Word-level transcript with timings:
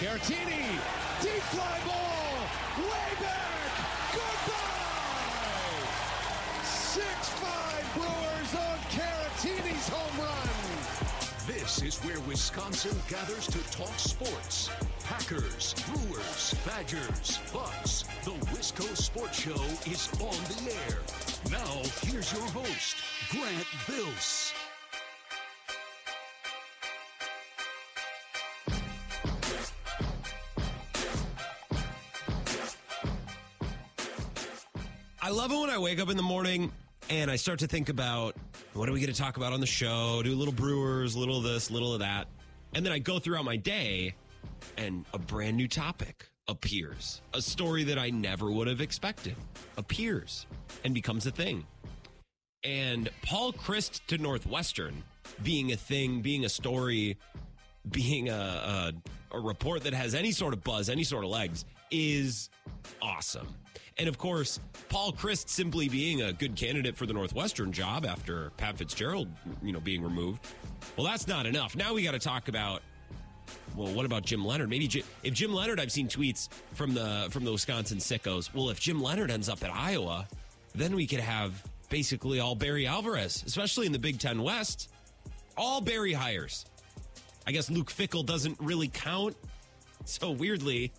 Caratini, 0.00 0.66
deep 1.22 1.42
fly 1.54 1.78
ball, 1.86 2.34
way 2.82 3.10
back, 3.20 3.70
goodbye! 4.12 4.84
6-5 6.64 7.94
Brewers 7.94 8.54
on 8.54 8.78
Caratini's 8.90 9.88
home 9.88 10.18
run. 10.20 10.54
This 11.46 11.80
is 11.82 11.98
where 11.98 12.18
Wisconsin 12.28 12.96
gathers 13.08 13.46
to 13.46 13.58
talk 13.70 13.96
sports. 13.98 14.68
Packers, 15.04 15.74
Brewers, 15.86 16.54
Badgers, 16.66 17.38
Bucks. 17.52 18.04
The 18.24 18.32
Wisco 18.52 18.96
Sports 18.96 19.38
Show 19.38 19.64
is 19.90 20.08
on 20.20 20.36
the 20.48 20.72
air. 20.72 20.98
Now, 21.50 21.82
here's 22.02 22.32
your 22.32 22.48
host, 22.50 22.96
Grant 23.30 23.66
Bills. 23.86 24.52
I 35.24 35.30
love 35.30 35.50
it 35.52 35.58
when 35.58 35.70
I 35.70 35.78
wake 35.78 36.00
up 36.00 36.10
in 36.10 36.18
the 36.18 36.22
morning 36.22 36.70
and 37.08 37.30
I 37.30 37.36
start 37.36 37.60
to 37.60 37.66
think 37.66 37.88
about 37.88 38.36
what 38.74 38.90
are 38.90 38.92
we 38.92 39.00
going 39.00 39.10
to 39.10 39.18
talk 39.18 39.38
about 39.38 39.54
on 39.54 39.60
the 39.60 39.66
show? 39.66 40.20
Do 40.22 40.30
a 40.30 40.36
little 40.36 40.52
Brewers, 40.52 41.14
a 41.14 41.18
little 41.18 41.38
of 41.38 41.44
this, 41.44 41.70
a 41.70 41.72
little 41.72 41.94
of 41.94 42.00
that. 42.00 42.28
And 42.74 42.84
then 42.84 42.92
I 42.92 42.98
go 42.98 43.18
throughout 43.18 43.46
my 43.46 43.56
day 43.56 44.16
and 44.76 45.06
a 45.14 45.18
brand 45.18 45.56
new 45.56 45.66
topic 45.66 46.28
appears. 46.46 47.22
A 47.32 47.40
story 47.40 47.84
that 47.84 47.98
I 47.98 48.10
never 48.10 48.50
would 48.50 48.66
have 48.66 48.82
expected 48.82 49.34
appears 49.78 50.44
and 50.84 50.92
becomes 50.92 51.24
a 51.24 51.30
thing. 51.30 51.64
And 52.62 53.08
Paul 53.22 53.54
Chryst 53.54 54.04
to 54.08 54.18
Northwestern 54.18 55.04
being 55.42 55.72
a 55.72 55.76
thing, 55.76 56.20
being 56.20 56.44
a 56.44 56.50
story, 56.50 57.16
being 57.90 58.28
a, 58.28 58.34
a, 58.34 58.92
a 59.38 59.40
report 59.40 59.84
that 59.84 59.94
has 59.94 60.14
any 60.14 60.32
sort 60.32 60.52
of 60.52 60.62
buzz, 60.62 60.90
any 60.90 61.02
sort 61.02 61.24
of 61.24 61.30
legs 61.30 61.64
is 61.94 62.50
awesome. 63.00 63.46
And 63.96 64.08
of 64.08 64.18
course, 64.18 64.58
Paul 64.88 65.12
Chryst 65.12 65.48
simply 65.48 65.88
being 65.88 66.22
a 66.22 66.32
good 66.32 66.56
candidate 66.56 66.96
for 66.96 67.06
the 67.06 67.12
Northwestern 67.12 67.72
job 67.72 68.04
after 68.04 68.50
Pat 68.56 68.76
Fitzgerald, 68.76 69.28
you 69.62 69.72
know, 69.72 69.78
being 69.78 70.02
removed. 70.02 70.44
Well, 70.96 71.06
that's 71.06 71.28
not 71.28 71.46
enough. 71.46 71.76
Now 71.76 71.94
we 71.94 72.02
got 72.02 72.12
to 72.12 72.18
talk 72.18 72.48
about 72.48 72.82
well, 73.76 73.92
what 73.92 74.06
about 74.06 74.24
Jim 74.24 74.44
Leonard? 74.44 74.70
Maybe 74.70 75.04
if 75.22 75.34
Jim 75.34 75.52
Leonard, 75.52 75.78
I've 75.78 75.92
seen 75.92 76.08
tweets 76.08 76.48
from 76.74 76.94
the 76.94 77.28
from 77.30 77.44
the 77.44 77.52
Wisconsin 77.52 77.98
sickos. 77.98 78.52
Well, 78.54 78.70
if 78.70 78.80
Jim 78.80 79.00
Leonard 79.00 79.30
ends 79.30 79.48
up 79.48 79.62
at 79.62 79.70
Iowa, 79.70 80.26
then 80.74 80.94
we 80.96 81.06
could 81.06 81.20
have 81.20 81.62
basically 81.90 82.40
all 82.40 82.54
Barry 82.54 82.86
Alvarez, 82.86 83.44
especially 83.46 83.86
in 83.86 83.92
the 83.92 83.98
Big 83.98 84.18
Ten 84.18 84.42
West. 84.42 84.90
All 85.56 85.80
Barry 85.80 86.12
hires. 86.12 86.64
I 87.46 87.52
guess 87.52 87.70
Luke 87.70 87.90
Fickell 87.90 88.24
doesn't 88.24 88.58
really 88.60 88.88
count. 88.88 89.36
So 90.04 90.30
weirdly, 90.30 90.92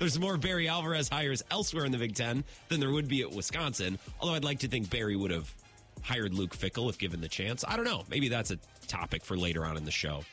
there's 0.00 0.18
more 0.18 0.38
Barry 0.38 0.66
Alvarez 0.66 1.08
hires 1.08 1.42
elsewhere 1.50 1.84
in 1.84 1.92
the 1.92 1.98
Big 1.98 2.16
Ten 2.16 2.42
than 2.68 2.80
there 2.80 2.90
would 2.90 3.06
be 3.06 3.20
at 3.20 3.30
Wisconsin. 3.30 3.98
Although 4.18 4.34
I'd 4.34 4.44
like 4.44 4.60
to 4.60 4.68
think 4.68 4.90
Barry 4.90 5.14
would 5.14 5.30
have 5.30 5.54
hired 6.02 6.34
Luke 6.34 6.56
Fickell 6.56 6.88
if 6.88 6.98
given 6.98 7.20
the 7.20 7.28
chance. 7.28 7.64
I 7.68 7.76
don't 7.76 7.84
know. 7.84 8.04
Maybe 8.08 8.28
that's 8.28 8.50
a 8.50 8.58
topic 8.88 9.24
for 9.24 9.36
later 9.36 9.64
on 9.64 9.76
in 9.76 9.84
the 9.84 9.90
show. 9.90 10.24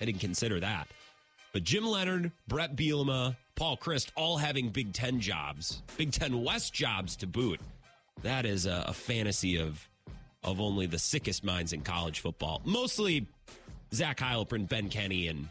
I 0.00 0.04
didn't 0.04 0.20
consider 0.20 0.58
that. 0.60 0.88
But 1.52 1.62
Jim 1.62 1.86
Leonard, 1.86 2.32
Brett 2.48 2.74
Bielema, 2.74 3.36
Paul 3.54 3.76
Chryst, 3.76 4.10
all 4.16 4.38
having 4.38 4.70
Big 4.70 4.92
Ten 4.92 5.20
jobs, 5.20 5.82
Big 5.96 6.10
Ten 6.10 6.42
West 6.42 6.74
jobs 6.74 7.16
to 7.16 7.26
boot. 7.28 7.60
That 8.22 8.44
is 8.44 8.66
a, 8.66 8.86
a 8.88 8.92
fantasy 8.92 9.56
of 9.58 9.86
of 10.42 10.60
only 10.60 10.86
the 10.86 10.98
sickest 10.98 11.44
minds 11.44 11.72
in 11.72 11.82
college 11.82 12.20
football. 12.20 12.60
Mostly 12.64 13.26
Zach 13.92 14.18
Heilprin, 14.18 14.68
Ben 14.68 14.88
Kenny, 14.88 15.28
and 15.28 15.48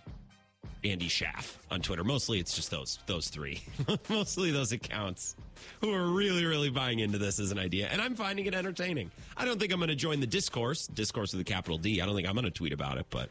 Andy 0.83 1.07
Schaff 1.07 1.57
on 1.69 1.81
Twitter. 1.81 2.03
Mostly 2.03 2.39
it's 2.39 2.55
just 2.55 2.71
those 2.71 2.99
those 3.05 3.29
three. 3.29 3.61
Mostly 4.09 4.51
those 4.51 4.71
accounts 4.71 5.35
who 5.81 5.93
are 5.93 6.07
really, 6.07 6.45
really 6.45 6.69
buying 6.69 6.99
into 6.99 7.17
this 7.17 7.39
as 7.39 7.51
an 7.51 7.59
idea. 7.59 7.87
And 7.91 8.01
I'm 8.01 8.15
finding 8.15 8.45
it 8.45 8.53
entertaining. 8.53 9.11
I 9.35 9.45
don't 9.45 9.59
think 9.59 9.73
I'm 9.73 9.81
to 9.81 9.95
join 9.95 10.19
the 10.19 10.27
discourse, 10.27 10.87
discourse 10.87 11.33
with 11.33 11.41
a 11.41 11.45
capital 11.45 11.77
D. 11.77 12.01
I 12.01 12.05
don't 12.05 12.15
think 12.15 12.27
I'm 12.27 12.35
to 12.35 12.51
tweet 12.51 12.73
about 12.73 12.97
it, 12.97 13.05
but 13.09 13.29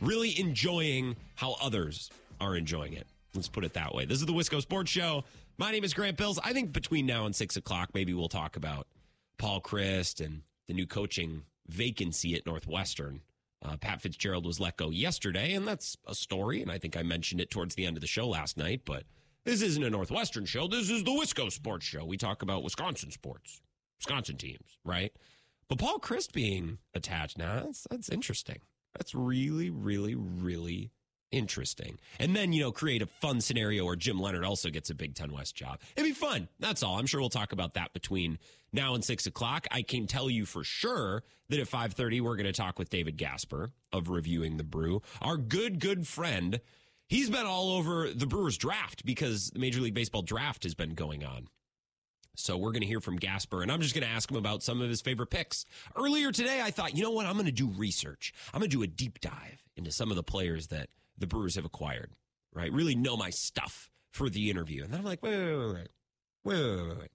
really 0.00 0.38
enjoying 0.38 1.16
how 1.34 1.56
others 1.60 2.10
are 2.40 2.56
enjoying 2.56 2.92
it. 2.92 3.06
Let's 3.34 3.48
put 3.48 3.64
it 3.64 3.74
that 3.74 3.94
way. 3.94 4.04
This 4.04 4.18
is 4.20 4.26
the 4.26 4.32
Wisco 4.32 4.60
Sports 4.60 4.90
Show. 4.90 5.24
My 5.58 5.72
name 5.72 5.84
is 5.84 5.92
Grant 5.92 6.16
Bills. 6.16 6.38
I 6.42 6.52
think 6.52 6.72
between 6.72 7.06
now 7.06 7.26
and 7.26 7.34
six 7.34 7.56
o'clock, 7.56 7.90
maybe 7.94 8.14
we'll 8.14 8.28
talk 8.28 8.56
about 8.56 8.86
Paul 9.38 9.60
Chryst 9.60 10.24
and 10.24 10.42
the 10.68 10.74
new 10.74 10.86
coaching 10.86 11.42
vacancy 11.68 12.34
at 12.34 12.46
Northwestern. 12.46 13.20
Uh, 13.62 13.76
Pat 13.76 14.00
Fitzgerald 14.00 14.46
was 14.46 14.58
let 14.58 14.76
go 14.76 14.90
yesterday, 14.90 15.52
and 15.52 15.66
that's 15.66 15.96
a 16.06 16.14
story. 16.14 16.62
And 16.62 16.70
I 16.70 16.78
think 16.78 16.96
I 16.96 17.02
mentioned 17.02 17.40
it 17.40 17.50
towards 17.50 17.74
the 17.74 17.84
end 17.84 17.96
of 17.96 18.00
the 18.00 18.06
show 18.06 18.28
last 18.28 18.56
night. 18.56 18.82
But 18.84 19.04
this 19.44 19.62
isn't 19.62 19.84
a 19.84 19.90
Northwestern 19.90 20.46
show. 20.46 20.66
This 20.66 20.90
is 20.90 21.04
the 21.04 21.10
Wisco 21.10 21.50
Sports 21.52 21.84
Show. 21.84 22.04
We 22.04 22.16
talk 22.16 22.42
about 22.42 22.62
Wisconsin 22.62 23.10
sports, 23.10 23.60
Wisconsin 23.98 24.36
teams, 24.36 24.78
right? 24.84 25.12
But 25.68 25.78
Paul 25.78 25.98
Chryst 25.98 26.32
being 26.32 26.78
attached 26.94 27.38
now, 27.38 27.64
that's, 27.64 27.86
that's 27.90 28.08
interesting. 28.08 28.60
That's 28.96 29.14
really, 29.14 29.70
really, 29.70 30.14
really 30.14 30.90
interesting. 31.32 31.98
And 32.18 32.34
then, 32.34 32.52
you 32.52 32.62
know, 32.62 32.72
create 32.72 33.02
a 33.02 33.06
fun 33.06 33.40
scenario 33.40 33.84
where 33.84 33.96
Jim 33.96 34.20
Leonard 34.20 34.44
also 34.44 34.70
gets 34.70 34.90
a 34.90 34.94
Big 34.94 35.14
Ten 35.14 35.32
West 35.32 35.54
job. 35.54 35.80
It'd 35.96 36.08
be 36.08 36.14
fun. 36.14 36.48
That's 36.58 36.82
all. 36.82 36.98
I'm 36.98 37.06
sure 37.06 37.20
we'll 37.20 37.30
talk 37.30 37.52
about 37.52 37.74
that 37.74 37.92
between 37.92 38.38
now 38.72 38.94
and 38.94 39.04
six 39.04 39.26
o'clock. 39.26 39.66
I 39.70 39.82
can 39.82 40.06
tell 40.06 40.30
you 40.30 40.46
for 40.46 40.64
sure 40.64 41.22
that 41.48 41.60
at 41.60 41.68
5:30 41.68 42.20
we're 42.20 42.36
going 42.36 42.46
to 42.46 42.52
talk 42.52 42.78
with 42.78 42.90
David 42.90 43.16
Gasper 43.16 43.72
of 43.92 44.08
Reviewing 44.08 44.56
the 44.56 44.64
Brew, 44.64 45.02
our 45.20 45.36
good, 45.36 45.80
good 45.80 46.06
friend. 46.06 46.60
He's 47.08 47.28
been 47.28 47.46
all 47.46 47.72
over 47.72 48.08
the 48.10 48.26
Brewers 48.26 48.56
draft 48.56 49.04
because 49.04 49.50
the 49.50 49.58
Major 49.58 49.80
League 49.80 49.94
Baseball 49.94 50.22
draft 50.22 50.62
has 50.62 50.74
been 50.74 50.94
going 50.94 51.24
on. 51.24 51.48
So 52.36 52.56
we're 52.56 52.70
going 52.70 52.82
to 52.82 52.86
hear 52.86 53.00
from 53.00 53.16
Gasper, 53.16 53.62
and 53.62 53.70
I'm 53.70 53.80
just 53.80 53.94
going 53.94 54.06
to 54.06 54.12
ask 54.12 54.30
him 54.30 54.36
about 54.36 54.62
some 54.62 54.80
of 54.80 54.88
his 54.88 55.00
favorite 55.00 55.26
picks. 55.26 55.66
Earlier 55.96 56.30
today, 56.30 56.62
I 56.62 56.70
thought, 56.70 56.96
you 56.96 57.02
know 57.02 57.10
what? 57.10 57.26
I'm 57.26 57.34
going 57.34 57.46
to 57.46 57.52
do 57.52 57.68
research. 57.76 58.32
I'm 58.54 58.60
going 58.60 58.70
to 58.70 58.76
do 58.76 58.82
a 58.82 58.86
deep 58.86 59.20
dive 59.20 59.62
into 59.76 59.90
some 59.90 60.10
of 60.10 60.16
the 60.16 60.22
players 60.22 60.68
that 60.68 60.88
the 61.20 61.26
Brewers 61.26 61.54
have 61.54 61.64
acquired, 61.64 62.12
right? 62.52 62.72
Really 62.72 62.94
know 62.94 63.16
my 63.16 63.30
stuff 63.30 63.90
for 64.12 64.28
the 64.28 64.50
interview. 64.50 64.82
And 64.82 64.92
then 64.92 65.00
I'm 65.00 65.06
like, 65.06 65.22
wait, 65.22 65.36
wait, 65.36 65.56
wait, 65.56 65.74
wait, 65.74 65.86
wait, 66.44 66.88
wait, 66.88 66.98
wait. 66.98 67.10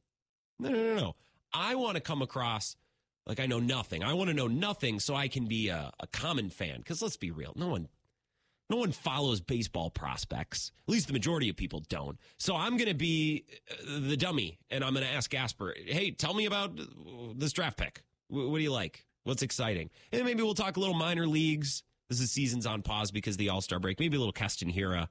No, 0.59 0.69
no, 0.69 0.75
no, 0.75 0.95
no. 0.95 1.16
I 1.53 1.75
want 1.75 1.95
to 1.95 2.01
come 2.01 2.21
across 2.21 2.75
like 3.25 3.39
I 3.39 3.45
know 3.45 3.59
nothing. 3.59 4.03
I 4.03 4.13
want 4.13 4.29
to 4.29 4.33
know 4.33 4.47
nothing 4.47 4.99
so 4.99 5.16
I 5.16 5.27
can 5.27 5.45
be 5.45 5.69
a, 5.69 5.91
a 5.99 6.07
common 6.07 6.49
fan. 6.49 6.77
Because 6.77 7.01
let's 7.01 7.17
be 7.17 7.31
real, 7.31 7.53
no 7.55 7.67
one 7.67 7.88
no 8.69 8.77
one 8.77 8.91
follows 8.91 9.41
baseball 9.41 9.89
prospects. 9.89 10.72
At 10.87 10.91
least 10.91 11.07
the 11.07 11.13
majority 11.13 11.49
of 11.49 11.55
people 11.55 11.83
don't. 11.87 12.17
So 12.37 12.55
I'm 12.55 12.77
going 12.77 12.89
to 12.89 12.95
be 12.95 13.45
uh, 13.72 13.99
the 14.07 14.17
dummy 14.17 14.57
and 14.72 14.83
I'm 14.83 14.93
going 14.93 15.05
to 15.05 15.11
ask 15.11 15.29
Gasper, 15.29 15.75
hey, 15.85 16.11
tell 16.11 16.33
me 16.33 16.45
about 16.45 16.79
this 17.35 17.53
draft 17.53 17.77
pick. 17.77 18.01
What 18.27 18.57
do 18.57 18.63
you 18.63 18.72
like? 18.72 19.05
What's 19.23 19.43
exciting? 19.43 19.91
And 20.11 20.25
maybe 20.25 20.41
we'll 20.41 20.55
talk 20.55 20.77
a 20.77 20.79
little 20.79 20.95
minor 20.95 21.27
leagues. 21.27 21.83
This 22.09 22.19
is 22.19 22.31
season's 22.31 22.66
on 22.66 22.81
pause 22.81 23.11
because 23.11 23.38
the 23.38 23.49
All 23.49 23.61
Star 23.61 23.79
break. 23.79 23.99
Maybe 23.99 24.17
a 24.17 24.19
little 24.19 24.33
Hiura. 24.33 25.07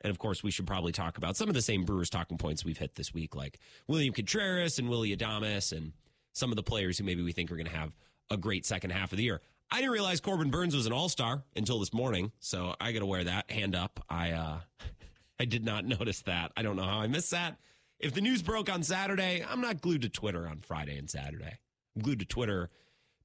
And 0.00 0.10
of 0.10 0.18
course, 0.18 0.42
we 0.42 0.50
should 0.50 0.66
probably 0.66 0.92
talk 0.92 1.18
about 1.18 1.36
some 1.36 1.48
of 1.48 1.54
the 1.54 1.62
same 1.62 1.84
Brewers 1.84 2.08
talking 2.08 2.38
points 2.38 2.64
we've 2.64 2.78
hit 2.78 2.94
this 2.94 3.12
week, 3.12 3.34
like 3.34 3.58
William 3.88 4.14
Contreras 4.14 4.78
and 4.78 4.88
Willy 4.88 5.14
Adames 5.16 5.76
and 5.76 5.92
some 6.32 6.52
of 6.52 6.56
the 6.56 6.62
players 6.62 6.98
who 6.98 7.04
maybe 7.04 7.22
we 7.22 7.32
think 7.32 7.50
are 7.50 7.56
going 7.56 7.66
to 7.66 7.76
have 7.76 7.96
a 8.30 8.36
great 8.36 8.64
second 8.64 8.90
half 8.90 9.12
of 9.12 9.16
the 9.18 9.24
year. 9.24 9.40
I 9.70 9.78
didn't 9.78 9.90
realize 9.92 10.20
Corbin 10.20 10.50
Burnes 10.50 10.74
was 10.74 10.86
an 10.86 10.92
all 10.92 11.08
star 11.08 11.42
until 11.56 11.78
this 11.80 11.92
morning, 11.92 12.32
so 12.38 12.74
I 12.80 12.92
got 12.92 13.00
to 13.00 13.06
wear 13.06 13.24
that 13.24 13.50
hand 13.50 13.74
up. 13.74 14.02
I 14.08 14.30
uh, 14.32 14.58
I 15.40 15.44
did 15.44 15.64
not 15.64 15.84
notice 15.84 16.22
that. 16.22 16.52
I 16.56 16.62
don't 16.62 16.76
know 16.76 16.84
how 16.84 17.00
I 17.00 17.06
missed 17.06 17.32
that. 17.32 17.58
If 17.98 18.14
the 18.14 18.20
news 18.20 18.42
broke 18.42 18.70
on 18.70 18.82
Saturday, 18.82 19.44
I'm 19.46 19.60
not 19.60 19.80
glued 19.80 20.02
to 20.02 20.08
Twitter 20.08 20.46
on 20.48 20.58
Friday 20.58 20.96
and 20.96 21.10
Saturday. 21.10 21.58
I'm 21.96 22.02
glued 22.02 22.20
to 22.20 22.24
Twitter 22.24 22.70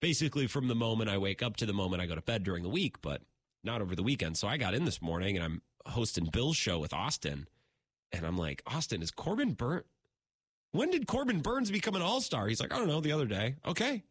basically 0.03 0.47
from 0.47 0.67
the 0.67 0.75
moment 0.75 1.09
I 1.09 1.17
wake 1.17 1.41
up 1.41 1.55
to 1.55 1.65
the 1.65 1.71
moment 1.71 2.01
I 2.01 2.05
go 2.05 2.13
to 2.13 2.21
bed 2.21 2.43
during 2.43 2.61
the 2.61 2.69
week, 2.69 3.01
but 3.01 3.21
not 3.63 3.81
over 3.81 3.95
the 3.95 4.03
weekend. 4.03 4.35
So 4.35 4.49
I 4.49 4.57
got 4.57 4.73
in 4.73 4.83
this 4.83 5.01
morning 5.01 5.37
and 5.37 5.45
I'm 5.45 5.61
hosting 5.85 6.25
Bill's 6.25 6.57
show 6.57 6.77
with 6.77 6.93
Austin, 6.93 7.47
and 8.11 8.25
I'm 8.25 8.37
like, 8.37 8.61
Austin, 8.67 9.01
is 9.01 9.11
Corbin 9.11 9.53
Burnes? 9.53 9.85
When 10.73 10.91
did 10.91 11.07
Corbin 11.07 11.39
Burnes 11.39 11.71
become 11.71 11.95
an 11.95 12.01
all 12.01 12.19
star? 12.19 12.49
He's 12.49 12.59
like, 12.59 12.73
I 12.73 12.79
don't 12.79 12.89
know, 12.89 12.99
the 12.99 13.13
other 13.13 13.25
day. 13.25 13.55
Okay, 13.65 14.03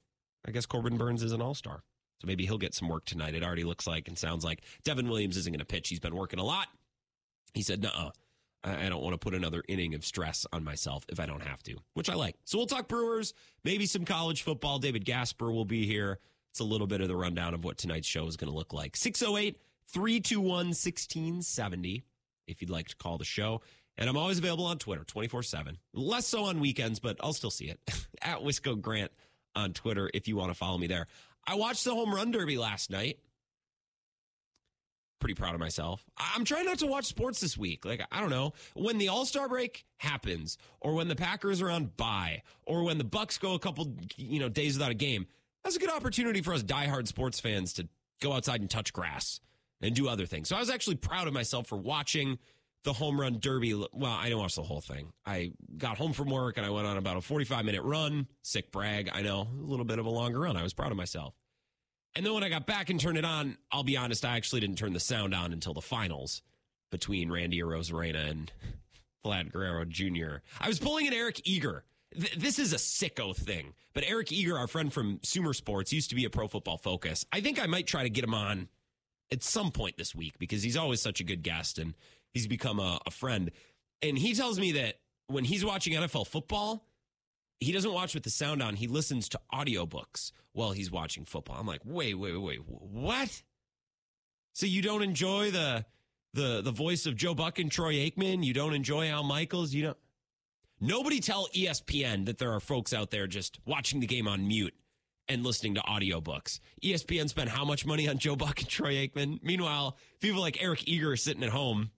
I 0.46 0.50
guess 0.50 0.64
Corbin 0.64 0.96
Burnes 0.96 1.22
is 1.22 1.32
an 1.32 1.42
all 1.42 1.54
star. 1.54 1.82
So 2.22 2.26
maybe 2.26 2.46
he'll 2.46 2.56
get 2.56 2.72
some 2.72 2.88
work 2.88 3.04
tonight. 3.04 3.34
It 3.34 3.44
already 3.44 3.64
looks 3.64 3.86
like 3.86 4.08
and 4.08 4.16
sounds 4.16 4.46
like 4.46 4.62
Devin 4.84 5.10
Williams 5.10 5.36
isn't 5.36 5.52
going 5.52 5.58
to 5.58 5.66
pitch. 5.66 5.90
He's 5.90 6.00
been 6.00 6.16
working 6.16 6.38
a 6.38 6.44
lot. 6.44 6.68
He 7.52 7.60
said, 7.60 7.82
"No, 7.82 8.12
I 8.64 8.88
don't 8.88 9.02
want 9.02 9.14
to 9.14 9.18
put 9.18 9.34
another 9.34 9.62
inning 9.68 9.94
of 9.94 10.04
stress 10.04 10.46
on 10.52 10.62
myself 10.62 11.04
if 11.08 11.18
I 11.18 11.26
don't 11.26 11.42
have 11.42 11.62
to," 11.64 11.76
which 11.94 12.08
I 12.08 12.14
like. 12.14 12.36
So 12.44 12.58
we'll 12.58 12.66
talk 12.66 12.88
Brewers, 12.88 13.34
maybe 13.64 13.86
some 13.86 14.04
college 14.04 14.42
football. 14.42 14.78
David 14.78 15.04
Gasper 15.04 15.50
will 15.50 15.64
be 15.64 15.86
here. 15.86 16.18
It's 16.50 16.60
a 16.60 16.64
little 16.64 16.86
bit 16.86 17.00
of 17.00 17.08
the 17.08 17.16
rundown 17.16 17.54
of 17.54 17.64
what 17.64 17.78
tonight's 17.78 18.06
show 18.06 18.26
is 18.26 18.36
going 18.36 18.50
to 18.50 18.56
look 18.56 18.72
like. 18.72 18.94
608 18.94 19.58
321 19.86 20.48
1670 20.66 22.02
if 22.46 22.60
you'd 22.60 22.70
like 22.70 22.88
to 22.88 22.96
call 22.96 23.18
the 23.18 23.24
show. 23.24 23.62
And 23.98 24.08
I'm 24.08 24.16
always 24.16 24.38
available 24.38 24.66
on 24.66 24.78
Twitter 24.78 25.04
24 25.04 25.42
7. 25.42 25.78
Less 25.92 26.26
so 26.26 26.44
on 26.44 26.60
weekends, 26.60 26.98
but 26.98 27.16
I'll 27.20 27.32
still 27.32 27.50
see 27.50 27.66
it. 27.66 27.80
At 28.22 28.38
Wisco 28.38 28.80
Grant 28.80 29.12
on 29.54 29.72
Twitter 29.72 30.10
if 30.14 30.28
you 30.28 30.36
want 30.36 30.50
to 30.50 30.54
follow 30.54 30.78
me 30.78 30.86
there. 30.86 31.06
I 31.46 31.56
watched 31.56 31.84
the 31.84 31.94
home 31.94 32.14
run 32.14 32.30
derby 32.30 32.56
last 32.56 32.90
night. 32.90 33.18
Pretty 35.22 35.34
proud 35.34 35.54
of 35.54 35.60
myself. 35.60 36.04
I'm 36.18 36.44
trying 36.44 36.66
not 36.66 36.80
to 36.80 36.86
watch 36.86 37.04
sports 37.06 37.38
this 37.38 37.56
week. 37.56 37.84
Like, 37.84 38.04
I 38.10 38.20
don't 38.20 38.28
know. 38.30 38.54
When 38.74 38.98
the 38.98 39.06
All 39.08 39.24
Star 39.24 39.48
break 39.48 39.84
happens, 39.98 40.58
or 40.80 40.94
when 40.94 41.06
the 41.06 41.14
Packers 41.14 41.62
are 41.62 41.70
on 41.70 41.92
bye, 41.96 42.42
or 42.66 42.82
when 42.82 42.98
the 42.98 43.04
Bucks 43.04 43.38
go 43.38 43.54
a 43.54 43.58
couple, 43.60 43.94
you 44.16 44.40
know, 44.40 44.48
days 44.48 44.74
without 44.74 44.90
a 44.90 44.94
game, 44.94 45.26
that's 45.62 45.76
a 45.76 45.78
good 45.78 45.90
opportunity 45.90 46.42
for 46.42 46.52
us 46.52 46.64
diehard 46.64 47.06
sports 47.06 47.38
fans 47.38 47.72
to 47.74 47.88
go 48.20 48.32
outside 48.32 48.60
and 48.60 48.68
touch 48.68 48.92
grass 48.92 49.38
and 49.80 49.94
do 49.94 50.08
other 50.08 50.26
things. 50.26 50.48
So 50.48 50.56
I 50.56 50.58
was 50.58 50.70
actually 50.70 50.96
proud 50.96 51.28
of 51.28 51.34
myself 51.34 51.68
for 51.68 51.78
watching 51.78 52.38
the 52.82 52.92
home 52.92 53.20
run 53.20 53.38
derby. 53.38 53.74
Well, 53.74 54.10
I 54.10 54.24
didn't 54.24 54.40
watch 54.40 54.56
the 54.56 54.62
whole 54.64 54.80
thing. 54.80 55.12
I 55.24 55.52
got 55.78 55.98
home 55.98 56.12
from 56.12 56.30
work 56.30 56.56
and 56.56 56.66
I 56.66 56.70
went 56.70 56.88
on 56.88 56.96
about 56.96 57.16
a 57.16 57.20
45 57.20 57.64
minute 57.64 57.82
run. 57.82 58.26
Sick 58.42 58.72
brag. 58.72 59.08
I 59.12 59.22
know, 59.22 59.42
a 59.42 59.62
little 59.62 59.84
bit 59.84 60.00
of 60.00 60.06
a 60.06 60.10
longer 60.10 60.40
run. 60.40 60.56
I 60.56 60.64
was 60.64 60.74
proud 60.74 60.90
of 60.90 60.96
myself. 60.96 61.34
And 62.14 62.26
then 62.26 62.34
when 62.34 62.44
I 62.44 62.48
got 62.48 62.66
back 62.66 62.90
and 62.90 63.00
turned 63.00 63.18
it 63.18 63.24
on, 63.24 63.56
I'll 63.70 63.84
be 63.84 63.96
honest, 63.96 64.24
I 64.24 64.36
actually 64.36 64.60
didn't 64.60 64.76
turn 64.76 64.92
the 64.92 65.00
sound 65.00 65.34
on 65.34 65.52
until 65.52 65.72
the 65.72 65.80
finals 65.80 66.42
between 66.90 67.32
Randy 67.32 67.60
Arozarena 67.60 68.30
and 68.30 68.52
Vlad 69.24 69.52
Guerrero 69.52 69.84
Jr. 69.84 70.36
I 70.60 70.68
was 70.68 70.78
pulling 70.78 71.06
an 71.06 71.14
Eric 71.14 71.40
Eager. 71.44 71.84
Th- 72.14 72.34
this 72.34 72.58
is 72.58 72.72
a 72.72 72.76
sicko 72.76 73.34
thing, 73.34 73.72
but 73.94 74.04
Eric 74.06 74.30
Eager, 74.30 74.58
our 74.58 74.66
friend 74.66 74.92
from 74.92 75.20
Sumer 75.22 75.54
Sports, 75.54 75.92
used 75.92 76.10
to 76.10 76.16
be 76.16 76.26
a 76.26 76.30
Pro 76.30 76.48
Football 76.48 76.76
Focus. 76.76 77.24
I 77.32 77.40
think 77.40 77.62
I 77.62 77.66
might 77.66 77.86
try 77.86 78.02
to 78.02 78.10
get 78.10 78.24
him 78.24 78.34
on 78.34 78.68
at 79.30 79.42
some 79.42 79.70
point 79.70 79.96
this 79.96 80.14
week 80.14 80.38
because 80.38 80.62
he's 80.62 80.76
always 80.76 81.00
such 81.00 81.20
a 81.20 81.24
good 81.24 81.42
guest 81.42 81.78
and 81.78 81.94
he's 82.34 82.46
become 82.46 82.78
a, 82.78 83.00
a 83.06 83.10
friend. 83.10 83.50
And 84.02 84.18
he 84.18 84.34
tells 84.34 84.60
me 84.60 84.72
that 84.72 84.96
when 85.28 85.44
he's 85.44 85.64
watching 85.64 85.94
NFL 85.94 86.26
football, 86.26 86.84
he 87.62 87.72
doesn't 87.72 87.92
watch 87.92 88.14
with 88.14 88.22
the 88.24 88.30
sound 88.30 88.62
on. 88.62 88.76
He 88.76 88.86
listens 88.86 89.28
to 89.30 89.40
audiobooks 89.52 90.32
while 90.52 90.72
he's 90.72 90.90
watching 90.90 91.24
football. 91.24 91.56
I'm 91.58 91.66
like, 91.66 91.82
wait, 91.84 92.14
wait, 92.14 92.36
wait, 92.36 92.60
what? 92.66 93.42
So 94.52 94.66
you 94.66 94.82
don't 94.82 95.02
enjoy 95.02 95.50
the 95.50 95.84
the 96.34 96.62
the 96.62 96.72
voice 96.72 97.06
of 97.06 97.16
Joe 97.16 97.34
Buck 97.34 97.58
and 97.58 97.70
Troy 97.70 97.94
Aikman? 97.94 98.44
You 98.44 98.54
don't 98.54 98.74
enjoy 98.74 99.08
Al 99.08 99.22
Michaels? 99.22 99.72
You 99.72 99.82
don't. 99.82 99.98
Nobody 100.80 101.20
tell 101.20 101.48
ESPN 101.54 102.26
that 102.26 102.38
there 102.38 102.52
are 102.52 102.60
folks 102.60 102.92
out 102.92 103.10
there 103.10 103.26
just 103.26 103.58
watching 103.64 104.00
the 104.00 104.06
game 104.06 104.26
on 104.26 104.48
mute 104.48 104.74
and 105.28 105.44
listening 105.44 105.74
to 105.76 105.80
audiobooks. 105.82 106.58
ESPN 106.82 107.28
spent 107.28 107.48
how 107.48 107.64
much 107.64 107.86
money 107.86 108.08
on 108.08 108.18
Joe 108.18 108.34
Buck 108.34 108.58
and 108.60 108.68
Troy 108.68 108.94
Aikman? 108.94 109.38
Meanwhile, 109.42 109.96
people 110.20 110.40
like 110.40 110.60
Eric 110.60 110.88
Eager 110.88 111.12
are 111.12 111.16
sitting 111.16 111.44
at 111.44 111.50
home 111.50 111.90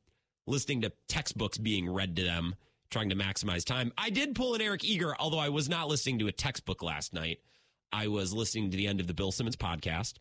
listening 0.46 0.82
to 0.82 0.92
textbooks 1.08 1.58
being 1.58 1.88
read 1.88 2.16
to 2.16 2.22
them, 2.22 2.54
trying 2.94 3.10
to 3.10 3.16
maximize 3.16 3.64
time. 3.64 3.92
I 3.98 4.08
did 4.08 4.36
pull 4.36 4.54
an 4.54 4.60
Eric 4.60 4.84
Eager, 4.84 5.16
although 5.18 5.40
I 5.40 5.48
was 5.48 5.68
not 5.68 5.88
listening 5.88 6.20
to 6.20 6.28
a 6.28 6.32
textbook 6.32 6.80
last 6.80 7.12
night. 7.12 7.40
I 7.92 8.06
was 8.06 8.32
listening 8.32 8.70
to 8.70 8.76
the 8.76 8.86
end 8.86 9.00
of 9.00 9.08
the 9.08 9.14
Bill 9.14 9.32
Simmons 9.32 9.56
podcast. 9.56 10.14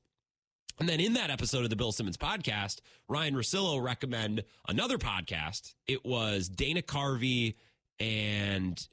And 0.80 0.90
then 0.90 1.00
in 1.00 1.14
that 1.14 1.30
episode 1.30 1.64
of 1.64 1.70
the 1.70 1.75
Bill 1.75 1.92
Simmons 1.92 2.18
podcast, 2.18 2.80
Ryan 3.08 3.36
Russillo 3.36 3.80
recommend 3.80 4.44
another 4.68 4.98
podcast. 4.98 5.75
It 5.86 6.04
was 6.04 6.50
Dana 6.50 6.81
Carvey 6.81 7.58
and 8.00 8.88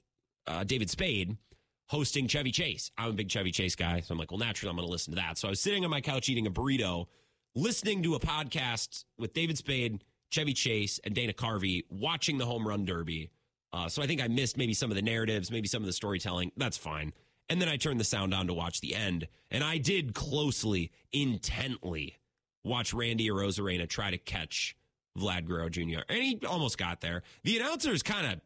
uh, 0.46 0.64
David 0.64 0.90
Spade 0.90 1.38
hosting 1.86 2.28
Chevy 2.28 2.52
Chase. 2.52 2.90
I'm 2.98 3.08
a 3.08 3.12
big 3.14 3.30
Chevy 3.30 3.50
Chase 3.50 3.76
guy. 3.76 4.00
So 4.00 4.12
I'm 4.12 4.18
like, 4.18 4.30
well, 4.30 4.40
naturally, 4.40 4.68
I'm 4.68 4.76
going 4.76 4.86
to 4.86 4.92
listen 4.92 5.14
to 5.14 5.20
that. 5.20 5.38
So 5.38 5.48
I 5.48 5.52
was 5.52 5.60
sitting 5.60 5.86
on 5.86 5.90
my 5.90 6.02
couch 6.02 6.28
eating 6.28 6.46
a 6.46 6.50
burrito, 6.50 7.06
listening 7.54 8.02
to 8.02 8.14
a 8.14 8.20
podcast 8.20 9.06
with 9.18 9.32
David 9.32 9.56
Spade, 9.56 10.04
Chevy 10.30 10.52
Chase, 10.52 11.00
and 11.02 11.14
Dana 11.14 11.32
Carvey, 11.32 11.84
watching 11.88 12.36
the 12.36 12.44
home 12.44 12.68
run 12.68 12.84
derby. 12.84 13.30
Uh, 13.72 13.88
so 13.88 14.02
I 14.02 14.06
think 14.06 14.20
I 14.20 14.28
missed 14.28 14.56
maybe 14.56 14.74
some 14.74 14.90
of 14.90 14.96
the 14.96 15.02
narratives, 15.02 15.50
maybe 15.50 15.68
some 15.68 15.82
of 15.82 15.86
the 15.86 15.92
storytelling. 15.92 16.52
That's 16.56 16.76
fine. 16.76 17.12
And 17.48 17.60
then 17.60 17.68
I 17.68 17.76
turned 17.76 17.98
the 17.98 18.04
sound 18.04 18.32
on 18.32 18.46
to 18.46 18.54
watch 18.54 18.80
the 18.80 18.94
end. 18.94 19.28
And 19.50 19.64
I 19.64 19.78
did 19.78 20.14
closely, 20.14 20.92
intently 21.12 22.18
watch 22.64 22.92
Randy 22.94 23.28
Arozarena 23.28 23.88
try 23.88 24.10
to 24.10 24.18
catch 24.18 24.76
Vlad 25.18 25.46
Guerrero 25.46 25.68
Jr. 25.68 26.00
And 26.08 26.22
he 26.22 26.40
almost 26.48 26.78
got 26.78 27.00
there. 27.00 27.22
The 27.42 27.58
announcers 27.58 28.02
kind 28.02 28.26
of 28.26 28.40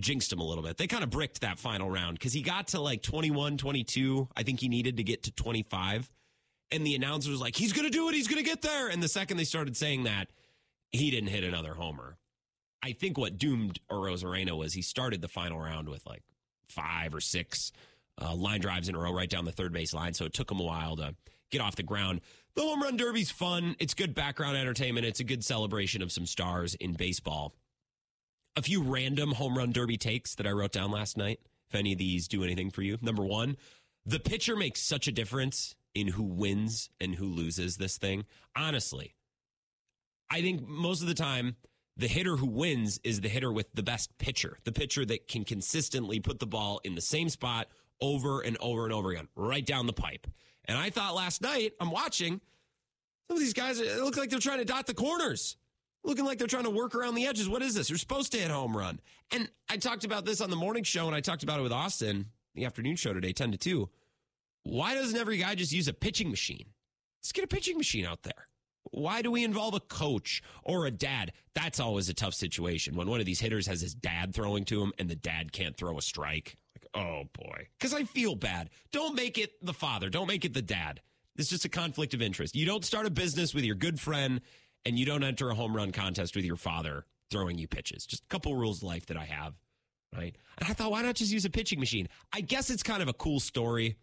jinxed 0.00 0.32
him 0.32 0.40
a 0.40 0.44
little 0.44 0.62
bit. 0.62 0.76
They 0.76 0.86
kind 0.86 1.02
of 1.02 1.10
bricked 1.10 1.40
that 1.40 1.58
final 1.58 1.90
round 1.90 2.18
because 2.18 2.32
he 2.32 2.42
got 2.42 2.68
to 2.68 2.80
like 2.80 3.02
21, 3.02 3.56
22. 3.56 4.28
I 4.36 4.42
think 4.42 4.60
he 4.60 4.68
needed 4.68 4.98
to 4.98 5.02
get 5.02 5.24
to 5.24 5.32
25. 5.32 6.10
And 6.70 6.86
the 6.86 6.94
announcer 6.94 7.30
was 7.30 7.40
like, 7.40 7.56
he's 7.56 7.72
going 7.72 7.86
to 7.86 7.90
do 7.90 8.08
it. 8.08 8.14
He's 8.14 8.28
going 8.28 8.42
to 8.42 8.48
get 8.48 8.62
there. 8.62 8.88
And 8.88 9.02
the 9.02 9.08
second 9.08 9.36
they 9.36 9.44
started 9.44 9.76
saying 9.76 10.04
that, 10.04 10.28
he 10.92 11.10
didn't 11.10 11.28
hit 11.30 11.44
another 11.44 11.74
homer. 11.74 12.16
I 12.82 12.92
think 12.92 13.18
what 13.18 13.38
doomed 13.38 13.80
Arozarena 13.90 14.56
was 14.56 14.74
he 14.74 14.82
started 14.82 15.20
the 15.20 15.28
final 15.28 15.58
round 15.58 15.88
with 15.88 16.06
like 16.06 16.22
five 16.68 17.14
or 17.14 17.20
six 17.20 17.72
uh, 18.20 18.34
line 18.34 18.60
drives 18.60 18.88
in 18.88 18.94
a 18.94 18.98
row 18.98 19.12
right 19.12 19.28
down 19.28 19.44
the 19.44 19.52
third 19.52 19.72
base 19.72 19.92
line. 19.92 20.14
So 20.14 20.24
it 20.24 20.32
took 20.32 20.50
him 20.50 20.60
a 20.60 20.64
while 20.64 20.96
to 20.96 21.14
get 21.50 21.60
off 21.60 21.76
the 21.76 21.82
ground. 21.82 22.20
The 22.54 22.62
home 22.62 22.82
run 22.82 22.96
derby's 22.96 23.30
fun. 23.30 23.76
It's 23.78 23.94
good 23.94 24.14
background 24.14 24.56
entertainment. 24.56 25.06
It's 25.06 25.20
a 25.20 25.24
good 25.24 25.44
celebration 25.44 26.02
of 26.02 26.12
some 26.12 26.26
stars 26.26 26.74
in 26.74 26.94
baseball. 26.94 27.54
A 28.56 28.62
few 28.62 28.82
random 28.82 29.32
home 29.32 29.56
run 29.56 29.72
derby 29.72 29.98
takes 29.98 30.34
that 30.36 30.46
I 30.46 30.52
wrote 30.52 30.72
down 30.72 30.90
last 30.90 31.16
night. 31.16 31.40
If 31.68 31.74
any 31.74 31.92
of 31.92 31.98
these 31.98 32.28
do 32.28 32.44
anything 32.44 32.70
for 32.70 32.82
you. 32.82 32.96
Number 33.02 33.24
one, 33.24 33.56
the 34.06 34.20
pitcher 34.20 34.56
makes 34.56 34.80
such 34.80 35.08
a 35.08 35.12
difference 35.12 35.74
in 35.94 36.08
who 36.08 36.22
wins 36.22 36.90
and 37.00 37.16
who 37.16 37.26
loses 37.26 37.76
this 37.76 37.98
thing. 37.98 38.24
Honestly, 38.54 39.14
I 40.30 40.40
think 40.42 40.66
most 40.66 41.02
of 41.02 41.08
the 41.08 41.14
time, 41.14 41.56
the 41.96 42.08
hitter 42.08 42.36
who 42.36 42.46
wins 42.46 43.00
is 43.04 43.20
the 43.20 43.28
hitter 43.28 43.50
with 43.50 43.72
the 43.74 43.82
best 43.82 44.16
pitcher, 44.18 44.58
the 44.64 44.72
pitcher 44.72 45.04
that 45.06 45.28
can 45.28 45.44
consistently 45.44 46.20
put 46.20 46.38
the 46.38 46.46
ball 46.46 46.80
in 46.84 46.94
the 46.94 47.00
same 47.00 47.28
spot 47.28 47.68
over 48.00 48.40
and 48.40 48.56
over 48.60 48.84
and 48.84 48.92
over 48.92 49.10
again, 49.10 49.28
right 49.34 49.64
down 49.64 49.86
the 49.86 49.92
pipe. 49.92 50.26
And 50.66 50.76
I 50.76 50.90
thought 50.90 51.14
last 51.14 51.40
night, 51.40 51.72
I'm 51.80 51.90
watching, 51.90 52.40
some 53.28 53.36
of 53.36 53.40
these 53.40 53.54
guys 53.54 53.80
it 53.80 53.98
look 53.98 54.16
like 54.16 54.30
they're 54.30 54.38
trying 54.38 54.58
to 54.58 54.64
dot 54.64 54.86
the 54.86 54.94
corners, 54.94 55.56
looking 56.04 56.24
like 56.24 56.38
they're 56.38 56.46
trying 56.46 56.64
to 56.64 56.70
work 56.70 56.94
around 56.94 57.14
the 57.14 57.26
edges. 57.26 57.48
What 57.48 57.62
is 57.62 57.74
this? 57.74 57.88
You're 57.88 57.98
supposed 57.98 58.32
to 58.32 58.38
hit 58.38 58.50
home 58.50 58.76
run. 58.76 59.00
And 59.32 59.48
I 59.70 59.78
talked 59.78 60.04
about 60.04 60.24
this 60.24 60.40
on 60.40 60.50
the 60.50 60.56
morning 60.56 60.84
show, 60.84 61.06
and 61.06 61.16
I 61.16 61.20
talked 61.20 61.42
about 61.42 61.60
it 61.60 61.62
with 61.62 61.72
Austin, 61.72 62.26
the 62.54 62.64
afternoon 62.64 62.96
show 62.96 63.12
today, 63.12 63.32
10 63.32 63.52
to 63.52 63.58
2. 63.58 63.88
Why 64.64 64.94
doesn't 64.94 65.18
every 65.18 65.38
guy 65.38 65.54
just 65.54 65.72
use 65.72 65.88
a 65.88 65.92
pitching 65.92 66.30
machine? 66.30 66.66
Let's 67.20 67.32
get 67.32 67.44
a 67.44 67.48
pitching 67.48 67.78
machine 67.78 68.04
out 68.04 68.22
there. 68.22 68.48
Why 68.90 69.22
do 69.22 69.30
we 69.30 69.44
involve 69.44 69.74
a 69.74 69.80
coach 69.80 70.42
or 70.62 70.86
a 70.86 70.90
dad? 70.90 71.32
That's 71.54 71.80
always 71.80 72.08
a 72.08 72.14
tough 72.14 72.34
situation 72.34 72.96
when 72.96 73.08
one 73.08 73.20
of 73.20 73.26
these 73.26 73.40
hitters 73.40 73.66
has 73.66 73.80
his 73.80 73.94
dad 73.94 74.34
throwing 74.34 74.64
to 74.66 74.82
him 74.82 74.92
and 74.98 75.08
the 75.08 75.16
dad 75.16 75.52
can't 75.52 75.76
throw 75.76 75.98
a 75.98 76.02
strike. 76.02 76.56
Like, 76.74 77.02
oh 77.02 77.24
boy. 77.32 77.68
Because 77.78 77.94
I 77.94 78.04
feel 78.04 78.34
bad. 78.34 78.70
Don't 78.92 79.14
make 79.14 79.38
it 79.38 79.52
the 79.64 79.72
father, 79.74 80.08
don't 80.08 80.28
make 80.28 80.44
it 80.44 80.54
the 80.54 80.62
dad. 80.62 81.00
It's 81.36 81.50
just 81.50 81.64
a 81.64 81.68
conflict 81.68 82.14
of 82.14 82.22
interest. 82.22 82.56
You 82.56 82.64
don't 82.64 82.84
start 82.84 83.06
a 83.06 83.10
business 83.10 83.54
with 83.54 83.64
your 83.64 83.74
good 83.74 84.00
friend 84.00 84.40
and 84.86 84.98
you 84.98 85.04
don't 85.04 85.24
enter 85.24 85.50
a 85.50 85.54
home 85.54 85.76
run 85.76 85.92
contest 85.92 86.34
with 86.34 86.44
your 86.44 86.56
father 86.56 87.04
throwing 87.30 87.58
you 87.58 87.68
pitches. 87.68 88.06
Just 88.06 88.22
a 88.22 88.28
couple 88.28 88.56
rules 88.56 88.78
of 88.78 88.84
life 88.84 89.06
that 89.06 89.16
I 89.16 89.24
have. 89.24 89.54
Right. 90.16 90.34
And 90.58 90.68
I 90.68 90.72
thought, 90.72 90.92
why 90.92 91.02
not 91.02 91.16
just 91.16 91.32
use 91.32 91.44
a 91.44 91.50
pitching 91.50 91.80
machine? 91.80 92.08
I 92.32 92.40
guess 92.40 92.70
it's 92.70 92.82
kind 92.82 93.02
of 93.02 93.08
a 93.08 93.12
cool 93.12 93.40
story 93.40 93.96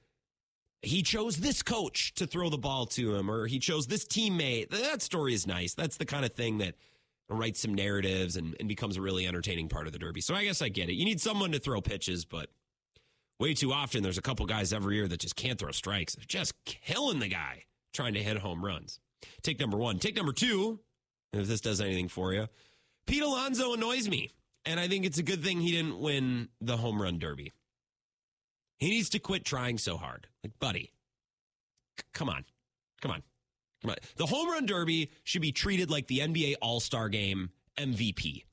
he 0.84 1.02
chose 1.02 1.38
this 1.38 1.64
coach 1.64 2.14
to 2.16 2.28
throw 2.28 2.50
the 2.50 2.58
ball 2.58 2.86
to 2.88 3.16
him, 3.16 3.32
or 3.32 3.48
he 3.48 3.58
chose 3.58 3.88
this 3.88 4.06
teammate. 4.06 4.70
That 4.70 5.02
story 5.02 5.34
is 5.34 5.48
nice. 5.48 5.74
That's 5.74 5.98
the 5.98 6.06
kind 6.06 6.26
of 6.26 6.34
thing 6.34 6.60
that 6.60 6.76
writes 7.30 7.62
some 7.62 7.74
narratives 7.74 8.36
and, 8.36 8.56
and 8.60 8.68
becomes 8.68 8.98
a 8.98 9.02
really 9.02 9.26
entertaining 9.26 9.70
part 9.70 9.88
of 9.88 9.94
the 9.94 10.00
Derby. 10.00 10.22
So 10.22 10.36
I 10.36 10.44
guess 10.44 10.62
I 10.62 10.70
get 10.70 10.90
it. 10.90 10.94
You 10.94 11.06
need 11.06 11.22
someone 11.22 11.52
to 11.54 11.60
throw 11.60 11.82
pitches, 11.82 12.26
but 12.26 12.50
way 13.40 13.54
too 13.54 13.72
often 13.72 14.04
there's 14.04 14.18
a 14.18 14.22
couple 14.22 14.46
guys 14.46 14.74
every 14.74 14.96
year 14.96 15.08
that 15.08 15.22
just 15.22 15.36
can't 15.36 15.58
throw 15.58 15.72
strikes. 15.72 16.16
They're 16.16 16.26
just 16.28 16.54
killing 16.66 17.20
the 17.20 17.30
guy 17.30 17.64
trying 17.94 18.14
to 18.16 18.24
hit 18.24 18.38
home 18.38 18.64
runs. 18.64 19.00
Take 19.42 19.60
number 19.60 19.78
one. 19.78 20.00
Take 20.00 20.16
number 20.18 20.34
two, 20.34 20.80
if 21.32 21.48
this 21.48 21.62
does 21.62 21.80
anything 21.80 22.10
for 22.10 22.34
you. 22.34 22.48
Pete 23.08 23.24
Alonso 23.24 23.74
annoys 23.74 24.10
me. 24.10 24.32
And 24.66 24.80
I 24.80 24.88
think 24.88 25.06
it's 25.06 25.18
a 25.18 25.24
good 25.24 25.44
thing 25.44 25.60
he 25.60 25.72
didn't 25.72 26.00
win 26.00 26.50
the 26.62 26.78
home 26.78 27.02
run 27.02 27.20
derby. 27.20 27.52
He 28.84 28.90
needs 28.90 29.10
to 29.10 29.20
quit 29.20 29.46
trying 29.46 29.78
so 29.78 29.98
hard. 29.98 30.28
Like, 30.44 30.60
buddy, 30.60 30.92
c- 31.98 32.06
come 32.14 32.30
on. 32.30 32.44
Come 33.02 33.12
on. 33.12 33.24
Come 33.82 33.92
on. 33.92 33.98
The 34.18 34.26
home 34.26 34.50
run 34.50 34.66
derby 34.66 35.12
should 35.24 35.42
be 35.42 35.52
treated 35.52 35.90
like 35.90 36.08
the 36.08 36.20
NBA 36.20 36.56
All 36.62 36.80
Star 36.80 37.10
game 37.10 37.50
MVP. 37.78 38.44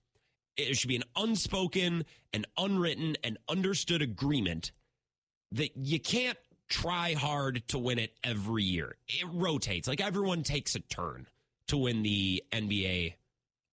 It 0.57 0.77
should 0.77 0.89
be 0.89 0.97
an 0.97 1.05
unspoken 1.17 2.05
and 2.33 2.47
unwritten 2.59 3.17
and 3.25 3.39
understood 3.49 4.03
agreement 4.03 4.73
that 5.53 5.77
you 5.77 5.99
can't 5.99 6.39
try 6.69 7.15
hard 7.15 7.67
to 7.69 7.79
win 7.79 7.99
it 7.99 8.13
every 8.23 8.63
year. 8.65 8.97
It 9.09 9.27
rotates. 9.33 9.89
Like 9.89 10.01
everyone 10.01 10.43
takes 10.43 10.75
a 10.75 10.81
turn 10.81 11.27
to 11.69 11.77
win 11.77 12.03
the 12.03 12.43
NBA 12.53 13.15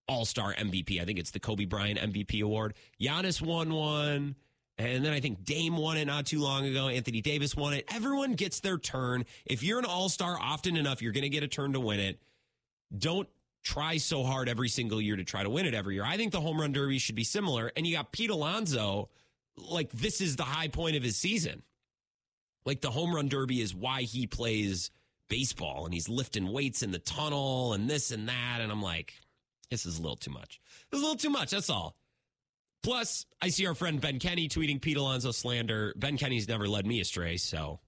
All 0.08 0.26
Star 0.26 0.54
MVP. 0.54 1.02
I 1.02 1.06
think 1.06 1.20
it's 1.20 1.32
the 1.32 1.40
Kobe 1.40 1.66
Bryant 1.66 2.00
MVP 2.00 2.42
award. 2.42 2.74
Giannis 3.00 3.42
won 3.42 3.74
one. 3.74 4.36
And 4.80 5.04
then 5.04 5.12
I 5.12 5.20
think 5.20 5.44
Dame 5.44 5.76
won 5.76 5.98
it 5.98 6.06
not 6.06 6.28
too 6.28 6.40
long 6.40 6.66
ago. 6.66 6.88
Anthony 6.88 7.22
Davis 7.22 7.56
won 7.56 7.74
it. 7.74 7.86
Everyone 7.94 8.34
gets 8.34 8.60
their 8.60 8.78
turn. 8.78 9.26
If 9.46 9.64
you're 9.64 9.80
an 9.80 9.86
all 9.86 10.08
star 10.08 10.38
often 10.40 10.78
enough, 10.78 11.02
you're 11.02 11.14
going 11.14 11.24
to 11.24 11.30
get 11.30 11.44
a 11.44 11.48
turn 11.48 11.74
to 11.74 11.80
win 11.80 12.00
it. 12.00 12.20
Don't 12.96 13.28
try 13.64 13.98
so 13.98 14.24
hard 14.24 14.48
every 14.48 14.70
single 14.70 15.02
year 15.02 15.16
to 15.16 15.24
try 15.24 15.44
to 15.44 15.50
win 15.50 15.66
it 15.66 15.74
every 15.74 15.96
year. 15.96 16.06
I 16.06 16.16
think 16.16 16.32
the 16.32 16.42
home 16.42 16.62
run 16.62 16.72
derby 16.72 17.00
should 17.00 17.16
be 17.16 17.24
similar. 17.24 17.72
And 17.76 17.88
you 17.88 17.96
got 17.96 18.12
Pete 18.12 18.30
Alonso, 18.30 19.10
like 19.58 19.92
this 19.92 20.22
is 20.22 20.36
the 20.36 20.44
high 20.44 20.68
point 20.68 20.96
of 20.96 21.04
his 21.04 21.18
season. 21.18 21.64
Like 22.66 22.82
the 22.82 22.92
home 22.92 23.16
run 23.16 23.30
derby 23.30 23.62
is 23.62 23.74
why 23.74 24.04
he 24.04 24.28
plays 24.28 24.92
baseball 25.28 25.86
and 25.86 25.94
he's 25.94 26.08
lifting 26.08 26.52
weights 26.52 26.84
in 26.84 26.92
the 26.92 27.00
tunnel 27.00 27.74
and 27.74 27.90
this 27.90 28.12
and 28.12 28.30
that. 28.30 28.60
And 28.62 28.72
I'm 28.72 28.82
like, 28.82 29.16
this 29.70 29.86
is 29.86 29.98
a 29.98 30.02
little 30.02 30.18
too 30.18 30.32
much. 30.32 30.62
This 30.92 31.00
is 31.00 31.04
a 31.04 31.06
little 31.06 31.20
too 31.20 31.30
much. 31.30 31.52
That's 31.52 31.70
all. 31.70 31.96
Plus, 32.84 33.26
I 33.42 33.50
see 33.50 33.66
our 33.68 33.76
friend 33.76 34.00
Ben 34.00 34.20
Kenny 34.20 34.48
tweeting 34.48 34.82
Pete 34.82 34.98
Alonso 34.98 35.32
slander. 35.32 35.94
Ben 35.98 36.18
Kenny's 36.18 36.48
never 36.48 36.68
led 36.68 36.86
me 36.86 37.02
astray, 37.02 37.38
so 37.38 37.80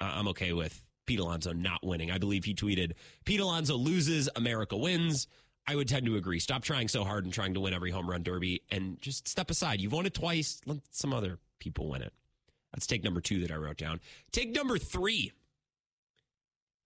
uh, 0.00 0.12
I'm 0.14 0.28
okay 0.28 0.52
with 0.52 0.80
Pete 1.06 1.20
Alonso 1.20 1.52
not 1.52 1.84
winning. 1.84 2.10
I 2.10 2.18
believe 2.18 2.44
he 2.44 2.54
tweeted, 2.54 2.92
Pete 3.24 3.40
Alonso 3.40 3.76
loses, 3.76 4.28
America 4.36 4.76
wins. 4.76 5.26
I 5.66 5.76
would 5.76 5.88
tend 5.88 6.06
to 6.06 6.16
agree. 6.16 6.40
Stop 6.40 6.62
trying 6.62 6.88
so 6.88 7.04
hard 7.04 7.24
and 7.24 7.32
trying 7.32 7.54
to 7.54 7.60
win 7.60 7.72
every 7.72 7.90
home 7.90 8.08
run 8.08 8.22
derby 8.22 8.62
and 8.70 9.00
just 9.00 9.26
step 9.26 9.50
aside. 9.50 9.80
You've 9.80 9.92
won 9.92 10.06
it 10.06 10.14
twice. 10.14 10.60
Let 10.66 10.78
some 10.90 11.14
other 11.14 11.38
people 11.58 11.88
win 11.88 12.02
it. 12.02 12.12
That's 12.72 12.86
take 12.86 13.02
number 13.02 13.20
two 13.20 13.40
that 13.40 13.50
I 13.50 13.56
wrote 13.56 13.78
down. 13.78 14.00
Take 14.30 14.54
number 14.54 14.78
three. 14.78 15.32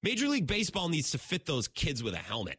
Major 0.02 0.28
League 0.28 0.46
Baseball 0.46 0.88
needs 0.88 1.10
to 1.10 1.18
fit 1.18 1.44
those 1.44 1.66
kids 1.66 2.02
with 2.02 2.14
a 2.14 2.18
helmet. 2.18 2.58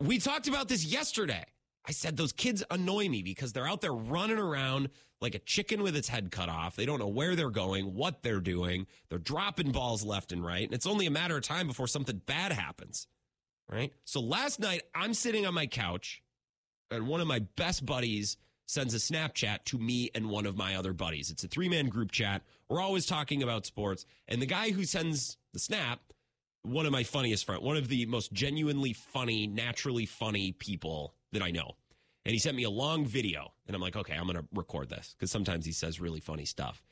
We 0.00 0.18
talked 0.18 0.46
about 0.46 0.68
this 0.68 0.84
yesterday. 0.84 1.44
I 1.88 1.92
said 1.92 2.18
those 2.18 2.32
kids 2.32 2.62
annoy 2.70 3.08
me 3.08 3.22
because 3.22 3.54
they're 3.54 3.66
out 3.66 3.80
there 3.80 3.94
running 3.94 4.36
around 4.36 4.90
like 5.22 5.34
a 5.34 5.38
chicken 5.38 5.82
with 5.82 5.96
its 5.96 6.08
head 6.08 6.30
cut 6.30 6.50
off. 6.50 6.76
They 6.76 6.84
don't 6.84 6.98
know 6.98 7.08
where 7.08 7.34
they're 7.34 7.48
going, 7.48 7.94
what 7.94 8.22
they're 8.22 8.40
doing. 8.40 8.86
They're 9.08 9.18
dropping 9.18 9.72
balls 9.72 10.04
left 10.04 10.30
and 10.30 10.44
right. 10.44 10.64
And 10.64 10.74
it's 10.74 10.86
only 10.86 11.06
a 11.06 11.10
matter 11.10 11.38
of 11.38 11.44
time 11.44 11.66
before 11.66 11.86
something 11.86 12.20
bad 12.26 12.52
happens. 12.52 13.06
Right. 13.70 13.92
So 14.04 14.20
last 14.20 14.60
night, 14.60 14.82
I'm 14.94 15.14
sitting 15.14 15.46
on 15.46 15.54
my 15.54 15.66
couch 15.66 16.22
and 16.90 17.06
one 17.06 17.22
of 17.22 17.26
my 17.26 17.38
best 17.56 17.86
buddies 17.86 18.36
sends 18.66 18.92
a 18.92 18.98
Snapchat 18.98 19.64
to 19.64 19.78
me 19.78 20.10
and 20.14 20.28
one 20.28 20.44
of 20.44 20.58
my 20.58 20.76
other 20.76 20.92
buddies. 20.92 21.30
It's 21.30 21.44
a 21.44 21.48
three 21.48 21.70
man 21.70 21.88
group 21.88 22.12
chat. 22.12 22.42
We're 22.68 22.82
always 22.82 23.06
talking 23.06 23.42
about 23.42 23.64
sports. 23.64 24.04
And 24.28 24.42
the 24.42 24.46
guy 24.46 24.72
who 24.72 24.84
sends 24.84 25.38
the 25.54 25.58
snap, 25.58 26.00
one 26.62 26.84
of 26.84 26.92
my 26.92 27.02
funniest 27.02 27.46
friends, 27.46 27.62
one 27.62 27.78
of 27.78 27.88
the 27.88 28.04
most 28.04 28.30
genuinely 28.30 28.92
funny, 28.92 29.46
naturally 29.46 30.04
funny 30.04 30.52
people 30.52 31.14
that 31.32 31.42
I 31.42 31.50
know. 31.50 31.76
And 32.24 32.32
he 32.32 32.38
sent 32.38 32.56
me 32.56 32.64
a 32.64 32.70
long 32.70 33.06
video. 33.06 33.52
And 33.66 33.74
I'm 33.74 33.80
like, 33.80 33.96
okay, 33.96 34.14
I'm 34.14 34.24
going 34.24 34.36
to 34.36 34.44
record 34.54 34.90
this 34.90 35.14
because 35.16 35.30
sometimes 35.30 35.64
he 35.64 35.72
says 35.72 36.00
really 36.00 36.20
funny 36.20 36.44
stuff. 36.44 36.82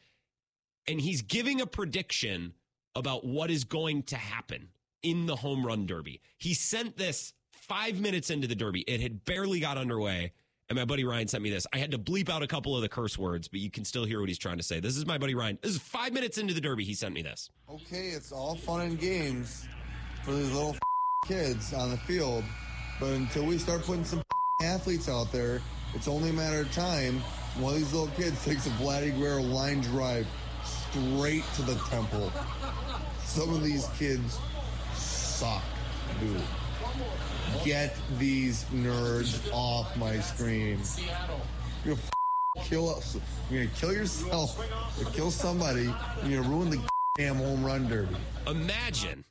And 0.89 1.01
he's 1.01 1.23
giving 1.23 1.61
a 1.61 1.67
prediction 1.67 2.55
about 2.95 3.27
what 3.27 3.51
is 3.51 3.65
going 3.65 4.05
to 4.05 4.17
happen 4.17 4.69
in 5.03 5.27
the 5.27 5.37
home 5.37 5.67
run 5.67 5.87
derby. 5.87 6.21
He 6.39 6.55
sent 6.55 6.97
this 6.97 7.35
five 7.53 8.01
minutes 8.01 8.31
into 8.31 8.47
the 8.47 8.55
derby. 8.55 8.81
It 8.83 9.01
had 9.01 9.25
barely 9.25 9.61
got 9.61 9.77
underway. 9.77 10.33
And 10.69 10.77
my 10.77 10.85
buddy 10.85 11.05
Ryan 11.05 11.29
sent 11.29 11.45
me 11.45 11.51
this. 11.51 11.67
I 11.73 11.79
had 11.79 11.93
to 11.93 11.99
bleep 11.99 12.29
out 12.29 12.43
a 12.43 12.47
couple 12.47 12.75
of 12.75 12.83
the 12.83 12.89
curse 12.89 13.17
words, 13.17 13.47
but 13.47 13.61
you 13.61 13.71
can 13.71 13.85
still 13.85 14.05
hear 14.05 14.19
what 14.19 14.29
he's 14.29 14.39
trying 14.39 14.57
to 14.57 14.65
say. 14.65 14.81
This 14.81 14.97
is 14.97 15.07
my 15.07 15.17
buddy 15.17 15.35
Ryan. 15.35 15.59
This 15.63 15.73
is 15.73 15.79
five 15.79 16.13
minutes 16.13 16.39
into 16.39 16.55
the 16.55 16.61
derby. 16.61 16.83
He 16.83 16.95
sent 16.95 17.15
me 17.15 17.23
this. 17.23 17.51
Okay, 17.71 18.09
it's 18.09 18.33
all 18.33 18.57
fun 18.57 18.81
and 18.81 18.99
games 18.99 19.67
for 20.25 20.33
these 20.33 20.51
little 20.51 20.77
kids 21.29 21.73
on 21.73 21.91
the 21.91 21.97
field, 21.99 22.43
but 22.99 23.11
until 23.11 23.45
we 23.47 23.59
start 23.59 23.83
putting 23.83 24.05
some 24.05 24.23
athletes 24.77 25.09
out 25.09 25.33
there, 25.33 25.61
it's 25.95 26.09
only 26.09 26.31
a 26.31 26.33
matter 26.33 26.61
of 26.61 26.73
time. 26.73 27.21
One 27.59 27.75
of 27.75 27.79
these 27.79 27.93
little 27.93 28.15
kids 28.17 28.45
takes 28.45 28.67
a 28.67 28.71
Vladdy 28.71 29.17
Guerrero 29.17 29.43
line 29.43 29.81
drive 29.81 30.27
straight 30.65 31.45
to 31.55 31.63
the 31.63 31.75
temple. 31.91 32.31
Some 33.25 33.55
of 33.55 33.63
these 33.63 33.87
kids 33.99 34.39
suck, 34.95 35.63
dude. 36.21 36.41
Get 37.65 37.97
these 38.19 38.65
nerds 38.65 39.41
off 39.53 39.97
my 39.97 40.21
screen. 40.21 40.81
You're 41.85 41.97
gonna 41.97 42.67
kill 42.69 42.91
us. 42.91 43.17
You're 43.51 43.65
gonna 43.65 43.77
kill 43.77 43.93
yourself 43.93 44.59
or 45.01 45.11
kill 45.11 45.31
somebody, 45.31 45.93
you're 46.25 46.43
gonna 46.43 46.55
ruin 46.55 46.71
the 46.71 46.81
damn 47.17 47.37
home 47.37 47.65
run 47.65 47.89
derby. 47.89 48.17
Imagine 48.47 49.25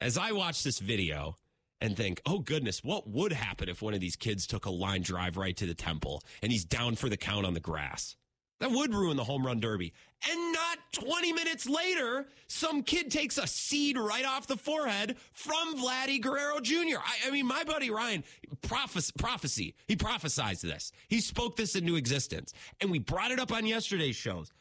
as 0.00 0.18
I 0.18 0.32
watch 0.32 0.62
this 0.62 0.78
video 0.78 1.36
and 1.82 1.96
think, 1.96 2.22
oh 2.24 2.38
goodness, 2.38 2.82
what 2.82 3.08
would 3.08 3.32
happen 3.32 3.68
if 3.68 3.82
one 3.82 3.92
of 3.92 4.00
these 4.00 4.16
kids 4.16 4.46
took 4.46 4.64
a 4.66 4.70
line 4.70 5.02
drive 5.02 5.36
right 5.36 5.56
to 5.56 5.66
the 5.66 5.74
temple 5.74 6.22
and 6.40 6.52
he's 6.52 6.64
down 6.64 6.94
for 6.94 7.08
the 7.08 7.16
count 7.16 7.44
on 7.44 7.54
the 7.54 7.60
grass? 7.60 8.16
That 8.60 8.70
would 8.70 8.94
ruin 8.94 9.16
the 9.16 9.24
home 9.24 9.44
run 9.44 9.58
derby. 9.58 9.92
And 10.30 10.52
not 10.52 10.78
20 10.92 11.32
minutes 11.32 11.68
later, 11.68 12.28
some 12.46 12.84
kid 12.84 13.10
takes 13.10 13.36
a 13.36 13.46
seed 13.48 13.98
right 13.98 14.24
off 14.24 14.46
the 14.46 14.56
forehead 14.56 15.16
from 15.32 15.74
Vladdy 15.76 16.20
Guerrero 16.20 16.60
Jr. 16.60 16.98
I, 17.04 17.26
I 17.26 17.30
mean, 17.32 17.44
my 17.44 17.64
buddy 17.64 17.90
Ryan, 17.90 18.22
prophes- 18.62 19.10
prophecy, 19.18 19.74
he 19.88 19.96
prophesized 19.96 20.60
this. 20.60 20.92
He 21.08 21.20
spoke 21.20 21.56
this 21.56 21.74
into 21.74 21.96
existence. 21.96 22.54
And 22.80 22.92
we 22.92 23.00
brought 23.00 23.32
it 23.32 23.40
up 23.40 23.52
on 23.52 23.66
yesterday's 23.66 24.14
shows. 24.14 24.52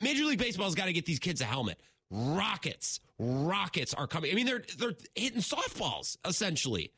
Major 0.00 0.24
League 0.24 0.38
Baseball's 0.38 0.74
got 0.74 0.86
to 0.86 0.94
get 0.94 1.04
these 1.04 1.18
kids 1.18 1.42
a 1.42 1.44
helmet. 1.44 1.78
Rockets, 2.14 3.00
rockets 3.18 3.94
are 3.94 4.06
coming. 4.06 4.30
I 4.30 4.34
mean, 4.34 4.46
they're 4.46 4.62
they're 4.78 4.94
hitting 5.14 5.40
softballs 5.40 6.18
essentially. 6.26 6.92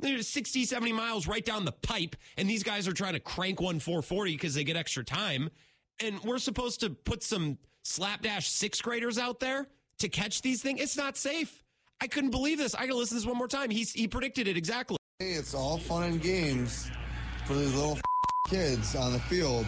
They're 0.00 0.22
60, 0.22 0.64
70 0.64 0.92
miles 0.92 1.26
right 1.26 1.44
down 1.44 1.64
the 1.64 1.72
pipe, 1.72 2.16
and 2.36 2.48
these 2.48 2.62
guys 2.62 2.86
are 2.86 2.92
trying 2.92 3.14
to 3.14 3.20
crank 3.20 3.60
one 3.60 3.80
440 3.80 4.32
because 4.32 4.54
they 4.54 4.64
get 4.64 4.76
extra 4.76 5.04
time 5.04 5.50
and 6.00 6.20
we're 6.24 6.38
supposed 6.38 6.80
to 6.80 6.90
put 6.90 7.22
some 7.22 7.58
slapdash 7.82 8.48
sixth 8.48 8.82
graders 8.82 9.18
out 9.18 9.40
there 9.40 9.68
to 9.98 10.08
catch 10.08 10.42
these 10.42 10.62
things. 10.62 10.80
It's 10.80 10.96
not 10.96 11.16
safe. 11.16 11.62
I 12.00 12.06
couldn't 12.06 12.30
believe 12.30 12.58
this. 12.58 12.74
I 12.74 12.86
gotta 12.86 12.96
listen 12.96 13.16
to 13.16 13.20
this 13.20 13.26
one 13.26 13.36
more 13.36 13.48
time. 13.48 13.70
He's, 13.70 13.92
he 13.92 14.08
predicted 14.08 14.48
it 14.48 14.56
exactly. 14.56 14.96
Hey, 15.18 15.32
it's 15.32 15.54
all 15.54 15.78
fun 15.78 16.04
and 16.04 16.22
games 16.22 16.90
for 17.46 17.54
these 17.54 17.74
little 17.74 17.98
kids 18.48 18.96
on 18.96 19.12
the 19.12 19.18
field, 19.20 19.66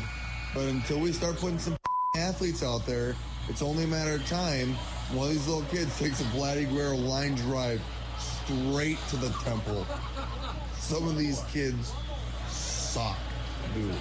but 0.55 0.63
until 0.65 0.99
we 0.99 1.13
start 1.13 1.37
putting 1.37 1.59
some 1.59 1.77
athletes 2.17 2.63
out 2.63 2.87
there, 2.87 3.15
it's 3.49 3.63
only 3.63 3.85
a 3.85 3.89
matter 3.89 4.15
of 4.15 4.27
time. 4.27 4.75
One 5.13 5.29
of 5.29 5.33
these 5.35 5.47
little 5.47 5.65
kids 5.65 5.99
takes 5.99 6.21
a 6.21 6.25
Vladdy 6.25 6.69
Guerrero 6.69 6.97
line 6.97 7.35
drive 7.35 7.81
straight 8.19 8.99
to 9.09 9.17
the 9.17 9.31
temple. 9.45 9.87
Some 10.79 11.07
of 11.09 11.17
these 11.17 11.43
kids 11.53 11.93
suck, 12.49 13.19
dude. 13.75 13.95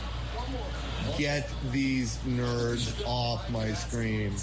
Get 1.18 1.50
these 1.72 2.18
nerds 2.20 3.06
off 3.06 3.50
my 3.50 3.74
screen. 3.74 4.34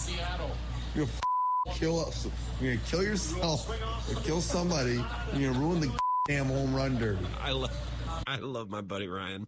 You're 0.95 1.07
gonna 1.07 1.77
kill 1.79 2.01
us. 2.01 2.27
You're 2.61 2.75
gonna 2.75 2.87
kill 2.87 3.03
yourself 3.03 3.71
or 4.11 4.21
kill 4.23 4.41
somebody, 4.41 5.03
you're 5.35 5.53
gonna 5.53 5.65
ruin 5.65 5.81
the 5.81 5.99
damn 6.27 6.47
home 6.47 6.75
run 6.75 6.99
derby. 6.99 7.27
I 7.41 7.53
love, 7.53 7.77
I 8.27 8.37
love 8.37 8.71
my 8.71 8.81
buddy 8.81 9.09
Ryan. 9.09 9.47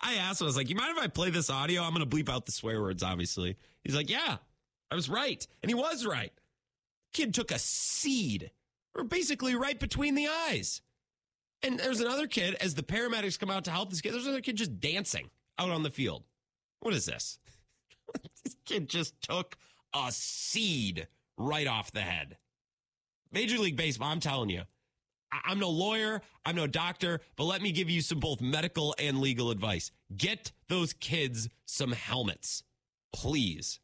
I 0.00 0.14
asked 0.14 0.40
him, 0.40 0.46
I 0.46 0.48
was 0.48 0.56
like, 0.56 0.68
"You 0.68 0.74
mind 0.74 0.96
if 0.96 1.02
I 1.02 1.06
play 1.06 1.30
this 1.30 1.50
audio? 1.50 1.82
I'm 1.82 1.92
gonna 1.92 2.06
bleep 2.06 2.28
out 2.28 2.46
the 2.46 2.52
swear 2.52 2.80
words, 2.80 3.02
obviously." 3.02 3.56
He's 3.84 3.94
like, 3.94 4.10
"Yeah, 4.10 4.38
I 4.90 4.94
was 4.94 5.08
right," 5.08 5.46
and 5.62 5.70
he 5.70 5.74
was 5.74 6.06
right. 6.06 6.32
Kid 7.12 7.34
took 7.34 7.50
a 7.50 7.58
seed, 7.58 8.50
or 8.94 9.04
basically 9.04 9.54
right 9.54 9.78
between 9.78 10.14
the 10.14 10.28
eyes. 10.28 10.82
And 11.62 11.78
there's 11.78 12.00
another 12.00 12.26
kid, 12.26 12.54
as 12.60 12.74
the 12.74 12.82
paramedics 12.82 13.38
come 13.38 13.50
out 13.50 13.64
to 13.64 13.70
help 13.70 13.90
this 13.90 14.00
kid, 14.00 14.12
there's 14.12 14.26
another 14.26 14.42
kid 14.42 14.56
just 14.56 14.80
dancing 14.80 15.30
out 15.58 15.70
on 15.70 15.82
the 15.82 15.90
field. 15.90 16.24
What 16.80 16.94
is 16.94 17.06
this? 17.06 17.38
this 18.44 18.56
kid 18.64 18.88
just 18.88 19.20
took 19.22 19.56
a 19.94 20.12
seed 20.12 21.08
right 21.38 21.66
off 21.66 21.90
the 21.90 22.02
head. 22.02 22.36
Major 23.32 23.58
League 23.58 23.76
Baseball, 23.76 24.10
I'm 24.10 24.20
telling 24.20 24.50
you, 24.50 24.62
I- 25.32 25.50
am 25.52 25.58
no 25.58 25.70
lawyer, 25.70 26.22
I'm 26.44 26.56
no 26.56 26.66
doctor, 26.66 27.20
but 27.36 27.44
let 27.44 27.62
me 27.62 27.72
give 27.72 27.90
you 27.90 28.00
some 28.00 28.20
both 28.20 28.40
medical 28.40 28.94
and 28.98 29.20
legal 29.20 29.50
advice. 29.50 29.90
Get 30.16 30.52
those 30.68 30.92
kids 30.92 31.48
some 31.64 31.92
helmets, 31.92 32.62
please. 33.12 33.80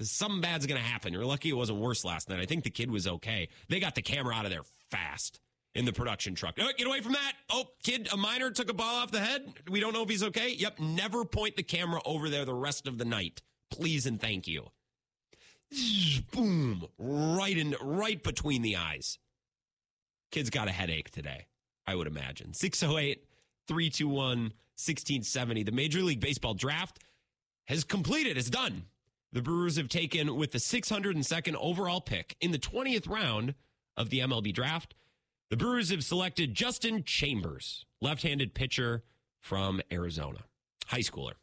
Something 0.00 0.40
bad's 0.40 0.66
going 0.66 0.80
to 0.80 0.86
happen. 0.86 1.12
You're 1.12 1.24
lucky 1.24 1.50
it 1.50 1.56
wasn't 1.56 1.78
worse 1.78 2.04
last 2.04 2.28
night. 2.28 2.40
I 2.40 2.46
think 2.46 2.64
the 2.64 2.70
kid 2.70 2.90
was 2.90 3.06
okay. 3.06 3.48
They 3.68 3.78
got 3.78 3.94
the 3.94 4.02
camera 4.02 4.34
out 4.34 4.44
of 4.44 4.50
there 4.50 4.62
fast 4.90 5.40
in 5.74 5.84
the 5.84 5.92
production 5.92 6.34
truck. 6.34 6.56
Oh, 6.60 6.70
get 6.76 6.86
away 6.86 7.00
from 7.00 7.12
that. 7.12 7.32
Oh, 7.50 7.64
kid, 7.82 8.08
a 8.12 8.16
minor 8.16 8.50
took 8.50 8.70
a 8.70 8.74
ball 8.74 8.96
off 8.96 9.10
the 9.10 9.20
head. 9.20 9.52
We 9.70 9.80
don't 9.80 9.92
know 9.92 10.02
if 10.02 10.08
he's 10.08 10.22
okay. 10.22 10.50
Yep, 10.50 10.80
never 10.80 11.24
point 11.24 11.56
the 11.56 11.62
camera 11.62 12.00
over 12.04 12.28
there 12.28 12.44
the 12.44 12.54
rest 12.54 12.86
of 12.86 12.98
the 12.98 13.04
night. 13.04 13.42
Please 13.70 14.06
and 14.06 14.20
thank 14.20 14.46
you. 14.46 14.66
Boom, 16.32 16.86
right 16.98 17.56
in 17.56 17.74
right 17.80 18.22
between 18.22 18.62
the 18.62 18.76
eyes. 18.76 19.18
Kid's 20.30 20.50
got 20.50 20.68
a 20.68 20.72
headache 20.72 21.10
today, 21.10 21.46
I 21.86 21.94
would 21.94 22.06
imagine. 22.06 22.52
608 22.52 23.24
321 23.68 24.38
1670. 24.76 25.62
The 25.62 25.72
Major 25.72 26.00
League 26.00 26.20
Baseball 26.20 26.54
draft 26.54 26.98
has 27.66 27.84
completed. 27.84 28.36
It's 28.36 28.50
done. 28.50 28.84
The 29.32 29.42
Brewers 29.42 29.76
have 29.76 29.88
taken 29.88 30.36
with 30.36 30.52
the 30.52 30.58
602nd 30.58 31.54
overall 31.58 32.00
pick 32.00 32.36
in 32.40 32.52
the 32.52 32.58
20th 32.58 33.08
round 33.08 33.54
of 33.96 34.10
the 34.10 34.20
MLB 34.20 34.52
draft 34.52 34.94
the 35.52 35.58
Brewers 35.58 35.90
have 35.90 36.02
selected 36.02 36.54
Justin 36.54 37.04
Chambers, 37.04 37.84
left 38.00 38.22
handed 38.22 38.54
pitcher 38.54 39.04
from 39.38 39.82
Arizona, 39.92 40.38
high 40.86 41.00
schooler, 41.00 41.34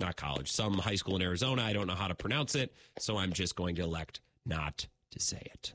not 0.00 0.16
college, 0.16 0.50
some 0.50 0.78
high 0.78 0.94
school 0.94 1.16
in 1.16 1.20
Arizona. 1.20 1.64
I 1.64 1.74
don't 1.74 1.86
know 1.86 1.94
how 1.94 2.08
to 2.08 2.14
pronounce 2.14 2.54
it, 2.54 2.72
so 2.98 3.18
I'm 3.18 3.30
just 3.30 3.56
going 3.56 3.74
to 3.74 3.82
elect 3.82 4.22
not 4.46 4.86
to 5.10 5.20
say 5.20 5.42
it. 5.52 5.74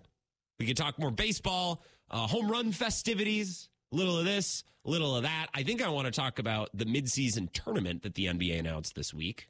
We 0.59 0.65
can 0.65 0.73
talk 0.75 0.97
more 0.97 1.11
baseball, 1.11 1.83
uh, 2.09 2.25
home 2.25 2.49
run 2.49 2.71
festivities, 2.71 3.69
little 3.91 4.17
of 4.17 4.25
this, 4.25 4.63
little 4.83 5.15
of 5.15 5.21
that. 5.21 5.49
I 5.53 5.61
think 5.61 5.83
I 5.83 5.89
want 5.89 6.07
to 6.07 6.11
talk 6.11 6.39
about 6.39 6.71
the 6.73 6.85
midseason 6.85 7.53
tournament 7.53 8.01
that 8.01 8.15
the 8.15 8.25
NBA 8.25 8.57
announced 8.57 8.95
this 8.95 9.13
week. 9.13 9.49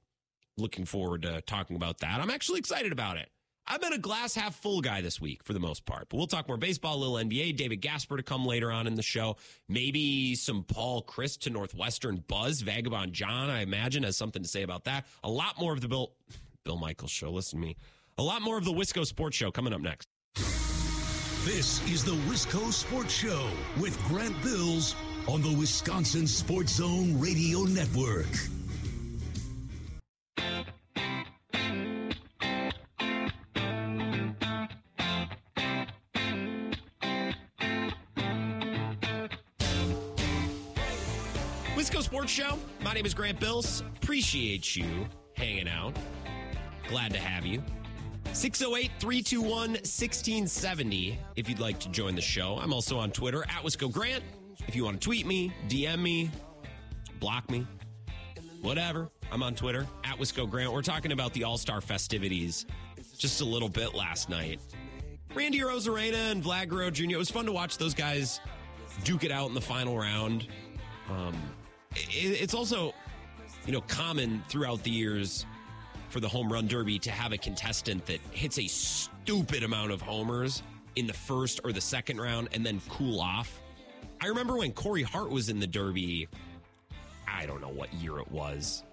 Looking 0.57 0.85
forward 0.85 1.23
to 1.23 1.41
talking 1.41 1.75
about 1.75 1.99
that. 1.99 2.19
I'm 2.19 2.29
actually 2.29 2.59
excited 2.59 2.91
about 2.91 3.17
it. 3.17 3.29
I've 3.65 3.79
been 3.79 3.93
a 3.93 3.97
glass 3.97 4.35
half 4.35 4.55
full 4.55 4.81
guy 4.81 5.01
this 5.01 5.21
week 5.21 5.43
for 5.43 5.53
the 5.53 5.59
most 5.59 5.85
part, 5.85 6.09
but 6.09 6.17
we'll 6.17 6.27
talk 6.27 6.49
more 6.49 6.57
baseball, 6.57 6.99
little 6.99 7.15
NBA. 7.15 7.55
David 7.55 7.77
Gasper 7.77 8.17
to 8.17 8.23
come 8.23 8.45
later 8.45 8.71
on 8.71 8.87
in 8.87 8.95
the 8.95 9.01
show. 9.01 9.37
Maybe 9.69 10.35
some 10.35 10.63
Paul 10.63 11.01
Chryst 11.01 11.39
to 11.41 11.49
Northwestern 11.49 12.23
buzz. 12.27 12.61
Vagabond 12.61 13.13
John, 13.13 13.49
I 13.49 13.61
imagine, 13.61 14.03
has 14.03 14.17
something 14.17 14.43
to 14.43 14.49
say 14.49 14.63
about 14.63 14.83
that. 14.83 15.05
A 15.23 15.29
lot 15.29 15.59
more 15.59 15.71
of 15.73 15.79
the 15.81 15.87
Bill 15.87 16.13
Bill 16.65 16.77
Michaels 16.77 17.11
show. 17.11 17.31
Listen 17.31 17.59
to 17.59 17.65
me. 17.65 17.77
A 18.17 18.23
lot 18.23 18.41
more 18.41 18.57
of 18.57 18.65
the 18.65 18.71
Wisco 18.71 19.05
Sports 19.05 19.37
Show 19.37 19.49
coming 19.49 19.73
up 19.73 19.81
next. 19.81 20.07
This 21.45 21.85
is 21.89 22.03
the 22.05 22.15
Wisco 22.29 22.71
Sports 22.71 23.13
Show 23.13 23.49
with 23.77 24.01
Grant 24.05 24.39
Bills 24.43 24.95
on 25.27 25.41
the 25.41 25.51
Wisconsin 25.53 26.27
Sports 26.27 26.75
Zone 26.75 27.19
Radio 27.19 27.63
Network. 27.63 28.27
Wisco 41.75 42.01
Sports 42.01 42.31
Show. 42.31 42.57
My 42.81 42.93
name 42.93 43.05
is 43.05 43.13
Grant 43.13 43.39
Bills. 43.39 43.81
Appreciate 44.01 44.75
you 44.75 45.05
hanging 45.33 45.67
out. 45.67 45.93
Glad 46.87 47.11
to 47.13 47.19
have 47.19 47.45
you. 47.45 47.61
608 48.31 48.89
321 48.99 49.71
1670 49.71 51.19
if 51.35 51.49
you'd 51.49 51.59
like 51.59 51.79
to 51.79 51.89
join 51.89 52.15
the 52.15 52.21
show. 52.21 52.57
I'm 52.61 52.73
also 52.73 52.97
on 52.97 53.11
Twitter 53.11 53.43
at 53.43 53.63
Wisco 53.63 53.91
Grant. 53.91 54.23
If 54.67 54.75
you 54.75 54.85
want 54.85 55.01
to 55.01 55.05
tweet 55.05 55.25
me, 55.25 55.51
DM 55.67 55.99
me, 55.99 56.31
block 57.19 57.49
me, 57.51 57.67
whatever. 58.61 59.09
I'm 59.33 59.41
on 59.41 59.55
Twitter 59.55 59.87
at 60.03 60.19
Wisco 60.19 60.47
Grant. 60.47 60.71
We're 60.71 60.83
talking 60.83 61.11
about 61.11 61.33
the 61.33 61.43
All 61.43 61.57
Star 61.57 61.81
festivities 61.81 62.67
just 63.17 63.41
a 63.41 63.45
little 63.45 63.67
bit 63.67 63.95
last 63.95 64.29
night. 64.29 64.59
Randy 65.33 65.59
Arozarena 65.59 66.31
and 66.31 66.43
Vlad 66.43 66.69
Guerrero 66.69 66.91
Jr. 66.91 67.13
It 67.13 67.17
was 67.17 67.31
fun 67.31 67.47
to 67.47 67.51
watch 67.51 67.79
those 67.79 67.95
guys 67.95 68.39
duke 69.03 69.23
it 69.23 69.31
out 69.31 69.47
in 69.47 69.55
the 69.55 69.61
final 69.61 69.97
round. 69.97 70.45
Um, 71.09 71.35
it, 71.95 72.41
it's 72.41 72.53
also, 72.53 72.93
you 73.65 73.73
know, 73.73 73.81
common 73.81 74.43
throughout 74.49 74.83
the 74.83 74.91
years 74.91 75.47
for 76.09 76.19
the 76.19 76.29
home 76.29 76.53
run 76.53 76.67
derby 76.67 76.99
to 76.99 77.09
have 77.09 77.31
a 77.31 77.37
contestant 77.37 78.05
that 78.05 78.19
hits 78.29 78.59
a 78.59 78.67
stupid 78.67 79.63
amount 79.63 79.91
of 79.91 79.99
homers 79.99 80.61
in 80.95 81.07
the 81.07 81.13
first 81.13 81.59
or 81.63 81.71
the 81.71 81.81
second 81.81 82.21
round 82.21 82.49
and 82.53 82.63
then 82.63 82.79
cool 82.87 83.19
off. 83.19 83.59
I 84.21 84.27
remember 84.27 84.57
when 84.57 84.73
Corey 84.73 85.01
Hart 85.01 85.31
was 85.31 85.49
in 85.49 85.59
the 85.59 85.65
derby. 85.65 86.27
I 87.27 87.47
don't 87.47 87.61
know 87.61 87.69
what 87.69 87.91
year 87.95 88.19
it 88.19 88.31
was. 88.31 88.83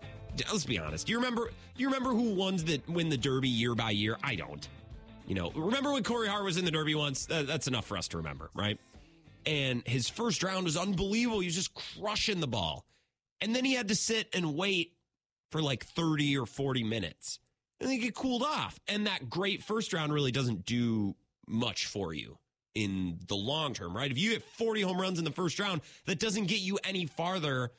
Let's 0.50 0.64
be 0.64 0.78
honest. 0.78 1.06
Do 1.06 1.12
you 1.12 1.18
remember? 1.18 1.46
Do 1.46 1.82
you 1.82 1.86
remember 1.86 2.10
who 2.10 2.34
won 2.34 2.56
that 2.56 2.88
win 2.88 3.08
the 3.08 3.16
derby 3.16 3.48
year 3.48 3.74
by 3.74 3.90
year? 3.90 4.16
I 4.22 4.34
don't. 4.34 4.66
You 5.26 5.34
know, 5.34 5.50
remember 5.54 5.92
when 5.92 6.02
Corey 6.02 6.28
Hart 6.28 6.44
was 6.44 6.56
in 6.56 6.64
the 6.64 6.70
derby 6.70 6.94
once? 6.94 7.26
that's 7.26 7.68
enough 7.68 7.86
for 7.86 7.96
us 7.96 8.08
to 8.08 8.16
remember, 8.16 8.50
right? 8.54 8.78
And 9.46 9.86
his 9.86 10.08
first 10.08 10.42
round 10.42 10.64
was 10.64 10.76
unbelievable. 10.76 11.40
He 11.40 11.46
was 11.46 11.54
just 11.54 11.72
crushing 11.72 12.40
the 12.40 12.48
ball. 12.48 12.84
And 13.40 13.54
then 13.54 13.64
he 13.64 13.74
had 13.74 13.88
to 13.88 13.94
sit 13.94 14.28
and 14.34 14.56
wait 14.56 14.92
for 15.50 15.62
like 15.62 15.84
30 15.84 16.36
or 16.36 16.46
40 16.46 16.84
minutes. 16.84 17.38
And 17.80 17.88
then 17.88 18.00
get 18.00 18.14
cooled 18.14 18.42
off. 18.42 18.78
And 18.88 19.06
that 19.06 19.30
great 19.30 19.62
first 19.62 19.92
round 19.92 20.12
really 20.12 20.32
doesn't 20.32 20.66
do 20.66 21.14
much 21.46 21.86
for 21.86 22.12
you 22.12 22.38
in 22.74 23.18
the 23.26 23.36
long 23.36 23.72
term, 23.72 23.96
right? 23.96 24.10
If 24.10 24.18
you 24.18 24.30
hit 24.30 24.42
40 24.42 24.82
home 24.82 25.00
runs 25.00 25.18
in 25.18 25.24
the 25.24 25.30
first 25.30 25.58
round, 25.58 25.80
that 26.06 26.18
doesn't 26.18 26.46
get 26.46 26.60
you 26.60 26.78
any 26.84 27.06
farther 27.06 27.72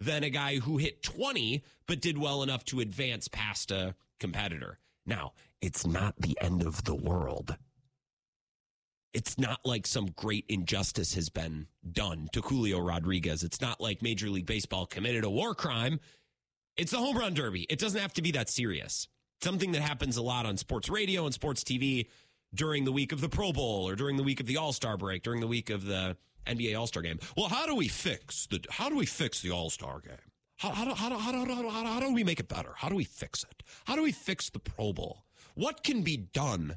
than 0.00 0.22
a 0.22 0.30
guy 0.30 0.58
who 0.58 0.76
hit 0.76 1.02
20 1.02 1.64
but 1.86 2.00
did 2.00 2.18
well 2.18 2.42
enough 2.42 2.64
to 2.66 2.80
advance 2.80 3.28
past 3.28 3.70
a 3.70 3.94
competitor. 4.20 4.78
Now, 5.06 5.32
it's 5.60 5.86
not 5.86 6.14
the 6.18 6.36
end 6.40 6.62
of 6.62 6.84
the 6.84 6.94
world. 6.94 7.56
It's 9.14 9.38
not 9.38 9.60
like 9.64 9.86
some 9.86 10.08
great 10.14 10.44
injustice 10.48 11.14
has 11.14 11.30
been 11.30 11.66
done 11.90 12.28
to 12.32 12.42
Julio 12.42 12.78
Rodriguez. 12.78 13.42
It's 13.42 13.60
not 13.60 13.80
like 13.80 14.02
Major 14.02 14.28
League 14.28 14.46
Baseball 14.46 14.86
committed 14.86 15.24
a 15.24 15.30
war 15.30 15.54
crime. 15.54 15.98
It's 16.76 16.92
the 16.92 16.98
home 16.98 17.16
run 17.16 17.34
derby. 17.34 17.66
It 17.70 17.78
doesn't 17.78 18.00
have 18.00 18.12
to 18.14 18.22
be 18.22 18.32
that 18.32 18.50
serious. 18.50 19.08
Something 19.42 19.72
that 19.72 19.82
happens 19.82 20.16
a 20.16 20.22
lot 20.22 20.46
on 20.46 20.56
sports 20.56 20.88
radio 20.88 21.24
and 21.24 21.34
sports 21.34 21.64
TV 21.64 22.06
during 22.54 22.84
the 22.84 22.92
week 22.92 23.12
of 23.12 23.20
the 23.20 23.28
Pro 23.28 23.52
Bowl 23.52 23.88
or 23.88 23.96
during 23.96 24.16
the 24.16 24.22
week 24.22 24.40
of 24.40 24.46
the 24.46 24.58
All 24.58 24.72
Star 24.72 24.96
break, 24.96 25.22
during 25.22 25.40
the 25.40 25.46
week 25.46 25.70
of 25.70 25.86
the 25.86 26.16
NBA 26.48 26.78
All 26.78 26.86
Star 26.86 27.02
game. 27.02 27.18
Well, 27.36 27.48
how 27.48 27.66
do 27.66 27.74
we 27.74 27.88
fix 27.88 28.46
the 28.46 28.64
how 28.70 28.88
do 28.88 28.96
we 28.96 29.06
fix 29.06 29.40
the 29.40 29.50
All 29.50 29.70
Star 29.70 30.00
game? 30.00 30.16
How, 30.58 30.70
how, 30.70 30.84
do, 30.84 30.94
how, 30.94 31.08
do, 31.08 31.16
how, 31.18 31.30
do, 31.30 31.68
how, 31.70 31.84
how 31.84 32.00
do 32.00 32.12
we 32.12 32.24
make 32.24 32.40
it 32.40 32.48
better? 32.48 32.72
How 32.74 32.88
do 32.88 32.96
we 32.96 33.04
fix 33.04 33.44
it? 33.44 33.62
How 33.84 33.94
do 33.94 34.02
we 34.02 34.10
fix 34.10 34.50
the 34.50 34.58
Pro 34.58 34.92
Bowl? 34.92 35.22
What 35.54 35.84
can 35.84 36.02
be 36.02 36.16
done 36.16 36.76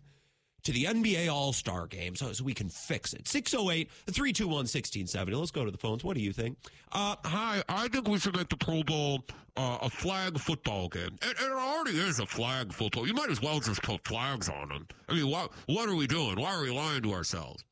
to 0.63 0.71
the 0.71 0.83
NBA 0.83 1.33
All 1.33 1.51
Star 1.51 1.87
game 1.87 2.15
so, 2.15 2.31
so, 2.31 2.43
we 2.43 2.53
can 2.53 2.69
fix 2.69 3.13
it? 3.13 3.27
608 3.27 3.89
321 3.89 4.55
1670. 4.55 5.35
Let's 5.35 5.49
go 5.49 5.65
to 5.65 5.71
the 5.71 5.79
phones. 5.79 6.03
What 6.03 6.15
do 6.15 6.21
you 6.21 6.31
think? 6.31 6.57
Uh, 6.91 7.15
hi, 7.25 7.63
I 7.67 7.87
think 7.87 8.07
we 8.07 8.19
should 8.19 8.37
make 8.37 8.49
the 8.49 8.57
Pro 8.57 8.83
Bowl 8.83 9.23
uh, 9.57 9.79
a 9.81 9.89
flag 9.89 10.37
football 10.37 10.87
game. 10.87 11.17
And, 11.23 11.31
it 11.31 11.51
already 11.51 11.97
is 11.97 12.19
a 12.19 12.27
flag 12.27 12.71
football. 12.71 13.07
You 13.07 13.15
might 13.15 13.31
as 13.31 13.41
well 13.41 13.59
just 13.59 13.81
put 13.81 14.07
flags 14.07 14.47
on 14.47 14.69
them. 14.69 14.87
I 15.09 15.15
mean, 15.15 15.27
what, 15.27 15.51
what 15.65 15.89
are 15.89 15.95
we 15.95 16.05
doing? 16.05 16.39
Why 16.39 16.53
are 16.53 16.61
we 16.61 16.69
lying 16.69 17.01
to 17.01 17.13
ourselves? 17.13 17.63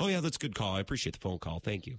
Oh, 0.00 0.08
yeah, 0.08 0.20
that's 0.20 0.36
a 0.36 0.40
good 0.40 0.54
call. 0.54 0.74
I 0.74 0.80
appreciate 0.80 1.12
the 1.12 1.18
phone 1.18 1.38
call. 1.38 1.60
Thank 1.60 1.86
you. 1.86 1.98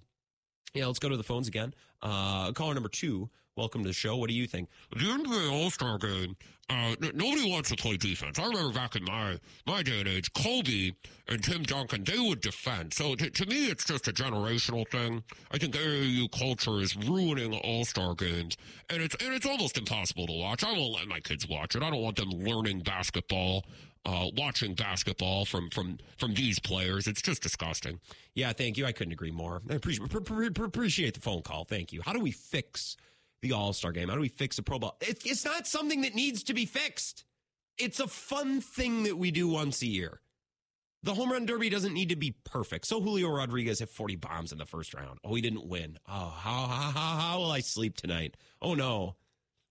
Yeah, 0.74 0.88
let's 0.88 0.98
go 1.00 1.08
to 1.08 1.18
the 1.18 1.24
phones 1.24 1.48
again. 1.48 1.74
Uh, 2.02 2.52
caller 2.54 2.74
number 2.74 2.90
two, 2.90 3.30
welcome 3.56 3.84
to 3.84 3.90
the 3.90 3.94
show. 3.94 4.16
What 4.16 4.30
do 4.30 4.34
you 4.34 4.48
think? 4.48 4.70
The 4.92 5.06
NBA 5.06 5.52
All 5.52 5.70
Star 5.70 6.00
game, 6.00 6.36
uh, 6.68 6.96
n- 7.04 7.12
nobody 7.14 7.52
wants 7.52 7.70
to 7.70 7.76
play 7.76 7.98
defense. 7.98 8.40
I 8.40 8.46
remember 8.48 8.74
back 8.74 8.96
in 8.96 9.04
my, 9.04 9.38
my 9.68 9.84
day 9.84 10.00
and 10.00 10.08
age, 10.08 10.34
Kobe 10.34 10.94
and 11.28 11.44
Tim 11.44 11.62
Duncan, 11.62 12.06
they 12.06 12.18
would 12.18 12.42
defend. 12.42 12.94
So 12.94 13.14
to, 13.14 13.30
to 13.30 13.46
me, 13.46 13.68
it's 13.68 13.86
just 13.86 14.08
a 14.08 14.14
generational 14.14 14.88
thing. 14.90 15.24
I 15.52 15.60
think 15.60 15.76
AAU 15.76 16.32
culture 16.32 16.80
is 16.80 16.96
ruining 16.96 17.54
All 17.54 17.86
Star 17.86 18.16
games, 18.16 18.58
and 18.90 19.04
it's 19.04 19.16
and 19.24 19.34
it's 19.34 19.46
almost 19.46 19.78
impossible 19.78 20.26
to 20.26 20.34
watch. 20.34 20.64
I 20.64 20.72
won't 20.72 20.94
let 20.96 21.08
my 21.08 21.20
kids 21.20 21.48
watch 21.48 21.76
it. 21.76 21.84
I 21.84 21.92
don't 21.92 22.02
want 22.02 22.16
them 22.16 22.30
learning 22.30 22.80
basketball 22.80 23.66
uh, 24.06 24.28
watching 24.36 24.74
basketball 24.74 25.46
from 25.46 25.70
from 25.70 25.98
from 26.18 26.34
these 26.34 26.60
players. 26.60 27.08
It's 27.08 27.22
just 27.22 27.42
disgusting. 27.42 28.00
Yeah, 28.34 28.54
thank 28.54 28.78
you. 28.78 28.86
I 28.86 28.92
couldn't 28.92 29.14
agree 29.14 29.32
more. 29.32 29.62
I 29.70 29.76
appreciate 29.76 30.12
appreciate 30.58 31.14
the 31.14 31.22
phone 31.22 31.42
call. 31.42 31.66
Thank 31.66 31.94
you. 31.94 32.02
How 32.04 32.14
do 32.14 32.20
we 32.20 32.32
fix 32.32 32.98
the 33.42 33.54
All 33.54 33.74
Star 33.74 33.92
game? 33.92 34.10
How 34.10 34.16
do 34.16 34.22
we 34.22 34.30
fix 34.30 34.56
the 34.56 34.64
Pro 34.64 34.80
Bowl? 34.80 34.96
It, 35.02 35.22
it's 35.26 35.46
not 35.46 35.68
something 35.68 36.02
that 36.02 36.16
needs 36.16 36.44
to 36.44 36.54
be 36.54 36.66
fixed. 36.66 37.26
It's 37.78 38.00
a 38.00 38.08
fun 38.08 38.62
thing 38.62 39.04
that 39.04 39.18
we 39.18 39.32
do 39.32 39.48
once 39.48 39.82
a 39.82 39.88
year. 39.88 40.22
The 41.04 41.16
home 41.16 41.32
run 41.32 41.48
derby 41.48 41.70
doesn't 41.70 41.94
need 41.94 42.10
to 42.10 42.16
be 42.16 42.36
perfect. 42.44 42.86
So 42.86 43.02
Julio 43.02 43.30
Rodriguez 43.30 43.80
hit 43.80 43.90
40 43.90 44.18
bombs 44.18 44.52
in 44.52 44.60
the 44.60 44.68
first 44.68 44.94
round. 44.94 45.18
Oh, 45.24 45.34
he 45.34 45.42
didn't 45.42 45.66
win. 45.66 45.98
Oh, 46.08 46.12
how, 46.38 46.68
how, 46.68 46.92
how, 46.92 47.18
how 47.20 47.40
will 47.40 47.52
I 47.52 47.62
sleep 47.62 47.96
tonight? 47.98 48.38
Oh, 48.62 48.76
no. 48.76 49.16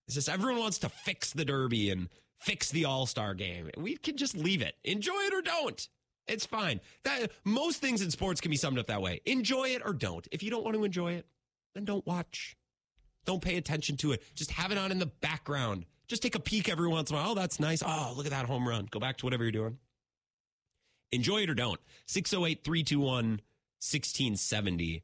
It's 0.07 0.17
just 0.17 0.29
everyone 0.29 0.59
wants 0.59 0.79
to 0.79 0.89
fix 0.89 1.33
the 1.33 1.45
derby 1.45 1.91
and 1.91 2.09
fix 2.41 2.71
the 2.71 2.87
All 2.87 3.07
Star 3.07 3.35
game. 3.35 3.71
We 3.77 3.97
can 3.97 4.17
just 4.17 4.37
leave 4.37 4.63
it. 4.63 4.75
Enjoy 4.85 5.13
it 5.13 5.35
or 5.35 5.43
don't. 5.43 5.89
It's 6.27 6.47
fine. 6.47 6.81
That 7.05 7.31
most 7.45 7.81
things 7.81 8.03
in 8.03 8.11
sports 8.11 8.41
can 8.41 8.51
be 8.51 8.57
summed 8.57 8.79
up 8.79 8.87
that 8.87 9.03
way. 9.03 9.21
Enjoy 9.27 9.69
it 9.69 9.83
or 9.85 9.93
don't. 9.93 10.27
If 10.33 10.43
you 10.43 10.51
don't 10.51 10.65
want 10.65 10.77
to 10.77 10.85
enjoy 10.85 11.13
it, 11.13 11.27
then 11.75 11.85
don't 11.85 12.07
watch. 12.07 12.57
Don't 13.25 13.43
pay 13.43 13.57
attention 13.57 13.97
to 13.99 14.13
it. 14.13 14.23
Just 14.35 14.51
have 14.53 14.73
it 14.73 14.79
on 14.79 14.93
in 14.93 14.99
the 14.99 15.07
background. 15.07 15.87
Just 16.09 16.23
take 16.23 16.35
a 16.35 16.41
peek 16.41 16.69
every 16.69 16.89
once 16.89 17.11
in 17.11 17.17
a 17.17 17.21
while. 17.21 17.33
Oh, 17.33 17.35
that's 17.35 17.61
nice. 17.61 17.83
Oh, 17.85 18.13
look 18.17 18.27
at 18.27 18.33
that 18.33 18.47
home 18.47 18.67
run. 18.67 18.89
Go 18.91 18.99
back 18.99 19.19
to 19.19 19.27
whatever 19.27 19.45
you're 19.45 19.53
doing. 19.53 19.79
Enjoy 21.13 21.43
it 21.43 21.51
or 21.51 21.55
don't. 21.55 21.81
608 22.07 22.65
321 22.65 23.25
1670. 23.83 25.03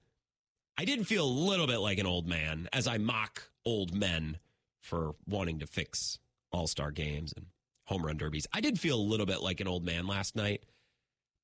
I 0.79 0.85
did 0.85 1.07
feel 1.07 1.25
a 1.25 1.27
little 1.27 1.67
bit 1.67 1.79
like 1.79 1.99
an 1.99 2.07
old 2.07 2.27
man 2.27 2.69
as 2.73 2.87
I 2.87 2.99
mock 2.99 3.51
old 3.65 3.95
men 3.95 4.39
for 4.81 5.15
wanting 5.27 5.59
to 5.61 5.67
fix 5.67 6.19
all 6.57 6.67
Star 6.67 6.91
games 6.91 7.33
and 7.37 7.47
home 7.85 8.05
run 8.05 8.17
derbies. 8.17 8.47
I 8.53 8.61
did 8.61 8.79
feel 8.79 8.97
a 8.97 9.01
little 9.01 9.27
bit 9.27 9.43
like 9.43 9.61
an 9.61 9.69
old 9.69 9.85
man 9.85 10.07
last 10.07 10.37
night. 10.37 10.65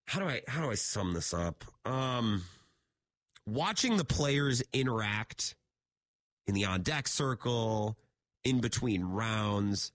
How 0.07 0.21
do 0.21 0.27
I 0.27 0.43
how 0.49 0.63
do 0.63 0.71
I 0.71 0.75
sum 0.75 1.15
this 1.15 1.33
up? 1.33 1.65
Um, 1.85 2.43
watching 3.47 3.97
the 3.97 4.05
players 4.05 4.63
interact 4.73 5.55
in 6.47 6.55
the 6.55 6.65
on 6.65 6.83
deck 6.83 7.07
circle, 7.07 7.97
in 8.45 8.61
between 8.61 9.05
rounds, 9.05 9.93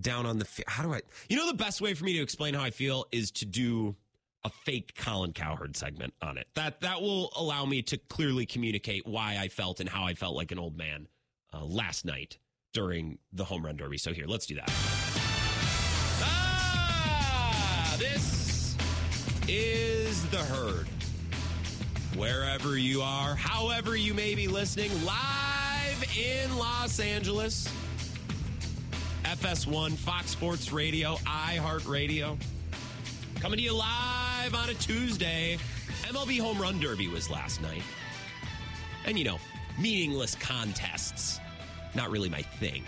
down 0.00 0.26
on 0.26 0.38
the 0.38 0.46
how 0.66 0.82
do 0.82 0.94
I? 0.94 1.00
You 1.28 1.36
know, 1.36 1.46
the 1.46 1.56
best 1.56 1.80
way 1.80 1.94
for 1.94 2.04
me 2.04 2.14
to 2.14 2.22
explain 2.22 2.54
how 2.54 2.62
I 2.62 2.70
feel 2.70 3.06
is 3.10 3.30
to 3.32 3.44
do 3.44 3.96
a 4.44 4.50
fake 4.64 4.94
Colin 4.96 5.32
Cowherd 5.32 5.76
segment 5.76 6.14
on 6.22 6.38
it. 6.38 6.46
That 6.54 6.80
that 6.82 7.02
will 7.02 7.32
allow 7.36 7.64
me 7.64 7.82
to 7.82 7.98
clearly 7.98 8.46
communicate 8.46 9.06
why 9.06 9.36
I 9.38 9.48
felt 9.48 9.80
and 9.80 9.88
how 9.88 10.04
I 10.04 10.14
felt 10.14 10.36
like 10.36 10.52
an 10.52 10.58
old 10.58 10.76
man 10.76 11.08
uh, 11.52 11.64
last 11.64 12.04
night 12.04 12.38
during 12.72 13.18
the 13.32 13.44
home 13.44 13.64
run 13.64 13.76
derby. 13.76 13.98
So 13.98 14.12
here, 14.12 14.26
let's 14.26 14.46
do 14.46 14.54
that. 14.56 14.70
Ah, 16.22 17.96
this 17.98 18.76
is 19.48 20.24
the 20.30 20.38
herd. 20.38 20.86
Wherever 22.16 22.76
you 22.76 23.02
are, 23.02 23.34
however 23.34 23.96
you 23.96 24.14
may 24.14 24.34
be 24.34 24.48
listening, 24.48 24.90
live 25.04 26.04
in 26.18 26.56
Los 26.58 26.98
Angeles, 26.98 27.68
FS1, 29.22 29.92
Fox 29.92 30.30
Sports 30.30 30.72
Radio, 30.72 31.14
iHeartRadio, 31.16 32.36
Coming 33.40 33.56
to 33.56 33.62
you 33.64 33.72
live 33.72 34.54
on 34.54 34.68
a 34.68 34.74
Tuesday. 34.74 35.56
MLB 36.02 36.38
Home 36.40 36.60
Run 36.60 36.78
Derby 36.78 37.08
was 37.08 37.30
last 37.30 37.62
night. 37.62 37.82
And 39.06 39.18
you 39.18 39.24
know, 39.24 39.38
meaningless 39.78 40.34
contests, 40.34 41.40
not 41.94 42.10
really 42.10 42.28
my 42.28 42.42
thing. 42.42 42.84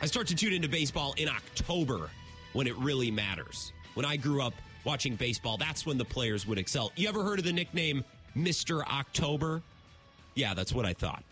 I 0.00 0.06
start 0.06 0.26
to 0.28 0.34
tune 0.34 0.52
into 0.52 0.68
baseball 0.68 1.14
in 1.16 1.28
October 1.28 2.10
when 2.52 2.66
it 2.66 2.76
really 2.78 3.10
matters. 3.10 3.72
When 3.94 4.04
I 4.04 4.16
grew 4.16 4.42
up 4.42 4.54
watching 4.84 5.14
baseball, 5.16 5.56
that's 5.56 5.86
when 5.86 5.98
the 5.98 6.04
players 6.04 6.46
would 6.46 6.58
excel. 6.58 6.92
You 6.96 7.08
ever 7.08 7.22
heard 7.22 7.38
of 7.38 7.44
the 7.44 7.52
nickname 7.52 8.04
Mr. 8.36 8.82
October? 8.84 9.62
Yeah, 10.34 10.54
that's 10.54 10.72
what 10.72 10.86
I 10.86 10.92
thought. 10.92 11.24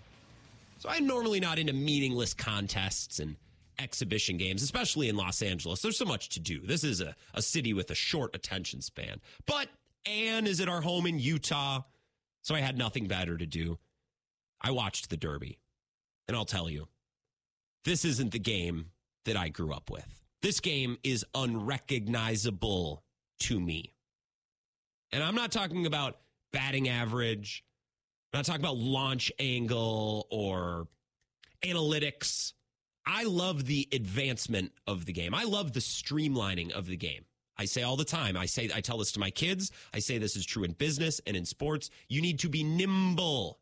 So 0.78 0.88
I'm 0.88 1.06
normally 1.06 1.40
not 1.40 1.58
into 1.58 1.72
meaningless 1.72 2.32
contests 2.32 3.18
and 3.18 3.36
exhibition 3.78 4.36
games, 4.36 4.62
especially 4.62 5.08
in 5.08 5.16
Los 5.16 5.42
Angeles. 5.42 5.82
There's 5.82 5.98
so 5.98 6.04
much 6.04 6.28
to 6.30 6.40
do. 6.40 6.60
This 6.60 6.84
is 6.84 7.00
a, 7.00 7.14
a 7.34 7.42
city 7.42 7.72
with 7.72 7.90
a 7.90 7.94
short 7.94 8.34
attention 8.34 8.82
span. 8.82 9.20
But 9.46 9.68
Anne 10.06 10.46
is 10.46 10.60
at 10.60 10.68
our 10.68 10.80
home 10.80 11.06
in 11.06 11.18
Utah, 11.18 11.82
so 12.42 12.54
I 12.54 12.60
had 12.60 12.78
nothing 12.78 13.06
better 13.06 13.36
to 13.36 13.46
do. 13.46 13.78
I 14.60 14.70
watched 14.70 15.10
the 15.10 15.16
Derby, 15.16 15.58
and 16.30 16.36
I'll 16.36 16.44
tell 16.44 16.70
you, 16.70 16.86
this 17.84 18.04
isn't 18.04 18.30
the 18.30 18.38
game 18.38 18.92
that 19.24 19.36
I 19.36 19.48
grew 19.48 19.74
up 19.74 19.90
with. 19.90 20.06
This 20.42 20.60
game 20.60 20.96
is 21.02 21.24
unrecognizable 21.34 23.02
to 23.40 23.58
me. 23.58 23.94
And 25.10 25.24
I'm 25.24 25.34
not 25.34 25.50
talking 25.50 25.86
about 25.86 26.18
batting 26.52 26.88
average, 26.88 27.64
I'm 28.32 28.38
not 28.38 28.44
talking 28.44 28.60
about 28.60 28.76
launch 28.76 29.32
angle 29.40 30.28
or 30.30 30.86
analytics. 31.64 32.52
I 33.04 33.24
love 33.24 33.64
the 33.66 33.88
advancement 33.92 34.70
of 34.86 35.06
the 35.06 35.12
game. 35.12 35.34
I 35.34 35.42
love 35.42 35.72
the 35.72 35.80
streamlining 35.80 36.70
of 36.70 36.86
the 36.86 36.96
game. 36.96 37.24
I 37.58 37.64
say 37.64 37.82
all 37.82 37.96
the 37.96 38.04
time, 38.04 38.36
I 38.36 38.46
say 38.46 38.70
I 38.72 38.80
tell 38.82 38.98
this 38.98 39.10
to 39.12 39.20
my 39.20 39.30
kids, 39.30 39.72
I 39.92 39.98
say 39.98 40.18
this 40.18 40.36
is 40.36 40.46
true 40.46 40.62
in 40.62 40.74
business 40.74 41.20
and 41.26 41.36
in 41.36 41.44
sports. 41.44 41.90
You 42.08 42.22
need 42.22 42.38
to 42.38 42.48
be 42.48 42.62
nimble, 42.62 43.58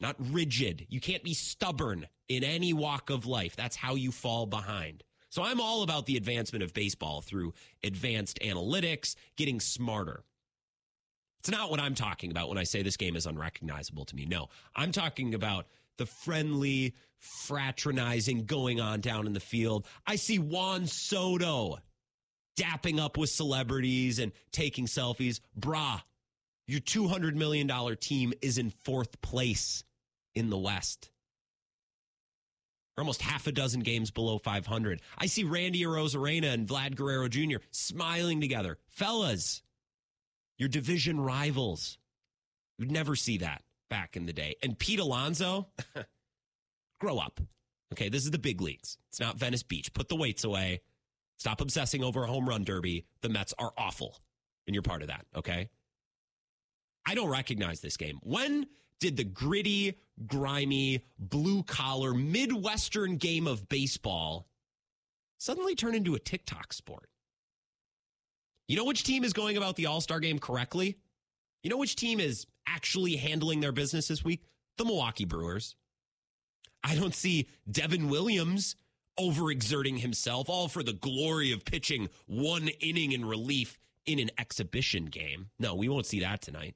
not 0.00 0.16
rigid. 0.18 0.86
You 0.88 1.00
can't 1.00 1.22
be 1.22 1.34
stubborn 1.34 2.06
in 2.28 2.44
any 2.44 2.72
walk 2.72 3.10
of 3.10 3.26
life. 3.26 3.56
That's 3.56 3.76
how 3.76 3.94
you 3.94 4.12
fall 4.12 4.46
behind. 4.46 5.02
So 5.30 5.42
I'm 5.42 5.60
all 5.60 5.82
about 5.82 6.06
the 6.06 6.16
advancement 6.16 6.62
of 6.62 6.72
baseball 6.72 7.20
through 7.20 7.54
advanced 7.82 8.38
analytics, 8.40 9.16
getting 9.36 9.60
smarter. 9.60 10.22
It's 11.40 11.50
not 11.50 11.70
what 11.70 11.80
I'm 11.80 11.94
talking 11.94 12.30
about 12.30 12.48
when 12.48 12.56
I 12.56 12.64
say 12.64 12.82
this 12.82 12.96
game 12.96 13.16
is 13.16 13.26
unrecognizable 13.26 14.04
to 14.06 14.16
me. 14.16 14.26
No, 14.26 14.48
I'm 14.74 14.92
talking 14.92 15.34
about 15.34 15.66
the 15.98 16.06
friendly 16.06 16.94
fraternizing 17.18 18.44
going 18.44 18.80
on 18.80 19.00
down 19.00 19.26
in 19.26 19.32
the 19.32 19.40
field. 19.40 19.86
I 20.06 20.16
see 20.16 20.38
Juan 20.38 20.86
Soto 20.86 21.78
dapping 22.56 23.00
up 23.00 23.16
with 23.16 23.30
celebrities 23.30 24.18
and 24.18 24.32
taking 24.52 24.86
selfies. 24.86 25.40
Brah, 25.58 26.00
your 26.66 26.80
$200 26.80 27.34
million 27.34 27.68
team 27.96 28.32
is 28.40 28.58
in 28.58 28.70
fourth 28.70 29.20
place 29.20 29.84
in 30.34 30.50
the 30.50 30.58
West. 30.58 31.10
Almost 32.96 33.22
half 33.22 33.46
a 33.46 33.52
dozen 33.52 33.80
games 33.80 34.10
below 34.10 34.38
500. 34.38 35.02
I 35.18 35.26
see 35.26 35.42
Randy 35.42 35.82
Arozarena 35.82 36.52
and 36.52 36.66
Vlad 36.68 36.94
Guerrero 36.94 37.28
Jr. 37.28 37.56
smiling 37.72 38.40
together. 38.40 38.78
Fellas, 38.88 39.62
your 40.58 40.68
division 40.68 41.20
rivals. 41.20 41.98
You'd 42.78 42.92
never 42.92 43.16
see 43.16 43.38
that 43.38 43.62
back 43.90 44.16
in 44.16 44.26
the 44.26 44.32
day. 44.32 44.54
And 44.62 44.78
Pete 44.78 45.00
Alonso, 45.00 45.68
grow 47.00 47.18
up. 47.18 47.40
Okay, 47.92 48.08
this 48.08 48.24
is 48.24 48.30
the 48.30 48.38
big 48.38 48.60
leagues. 48.60 48.96
It's 49.08 49.20
not 49.20 49.38
Venice 49.38 49.62
Beach. 49.62 49.92
Put 49.92 50.08
the 50.08 50.16
weights 50.16 50.44
away. 50.44 50.80
Stop 51.38 51.60
obsessing 51.60 52.02
over 52.02 52.24
a 52.24 52.26
home 52.26 52.48
run 52.48 52.64
derby. 52.64 53.06
The 53.22 53.28
Mets 53.28 53.54
are 53.58 53.72
awful, 53.76 54.18
and 54.66 54.74
you're 54.74 54.82
part 54.82 55.02
of 55.02 55.08
that. 55.08 55.26
Okay. 55.36 55.68
I 57.06 57.14
don't 57.14 57.30
recognize 57.30 57.80
this 57.80 57.96
game. 57.96 58.18
When 58.22 58.66
did 59.00 59.16
the 59.16 59.24
gritty, 59.24 59.98
grimy, 60.26 61.04
blue 61.18 61.62
collar, 61.62 62.14
Midwestern 62.14 63.16
game 63.16 63.46
of 63.46 63.68
baseball 63.68 64.48
suddenly 65.38 65.74
turn 65.74 65.94
into 65.94 66.14
a 66.14 66.18
TikTok 66.18 66.72
sport? 66.72 67.10
You 68.68 68.76
know 68.76 68.84
which 68.84 69.04
team 69.04 69.24
is 69.24 69.32
going 69.32 69.56
about 69.56 69.76
the 69.76 69.86
All 69.86 70.00
Star 70.00 70.20
game 70.20 70.38
correctly? 70.38 70.96
You 71.62 71.70
know 71.70 71.76
which 71.76 71.96
team 71.96 72.20
is 72.20 72.46
actually 72.66 73.16
handling 73.16 73.60
their 73.60 73.72
business 73.72 74.08
this 74.08 74.24
week? 74.24 74.44
The 74.78 74.84
Milwaukee 74.84 75.26
Brewers. 75.26 75.76
I 76.82 76.94
don't 76.94 77.14
see 77.14 77.48
Devin 77.70 78.08
Williams 78.08 78.76
overexerting 79.18 80.00
himself, 80.00 80.48
all 80.48 80.68
for 80.68 80.82
the 80.82 80.92
glory 80.92 81.52
of 81.52 81.64
pitching 81.64 82.08
one 82.26 82.68
inning 82.80 83.12
in 83.12 83.24
relief 83.24 83.78
in 84.06 84.18
an 84.18 84.30
exhibition 84.38 85.06
game. 85.06 85.50
No, 85.58 85.74
we 85.74 85.88
won't 85.88 86.06
see 86.06 86.20
that 86.20 86.42
tonight. 86.42 86.74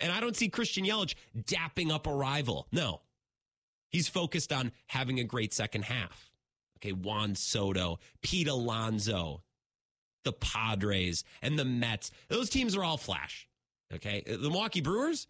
And 0.00 0.10
I 0.10 0.20
don't 0.20 0.36
see 0.36 0.48
Christian 0.48 0.84
Yelich 0.84 1.14
dapping 1.36 1.90
up 1.90 2.06
a 2.06 2.14
rival. 2.14 2.66
No. 2.72 3.02
He's 3.90 4.08
focused 4.08 4.52
on 4.52 4.72
having 4.86 5.20
a 5.20 5.24
great 5.24 5.52
second 5.52 5.84
half. 5.84 6.30
Okay, 6.78 6.92
Juan 6.92 7.34
Soto, 7.34 7.98
Pete 8.22 8.48
Alonso, 8.48 9.42
the 10.24 10.32
Padres, 10.32 11.24
and 11.42 11.58
the 11.58 11.64
Mets. 11.64 12.10
Those 12.28 12.48
teams 12.48 12.74
are 12.74 12.84
all 12.84 12.96
flash. 12.96 13.48
Okay, 13.92 14.22
uh, 14.26 14.32
the 14.32 14.48
Milwaukee 14.48 14.80
Brewers, 14.80 15.26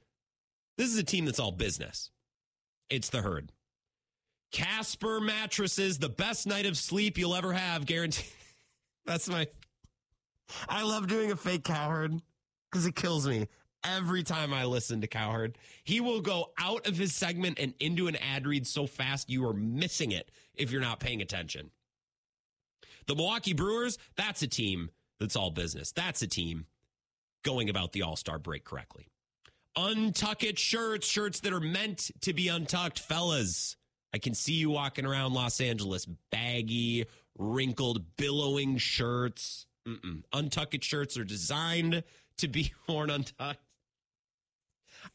this 0.77 0.89
is 0.89 0.99
a 0.99 1.03
team 1.03 1.25
that's 1.25 1.41
all 1.41 1.51
business. 1.51 2.11
It's 2.89 3.09
the 3.09 3.23
herd. 3.23 3.53
Casper 4.53 5.21
mattresses, 5.21 5.99
the 5.99 6.09
best 6.09 6.47
night 6.47 6.67
of 6.67 6.77
sleep 6.77 7.17
you'll 7.17 7.35
ever 7.35 7.53
have, 7.53 7.87
guaranteed. 7.87 8.27
That's 9.07 9.29
my. 9.29 9.47
I 10.69 10.83
love 10.83 11.07
doing 11.07 11.31
a 11.31 11.37
fake 11.37 11.63
cowherd 11.63 12.21
because 12.71 12.85
it 12.85 12.97
kills 12.97 13.29
me 13.29 13.47
every 13.85 14.23
time 14.23 14.53
I 14.53 14.65
listen 14.65 15.01
to 15.01 15.07
Cowherd. 15.07 15.57
He 15.85 16.01
will 16.01 16.21
go 16.21 16.53
out 16.59 16.87
of 16.87 16.97
his 16.97 17.15
segment 17.15 17.59
and 17.59 17.75
into 17.81 18.09
an 18.09 18.17
ad 18.17 18.47
read 18.47 18.67
so 18.67 18.87
fast 18.87 19.31
you 19.31 19.47
are 19.49 19.55
missing 19.55 20.13
it 20.13 20.31
if 20.55 20.71
you're 20.71 20.81
not 20.81 21.01
paying 21.01 21.23
attention. 21.23 21.71
The 23.07 23.15
Milwaukee 23.15 23.55
Brewers, 23.55 23.99
that's 24.17 24.43
a 24.43 24.47
team 24.47 24.91
that's 25.19 25.37
all 25.37 25.51
business. 25.51 25.93
That's 25.93 26.23
a 26.23 26.27
team 26.27 26.67
going 27.43 27.69
about 27.69 27.93
the 27.93 28.03
All 28.03 28.17
Star 28.17 28.39
break 28.39 28.65
correctly. 28.65 29.09
Untuck 29.77 30.43
it 30.43 30.59
shirts, 30.59 31.07
shirts 31.07 31.41
that 31.41 31.53
are 31.53 31.61
meant 31.61 32.11
to 32.23 32.33
be 32.33 32.49
untucked, 32.49 32.99
fellas. 32.99 33.77
I 34.13 34.19
can 34.19 34.35
see 34.35 34.55
you 34.55 34.71
walking 34.71 35.07
around 35.07 35.33
Los 35.35 35.61
Angeles, 35.61 36.07
baggy, 36.31 37.07
wrinkled, 37.39 38.17
billowing 38.17 38.79
shirts. 38.79 39.67
Mm-mm. 39.87 40.23
Untuck 40.33 40.75
it 40.75 40.83
shirts 40.83 41.17
are 41.17 41.25
designed 41.25 42.03
to 42.39 42.49
be 42.49 42.73
worn 42.89 43.11
untucked. 43.11 43.61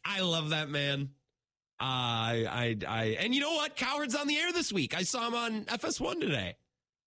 I 0.05 0.21
love 0.21 0.51
that 0.51 0.69
man. 0.69 1.09
I, 1.79 2.45
I, 2.49 2.87
I, 2.87 3.03
and 3.19 3.35
you 3.35 3.41
know 3.41 3.53
what? 3.53 3.75
Cowherd's 3.75 4.15
on 4.15 4.27
the 4.27 4.37
air 4.37 4.53
this 4.53 4.71
week. 4.71 4.95
I 4.95 5.03
saw 5.03 5.27
him 5.27 5.33
on 5.33 5.65
FS1 5.65 6.21
today. 6.21 6.55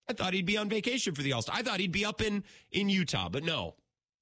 I 0.09 0.13
thought 0.13 0.35
he'd 0.35 0.47
be 0.47 0.57
on 0.57 0.69
vacation 0.69 1.15
for 1.15 1.23
the 1.23 1.33
All 1.33 1.43
Star. 1.43 1.57
I 1.57 1.63
thought 1.63 1.81
he'd 1.81 1.93
be 1.93 2.05
up 2.05 2.21
in 2.21 2.45
in 2.73 2.89
Utah, 2.89 3.29
but 3.29 3.45
no, 3.45 3.75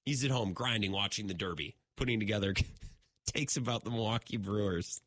he's 0.05 0.25
at 0.25 0.31
home 0.31 0.53
grinding, 0.53 0.93
watching 0.93 1.27
the 1.27 1.35
Derby, 1.35 1.77
putting 1.97 2.19
together 2.21 2.55
takes 3.27 3.57
about 3.57 3.85
the 3.85 3.91
Milwaukee 3.91 4.37
Brewers. 4.37 5.01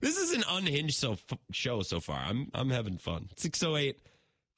This 0.00 0.16
is 0.16 0.32
an 0.32 0.44
unhinged 0.48 0.96
so, 0.96 1.16
show 1.50 1.82
so 1.82 2.00
far. 2.00 2.20
I'm 2.20 2.50
I'm 2.54 2.70
having 2.70 2.98
fun. 2.98 3.30
608 3.36 3.98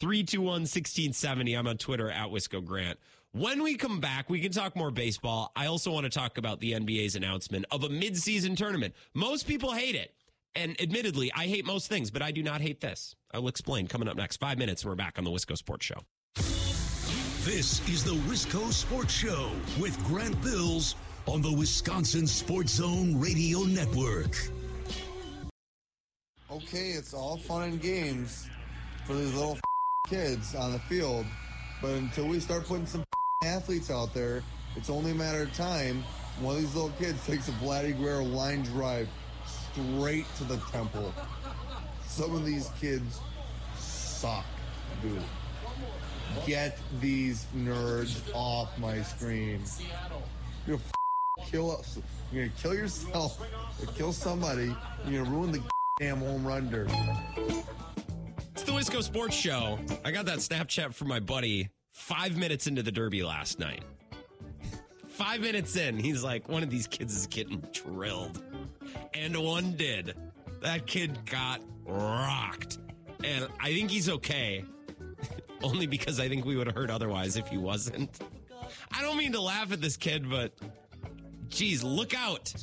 321 0.01 0.53
1670. 0.62 1.55
I'm 1.55 1.66
on 1.66 1.79
Twitter 1.79 2.11
at 2.11 2.29
Wisco 2.29 2.62
Grant. 2.64 2.99
When 3.37 3.62
we 3.62 3.75
come 3.75 4.01
back, 4.01 4.31
we 4.31 4.40
can 4.40 4.51
talk 4.51 4.75
more 4.75 4.90
baseball. 4.90 5.53
I 5.55 5.66
also 5.66 5.92
want 5.92 6.05
to 6.05 6.11
talk 6.11 6.38
about 6.38 6.59
the 6.59 6.72
NBA's 6.72 7.16
announcement 7.16 7.66
of 7.70 7.85
a 7.85 7.88
midseason 7.90 8.57
tournament. 8.57 8.94
Most 9.12 9.46
people 9.46 9.72
hate 9.72 9.94
it. 9.94 10.14
And 10.55 10.75
admittedly, 10.81 11.31
I 11.37 11.46
hate 11.46 11.66
most 11.66 11.87
things, 11.87 12.11
but 12.11 12.22
I 12.22 12.31
do 12.31 12.42
not 12.42 12.62
hate 12.62 12.81
this. 12.81 13.14
I 13.35 13.38
will 13.40 13.49
explain 13.49 13.88
coming 13.88 14.09
up 14.09 14.16
next. 14.16 14.38
Five 14.38 14.57
minutes, 14.57 14.85
and 14.85 14.88
we're 14.88 14.96
back 14.96 15.18
on 15.18 15.25
the 15.25 15.31
Wisco 15.31 15.55
Sports 15.55 15.85
Show. 15.85 15.99
This 17.44 17.87
is 17.90 18.05
the 18.05 18.14
Wisco 18.27 18.72
Sports 18.72 19.12
Show 19.12 19.51
with 19.79 20.03
Grant 20.07 20.40
Bills 20.40 20.94
on 21.27 21.42
the 21.42 21.53
Wisconsin 21.53 22.27
Sports 22.27 22.72
Zone 22.72 23.20
Radio 23.20 23.64
Network. 23.64 24.35
Okay, 26.51 26.92
it's 26.92 27.12
all 27.12 27.37
fun 27.37 27.64
and 27.64 27.83
games 27.83 28.49
for 29.05 29.12
these 29.12 29.35
little 29.35 29.59
kids 30.09 30.55
on 30.55 30.72
the 30.72 30.79
field, 30.79 31.27
but 31.83 31.90
until 31.90 32.29
we 32.29 32.40
start 32.40 32.64
putting 32.64 32.87
some 32.87 33.05
athletes 33.46 33.90
out 33.90 34.12
there, 34.12 34.42
it's 34.77 34.90
only 34.90 35.12
a 35.12 35.14
matter 35.14 35.42
of 35.42 35.53
time. 35.55 36.03
One 36.40 36.57
of 36.57 36.61
these 36.61 36.75
little 36.75 36.92
kids 36.99 37.25
takes 37.27 37.49
a 37.49 37.53
Vladdy 37.53 37.96
Guerrero 37.96 38.25
line 38.25 38.62
drive 38.62 39.09
straight 39.72 40.27
to 40.37 40.44
the 40.44 40.59
temple. 40.70 41.12
Some 42.07 42.35
of 42.35 42.44
these 42.44 42.68
kids 42.81 43.20
suck, 43.79 44.44
dude. 45.01 45.22
Get 46.46 46.79
these 47.01 47.46
nerds 47.57 48.20
off 48.35 48.77
my 48.79 49.01
screen. 49.03 49.62
You're 50.66 50.77
gonna 50.77 51.51
kill 51.51 51.70
us. 51.70 51.99
You're 52.33 52.46
gonna 52.46 52.57
kill 52.59 52.75
yourself 52.75 53.40
or 53.81 53.87
kill 53.92 54.12
somebody. 54.12 54.75
You're 55.07 55.25
gonna 55.25 55.37
ruin 55.37 55.53
the 55.53 55.62
damn 55.99 56.18
home 56.18 56.46
run 56.46 56.68
derby. 56.68 56.92
It's 58.55 58.64
the 58.64 58.72
Wisco 58.72 59.03
Sports 59.03 59.35
Show. 59.35 59.79
I 60.05 60.11
got 60.11 60.27
that 60.27 60.38
Snapchat 60.38 60.94
from 60.94 61.09
my 61.09 61.20
buddy 61.20 61.70
five 61.97 62.37
minutes 62.37 62.67
into 62.67 62.83
the 62.83 62.93
Derby 62.93 63.25
last 63.25 63.59
night. 63.59 63.83
Five 65.09 65.41
minutes 65.41 65.77
in, 65.77 65.99
he's 65.99 66.23
like, 66.23 66.47
one 66.47 66.63
of 66.63 66.69
these 66.69 66.87
kids 66.87 67.17
is 67.17 67.27
getting 67.27 67.65
drilled. 67.73 68.45
And 69.15 69.35
one 69.37 69.73
did. 69.73 70.15
That 70.61 70.87
kid 70.87 71.19
got 71.25 71.63
rocked. 71.87 72.79
And 73.25 73.49
I 73.59 73.73
think 73.73 73.91
he's 73.91 74.11
okay. 74.11 74.63
Only 75.63 75.87
because 75.87 76.21
I 76.21 76.29
think 76.29 76.45
we 76.45 76.55
would 76.55 76.67
have 76.67 76.77
heard 76.77 76.91
otherwise 76.91 77.37
if 77.37 77.49
he 77.49 77.57
wasn't. 77.57 78.21
I 78.93 79.01
don't 79.01 79.17
mean 79.17 79.33
to 79.33 79.41
laugh 79.41 79.73
at 79.73 79.81
this 79.81 79.97
kid, 79.97 80.29
but 80.29 80.53
geez, 81.49 81.83
look 81.83 82.15
out. 82.15 82.55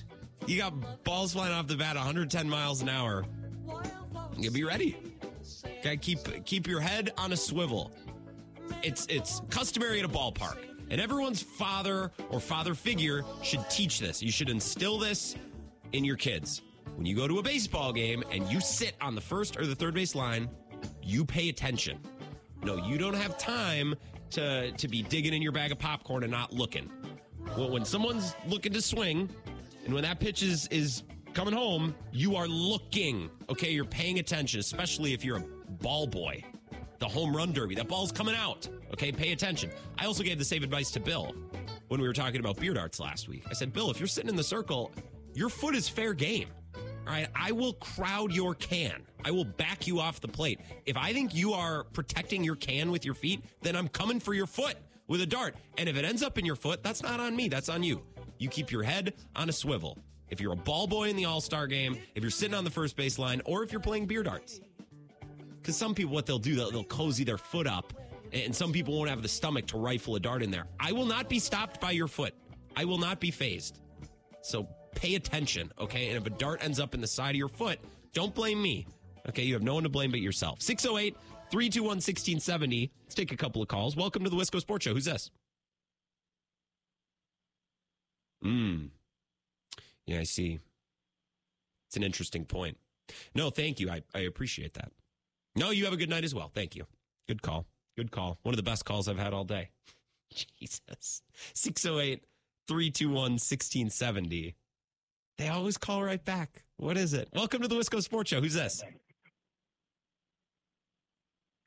You 0.46 0.60
got 0.60 1.04
balls 1.04 1.34
flying 1.34 1.54
off 1.54 1.68
the 1.68 1.76
bat 1.76 1.96
110 1.96 2.48
miles 2.48 2.82
an 2.84 2.90
hour. 2.90 3.26
You 4.38 4.52
be 4.52 4.64
ready. 4.64 4.96
Okay, 5.80 5.98
keep 5.98 6.46
keep 6.46 6.68
your 6.68 6.80
head 6.80 7.12
on 7.18 7.34
a 7.34 7.38
swivel. 7.38 7.92
It's 8.82 9.06
it's 9.08 9.42
customary 9.50 10.00
at 10.00 10.06
a 10.06 10.10
ballpark. 10.10 10.58
And 10.90 11.02
everyone's 11.02 11.42
father 11.42 12.12
or 12.30 12.40
father 12.40 12.76
figure 12.76 13.24
should 13.42 13.68
teach 13.70 14.00
this. 14.00 14.22
You 14.22 14.32
should 14.32 14.50
instill 14.50 15.00
this 15.00 15.36
in 15.92 16.04
your 16.04 16.18
kids. 16.18 16.62
When 16.96 17.06
you 17.06 17.16
go 17.16 17.28
to 17.28 17.40
a 17.40 17.44
baseball 17.44 17.92
game 17.94 18.24
and 18.32 18.48
you 18.52 18.62
sit 18.62 18.96
on 19.02 19.16
the 19.16 19.22
first 19.22 19.58
or 19.58 19.66
the 19.66 19.76
third 19.76 19.96
base 19.96 20.14
line, 20.14 20.50
you 21.02 21.26
pay 21.26 21.50
attention. 21.50 22.00
No, 22.64 22.76
you 22.86 22.98
don't 22.98 23.16
have 23.16 23.38
time 23.38 23.96
to 24.32 24.72
to 24.72 24.88
be 24.88 25.02
digging 25.02 25.34
in 25.34 25.42
your 25.42 25.52
bag 25.52 25.72
of 25.72 25.80
popcorn 25.80 26.24
and 26.24 26.32
not 26.32 26.54
looking. 26.54 26.92
Well, 27.58 27.70
when 27.70 27.86
someone's 27.86 28.36
looking 28.48 28.74
to 28.74 28.82
swing, 28.82 29.30
and 29.86 29.94
when 29.94 30.04
that 30.04 30.20
pitch 30.20 30.44
is 30.44 30.68
is 30.68 31.04
coming 31.34 31.54
home, 31.54 31.96
you 32.12 32.36
are 32.36 32.48
looking. 32.48 33.30
Okay, 33.50 33.72
you're 33.72 33.86
paying 33.86 34.20
attention, 34.20 34.60
especially 34.60 35.14
if 35.14 35.26
you're 35.26 35.38
a 35.38 35.46
ball 35.82 36.08
boy. 36.08 36.44
The 37.04 37.10
home 37.10 37.36
run 37.36 37.52
derby, 37.52 37.76
that 37.76 37.90
ball's 37.90 38.14
coming 38.14 38.34
out. 38.34 38.66
Okay, 38.94 39.12
pay 39.12 39.34
attention. 39.34 39.70
I 39.98 40.06
also 40.06 40.24
gave 40.24 40.38
the 40.38 40.46
same 40.46 40.64
advice 40.64 40.90
to 40.92 41.02
Bill 41.02 41.36
when 41.90 42.00
we 42.00 42.08
were 42.08 42.14
talking 42.14 42.40
about 42.40 42.58
beer 42.58 42.74
darts 42.74 42.98
last 42.98 43.28
week. 43.28 43.44
I 43.50 43.52
said, 43.52 43.74
Bill, 43.74 43.92
if 43.92 44.00
you're 44.00 44.08
sitting 44.08 44.30
in 44.30 44.38
the 44.38 44.44
circle, 44.44 44.90
your 45.34 45.50
foot 45.50 45.76
is 45.76 45.90
fair 45.90 46.14
game. 46.14 46.48
All 47.06 47.12
right, 47.12 47.28
I 47.36 47.52
will 47.52 47.74
crowd 47.74 48.32
your 48.32 48.56
can. 48.56 49.02
I 49.26 49.32
will 49.32 49.44
back 49.44 49.86
you 49.86 50.00
off 50.00 50.22
the 50.22 50.30
plate. 50.30 50.62
If 50.86 50.96
I 50.96 51.12
think 51.12 51.36
you 51.36 51.52
are 51.52 51.84
protecting 51.84 52.42
your 52.42 52.56
can 52.56 52.90
with 52.90 53.04
your 53.04 53.16
feet, 53.16 53.44
then 53.62 53.76
I'm 53.76 53.90
coming 53.90 54.22
for 54.22 54.34
your 54.34 54.48
foot 54.48 54.78
with 55.10 55.20
a 55.20 55.26
dart. 55.26 55.56
And 55.78 55.90
if 55.90 55.98
it 55.98 56.06
ends 56.06 56.24
up 56.24 56.38
in 56.38 56.46
your 56.46 56.56
foot, 56.56 56.84
that's 56.84 57.04
not 57.04 57.20
on 57.20 57.36
me, 57.36 57.50
that's 57.50 57.68
on 57.68 57.84
you. 57.84 58.02
You 58.38 58.48
keep 58.48 58.72
your 58.72 58.84
head 58.84 59.14
on 59.36 59.50
a 59.50 59.54
swivel. 59.54 59.98
If 60.30 60.40
you're 60.40 60.54
a 60.54 60.56
ball 60.56 60.88
boy 60.88 61.10
in 61.10 61.18
the 61.18 61.26
All 61.26 61.42
Star 61.42 61.68
game, 61.68 61.98
if 62.16 62.24
you're 62.24 62.32
sitting 62.32 62.56
on 62.56 62.64
the 62.64 62.72
first 62.72 62.96
base 62.96 63.20
line, 63.20 63.42
or 63.44 63.62
if 63.62 63.74
you're 63.74 63.82
playing 63.82 64.06
beer 64.06 64.24
darts. 64.24 64.62
Because 65.64 65.78
some 65.78 65.96
people, 65.96 66.14
what 66.14 66.26
they'll 66.26 66.40
do, 66.40 66.56
they'll, 66.56 66.72
they'll 66.72 66.84
cozy 66.84 67.24
their 67.24 67.38
foot 67.38 67.68
up, 67.68 67.94
and 68.34 68.54
some 68.54 68.74
people 68.74 68.98
won't 68.98 69.10
have 69.10 69.22
the 69.22 69.30
stomach 69.30 69.66
to 69.68 69.78
rifle 69.78 70.18
a 70.18 70.20
dart 70.20 70.44
in 70.44 70.52
there. 70.52 70.66
I 70.78 70.92
will 70.92 71.06
not 71.06 71.30
be 71.30 71.40
stopped 71.40 71.80
by 71.80 71.92
your 71.92 72.10
foot. 72.10 72.34
I 72.76 72.84
will 72.84 72.98
not 72.98 73.22
be 73.22 73.32
phased. 73.32 73.80
So 74.42 74.68
pay 74.94 75.16
attention, 75.16 75.72
okay? 75.80 76.10
And 76.10 76.18
if 76.18 76.26
a 76.26 76.32
dart 76.32 76.62
ends 76.62 76.82
up 76.82 76.94
in 76.94 77.00
the 77.00 77.08
side 77.08 77.30
of 77.30 77.38
your 77.38 77.48
foot, 77.48 77.80
don't 78.12 78.36
blame 78.36 78.62
me. 78.62 78.86
Okay, 79.30 79.44
you 79.44 79.54
have 79.54 79.64
no 79.64 79.76
one 79.76 79.84
to 79.84 79.90
blame 79.90 80.12
but 80.12 80.20
yourself. 80.20 80.62
608 80.62 81.16
321 81.50 81.88
1670. 81.88 82.92
Let's 83.06 83.16
take 83.16 83.32
a 83.32 83.38
couple 83.38 83.62
of 83.62 83.70
calls. 83.70 83.96
Welcome 83.96 84.26
to 84.26 84.30
the 84.30 84.36
Wisco 84.36 84.60
Sports 84.60 84.84
Show. 84.84 84.94
Who's 84.94 85.06
this? 85.06 85.32
Hmm. 88.42 88.88
Yeah, 90.06 90.20
I 90.20 90.24
see. 90.24 90.60
It's 91.88 91.96
an 91.96 92.04
interesting 92.04 92.44
point. 92.44 92.78
No, 93.34 93.50
thank 93.50 93.80
you. 93.80 93.90
I, 93.90 94.02
I 94.14 94.22
appreciate 94.22 94.74
that. 94.74 94.92
No, 95.56 95.70
you 95.70 95.84
have 95.86 95.94
a 95.94 95.98
good 95.98 96.10
night 96.10 96.24
as 96.24 96.34
well. 96.34 96.52
Thank 96.54 96.76
you. 96.76 96.86
Good 97.28 97.42
call. 97.42 97.66
Good 97.96 98.12
call. 98.12 98.40
One 98.42 98.54
of 98.54 98.58
the 98.58 98.64
best 98.64 98.86
calls 98.86 99.08
I've 99.08 99.20
had 99.20 99.34
all 99.34 99.44
day. 99.44 99.70
Jesus. 100.60 101.22
608 101.54 102.24
321 102.68 103.14
1670. 103.34 104.56
They 105.38 105.48
always 105.50 105.78
call 105.78 106.04
right 106.04 106.24
back. 106.24 106.64
What 106.78 106.98
is 106.98 107.14
it? 107.14 107.30
Welcome 107.34 107.62
to 107.62 107.68
the 107.68 107.76
Wisco 107.76 108.02
Sports 108.02 108.32
Show. 108.32 108.42
Who's 108.42 108.54
this? 108.56 108.84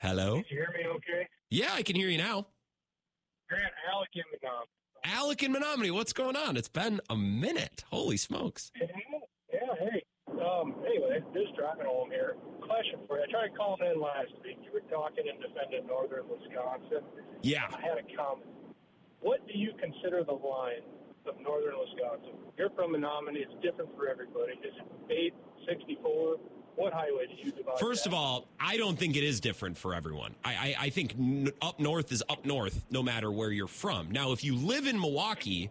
Hello? 0.00 0.34
Can 0.34 0.44
you 0.50 0.56
hear 0.56 0.74
me 0.76 0.88
okay? 0.96 1.28
Yeah, 1.50 1.72
I 1.72 1.82
can 1.82 1.96
hear 1.96 2.08
you 2.08 2.18
now. 2.18 2.46
Grant 3.48 3.72
Alec 3.92 4.08
in 4.14 4.22
the 4.40 4.48
um, 4.48 4.64
Alec 5.04 5.42
in 5.44 5.52
Menominee, 5.52 5.92
what's 5.92 6.12
going 6.12 6.36
on? 6.36 6.56
It's 6.56 6.68
been 6.68 7.00
a 7.08 7.16
minute. 7.16 7.84
Holy 7.90 8.16
smokes. 8.16 8.72
Yeah, 10.56 10.64
yeah, 10.64 10.70
hey. 10.72 10.72
Um, 10.72 10.74
anyway, 10.86 11.20
just 11.34 11.56
driving 11.56 11.86
home 11.86 12.10
here. 12.10 12.36
Question 12.60 13.00
for 13.06 13.18
you. 13.18 13.24
I 13.24 13.30
tried 13.30 13.56
calling 13.56 13.80
in 13.92 14.00
last 14.00 14.32
week. 14.44 14.58
You 14.64 14.72
were 14.72 14.80
talking 14.90 15.24
and 15.28 15.38
defending 15.40 15.86
northern 15.86 16.24
Wisconsin. 16.28 17.04
Yeah. 17.42 17.66
I 17.72 17.80
had 17.80 17.98
a 17.98 18.16
comment. 18.16 18.46
What 19.20 19.46
do 19.46 19.58
you 19.58 19.72
consider 19.80 20.24
the 20.24 20.32
line 20.32 20.82
of 21.26 21.34
northern 21.40 21.74
Wisconsin? 21.78 22.34
You're 22.58 22.70
from 22.70 22.92
Menominee. 22.92 23.40
It's 23.40 23.62
different 23.62 23.94
for 23.96 24.08
everybody. 24.08 24.52
Is 24.64 24.74
it 25.08 25.12
8, 25.12 25.34
64? 25.68 26.36
What 26.76 26.92
highway 26.92 27.26
do 27.26 27.34
you 27.42 27.52
divide 27.52 27.78
First 27.78 28.04
that? 28.04 28.10
of 28.10 28.14
all, 28.14 28.46
I 28.60 28.76
don't 28.76 28.98
think 28.98 29.16
it 29.16 29.24
is 29.24 29.40
different 29.40 29.78
for 29.78 29.94
everyone. 29.94 30.34
I, 30.44 30.50
I, 30.50 30.74
I 30.86 30.90
think 30.90 31.14
n- 31.18 31.50
up 31.62 31.80
north 31.80 32.12
is 32.12 32.22
up 32.28 32.44
north 32.44 32.84
no 32.90 33.02
matter 33.02 33.32
where 33.32 33.50
you're 33.50 33.66
from. 33.66 34.10
Now, 34.10 34.32
if 34.32 34.44
you 34.44 34.54
live 34.54 34.86
in 34.86 35.00
Milwaukee 35.00 35.70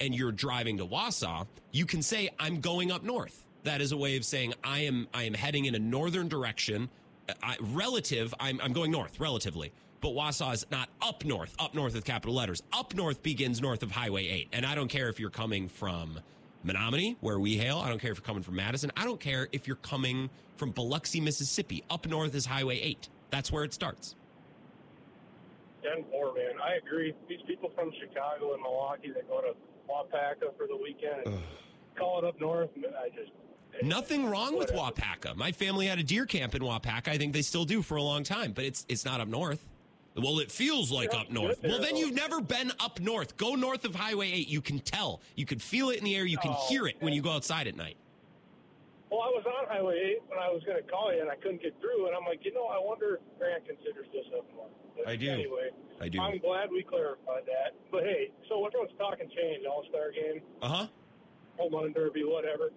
and 0.00 0.14
you're 0.14 0.32
driving 0.32 0.78
to 0.78 0.86
Wausau, 0.86 1.46
you 1.72 1.84
can 1.84 2.00
say, 2.02 2.30
I'm 2.38 2.60
going 2.60 2.90
up 2.90 3.02
north. 3.02 3.45
That 3.66 3.80
is 3.80 3.90
a 3.90 3.96
way 3.96 4.16
of 4.16 4.24
saying 4.24 4.54
I 4.62 4.80
am 4.80 5.08
I 5.12 5.24
am 5.24 5.34
heading 5.34 5.64
in 5.64 5.74
a 5.74 5.80
northern 5.80 6.28
direction. 6.28 6.88
Uh, 7.28 7.32
I, 7.42 7.56
relative, 7.60 8.32
I'm, 8.38 8.60
I'm 8.62 8.72
going 8.72 8.92
north, 8.92 9.18
relatively. 9.18 9.72
But 10.00 10.10
Wausau 10.10 10.54
is 10.54 10.64
not 10.70 10.88
up 11.02 11.24
north, 11.24 11.52
up 11.58 11.74
north 11.74 11.94
with 11.94 12.04
capital 12.04 12.36
letters. 12.36 12.62
Up 12.72 12.94
north 12.94 13.24
begins 13.24 13.60
north 13.60 13.82
of 13.82 13.90
Highway 13.90 14.28
8. 14.28 14.50
And 14.52 14.64
I 14.64 14.76
don't 14.76 14.86
care 14.86 15.08
if 15.08 15.18
you're 15.18 15.30
coming 15.30 15.68
from 15.68 16.20
Menominee, 16.62 17.16
where 17.20 17.40
we 17.40 17.56
hail. 17.56 17.78
I 17.78 17.88
don't 17.88 18.00
care 18.00 18.12
if 18.12 18.18
you're 18.18 18.24
coming 18.24 18.44
from 18.44 18.54
Madison. 18.54 18.92
I 18.96 19.02
don't 19.02 19.18
care 19.18 19.48
if 19.50 19.66
you're 19.66 19.74
coming 19.74 20.30
from 20.54 20.70
Biloxi, 20.70 21.20
Mississippi. 21.20 21.82
Up 21.90 22.06
north 22.06 22.36
is 22.36 22.46
Highway 22.46 22.78
8. 22.78 23.08
That's 23.30 23.50
where 23.50 23.64
it 23.64 23.74
starts. 23.74 24.14
10 25.82 26.04
4, 26.12 26.34
man. 26.34 26.44
I 26.64 26.74
agree. 26.74 27.14
These 27.28 27.42
people 27.48 27.72
from 27.74 27.90
Chicago 28.00 28.54
and 28.54 28.62
Milwaukee 28.62 29.10
that 29.10 29.28
go 29.28 29.40
to 29.40 29.54
Waupaca 29.90 30.56
for 30.56 30.68
the 30.68 30.76
weekend 30.76 31.26
and 31.26 31.38
call 31.98 32.20
it 32.20 32.24
up 32.24 32.40
north, 32.40 32.70
I 32.76 33.08
just. 33.08 33.32
Nothing 33.82 34.26
wrong 34.26 34.56
with. 34.58 34.72
Waupaca. 34.72 35.34
My 35.36 35.52
family 35.52 35.86
had 35.86 35.98
a 35.98 36.02
deer 36.02 36.26
camp 36.26 36.54
in 36.54 36.62
Waupaca. 36.62 37.08
I 37.08 37.18
think 37.18 37.32
they 37.32 37.42
still 37.42 37.64
do 37.64 37.82
for 37.82 37.96
a 37.96 38.02
long 38.02 38.22
time, 38.24 38.52
but 38.52 38.64
it's 38.64 38.84
it's 38.88 39.04
not 39.04 39.20
up 39.20 39.28
north. 39.28 39.64
Well, 40.16 40.38
it 40.38 40.50
feels 40.50 40.90
like 40.90 41.12
up 41.14 41.30
north. 41.30 41.60
Well, 41.62 41.78
then 41.80 41.94
you've 41.96 42.14
never 42.14 42.40
been 42.40 42.72
up 42.80 43.00
north. 43.00 43.36
Go 43.36 43.54
north 43.54 43.84
of 43.84 43.94
Highway 43.94 44.32
8. 44.32 44.48
You 44.48 44.62
can 44.62 44.78
tell. 44.78 45.20
You 45.34 45.44
can 45.44 45.58
feel 45.58 45.90
it 45.90 45.98
in 45.98 46.04
the 46.04 46.16
air. 46.16 46.24
You 46.24 46.38
can 46.38 46.52
Oh, 46.56 46.66
hear 46.70 46.86
it 46.86 46.96
when 47.00 47.12
you 47.12 47.20
go 47.20 47.30
outside 47.32 47.66
at 47.66 47.76
night. 47.76 47.98
Well, 49.10 49.20
I 49.20 49.28
was 49.28 49.44
on 49.46 49.68
Highway 49.68 50.16
8 50.16 50.22
when 50.30 50.38
I 50.38 50.48
was 50.50 50.62
going 50.64 50.82
to 50.82 50.90
call 50.90 51.12
you, 51.14 51.20
and 51.20 51.30
I 51.30 51.36
couldn't 51.36 51.60
get 51.60 51.78
through. 51.82 52.06
And 52.06 52.16
I'm 52.16 52.24
like, 52.24 52.44
you 52.46 52.54
know, 52.54 52.64
I 52.66 52.78
wonder 52.82 53.20
if 53.20 53.38
Grant 53.38 53.66
considers 53.66 54.06
this 54.12 54.24
up 54.36 54.46
north. 54.56 54.70
But 54.96 55.06
I 55.06 55.16
do. 55.16 55.28
Anyway, 55.30 55.68
I 56.00 56.08
do. 56.08 56.18
I'm 56.18 56.38
glad 56.38 56.70
we 56.72 56.82
clarified 56.82 57.44
that. 57.44 57.76
But 57.92 58.04
hey, 58.04 58.30
so 58.48 58.64
everyone's 58.66 58.96
talking 58.98 59.28
change, 59.28 59.66
All 59.66 59.84
Star 59.90 60.10
game, 60.12 60.40
Uh 60.62 60.68
huh. 60.68 60.86
home 61.58 61.74
run 61.74 61.92
derby, 61.92 62.24
whatever. 62.24 62.70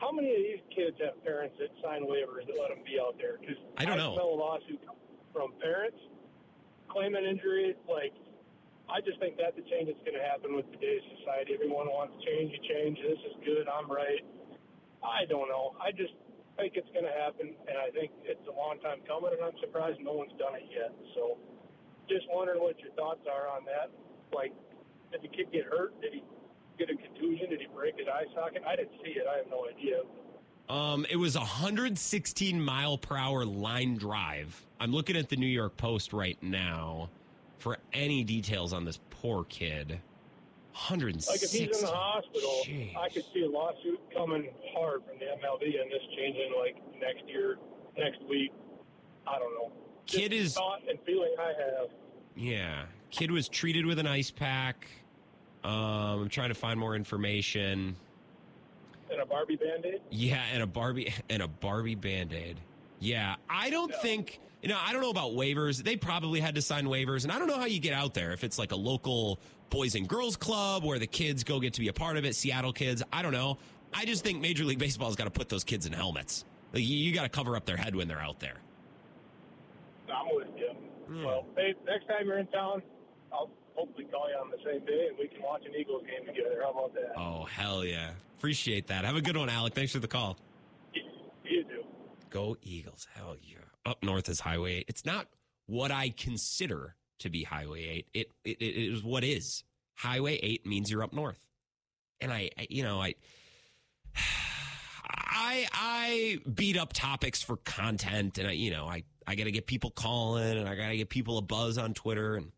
How 0.00 0.10
many 0.10 0.32
of 0.32 0.40
these 0.40 0.64
kids 0.72 0.96
have 1.04 1.20
parents 1.22 1.54
that 1.60 1.68
sign 1.84 2.08
waivers 2.08 2.48
that 2.48 2.56
let 2.56 2.72
them 2.72 2.80
be 2.88 2.96
out 2.96 3.20
there? 3.20 3.36
Because 3.36 3.60
I 3.76 3.84
don't 3.84 4.00
know. 4.00 4.16
smell 4.16 4.32
a 4.32 4.38
lawsuit 4.40 4.80
from 5.32 5.52
parents 5.60 6.00
claiming 6.88 7.28
injury. 7.28 7.76
Like, 7.84 8.16
I 8.88 9.04
just 9.04 9.20
think 9.20 9.36
that's 9.36 9.54
the 9.54 9.66
change 9.68 9.92
that's 9.92 10.00
going 10.00 10.16
to 10.16 10.24
happen 10.24 10.56
with 10.56 10.64
today's 10.72 11.04
society. 11.20 11.52
Everyone 11.52 11.86
wants 11.92 12.16
change. 12.24 12.48
You 12.48 12.60
change. 12.64 12.96
This 12.96 13.20
is 13.28 13.36
good. 13.44 13.68
I'm 13.68 13.92
right. 13.92 14.24
I 15.04 15.28
don't 15.28 15.52
know. 15.52 15.76
I 15.76 15.92
just 15.92 16.16
think 16.56 16.80
it's 16.80 16.90
going 16.96 17.04
to 17.04 17.16
happen, 17.20 17.52
and 17.68 17.76
I 17.76 17.92
think 17.92 18.10
it's 18.24 18.42
a 18.48 18.56
long 18.56 18.80
time 18.80 19.04
coming, 19.04 19.36
and 19.36 19.44
I'm 19.44 19.56
surprised 19.60 20.00
no 20.00 20.16
one's 20.16 20.34
done 20.40 20.56
it 20.56 20.64
yet. 20.72 20.96
So, 21.12 21.36
just 22.08 22.24
wondering 22.32 22.60
what 22.60 22.80
your 22.80 22.90
thoughts 22.96 23.24
are 23.28 23.52
on 23.52 23.68
that. 23.68 23.92
Like, 24.32 24.56
did 25.12 25.22
the 25.22 25.28
kid 25.28 25.52
get 25.52 25.68
hurt? 25.68 25.92
Did 26.00 26.20
he 26.20 26.22
get 26.80 26.90
a 26.90 26.96
contusion? 26.96 27.50
Did 27.50 27.60
he 27.60 27.66
break 27.74 27.96
his 27.98 28.08
eye 28.08 28.24
socket? 28.34 28.62
I 28.66 28.76
didn't 28.76 28.92
see 29.04 29.10
it. 29.12 29.24
I 29.32 29.36
have 29.38 29.46
no 29.50 29.66
idea. 29.68 30.00
Um, 30.68 31.04
it 31.10 31.16
was 31.16 31.36
a 31.36 31.40
116 31.40 32.60
mile 32.60 32.96
per 32.96 33.16
hour 33.16 33.44
line 33.44 33.96
drive. 33.96 34.60
I'm 34.80 34.92
looking 34.92 35.16
at 35.16 35.28
the 35.28 35.36
New 35.36 35.46
York 35.46 35.76
Post 35.76 36.12
right 36.12 36.40
now 36.42 37.10
for 37.58 37.78
any 37.92 38.24
details 38.24 38.72
on 38.72 38.84
this 38.84 38.98
poor 39.10 39.44
kid. 39.44 40.00
160. 40.72 41.30
Like 41.32 41.42
if 41.42 41.50
he's 41.50 41.78
in 41.80 41.84
the 41.86 41.92
hospital, 41.92 42.60
Jeez. 42.64 42.96
I 42.96 43.08
could 43.08 43.24
see 43.34 43.42
a 43.42 43.48
lawsuit 43.50 44.00
coming 44.16 44.48
hard 44.72 45.02
from 45.04 45.18
the 45.18 45.26
MLB 45.26 45.80
and 45.82 45.90
this 45.90 46.00
changing 46.16 46.52
like 46.58 46.76
next 47.00 47.28
year, 47.28 47.58
next 47.98 48.22
week. 48.28 48.52
I 49.26 49.38
don't 49.38 49.52
know. 49.54 49.72
Kid 50.06 50.30
Just 50.30 50.42
is- 50.42 50.54
thought 50.54 50.80
and 50.88 50.98
feeling 51.04 51.34
I 51.38 51.48
have. 51.48 51.88
Yeah, 52.36 52.84
kid 53.10 53.32
was 53.32 53.48
treated 53.48 53.84
with 53.84 53.98
an 53.98 54.06
ice 54.06 54.30
pack. 54.30 54.86
Um, 55.64 56.22
I'm 56.22 56.28
trying 56.28 56.48
to 56.48 56.54
find 56.54 56.78
more 56.78 56.94
information. 56.94 57.96
And 59.10 59.20
a 59.20 59.26
Barbie 59.26 59.56
Band-Aid. 59.56 60.00
Yeah, 60.10 60.42
and 60.52 60.62
a 60.62 60.66
Barbie 60.66 61.12
and 61.30 61.42
a 61.42 61.48
Barbie 61.48 61.94
Band 61.94 62.32
Aid. 62.32 62.60
Yeah, 63.00 63.36
I 63.48 63.70
don't 63.70 63.94
think 64.02 64.40
you 64.62 64.68
know. 64.68 64.78
I 64.78 64.92
don't 64.92 65.00
know 65.00 65.10
about 65.10 65.32
waivers. 65.32 65.82
They 65.82 65.96
probably 65.96 66.40
had 66.40 66.54
to 66.56 66.62
sign 66.62 66.84
waivers, 66.84 67.24
and 67.24 67.32
I 67.32 67.38
don't 67.38 67.48
know 67.48 67.58
how 67.58 67.64
you 67.64 67.80
get 67.80 67.94
out 67.94 68.14
there 68.14 68.32
if 68.32 68.44
it's 68.44 68.58
like 68.58 68.72
a 68.72 68.76
local 68.76 69.40
boys 69.70 69.94
and 69.94 70.06
girls 70.06 70.36
club 70.36 70.84
where 70.84 70.98
the 70.98 71.06
kids 71.06 71.44
go 71.44 71.60
get 71.60 71.74
to 71.74 71.80
be 71.80 71.88
a 71.88 71.92
part 71.92 72.16
of 72.16 72.24
it. 72.24 72.34
Seattle 72.34 72.72
kids. 72.72 73.02
I 73.12 73.22
don't 73.22 73.32
know. 73.32 73.56
I 73.94 74.04
just 74.04 74.22
think 74.22 74.40
Major 74.40 74.64
League 74.64 74.78
Baseball's 74.78 75.16
got 75.16 75.24
to 75.24 75.30
put 75.30 75.48
those 75.48 75.64
kids 75.64 75.86
in 75.86 75.92
helmets. 75.92 76.44
Like, 76.72 76.82
you, 76.82 76.96
you 76.96 77.12
got 77.12 77.22
to 77.22 77.28
cover 77.28 77.56
up 77.56 77.64
their 77.64 77.76
head 77.76 77.96
when 77.96 78.06
they're 78.06 78.20
out 78.20 78.38
there. 78.38 78.56
I'm 80.12 80.36
with 80.36 80.48
you. 80.56 81.24
Well, 81.24 81.44
hey, 81.56 81.74
next 81.86 82.06
time 82.06 82.26
you're 82.26 82.38
in 82.38 82.46
town, 82.48 82.82
I'll 83.32 83.50
hopefully 83.74 84.06
call 84.10 84.28
you 84.28 84.36
on 84.36 84.50
the 84.50 84.58
same 84.64 84.84
day 84.84 85.08
and 85.08 85.18
we 85.18 85.28
can 85.28 85.42
watch 85.42 85.62
an 85.66 85.72
Eagles 85.78 86.02
game 86.06 86.26
together. 86.26 86.60
How 86.62 86.70
about 86.70 86.94
that? 86.94 87.12
Oh 87.16 87.44
hell 87.44 87.84
yeah! 87.84 88.10
Appreciate 88.38 88.86
that. 88.86 89.04
Have 89.04 89.16
a 89.16 89.20
good 89.20 89.36
one, 89.36 89.48
Alec. 89.48 89.74
Thanks 89.74 89.92
for 89.92 89.98
the 89.98 90.08
call. 90.08 90.38
You 91.44 91.64
do. 91.64 91.84
Go 92.30 92.56
Eagles. 92.62 93.06
Hell 93.14 93.36
yeah. 93.42 93.58
Up 93.84 94.02
north 94.02 94.28
is 94.28 94.40
Highway 94.40 94.76
8. 94.76 94.84
It's 94.88 95.04
not 95.04 95.26
what 95.66 95.90
I 95.90 96.10
consider 96.10 96.94
to 97.18 97.28
be 97.28 97.42
Highway 97.42 97.84
8. 97.84 98.06
It, 98.14 98.30
it, 98.44 98.62
it 98.62 98.92
is 98.94 99.02
what 99.02 99.24
is. 99.24 99.64
Highway 99.96 100.38
8 100.42 100.66
means 100.66 100.90
you're 100.90 101.02
up 101.02 101.12
north. 101.12 101.40
And 102.20 102.32
I, 102.32 102.50
I 102.58 102.66
you 102.70 102.82
know, 102.82 103.00
I, 103.00 103.14
I, 105.06 105.66
I 105.72 106.38
beat 106.52 106.78
up 106.78 106.92
topics 106.92 107.42
for 107.42 107.56
content 107.56 108.38
and 108.38 108.48
I, 108.48 108.52
you 108.52 108.70
know, 108.70 108.86
I, 108.86 109.04
I 109.26 109.34
got 109.34 109.44
to 109.44 109.52
get 109.52 109.66
people 109.66 109.90
calling 109.90 110.56
and 110.56 110.68
I 110.68 110.76
got 110.76 110.88
to 110.88 110.96
get 110.96 111.08
people 111.08 111.36
a 111.36 111.42
buzz 111.42 111.78
on 111.78 111.94
Twitter. 111.94 112.36
And, 112.36 112.52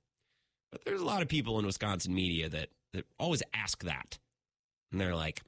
but 0.72 0.85
there's 0.85 1.00
a 1.00 1.04
lot 1.04 1.22
of 1.22 1.28
people 1.28 1.58
in 1.58 1.66
Wisconsin 1.66 2.14
media 2.14 2.48
that, 2.48 2.70
that 2.94 3.06
always 3.18 3.42
ask 3.54 3.85
that. 3.85 4.18
And 4.90 5.00
they're 5.00 5.14
like, 5.14 5.42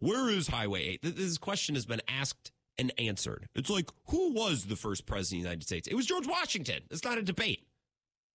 where 0.00 0.28
is 0.28 0.48
Highway 0.48 0.98
8? 1.02 1.16
This 1.16 1.38
question 1.38 1.76
has 1.76 1.86
been 1.86 2.02
asked 2.08 2.50
and 2.78 2.92
answered. 2.98 3.48
It's 3.54 3.70
like, 3.70 3.90
who 4.08 4.32
was 4.32 4.64
the 4.64 4.76
first 4.76 5.06
president 5.06 5.40
of 5.40 5.44
the 5.44 5.48
United 5.48 5.64
States? 5.64 5.86
It 5.86 5.94
was 5.94 6.06
George 6.06 6.26
Washington. 6.26 6.82
It's 6.90 7.04
not 7.04 7.18
a 7.18 7.22
debate. 7.22 7.66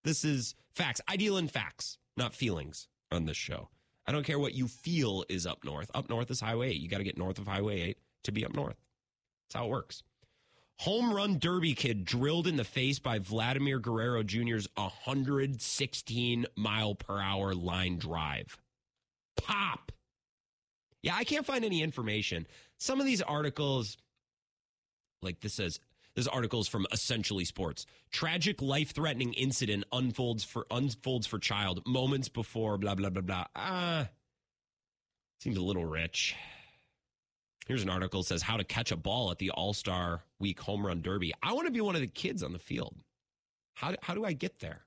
This 0.04 0.24
is 0.24 0.56
facts. 0.72 1.02
I 1.08 1.18
deal 1.18 1.38
in 1.38 1.48
facts, 1.48 1.98
not 2.16 2.34
feelings 2.34 2.88
on 3.12 3.26
this 3.26 3.38
show. 3.38 3.70
I 4.08 4.12
don't 4.12 4.26
care 4.26 4.40
what 4.40 4.56
you 4.56 4.68
feel 4.68 5.26
is 5.30 5.46
up 5.46 5.64
north. 5.64 5.92
Up 5.94 6.10
north 6.10 6.32
is 6.32 6.40
Highway 6.40 6.70
8. 6.72 6.80
You 6.80 6.88
got 6.88 7.00
to 7.00 7.04
get 7.04 7.18
north 7.18 7.38
of 7.38 7.48
Highway 7.48 7.82
8 7.82 7.98
to 8.24 8.32
be 8.32 8.46
up 8.46 8.56
north. 8.56 8.78
That's 9.48 9.60
how 9.60 9.66
it 9.66 9.70
works. 9.70 10.04
Home 10.80 11.14
run 11.14 11.40
derby 11.40 11.74
kid 11.74 12.06
drilled 12.06 12.48
in 12.48 12.56
the 12.56 12.64
face 12.64 13.00
by 13.00 13.20
Vladimir 13.20 13.80
Guerrero 13.80 14.24
Jr.'s 14.24 14.66
116 14.76 16.46
mile 16.56 16.96
per 16.96 17.20
hour 17.20 17.54
line 17.54 17.98
drive. 17.98 18.58
Pop. 19.36 19.92
Yeah, 21.04 21.16
I 21.16 21.26
can't 21.26 21.46
find 21.46 21.66
any 21.66 21.84
information. 21.84 22.48
Some 22.78 23.02
of 23.02 23.06
these 23.06 23.22
articles, 23.22 23.98
like 25.22 25.42
this 25.42 25.54
says, 25.54 25.82
this 26.16 26.28
article 26.28 26.62
is 26.62 26.70
from 26.70 26.88
Essentially 26.94 27.44
Sports. 27.44 27.86
Tragic 28.10 28.62
life-threatening 28.62 29.34
incident 29.34 29.84
unfolds 29.92 30.46
for 30.46 30.66
unfolds 30.72 31.28
for 31.28 31.40
child 31.40 31.82
moments 31.86 32.30
before 32.30 32.78
blah 32.78 32.96
blah 32.96 33.10
blah 33.10 33.22
blah. 33.22 33.46
Ah, 33.54 34.08
seems 35.42 35.58
a 35.58 35.62
little 35.62 35.86
rich. 35.86 36.38
Here's 37.70 37.84
an 37.84 37.90
article 37.92 38.22
that 38.22 38.26
says 38.26 38.42
how 38.42 38.58
to 38.58 38.64
catch 38.64 38.92
a 38.92 38.98
ball 38.98 39.30
at 39.30 39.38
the 39.38 39.52
All 39.52 39.74
Star 39.74 40.24
Week 40.40 40.60
Home 40.62 40.84
Run 40.84 41.04
Derby. 41.04 41.34
I 41.44 41.54
want 41.54 41.68
to 41.68 41.72
be 41.72 41.82
one 41.82 41.94
of 41.94 42.02
the 42.02 42.08
kids 42.08 42.42
on 42.42 42.52
the 42.52 42.58
field. 42.58 42.96
How 43.76 43.92
do, 43.92 43.98
how 44.02 44.16
do 44.16 44.26
I 44.26 44.34
get 44.34 44.58
there? 44.60 44.82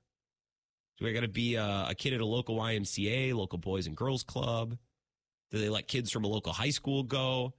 Do 0.97 1.07
I 1.07 1.13
got 1.13 1.21
to 1.21 1.29
be 1.29 1.55
a, 1.55 1.85
a 1.91 1.95
kid 1.97 2.13
at 2.13 2.19
a 2.19 2.25
local 2.25 2.57
YMCA, 2.57 3.33
local 3.33 3.57
Boys 3.57 3.87
and 3.87 3.95
Girls 3.95 4.21
Club? 4.21 4.77
Do 5.49 5.59
they 5.59 5.69
let 5.69 5.87
kids 5.87 6.11
from 6.11 6.25
a 6.25 6.27
local 6.27 6.51
high 6.51 6.71
school 6.71 7.03
go? 7.03 7.53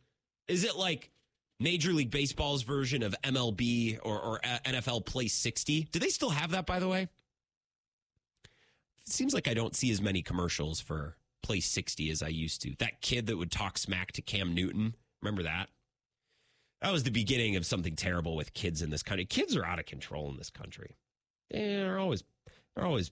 Is 0.46 0.62
it 0.62 0.76
like 0.76 1.10
Major 1.58 1.94
League 1.94 2.10
Baseball's 2.10 2.62
version 2.62 3.02
of 3.02 3.14
MLB 3.22 4.00
or, 4.02 4.20
or 4.20 4.40
uh, 4.44 4.58
NFL 4.66 5.06
Play 5.06 5.28
60? 5.28 5.88
Do 5.90 5.98
they 6.00 6.10
still 6.10 6.30
have 6.30 6.50
that, 6.50 6.66
by 6.66 6.78
the 6.78 6.88
way? 6.88 7.08
It 9.06 9.10
seems 9.10 9.32
like 9.32 9.48
I 9.48 9.54
don't 9.54 9.74
see 9.74 9.90
as 9.90 10.02
many 10.02 10.20
commercials 10.20 10.82
for 10.82 11.16
Play 11.42 11.60
60 11.60 12.10
as 12.10 12.22
I 12.22 12.28
used 12.28 12.60
to. 12.60 12.74
That 12.78 13.00
kid 13.00 13.26
that 13.28 13.38
would 13.38 13.50
talk 13.50 13.78
smack 13.78 14.12
to 14.12 14.20
Cam 14.20 14.54
Newton. 14.54 14.96
Remember 15.24 15.44
that? 15.44 15.70
That 16.82 16.92
was 16.92 17.02
the 17.02 17.10
beginning 17.10 17.56
of 17.56 17.64
something 17.64 17.96
terrible 17.96 18.36
with 18.36 18.52
kids 18.52 18.82
in 18.82 18.90
this 18.90 19.02
country. 19.02 19.24
Kids 19.24 19.56
are 19.56 19.64
out 19.64 19.78
of 19.78 19.86
control 19.86 20.28
in 20.28 20.36
this 20.36 20.50
country. 20.50 20.96
They're 21.50 21.98
always 21.98 22.22
they're 22.76 22.84
always 22.84 23.10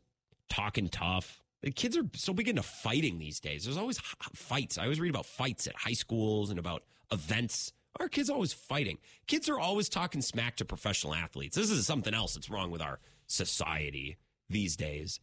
talking 0.50 0.88
tough. 0.88 1.42
The 1.62 1.70
kids 1.70 1.96
are 1.96 2.04
so 2.14 2.34
big 2.34 2.48
into 2.48 2.62
fighting 2.62 3.18
these 3.18 3.40
days. 3.40 3.64
There's 3.64 3.78
always 3.78 3.98
fights. 4.34 4.76
I 4.76 4.82
always 4.82 5.00
read 5.00 5.08
about 5.08 5.24
fights 5.24 5.66
at 5.66 5.74
high 5.74 5.94
schools 5.94 6.50
and 6.50 6.58
about 6.58 6.82
events. 7.10 7.72
Our 7.98 8.08
kids 8.08 8.28
are 8.28 8.34
always 8.34 8.52
fighting. 8.52 8.98
Kids 9.26 9.48
are 9.48 9.58
always 9.58 9.88
talking 9.88 10.20
smack 10.20 10.56
to 10.56 10.66
professional 10.66 11.14
athletes. 11.14 11.56
This 11.56 11.70
is 11.70 11.86
something 11.86 12.12
else 12.12 12.34
that's 12.34 12.50
wrong 12.50 12.70
with 12.70 12.82
our 12.82 13.00
society 13.26 14.18
these 14.50 14.76
days. 14.76 15.18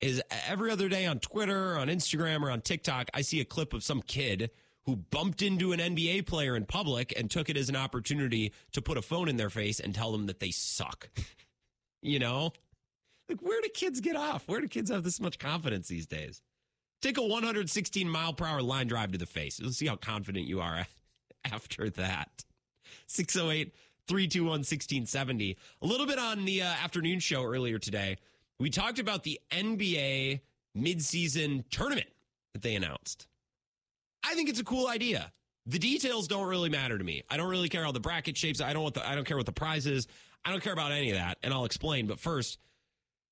Is 0.00 0.22
every 0.46 0.70
other 0.70 0.88
day 0.88 1.06
on 1.06 1.20
Twitter, 1.20 1.78
on 1.78 1.88
Instagram, 1.88 2.42
or 2.42 2.50
on 2.50 2.60
TikTok, 2.60 3.08
I 3.14 3.22
see 3.22 3.40
a 3.40 3.44
clip 3.44 3.72
of 3.72 3.82
some 3.82 4.02
kid 4.02 4.50
who 4.88 4.96
bumped 4.96 5.42
into 5.42 5.72
an 5.72 5.80
NBA 5.80 6.24
player 6.24 6.56
in 6.56 6.64
public 6.64 7.12
and 7.14 7.30
took 7.30 7.50
it 7.50 7.58
as 7.58 7.68
an 7.68 7.76
opportunity 7.76 8.54
to 8.72 8.80
put 8.80 8.96
a 8.96 9.02
phone 9.02 9.28
in 9.28 9.36
their 9.36 9.50
face 9.50 9.80
and 9.80 9.94
tell 9.94 10.12
them 10.12 10.24
that 10.28 10.40
they 10.40 10.50
suck. 10.50 11.10
you 12.02 12.18
know? 12.18 12.54
Like, 13.28 13.42
where 13.42 13.60
do 13.60 13.68
kids 13.68 14.00
get 14.00 14.16
off? 14.16 14.48
Where 14.48 14.62
do 14.62 14.66
kids 14.66 14.90
have 14.90 15.04
this 15.04 15.20
much 15.20 15.38
confidence 15.38 15.88
these 15.88 16.06
days? 16.06 16.40
Take 17.02 17.18
a 17.18 17.22
116 17.22 18.08
mile 18.08 18.32
per 18.32 18.46
hour 18.46 18.62
line 18.62 18.86
drive 18.86 19.12
to 19.12 19.18
the 19.18 19.26
face. 19.26 19.60
You'll 19.60 19.72
see 19.72 19.86
how 19.86 19.96
confident 19.96 20.46
you 20.46 20.62
are 20.62 20.86
after 21.44 21.90
that. 21.90 22.46
608 23.08 23.74
321 24.06 24.50
1670. 24.50 25.58
A 25.82 25.86
little 25.86 26.06
bit 26.06 26.18
on 26.18 26.46
the 26.46 26.62
uh, 26.62 26.64
afternoon 26.64 27.20
show 27.20 27.44
earlier 27.44 27.78
today. 27.78 28.16
We 28.58 28.70
talked 28.70 28.98
about 28.98 29.22
the 29.22 29.38
NBA 29.52 30.40
midseason 30.74 31.64
tournament 31.68 32.08
that 32.54 32.62
they 32.62 32.74
announced. 32.74 33.26
I 34.24 34.34
think 34.34 34.48
it's 34.48 34.60
a 34.60 34.64
cool 34.64 34.88
idea. 34.88 35.32
The 35.66 35.78
details 35.78 36.28
don't 36.28 36.48
really 36.48 36.70
matter 36.70 36.96
to 36.96 37.04
me. 37.04 37.22
I 37.28 37.36
don't 37.36 37.48
really 37.48 37.68
care 37.68 37.84
how 37.84 37.92
the 37.92 38.00
bracket 38.00 38.36
shapes. 38.36 38.60
I 38.60 38.72
don't 38.72 38.82
want 38.82 38.94
the, 38.94 39.06
I 39.06 39.14
don't 39.14 39.26
care 39.26 39.36
what 39.36 39.46
the 39.46 39.52
prize 39.52 39.86
is. 39.86 40.06
I 40.44 40.50
don't 40.50 40.62
care 40.62 40.72
about 40.72 40.92
any 40.92 41.10
of 41.10 41.16
that, 41.16 41.38
and 41.42 41.52
I'll 41.52 41.66
explain. 41.66 42.06
But 42.06 42.18
first, 42.18 42.58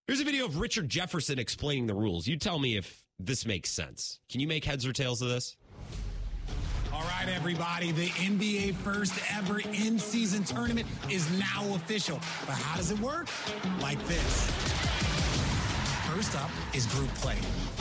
here's 0.06 0.20
a 0.20 0.24
video 0.24 0.44
of 0.44 0.58
Richard 0.58 0.88
Jefferson 0.88 1.38
explaining 1.38 1.86
the 1.86 1.94
rules. 1.94 2.26
You 2.26 2.36
tell 2.36 2.58
me 2.58 2.76
if 2.76 3.04
this 3.18 3.46
makes 3.46 3.70
sense. 3.70 4.20
Can 4.30 4.40
you 4.40 4.48
make 4.48 4.64
heads 4.64 4.84
or 4.84 4.92
tails 4.92 5.22
of 5.22 5.28
this? 5.28 5.56
All 6.92 7.02
right, 7.02 7.28
everybody, 7.28 7.92
the 7.92 8.08
NBA 8.08 8.74
first 8.76 9.14
ever 9.34 9.60
in 9.60 9.98
season 9.98 10.44
tournament 10.44 10.86
is 11.10 11.30
now 11.38 11.74
official. 11.74 12.16
But 12.46 12.54
how 12.54 12.76
does 12.76 12.90
it 12.90 12.98
work? 13.00 13.28
Like 13.80 14.02
this. 14.06 14.50
First 16.06 16.34
up 16.36 16.50
is 16.74 16.86
group 16.86 17.12
play. 17.14 17.36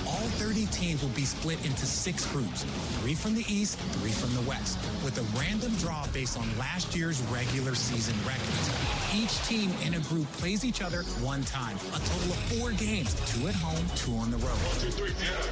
All 0.08 0.28
30 0.38 0.66
teams 0.68 1.02
will 1.02 1.10
be 1.10 1.26
split 1.26 1.64
into 1.66 1.86
six 1.86 2.26
groups 2.32 2.64
three 3.02 3.16
from 3.16 3.36
the 3.36 3.46
East, 3.48 3.80
three 4.00 4.12
from 4.12 4.34
the 4.34 4.50
West, 4.50 4.78
with 5.04 5.18
a 5.18 5.40
random 5.40 5.74
draw 5.76 6.06
based 6.14 6.38
on 6.38 6.46
last 6.58 6.96
year's 6.96 7.22
regular 7.24 7.76
season 7.76 8.16
records. 8.26 8.70
Each 9.14 9.38
team 9.48 9.72
in 9.86 9.96
a 9.96 10.00
group 10.08 10.32
plays 10.34 10.66
each 10.66 10.82
other 10.82 11.04
one 11.22 11.44
time, 11.44 11.76
a 11.94 12.00
total 12.00 12.32
of 12.32 12.40
four 12.54 12.72
games 12.72 13.14
two 13.32 13.48
at 13.48 13.56
home, 13.56 13.86
two 13.96 14.14
on 14.16 14.32
the 14.32 14.38
road. 14.38 14.58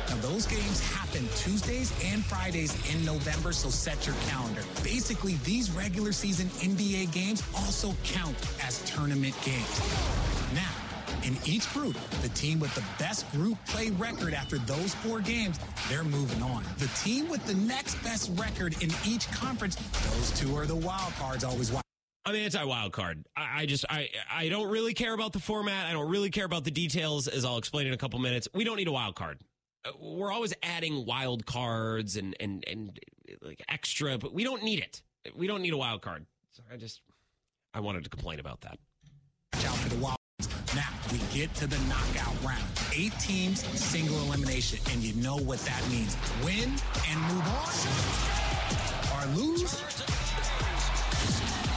Now, 0.10 0.18
those 0.18 0.46
games 0.46 0.82
happen 0.92 1.28
Tuesdays 1.36 1.94
and 2.06 2.24
Fridays 2.24 2.74
in 2.94 3.04
November, 3.06 3.52
so 3.54 3.70
set 3.70 4.06
your 4.06 4.16
calendar. 4.28 4.62
Basically, 4.84 5.36
these 5.44 5.72
regular 5.72 6.12
season 6.12 6.48
NBA 6.62 7.12
games 7.12 7.44
also 7.56 7.94
count 8.04 8.36
as 8.64 8.82
tournament 8.90 9.36
games. 9.44 9.82
Now, 10.54 10.83
in 11.24 11.38
each 11.46 11.72
group, 11.74 11.96
the 12.22 12.30
team 12.30 12.60
with 12.60 12.74
the 12.76 12.84
best 13.00 13.30
group 13.32 13.58
play 13.66 13.90
record 13.92 14.34
after 14.34 14.58
those 14.60 14.94
four 14.96 15.20
games, 15.20 15.60
they're 15.90 16.04
moving 16.04 16.42
on. 16.42 16.64
The 16.78 16.88
team 17.04 17.30
with 17.30 17.46
the 17.46 17.54
next 17.56 17.96
best 18.04 18.32
record 18.40 18.82
in 18.82 18.92
each 19.06 19.30
conference, 19.32 19.76
those 19.76 20.32
two 20.32 20.56
are 20.56 20.66
the 20.66 20.76
wild 20.76 21.14
cards 21.14 21.44
always 21.44 21.72
wild. 21.72 21.84
I'm 22.26 22.36
anti 22.36 22.64
wild 22.64 22.94
card. 22.94 23.26
I, 23.36 23.62
I 23.62 23.66
just 23.66 23.86
I 23.90 24.10
I 24.32 24.48
don't 24.50 24.70
really 24.70 24.94
care 24.94 25.14
about 25.14 25.34
the 25.34 25.40
format. 25.40 25.88
I 25.88 25.94
don't 25.94 26.10
really 26.10 26.30
care 26.30 26.46
about 26.46 26.64
the 26.64 26.72
details, 26.72 27.28
as 27.28 27.44
I'll 27.44 27.58
explain 27.58 27.88
in 27.88 27.94
a 27.94 27.98
couple 27.98 28.18
minutes. 28.20 28.48
We 28.54 28.64
don't 28.64 28.78
need 28.78 28.88
a 28.88 28.94
wild 28.94 29.16
card. 29.16 29.42
Uh, 29.84 29.92
We're 30.00 30.32
always 30.32 30.54
adding 30.64 31.06
wild 31.06 31.46
cards 31.46 32.16
and 32.16 32.34
and 32.40 32.64
and 32.66 32.98
like 33.42 33.62
extra, 33.68 34.18
but 34.18 34.34
we 34.34 34.46
don't 34.46 34.64
need 34.64 34.80
it. 34.80 35.02
We 35.36 35.48
don't 35.48 35.62
need 35.62 35.74
a 35.74 35.78
wild 35.78 36.02
card. 36.02 36.26
So 36.52 36.64
I 36.72 36.78
just 36.78 37.02
I 37.74 37.82
wanted 37.82 38.06
to 38.06 38.10
complain 38.10 38.40
about 38.40 38.62
that. 38.62 38.80
Now, 40.76 40.90
we 41.12 41.20
get 41.32 41.54
to 41.56 41.68
the 41.68 41.78
knockout 41.88 42.34
round. 42.44 42.64
Eight 42.96 43.14
teams, 43.20 43.62
single 43.80 44.18
elimination, 44.24 44.80
and 44.92 45.04
you 45.04 45.14
know 45.22 45.38
what 45.38 45.60
that 45.60 45.88
means. 45.90 46.18
Win 46.44 46.74
and 47.10 47.20
move 47.30 47.46
on, 47.54 47.70
or 49.14 49.22
lose, 49.38 49.78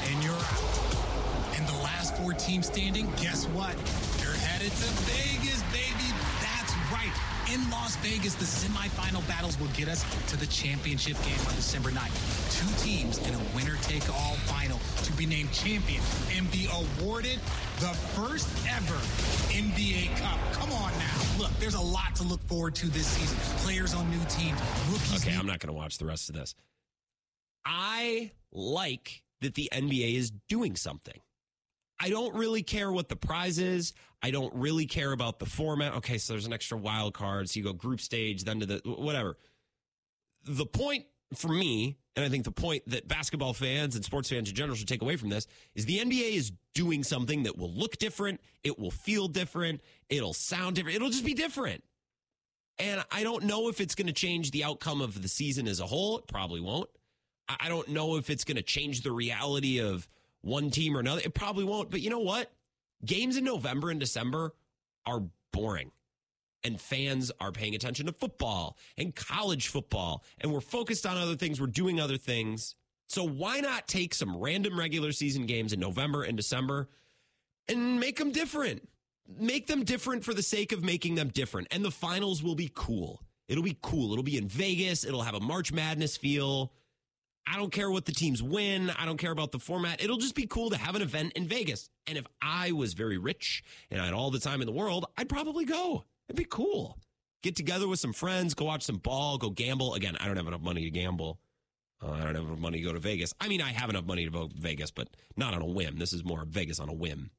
and 0.09 0.25
you're 0.25 0.33
out. 0.33 1.57
And 1.57 1.69
the 1.69 1.77
last 1.85 2.17
four 2.17 2.33
teams 2.33 2.69
standing, 2.69 3.07
guess 3.21 3.45
what? 3.49 3.77
They're 4.17 4.33
headed 4.33 4.73
to 4.73 4.89
Vegas, 5.05 5.61
baby. 5.77 6.09
That's 6.41 6.73
right. 6.91 7.13
In 7.53 7.69
Las 7.71 7.97
Vegas, 7.97 8.35
the 8.35 8.47
semifinal 8.47 9.27
battles 9.29 9.61
will 9.61 9.73
get 9.77 9.89
us 9.89 10.05
to 10.29 10.39
the 10.39 10.47
championship 10.47 11.17
game 11.23 11.39
on 11.47 11.55
December 11.55 11.91
9th. 11.91 12.17
two 12.57 12.85
teams 12.85 13.19
in 13.29 13.35
a 13.35 13.41
winner-take-all 13.55 14.37
final 14.49 14.79
be 15.17 15.27
named 15.27 15.53
champion 15.53 16.03
and 16.37 16.51
be 16.51 16.69
awarded 16.73 17.39
the 17.81 17.93
first 18.15 18.49
ever 18.69 18.95
NBA 19.53 20.17
Cup. 20.17 20.39
Come 20.53 20.73
on 20.73 20.93
now. 20.99 21.39
Look, 21.39 21.51
there's 21.59 21.75
a 21.75 21.81
lot 21.81 22.15
to 22.17 22.23
look 22.23 22.43
forward 22.43 22.75
to 22.77 22.89
this 22.89 23.07
season. 23.07 23.37
Players 23.59 23.95
on 23.95 24.11
new 24.11 24.25
teams, 24.29 24.61
rookies. 24.91 25.23
Okay, 25.23 25.33
new- 25.33 25.41
I'm 25.41 25.47
not 25.47 25.59
going 25.61 25.69
to 25.69 25.79
watch 25.79 25.99
the 25.99 26.07
rest 26.07 26.29
of 26.29 26.35
this. 26.35 26.55
I 27.65 28.31
like 28.53 29.23
that 29.41 29.55
the 29.55 29.69
NBA 29.73 30.15
is 30.17 30.31
doing 30.49 30.77
something. 30.77 31.21
I 31.99 32.11
don't 32.11 32.35
really 32.35 32.63
care 32.63 32.93
what 32.93 33.09
the 33.09 33.17
prize 33.17 33.59
is. 33.59 33.95
I 34.23 34.31
don't 34.31 34.55
really 34.55 34.87
care 34.87 35.13
about 35.13 35.39
the 35.39 35.47
format. 35.47 35.95
Okay, 35.95 36.19
so 36.19 36.33
there's 36.35 36.47
an 36.47 36.53
extra 36.53 36.77
wild 36.77 37.15
card. 37.15 37.49
So 37.49 37.59
you 37.59 37.65
go 37.65 37.73
group 37.73 38.01
stage, 38.01 38.45
then 38.45 38.61
to 38.61 38.67
the 38.67 38.81
whatever. 38.85 39.39
The 40.45 40.67
point 40.67 41.07
for 41.35 41.49
me, 41.49 41.99
and 42.17 42.25
I 42.25 42.29
think 42.31 42.45
the 42.45 42.51
point 42.53 42.83
that 42.89 43.07
basketball 43.07 43.53
fans 43.53 43.95
and 43.95 44.05
sports 44.05 44.31
fans 44.31 44.49
in 44.49 44.55
general 44.55 44.75
should 44.75 44.89
take 44.89 45.03
away 45.03 45.17
from 45.17 45.29
this 45.29 45.47
is 45.75 45.85
the 45.85 45.99
NBA 45.99 46.33
is 46.35 46.53
doing 46.75 47.05
something 47.05 47.43
that 47.43 47.59
will 47.59 47.73
look 47.73 47.99
different. 47.99 48.41
It 48.65 48.79
will 48.79 48.91
feel 48.91 49.29
different. 49.29 49.83
It'll 50.09 50.33
sound 50.33 50.77
different. 50.77 50.97
It'll 50.97 51.11
just 51.11 51.27
be 51.27 51.35
different. 51.35 51.85
And 52.79 53.05
I 53.11 53.23
don't 53.23 53.45
know 53.45 53.69
if 53.69 53.81
it's 53.81 53.95
going 53.95 54.07
to 54.07 54.13
change 54.13 54.51
the 54.51 54.65
outcome 54.65 55.03
of 55.03 55.21
the 55.21 55.29
season 55.29 55.69
as 55.69 55.81
a 55.81 55.87
whole. 55.87 56.19
It 56.19 56.27
probably 56.27 56.61
won't. 56.61 56.89
I 57.49 57.69
don't 57.69 57.89
know 57.89 58.17
if 58.17 58.31
it's 58.31 58.45
going 58.45 58.57
to 58.57 58.63
change 58.63 59.03
the 59.03 59.13
reality 59.13 59.79
of 59.81 60.09
one 60.41 60.71
team 60.71 60.97
or 60.97 61.01
another. 61.01 61.21
It 61.25 61.35
probably 61.35 61.65
won't. 61.65 61.91
But 61.91 62.01
you 62.01 62.11
know 62.11 62.21
what? 62.21 62.51
Games 63.05 63.37
in 63.37 63.45
November 63.45 63.91
and 63.91 64.01
December 64.01 64.55
are 65.05 65.23
boring. 65.53 65.91
And 66.67 66.81
fans 66.81 67.31
are 67.39 67.53
paying 67.53 67.77
attention 67.77 68.07
to 68.07 68.13
football 68.13 68.77
and 68.99 69.15
college 69.15 69.69
football. 69.69 70.25
And 70.41 70.53
we're 70.53 70.61
focused 70.61 71.07
on 71.07 71.17
other 71.17 71.37
things. 71.37 71.61
We're 71.61 71.69
doing 71.69 72.01
other 72.01 72.17
things. 72.17 72.75
So 73.09 73.23
why 73.23 73.61
not 73.61 73.87
take 73.87 74.15
some 74.15 74.37
random 74.37 74.77
regular 74.77 75.13
season 75.13 75.47
games 75.47 75.73
in 75.73 75.79
November 75.79 76.25
and 76.25 76.37
December 76.37 76.89
and 77.69 78.01
make 78.01 78.17
them 78.17 78.33
different? 78.33 78.89
Make 79.39 79.69
them 79.69 79.85
different 79.85 80.25
for 80.25 80.35
the 80.35 80.43
sake 80.43 80.73
of 80.73 80.83
making 80.83 81.15
them 81.15 81.29
different. 81.29 81.69
And 81.71 81.85
the 81.85 81.93
finals 81.93 82.43
will 82.43 82.57
be 82.57 82.69
cool. 82.75 83.23
It'll 83.47 83.63
be 83.63 83.79
cool. 83.81 84.11
It'll 84.11 84.25
be 84.25 84.37
in 84.37 84.49
Vegas. 84.49 85.05
It'll 85.05 85.23
have 85.23 85.37
a 85.37 85.41
March 85.41 85.73
Madness 85.73 86.17
feel. 86.17 86.73
I 87.47 87.57
don't 87.57 87.71
care 87.71 87.93
what 87.93 88.07
the 88.07 88.13
teams 88.13 88.43
win. 88.43 88.91
I 88.91 89.07
don't 89.07 89.19
care 89.19 89.31
about 89.31 89.53
the 89.53 89.61
format. 89.61 90.03
It'll 90.03 90.17
just 90.17 90.35
be 90.35 90.49
cool 90.49 90.71
to 90.71 90.77
have 90.77 90.97
an 90.97 91.03
event 91.03 91.35
in 91.35 91.47
Vegas. 91.47 91.91
And 92.09 92.19
if 92.19 92.27
I 92.43 92.73
was 92.73 92.95
very 92.95 93.19
rich 93.19 93.63
and 93.89 94.01
I 94.01 94.07
had 94.07 94.15
all 94.15 94.33
the 94.33 94.41
time 94.41 94.61
in 94.61 94.67
the 94.67 94.73
world, 94.73 95.07
I'd 95.17 95.29
probably 95.29 95.65
go. 95.65 96.07
It'd 96.29 96.37
be 96.37 96.47
cool. 96.49 96.99
Get 97.43 97.57
together 97.57 97.87
with 97.87 98.01
some 98.01 98.13
friends, 98.13 98.55
go 98.55 98.65
watch 98.65 98.83
some 98.83 98.97
ball, 98.97 99.39
go 99.39 99.51
gamble. 99.51 99.95
Again, 99.95 100.17
I 100.19 100.27
don't 100.27 100.37
have 100.37 100.47
enough 100.47 100.63
money 100.63 100.83
to 100.85 100.91
gamble. 100.91 101.39
Uh, 102.03 102.11
I 102.11 102.25
don't 102.25 102.35
have 102.35 102.45
enough 102.45 102.59
money 102.59 102.79
to 102.79 102.85
go 102.85 102.93
to 102.93 102.99
Vegas. 102.99 103.33
I 103.41 103.49
mean, 103.49 103.63
I 103.63 103.71
have 103.73 103.89
enough 103.89 104.05
money 104.05 104.25
to 104.25 104.31
go 104.31 104.49
to 104.49 104.55
Vegas, 104.57 104.91
but 104.91 105.09
not 105.37 105.55
on 105.55 105.63
a 105.63 105.67
whim. 105.67 105.99
This 105.99 106.13
is 106.13 106.25
more 106.25 106.45
Vegas 106.45 106.81
on 106.81 106.89
a 106.89 106.93
whim, 106.93 107.31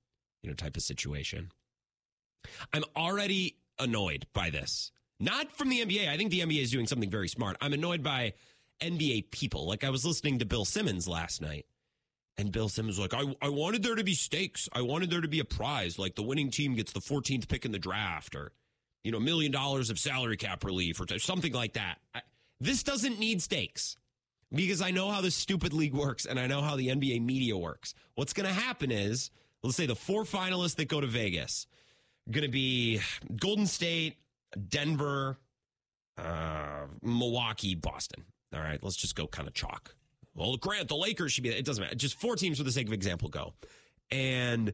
you 0.42 0.50
know, 0.50 0.56
type 0.56 0.78
of 0.78 0.84
situation. 0.84 1.52
I'm 2.74 2.84
already 2.96 3.58
annoyed 3.80 4.26
by 4.34 4.50
this. 4.50 4.92
Not 5.20 5.52
from 5.52 5.70
the 5.70 5.84
NBA. 5.84 6.08
I 6.08 6.18
think 6.18 6.32
the 6.32 6.42
NBA 6.42 6.62
is 6.62 6.72
doing 6.72 6.88
something 6.88 7.10
very 7.10 7.28
smart. 7.28 7.58
I'm 7.62 7.74
annoyed 7.74 8.04
by 8.04 8.34
NBA 8.82 9.32
people. 9.32 9.68
Like 9.68 9.84
I 9.84 9.90
was 9.90 10.06
listening 10.06 10.40
to 10.40 10.46
Bill 10.46 10.66
Simmons 10.66 11.08
last 11.08 11.42
night, 11.42 11.66
and 12.38 12.52
Bill 12.52 12.70
Simmons 12.70 13.00
was 13.00 13.12
like, 13.12 13.20
I, 13.20 13.36
I 13.46 13.50
wanted 13.50 13.84
there 13.84 13.96
to 13.96 14.04
be 14.04 14.14
stakes. 14.14 14.70
I 14.74 14.82
wanted 14.82 15.10
there 15.10 15.22
to 15.22 15.28
be 15.28 15.40
a 15.40 15.46
prize, 15.46 15.98
like 15.98 16.16
the 16.16 16.24
winning 16.24 16.52
team 16.52 16.76
gets 16.76 16.92
the 16.92 17.00
14th 17.00 17.48
pick 17.48 17.66
in 17.66 17.72
the 17.72 17.80
draft, 17.80 18.36
or 18.36 18.52
you 19.08 19.14
know, 19.14 19.20
a 19.20 19.22
million 19.22 19.54
dollars 19.54 19.90
of 19.90 19.98
salary 19.98 20.36
cap 20.36 20.66
relief, 20.66 21.00
or 21.00 21.18
something 21.18 21.54
like 21.54 21.74
that. 21.74 22.00
I, 22.14 22.20
this 22.60 22.84
doesn't 22.84 23.20
need 23.20 23.42
stakes 23.42 23.96
because 24.54 24.82
I 24.82 24.92
know 24.92 25.10
how 25.10 25.22
this 25.22 25.34
stupid 25.34 25.72
league 25.72 25.94
works, 25.94 26.26
and 26.26 26.38
I 26.38 26.46
know 26.48 26.62
how 26.62 26.76
the 26.76 26.90
NBA 26.90 27.24
media 27.24 27.56
works. 27.58 27.94
What's 28.16 28.34
going 28.34 28.48
to 28.48 28.54
happen 28.54 28.92
is, 28.92 29.32
let's 29.64 29.78
say 29.78 29.86
the 29.86 29.96
four 29.96 30.26
finalists 30.26 30.76
that 30.76 30.90
go 30.90 31.00
to 31.00 31.08
Vegas 31.08 31.68
going 32.30 32.44
to 32.44 32.52
be 32.52 33.00
Golden 33.40 33.66
State, 33.66 34.18
Denver, 34.68 35.38
uh, 36.18 36.88
Milwaukee, 37.02 37.76
Boston. 37.76 38.26
All 38.54 38.60
right, 38.60 38.84
let's 38.84 38.98
just 38.98 39.16
go 39.16 39.26
kind 39.26 39.48
of 39.48 39.54
chalk. 39.54 39.96
Well, 40.36 40.58
Grant, 40.58 40.90
the 40.90 40.98
Lakers 40.98 41.32
should 41.32 41.46
be. 41.46 41.52
It 41.52 41.64
doesn't 41.64 41.82
matter. 41.82 41.96
Just 41.96 42.20
four 42.20 42.36
teams 42.36 42.58
for 42.58 42.66
the 42.66 42.74
sake 42.74 42.88
of 42.88 42.94
example 42.94 43.30
go, 43.30 43.54
and 44.12 44.74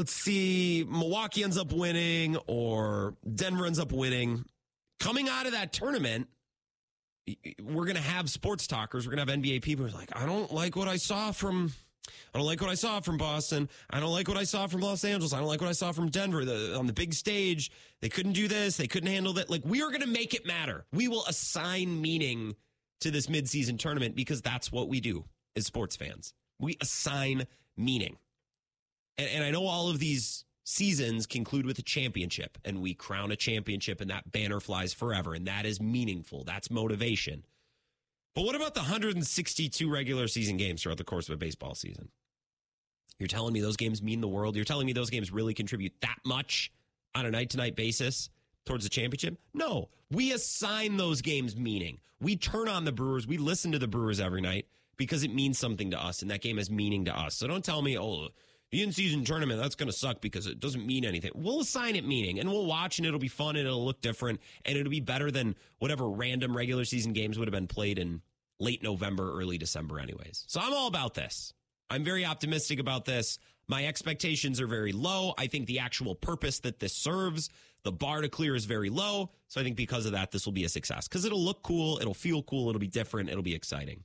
let's 0.00 0.14
see, 0.14 0.82
Milwaukee 0.88 1.44
ends 1.44 1.58
up 1.58 1.74
winning 1.74 2.38
or 2.46 3.16
Denver 3.34 3.66
ends 3.66 3.78
up 3.78 3.92
winning. 3.92 4.46
Coming 4.98 5.28
out 5.28 5.44
of 5.44 5.52
that 5.52 5.74
tournament, 5.74 6.26
we're 7.62 7.84
gonna 7.84 8.00
have 8.00 8.30
sports 8.30 8.66
talkers. 8.66 9.06
We're 9.06 9.14
gonna 9.14 9.30
have 9.30 9.40
NBA 9.40 9.60
people 9.60 9.84
who 9.84 9.94
are 9.94 9.98
like, 9.98 10.08
I 10.16 10.24
don't 10.24 10.50
like 10.54 10.74
what 10.74 10.88
I 10.88 10.96
saw 10.96 11.32
from. 11.32 11.74
I 12.34 12.38
don't 12.38 12.46
like 12.46 12.62
what 12.62 12.70
I 12.70 12.74
saw 12.74 13.00
from 13.00 13.18
Boston. 13.18 13.68
I 13.90 14.00
don't 14.00 14.10
like 14.10 14.26
what 14.26 14.38
I 14.38 14.44
saw 14.44 14.66
from 14.68 14.80
Los 14.80 15.04
Angeles. 15.04 15.34
I 15.34 15.38
don't 15.38 15.48
like 15.48 15.60
what 15.60 15.68
I 15.68 15.74
saw 15.74 15.92
from 15.92 16.08
Denver. 16.08 16.46
The, 16.46 16.78
on 16.78 16.86
the 16.86 16.94
big 16.94 17.12
stage, 17.12 17.70
they 18.00 18.08
couldn't 18.08 18.32
do 18.32 18.48
this. 18.48 18.78
They 18.78 18.86
couldn't 18.86 19.10
handle 19.10 19.34
that. 19.34 19.50
Like, 19.50 19.62
we 19.66 19.82
are 19.82 19.88
going 19.88 20.00
to 20.00 20.08
make 20.08 20.32
it 20.32 20.46
matter. 20.46 20.86
We 20.92 21.08
will 21.08 21.24
assign 21.26 22.00
meaning 22.00 22.56
to 23.02 23.10
this 23.10 23.26
midseason 23.26 23.78
tournament 23.78 24.16
because 24.16 24.40
that's 24.40 24.72
what 24.72 24.88
we 24.88 25.00
do 25.00 25.24
as 25.54 25.66
sports 25.66 25.94
fans. 25.94 26.32
We 26.58 26.78
assign 26.80 27.46
meaning. 27.76 28.16
And, 29.18 29.28
and 29.28 29.44
I 29.44 29.50
know 29.50 29.66
all 29.66 29.90
of 29.90 29.98
these 29.98 30.44
seasons 30.64 31.26
conclude 31.26 31.66
with 31.66 31.78
a 31.78 31.82
championship, 31.82 32.58
and 32.64 32.80
we 32.80 32.94
crown 32.94 33.30
a 33.30 33.36
championship, 33.36 34.00
and 34.00 34.10
that 34.10 34.30
banner 34.30 34.60
flies 34.60 34.94
forever. 34.94 35.34
And 35.34 35.46
that 35.46 35.66
is 35.66 35.80
meaningful. 35.80 36.44
That's 36.44 36.70
motivation. 36.70 37.44
But 38.34 38.44
what 38.44 38.54
about 38.54 38.74
the 38.74 38.80
162 38.80 39.90
regular 39.90 40.28
season 40.28 40.56
games 40.56 40.82
throughout 40.82 40.98
the 40.98 41.04
course 41.04 41.28
of 41.28 41.34
a 41.34 41.38
baseball 41.38 41.74
season? 41.74 42.08
You're 43.18 43.26
telling 43.28 43.52
me 43.52 43.60
those 43.60 43.76
games 43.76 44.02
mean 44.02 44.20
the 44.20 44.28
world? 44.28 44.56
You're 44.56 44.64
telling 44.64 44.86
me 44.86 44.92
those 44.92 45.10
games 45.10 45.30
really 45.30 45.52
contribute 45.52 45.92
that 46.00 46.18
much 46.24 46.72
on 47.14 47.26
a 47.26 47.30
night 47.30 47.50
to 47.50 47.58
night 47.58 47.76
basis 47.76 48.30
towards 48.64 48.84
the 48.84 48.90
championship? 48.90 49.38
No. 49.52 49.88
We 50.10 50.32
assign 50.32 50.96
those 50.96 51.20
games 51.20 51.56
meaning. 51.56 51.98
We 52.20 52.36
turn 52.36 52.68
on 52.68 52.84
the 52.84 52.92
Brewers. 52.92 53.26
We 53.26 53.36
listen 53.36 53.72
to 53.72 53.78
the 53.78 53.88
Brewers 53.88 54.20
every 54.20 54.40
night 54.40 54.66
because 54.96 55.22
it 55.22 55.34
means 55.34 55.58
something 55.58 55.90
to 55.90 56.02
us 56.02 56.22
and 56.22 56.30
that 56.30 56.40
game 56.40 56.58
has 56.58 56.70
meaning 56.70 57.04
to 57.06 57.18
us. 57.18 57.34
So 57.34 57.46
don't 57.46 57.64
tell 57.64 57.82
me, 57.82 57.98
oh, 57.98 58.28
in 58.72 58.92
season 58.92 59.24
tournament, 59.24 59.60
that's 59.60 59.74
going 59.74 59.88
to 59.90 59.96
suck 59.96 60.20
because 60.20 60.46
it 60.46 60.60
doesn't 60.60 60.86
mean 60.86 61.04
anything. 61.04 61.32
We'll 61.34 61.60
assign 61.60 61.96
it 61.96 62.06
meaning 62.06 62.38
and 62.38 62.48
we'll 62.48 62.66
watch 62.66 62.98
and 62.98 63.06
it'll 63.06 63.18
be 63.18 63.28
fun 63.28 63.56
and 63.56 63.66
it'll 63.66 63.84
look 63.84 64.00
different 64.00 64.40
and 64.64 64.78
it'll 64.78 64.90
be 64.90 65.00
better 65.00 65.30
than 65.30 65.56
whatever 65.78 66.08
random 66.08 66.56
regular 66.56 66.84
season 66.84 67.12
games 67.12 67.38
would 67.38 67.48
have 67.48 67.52
been 67.52 67.66
played 67.66 67.98
in 67.98 68.22
late 68.60 68.82
November, 68.82 69.32
early 69.32 69.58
December, 69.58 69.98
anyways. 69.98 70.44
So 70.46 70.60
I'm 70.60 70.72
all 70.72 70.86
about 70.86 71.14
this. 71.14 71.52
I'm 71.88 72.04
very 72.04 72.24
optimistic 72.24 72.78
about 72.78 73.04
this. 73.04 73.38
My 73.66 73.86
expectations 73.86 74.60
are 74.60 74.66
very 74.66 74.92
low. 74.92 75.34
I 75.38 75.46
think 75.46 75.66
the 75.66 75.80
actual 75.80 76.14
purpose 76.14 76.60
that 76.60 76.78
this 76.78 76.92
serves, 76.92 77.50
the 77.82 77.92
bar 77.92 78.20
to 78.20 78.28
clear 78.28 78.54
is 78.54 78.64
very 78.64 78.90
low. 78.90 79.30
So 79.48 79.60
I 79.60 79.64
think 79.64 79.76
because 79.76 80.06
of 80.06 80.12
that, 80.12 80.30
this 80.30 80.44
will 80.46 80.52
be 80.52 80.64
a 80.64 80.68
success 80.68 81.08
because 81.08 81.24
it'll 81.24 81.42
look 81.42 81.62
cool, 81.62 81.98
it'll 82.00 82.14
feel 82.14 82.42
cool, 82.42 82.68
it'll 82.68 82.80
be 82.80 82.86
different, 82.86 83.30
it'll 83.30 83.42
be 83.42 83.54
exciting. 83.54 84.04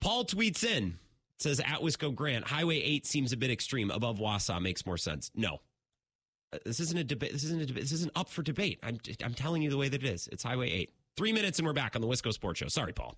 Paul 0.00 0.24
tweets 0.24 0.64
in, 0.64 0.94
says 1.38 1.60
at 1.60 1.80
Wisco 1.80 2.14
Grant, 2.14 2.46
Highway 2.46 2.78
8 2.80 3.06
seems 3.06 3.32
a 3.32 3.36
bit 3.36 3.50
extreme. 3.50 3.90
Above 3.90 4.18
Wausau 4.18 4.60
makes 4.60 4.86
more 4.86 4.96
sense. 4.96 5.30
No. 5.34 5.60
Uh, 6.52 6.58
This 6.64 6.80
isn't 6.80 6.98
a 6.98 7.04
debate. 7.04 7.32
This 7.32 7.44
isn't 7.44 7.60
a 7.60 7.66
debate. 7.66 7.82
This 7.84 7.92
isn't 7.92 8.12
up 8.16 8.28
for 8.28 8.42
debate. 8.42 8.78
I'm, 8.82 8.98
I'm 9.22 9.34
telling 9.34 9.62
you 9.62 9.70
the 9.70 9.76
way 9.76 9.88
that 9.88 10.02
it 10.02 10.08
is. 10.08 10.28
It's 10.32 10.42
Highway 10.42 10.70
8. 10.70 10.90
Three 11.16 11.32
minutes 11.32 11.58
and 11.58 11.66
we're 11.66 11.72
back 11.72 11.94
on 11.96 12.02
the 12.02 12.08
Wisco 12.08 12.32
Sports 12.32 12.60
Show. 12.60 12.68
Sorry, 12.68 12.92
Paul. 12.92 13.16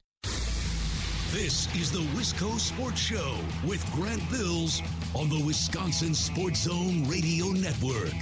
This 1.33 1.73
is 1.77 1.93
the 1.93 1.99
Wisco 2.17 2.59
Sports 2.59 3.01
Show 3.01 3.37
with 3.67 3.85
Grant 3.93 4.23
Bills 4.31 4.81
on 5.15 5.29
the 5.29 5.43
Wisconsin 5.45 6.15
Sports 6.15 6.63
Zone 6.63 7.07
Radio 7.07 7.47
Network. 7.49 8.15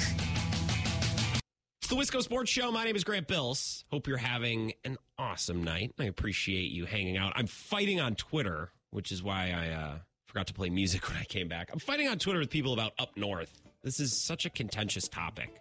It's 1.81 1.89
the 1.89 1.95
Wisco 1.95 2.21
Sports 2.21 2.51
Show. 2.51 2.73
My 2.73 2.85
name 2.85 2.97
is 2.97 3.05
Grant 3.05 3.29
Bills. 3.29 3.85
Hope 3.93 4.09
you're 4.09 4.17
having 4.17 4.73
an 4.85 4.97
awesome 5.19 5.63
night. 5.63 5.93
I 6.01 6.05
appreciate 6.05 6.73
you 6.73 6.85
hanging 6.85 7.17
out. 7.17 7.33
I'm 7.37 7.47
fighting 7.47 8.01
on 8.01 8.17
Twitter, 8.17 8.73
which 8.91 9.13
is 9.13 9.23
why 9.23 9.51
I 9.51 9.71
uh, 9.71 9.99
forgot 10.27 10.47
to 10.49 10.55
play 10.55 10.71
music 10.71 11.09
when 11.09 11.17
I 11.17 11.25
came 11.25 11.49
back. 11.49 11.71
I'm 11.73 11.79
fighting 11.79 12.09
on 12.09 12.19
Twitter 12.19 12.39
with 12.39 12.51
people 12.51 12.73
about 12.73 12.93
up 12.99 13.17
north. 13.17 13.63
This 13.83 14.01
is 14.01 14.13
such 14.13 14.47
a 14.47 14.51
contentious 14.51 15.09
topic, 15.09 15.55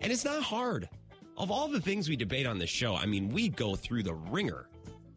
and 0.00 0.12
it's 0.12 0.24
not 0.24 0.42
hard. 0.42 0.88
Of 1.36 1.50
all 1.50 1.68
the 1.68 1.80
things 1.80 2.08
we 2.08 2.16
debate 2.16 2.46
on 2.46 2.58
this 2.58 2.70
show, 2.70 2.94
I 2.94 3.06
mean, 3.06 3.30
we 3.30 3.48
go 3.48 3.74
through 3.74 4.02
the 4.02 4.14
ringer, 4.14 4.66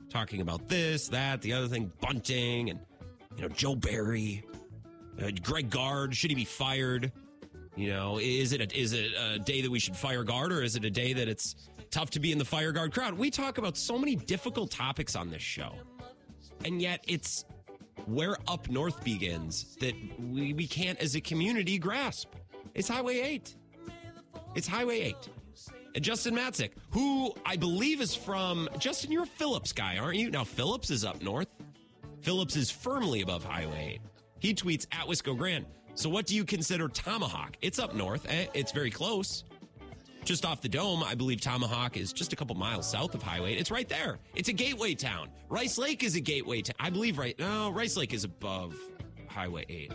talking 0.10 0.42
about 0.42 0.68
this, 0.70 1.10
that, 1.10 1.42
the 1.42 1.54
other 1.54 1.68
thing, 1.68 1.92
bunting, 2.00 2.70
and 2.70 2.80
you 3.36 3.44
know, 3.44 3.50
Joe 3.50 3.76
Barry, 3.76 4.44
uh, 5.22 5.32
Greg 5.44 5.70
Gard. 5.70 6.16
Should 6.16 6.32
he 6.32 6.36
be 6.36 6.46
fired? 6.46 7.12
You 7.76 7.90
know, 7.90 8.20
is 8.22 8.54
it 8.54 8.62
a, 8.62 8.78
is 8.78 8.94
it 8.94 9.12
a 9.20 9.40
day 9.40 9.62
that 9.62 9.70
we 9.70 9.80
should 9.80 9.96
fire 9.96 10.24
guard, 10.24 10.54
or 10.54 10.64
is 10.64 10.76
it 10.76 10.86
a 10.86 10.90
day 10.90 11.14
that 11.14 11.28
it's 11.28 11.56
tough 11.92 12.10
to 12.12 12.20
be 12.20 12.32
in 12.32 12.38
the 12.38 12.46
fire 12.46 12.72
guard 12.72 12.94
crowd? 12.94 13.16
We 13.16 13.30
talk 13.30 13.58
about 13.58 13.76
so 13.76 13.98
many 13.98 14.16
difficult 14.16 14.72
topics 14.72 15.16
on 15.16 15.30
this 15.30 15.42
show, 15.42 15.74
and 16.64 16.82
yet 16.82 17.04
it's 17.08 17.44
where 18.08 18.36
up 18.48 18.70
north 18.70 19.04
begins 19.04 19.76
that 19.80 19.94
we, 20.20 20.54
we 20.54 20.68
can't, 20.68 21.00
as 21.00 21.16
a 21.16 21.22
community, 21.22 21.78
grasp. 21.78 22.34
It's 22.74 22.88
Highway 22.88 23.20
Eight. 23.22 23.56
It's 24.56 24.68
Highway 24.68 25.00
Eight, 25.02 25.30
And 25.96 26.04
Justin 26.04 26.36
Matzik, 26.36 26.72
who 26.92 27.34
I 27.46 27.56
believe 27.58 28.02
is 28.02 28.16
from 28.16 28.68
Justin, 28.80 29.12
you're 29.12 29.24
a 29.24 29.28
Phillips 29.28 29.72
guy, 29.74 29.98
aren't 29.98 30.18
you? 30.18 30.30
Now 30.30 30.44
Phillips 30.44 30.90
is 30.90 31.04
up 31.06 31.22
north. 31.22 31.48
Phillips 32.22 32.56
is 32.56 32.70
firmly 32.72 33.22
above 33.22 33.44
Highway 33.44 33.96
8. 33.96 34.02
He 34.40 34.54
tweets 34.54 34.86
at 34.92 35.08
Wisco 35.08 35.38
Grant. 35.38 35.66
So 35.94 36.10
what 36.10 36.26
do 36.26 36.36
you 36.36 36.44
consider 36.44 36.88
Tomahawk? 36.90 37.56
It's 37.62 37.80
up 37.80 37.96
north. 37.96 38.26
Eh, 38.30 38.48
It's 38.54 38.72
very 38.74 38.92
close. 38.92 39.45
Just 40.26 40.44
off 40.44 40.60
the 40.60 40.68
dome, 40.68 41.04
I 41.04 41.14
believe 41.14 41.40
Tomahawk 41.40 41.98
is 41.98 42.12
just 42.12 42.34
a 42.34 42.36
couple 42.36 42.56
miles 42.56 42.90
south 42.90 43.14
of 43.14 43.22
Highway. 43.22 43.54
It's 43.54 43.70
right 43.70 43.88
there. 43.88 44.18
It's 44.34 44.50
a 44.50 44.54
gateway 44.54 44.96
town. 44.96 45.30
Rice 45.50 45.78
Lake 45.78 46.04
is 46.04 46.16
a 46.16 46.20
gateway 46.20 46.64
town. 46.64 46.76
I 46.80 46.90
believe 46.90 47.20
right. 47.20 47.38
No, 47.38 47.70
Rice 47.70 47.96
Lake 47.96 48.12
is 48.12 48.24
above 48.24 48.76
Highway 49.30 49.66
8. 49.70 49.92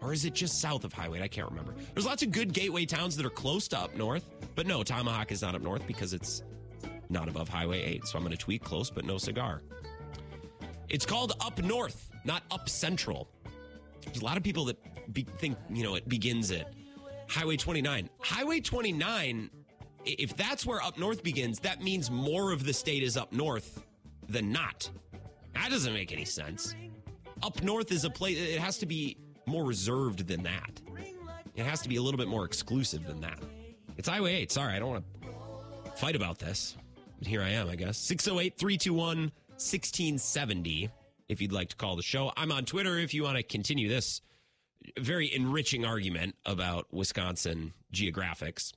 Or 0.00 0.12
is 0.12 0.24
it 0.24 0.34
just 0.34 0.60
south 0.60 0.84
of 0.84 0.92
Highway? 0.92 1.20
I 1.20 1.26
can't 1.26 1.48
remember. 1.48 1.74
There's 1.94 2.06
lots 2.06 2.22
of 2.22 2.30
good 2.30 2.52
gateway 2.52 2.86
towns 2.86 3.16
that 3.16 3.26
are 3.26 3.30
close 3.30 3.66
to 3.68 3.78
up 3.80 3.96
north, 3.96 4.24
but 4.54 4.68
no, 4.68 4.84
Tomahawk 4.84 5.32
is 5.32 5.42
not 5.42 5.56
up 5.56 5.62
north 5.62 5.84
because 5.84 6.12
it's 6.12 6.44
not 7.10 7.28
above 7.28 7.48
Highway 7.48 7.82
8. 7.82 8.06
So 8.06 8.16
I'm 8.16 8.24
going 8.24 8.36
to 8.36 8.38
tweet 8.38 8.62
close, 8.62 8.88
but 8.88 9.04
no 9.04 9.18
cigar. 9.18 9.62
It's 10.88 11.04
called 11.04 11.32
up 11.40 11.60
north, 11.60 12.08
not 12.24 12.44
up 12.52 12.68
central. 12.68 13.28
There's 14.04 14.20
a 14.20 14.24
lot 14.24 14.36
of 14.36 14.44
people 14.44 14.66
that 14.66 15.12
be, 15.12 15.26
think, 15.38 15.58
you 15.70 15.82
know, 15.82 15.96
it 15.96 16.08
begins 16.08 16.52
at 16.52 16.72
Highway 17.34 17.56
29. 17.56 18.08
Highway 18.20 18.60
29, 18.60 19.50
if 20.04 20.36
that's 20.36 20.64
where 20.64 20.80
up 20.80 20.96
north 20.96 21.24
begins, 21.24 21.58
that 21.60 21.82
means 21.82 22.08
more 22.08 22.52
of 22.52 22.64
the 22.64 22.72
state 22.72 23.02
is 23.02 23.16
up 23.16 23.32
north 23.32 23.82
than 24.28 24.52
not. 24.52 24.88
That 25.54 25.70
doesn't 25.70 25.92
make 25.92 26.12
any 26.12 26.24
sense. 26.24 26.76
Up 27.42 27.60
north 27.64 27.90
is 27.90 28.04
a 28.04 28.10
place, 28.10 28.38
it 28.38 28.60
has 28.60 28.78
to 28.78 28.86
be 28.86 29.16
more 29.46 29.64
reserved 29.64 30.28
than 30.28 30.44
that. 30.44 30.80
It 31.56 31.64
has 31.66 31.82
to 31.82 31.88
be 31.88 31.96
a 31.96 32.02
little 32.02 32.18
bit 32.18 32.28
more 32.28 32.44
exclusive 32.44 33.04
than 33.04 33.20
that. 33.22 33.40
It's 33.96 34.08
Highway 34.08 34.36
8. 34.36 34.52
Sorry, 34.52 34.74
I 34.74 34.78
don't 34.78 34.90
want 34.90 35.04
to 35.22 35.98
fight 35.98 36.14
about 36.14 36.38
this. 36.38 36.76
But 37.18 37.26
here 37.26 37.42
I 37.42 37.50
am, 37.50 37.68
I 37.68 37.74
guess. 37.74 37.98
608 37.98 38.56
321 38.56 39.32
1670 39.56 40.88
if 41.28 41.42
you'd 41.42 41.52
like 41.52 41.70
to 41.70 41.76
call 41.76 41.96
the 41.96 42.02
show. 42.02 42.32
I'm 42.36 42.52
on 42.52 42.64
Twitter 42.64 42.96
if 42.96 43.12
you 43.12 43.24
want 43.24 43.38
to 43.38 43.42
continue 43.42 43.88
this 43.88 44.20
very 44.98 45.32
enriching 45.32 45.84
argument 45.84 46.36
about 46.44 46.92
Wisconsin 46.92 47.72
geographics. 47.92 48.72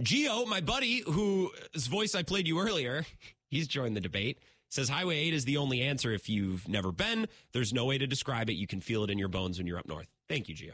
Geo, 0.00 0.44
my 0.46 0.60
buddy, 0.60 1.02
whose 1.06 1.86
voice 1.86 2.14
I 2.14 2.22
played 2.22 2.48
you 2.48 2.60
earlier, 2.60 3.04
he's 3.48 3.68
joined 3.68 3.96
the 3.96 4.00
debate. 4.00 4.38
Says 4.68 4.88
Highway 4.88 5.18
8 5.18 5.34
is 5.34 5.44
the 5.44 5.58
only 5.58 5.82
answer 5.82 6.12
if 6.12 6.30
you've 6.30 6.66
never 6.66 6.92
been. 6.92 7.28
There's 7.52 7.74
no 7.74 7.84
way 7.84 7.98
to 7.98 8.06
describe 8.06 8.48
it. 8.48 8.54
You 8.54 8.66
can 8.66 8.80
feel 8.80 9.04
it 9.04 9.10
in 9.10 9.18
your 9.18 9.28
bones 9.28 9.58
when 9.58 9.66
you're 9.66 9.78
up 9.78 9.86
north. 9.86 10.08
Thank 10.28 10.48
you, 10.48 10.54
Geo. 10.54 10.72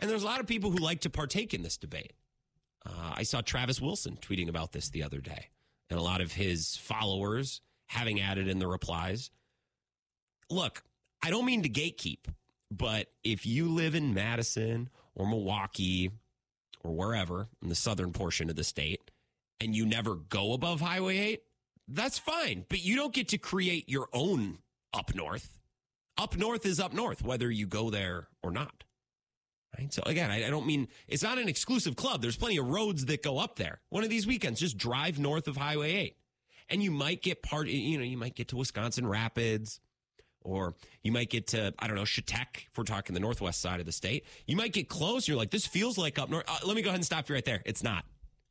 And 0.00 0.08
there's 0.08 0.22
a 0.22 0.26
lot 0.26 0.40
of 0.40 0.46
people 0.46 0.70
who 0.70 0.78
like 0.78 1.00
to 1.00 1.10
partake 1.10 1.52
in 1.52 1.62
this 1.62 1.76
debate. 1.76 2.12
Uh, 2.86 3.14
I 3.16 3.24
saw 3.24 3.40
Travis 3.40 3.80
Wilson 3.80 4.18
tweeting 4.20 4.48
about 4.48 4.72
this 4.72 4.90
the 4.90 5.02
other 5.02 5.18
day, 5.18 5.48
and 5.90 5.98
a 5.98 6.02
lot 6.02 6.20
of 6.20 6.32
his 6.32 6.76
followers 6.76 7.60
having 7.86 8.20
added 8.20 8.48
in 8.48 8.58
the 8.58 8.66
replies. 8.66 9.30
Look, 10.48 10.82
I 11.22 11.30
don't 11.30 11.44
mean 11.44 11.62
to 11.62 11.68
gatekeep, 11.68 12.26
but 12.76 13.08
if 13.24 13.46
you 13.46 13.68
live 13.68 13.94
in 13.94 14.14
Madison 14.14 14.88
or 15.14 15.26
Milwaukee 15.26 16.10
or 16.82 16.92
wherever 16.92 17.48
in 17.62 17.68
the 17.68 17.74
southern 17.74 18.12
portion 18.12 18.50
of 18.50 18.56
the 18.56 18.64
state 18.64 19.10
and 19.60 19.74
you 19.74 19.86
never 19.86 20.16
go 20.16 20.52
above 20.52 20.80
Highway 20.80 21.18
8, 21.18 21.42
that's 21.88 22.18
fine. 22.18 22.64
But 22.68 22.82
you 22.82 22.96
don't 22.96 23.14
get 23.14 23.28
to 23.28 23.38
create 23.38 23.88
your 23.88 24.08
own 24.12 24.58
up 24.92 25.14
north. 25.14 25.58
Up 26.18 26.36
north 26.36 26.66
is 26.66 26.80
up 26.80 26.92
north, 26.92 27.22
whether 27.22 27.50
you 27.50 27.66
go 27.66 27.90
there 27.90 28.28
or 28.42 28.50
not. 28.50 28.84
Right. 29.78 29.92
So 29.92 30.02
again, 30.04 30.30
I, 30.30 30.46
I 30.46 30.50
don't 30.50 30.66
mean 30.66 30.88
it's 31.08 31.22
not 31.22 31.38
an 31.38 31.48
exclusive 31.48 31.96
club. 31.96 32.20
There's 32.20 32.36
plenty 32.36 32.58
of 32.58 32.68
roads 32.68 33.06
that 33.06 33.22
go 33.22 33.38
up 33.38 33.56
there. 33.56 33.80
One 33.88 34.04
of 34.04 34.10
these 34.10 34.26
weekends, 34.26 34.60
just 34.60 34.76
drive 34.76 35.18
north 35.18 35.48
of 35.48 35.56
Highway 35.56 35.94
8. 35.94 36.16
And 36.68 36.82
you 36.82 36.90
might 36.90 37.22
get 37.22 37.42
part, 37.42 37.68
you 37.68 37.98
know, 37.98 38.04
you 38.04 38.18
might 38.18 38.34
get 38.34 38.48
to 38.48 38.56
Wisconsin 38.56 39.06
Rapids, 39.06 39.80
or 40.44 40.74
you 41.02 41.12
might 41.12 41.30
get 41.30 41.48
to, 41.48 41.72
I 41.78 41.86
don't 41.86 41.96
know, 41.96 42.04
Chautauqua, 42.04 42.62
if 42.70 42.78
we're 42.78 42.84
talking 42.84 43.14
the 43.14 43.20
northwest 43.20 43.60
side 43.60 43.80
of 43.80 43.86
the 43.86 43.92
state. 43.92 44.24
You 44.46 44.56
might 44.56 44.72
get 44.72 44.88
close. 44.88 45.26
You're 45.26 45.36
like, 45.36 45.50
this 45.50 45.66
feels 45.66 45.98
like 45.98 46.18
up 46.18 46.30
north. 46.30 46.44
Uh, 46.48 46.58
let 46.66 46.76
me 46.76 46.82
go 46.82 46.88
ahead 46.88 46.98
and 46.98 47.04
stop 47.04 47.28
you 47.28 47.34
right 47.34 47.44
there. 47.44 47.62
It's 47.64 47.82
not. 47.82 48.04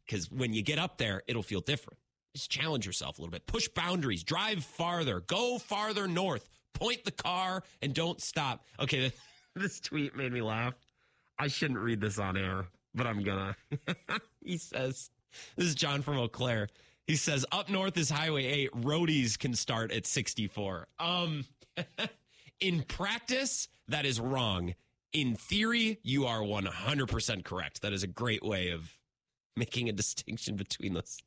Because 0.05 0.31
when 0.31 0.53
you 0.53 0.61
get 0.61 0.79
up 0.79 0.97
there, 0.97 1.23
it'll 1.27 1.43
feel 1.43 1.61
different. 1.61 1.97
Just 2.33 2.49
challenge 2.49 2.85
yourself 2.85 3.17
a 3.17 3.21
little 3.21 3.31
bit. 3.31 3.45
Push 3.45 3.69
boundaries. 3.69 4.23
Drive 4.23 4.63
farther. 4.63 5.19
Go 5.21 5.57
farther 5.57 6.07
north. 6.07 6.49
Point 6.73 7.03
the 7.03 7.11
car 7.11 7.63
and 7.81 7.93
don't 7.93 8.21
stop. 8.21 8.65
Okay, 8.79 9.11
this 9.55 9.79
tweet 9.79 10.15
made 10.15 10.31
me 10.31 10.41
laugh. 10.41 10.73
I 11.37 11.47
shouldn't 11.47 11.79
read 11.79 11.99
this 11.99 12.19
on 12.19 12.37
air, 12.37 12.65
but 12.95 13.07
I'm 13.07 13.23
gonna. 13.23 13.55
he 14.43 14.57
says, 14.57 15.09
This 15.55 15.67
is 15.67 15.75
John 15.75 16.01
from 16.01 16.17
Eau 16.17 16.27
Claire. 16.27 16.69
He 17.07 17.15
says, 17.15 17.45
Up 17.51 17.69
north 17.69 17.97
is 17.97 18.09
Highway 18.09 18.45
8. 18.45 18.71
Roadies 18.73 19.37
can 19.37 19.53
start 19.53 19.91
at 19.91 20.05
64. 20.05 20.87
Um, 20.99 21.45
in 22.59 22.83
practice, 22.83 23.67
that 23.87 24.05
is 24.05 24.19
wrong. 24.19 24.75
In 25.13 25.35
theory, 25.35 25.99
you 26.03 26.25
are 26.25 26.39
100% 26.39 27.43
correct. 27.43 27.81
That 27.81 27.93
is 27.93 28.03
a 28.03 28.07
great 28.07 28.43
way 28.43 28.69
of 28.69 28.97
making 29.57 29.89
a 29.89 29.91
distinction 29.91 30.55
between 30.55 30.93
those 30.93 31.17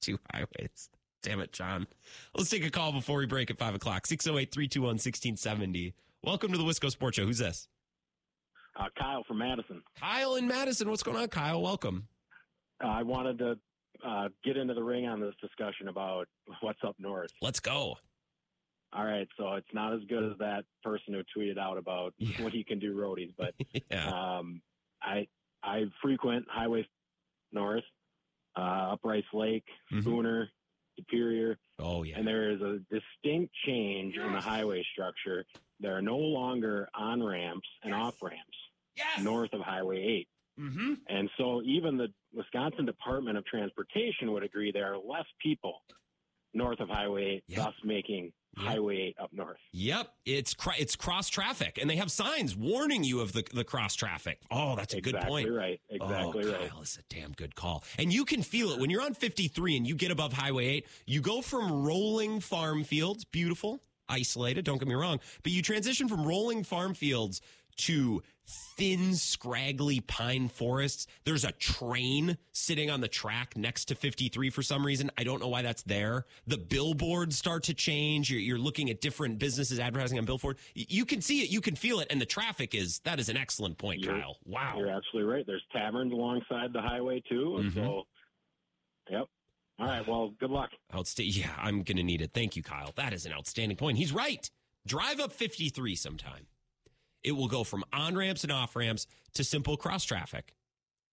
two 0.00 0.18
highways. 0.32 0.88
Damn 1.22 1.40
it, 1.40 1.52
John. 1.52 1.86
Let's 2.34 2.50
take 2.50 2.64
a 2.64 2.70
call 2.70 2.92
before 2.92 3.18
we 3.18 3.26
break 3.26 3.50
at 3.50 3.58
5 3.58 3.74
o'clock. 3.74 4.06
608 4.06 4.52
321 4.52 4.88
1670. 4.94 5.94
Welcome 6.22 6.52
to 6.52 6.58
the 6.58 6.64
Wisco 6.64 6.90
Sports 6.90 7.16
Show. 7.16 7.26
Who's 7.26 7.38
this? 7.38 7.68
Uh, 8.78 8.84
Kyle 8.98 9.24
from 9.26 9.38
Madison. 9.38 9.82
Kyle 9.98 10.36
in 10.36 10.46
Madison. 10.46 10.88
What's 10.88 11.02
going 11.02 11.16
on, 11.16 11.28
Kyle? 11.28 11.62
Welcome. 11.62 12.08
Uh, 12.82 12.88
I 12.88 13.02
wanted 13.02 13.38
to 13.38 13.58
uh, 14.06 14.28
get 14.44 14.56
into 14.56 14.74
the 14.74 14.82
ring 14.82 15.06
on 15.06 15.20
this 15.20 15.34
discussion 15.40 15.88
about 15.88 16.28
what's 16.60 16.80
up 16.86 16.94
north. 16.98 17.30
Let's 17.40 17.60
go. 17.60 17.96
All 18.92 19.04
right, 19.04 19.28
so 19.36 19.54
it's 19.54 19.66
not 19.74 19.92
as 19.94 20.00
good 20.08 20.32
as 20.32 20.38
that 20.38 20.64
person 20.82 21.12
who 21.14 21.22
tweeted 21.36 21.58
out 21.58 21.76
about 21.76 22.14
Yeah. 22.18 22.28
what 22.44 22.52
he 22.52 22.64
can 22.64 22.78
do 22.78 22.94
roadies, 22.96 23.34
but 23.36 23.54
Yeah. 23.90 24.08
um, 24.38 24.62
I 25.02 25.26
I 25.62 25.84
frequent 26.00 26.46
Highway 26.48 26.86
North, 27.52 27.84
uh, 28.56 28.92
up 28.92 29.00
Rice 29.04 29.24
Lake, 29.32 29.64
Mhm. 29.92 30.48
Superior, 30.98 31.58
Oh, 31.78 32.04
yeah. 32.04 32.18
and 32.18 32.26
there 32.26 32.50
is 32.52 32.60
a 32.62 32.78
distinct 32.90 33.52
change 33.66 34.16
in 34.16 34.32
the 34.32 34.40
highway 34.40 34.82
structure. 34.92 35.44
There 35.80 35.94
are 35.94 36.00
no 36.00 36.16
longer 36.16 36.88
on 36.94 37.22
ramps 37.22 37.68
and 37.82 37.92
off 37.92 38.22
ramps 38.22 38.56
Yes. 38.96 39.20
north 39.22 39.52
of 39.52 39.60
Highway 39.60 39.98
8. 40.02 40.28
Mm-hmm. 40.58 40.94
And 41.08 41.28
so 41.36 41.60
even 41.64 41.98
the 41.98 42.08
Wisconsin 42.32 42.86
Department 42.86 43.36
of 43.36 43.44
Transportation 43.44 44.32
would 44.32 44.42
agree 44.42 44.72
there 44.72 44.90
are 44.94 44.96
less 44.96 45.26
people 45.38 45.82
north 46.54 46.80
of 46.80 46.88
Highway 46.88 47.24
8, 47.36 47.44
Yep. 47.48 47.58
thus 47.58 47.74
making 47.84 48.32
Yep. 48.58 48.66
Highway 48.66 48.96
8 48.96 49.16
up 49.20 49.32
north. 49.32 49.58
Yep, 49.72 50.08
it's 50.24 50.54
cr- 50.54 50.70
it's 50.78 50.96
cross 50.96 51.28
traffic, 51.28 51.78
and 51.80 51.90
they 51.90 51.96
have 51.96 52.10
signs 52.10 52.56
warning 52.56 53.04
you 53.04 53.20
of 53.20 53.32
the 53.32 53.44
the 53.52 53.64
cross 53.64 53.94
traffic. 53.94 54.40
Oh, 54.50 54.76
that's 54.76 54.94
a 54.94 55.00
good 55.00 55.16
point. 55.16 55.50
right. 55.50 55.80
Exactly 55.90 56.44
oh, 56.44 56.52
right. 56.52 56.70
Kyle, 56.70 56.80
it's 56.80 56.96
a 56.96 57.14
damn 57.14 57.32
good 57.32 57.54
call. 57.54 57.84
And 57.98 58.12
you 58.12 58.24
can 58.24 58.42
feel 58.42 58.70
it 58.70 58.80
when 58.80 58.88
you're 58.88 59.02
on 59.02 59.14
53 59.14 59.76
and 59.76 59.86
you 59.86 59.94
get 59.94 60.10
above 60.10 60.32
Highway 60.32 60.66
8. 60.66 60.86
You 61.06 61.20
go 61.20 61.42
from 61.42 61.84
rolling 61.84 62.40
farm 62.40 62.84
fields, 62.84 63.24
beautiful, 63.24 63.82
isolated. 64.08 64.64
Don't 64.64 64.78
get 64.78 64.88
me 64.88 64.94
wrong, 64.94 65.20
but 65.42 65.52
you 65.52 65.62
transition 65.62 66.08
from 66.08 66.26
rolling 66.26 66.64
farm 66.64 66.94
fields 66.94 67.40
to 67.78 68.22
thin, 68.76 69.14
scraggly 69.16 70.00
pine 70.00 70.48
forests. 70.48 71.06
There's 71.24 71.44
a 71.44 71.50
train 71.52 72.38
sitting 72.52 72.90
on 72.90 73.00
the 73.00 73.08
track 73.08 73.56
next 73.56 73.86
to 73.86 73.94
53 73.96 74.50
for 74.50 74.62
some 74.62 74.86
reason. 74.86 75.10
I 75.18 75.24
don't 75.24 75.40
know 75.40 75.48
why 75.48 75.62
that's 75.62 75.82
there. 75.82 76.26
The 76.46 76.56
billboards 76.56 77.36
start 77.36 77.64
to 77.64 77.74
change. 77.74 78.30
You're, 78.30 78.38
you're 78.40 78.58
looking 78.58 78.88
at 78.88 79.00
different 79.00 79.40
businesses 79.40 79.80
advertising 79.80 80.18
on 80.18 80.24
billboard. 80.26 80.58
You 80.74 81.04
can 81.04 81.20
see 81.22 81.42
it, 81.42 81.50
you 81.50 81.60
can 81.60 81.74
feel 81.74 81.98
it, 81.98 82.06
and 82.08 82.20
the 82.20 82.26
traffic 82.26 82.74
is 82.74 83.00
that 83.00 83.18
is 83.18 83.28
an 83.28 83.36
excellent 83.36 83.78
point, 83.78 84.00
You're- 84.00 84.20
Kyle. 84.20 84.36
Wow. 84.44 84.74
You're 84.78 84.90
absolutely 84.90 85.32
right. 85.32 85.44
There's 85.46 85.64
taverns 85.72 86.12
alongside 86.12 86.72
the 86.72 86.82
highway 86.82 87.22
too. 87.28 87.58
Mhm. 87.64 87.74
so, 87.74 88.02
yep. 89.10 89.24
All 89.78 89.86
right. 89.86 90.06
Well, 90.06 90.30
good 90.38 90.50
luck. 90.50 90.70
Outsta- 90.94 91.24
yeah, 91.26 91.50
I'm 91.58 91.82
going 91.82 91.96
to 91.96 92.02
need 92.04 92.22
it. 92.22 92.30
Thank 92.32 92.54
you, 92.56 92.62
Kyle. 92.62 92.92
That 92.96 93.12
is 93.12 93.26
an 93.26 93.32
outstanding 93.32 93.76
point. 93.76 93.98
He's 93.98 94.12
right. 94.12 94.48
Drive 94.86 95.18
up 95.20 95.32
53 95.32 95.96
sometime. 95.96 96.46
It 97.24 97.32
will 97.32 97.48
go 97.48 97.64
from 97.64 97.84
on 97.92 98.16
ramps 98.16 98.42
and 98.42 98.52
off 98.52 98.76
ramps 98.76 99.06
to 99.34 99.44
simple 99.44 99.76
cross 99.76 100.04
traffic. 100.04 100.54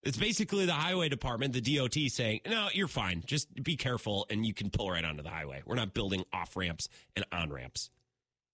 It's 0.03 0.17
basically 0.17 0.65
the 0.65 0.73
highway 0.73 1.07
department, 1.07 1.53
the 1.53 1.61
DOT 1.61 1.95
saying, 2.09 2.41
no, 2.45 2.67
you're 2.73 2.89
fine. 2.89 3.23
Just 3.25 3.63
be 3.63 3.77
careful 3.77 4.25
and 4.29 4.45
you 4.45 4.53
can 4.53 4.69
pull 4.69 4.91
right 4.91 5.03
onto 5.03 5.23
the 5.23 5.29
highway. 5.29 5.61
We're 5.65 5.75
not 5.75 5.93
building 5.93 6.25
off 6.33 6.57
ramps 6.57 6.89
and 7.15 7.25
on 7.31 7.51
ramps. 7.51 7.89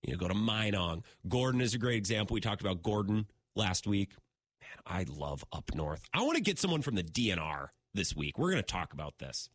You 0.04 0.14
know, 0.14 0.20
go 0.20 0.28
to 0.28 0.36
Minong. 0.36 1.04
Gordon 1.28 1.60
is 1.60 1.74
a 1.74 1.80
great 1.80 1.98
example. 1.98 2.36
We 2.36 2.42
talked 2.42 2.62
about 2.62 2.84
Gordon 2.84 3.26
last 3.56 3.88
week. 3.88 4.12
Man, 4.62 4.78
I 4.86 5.06
love 5.10 5.44
up 5.52 5.72
north. 5.74 6.04
I 6.14 6.22
want 6.22 6.38
to 6.38 6.44
get 6.44 6.60
someone 6.60 6.84
from 6.84 6.96
the 6.96 7.04
DNR 7.04 7.70
this 7.96 8.16
week. 8.16 8.38
We're 8.38 8.52
going 8.52 8.64
to 8.64 8.72
talk 8.72 8.94
about 8.94 9.18
this. 9.18 9.50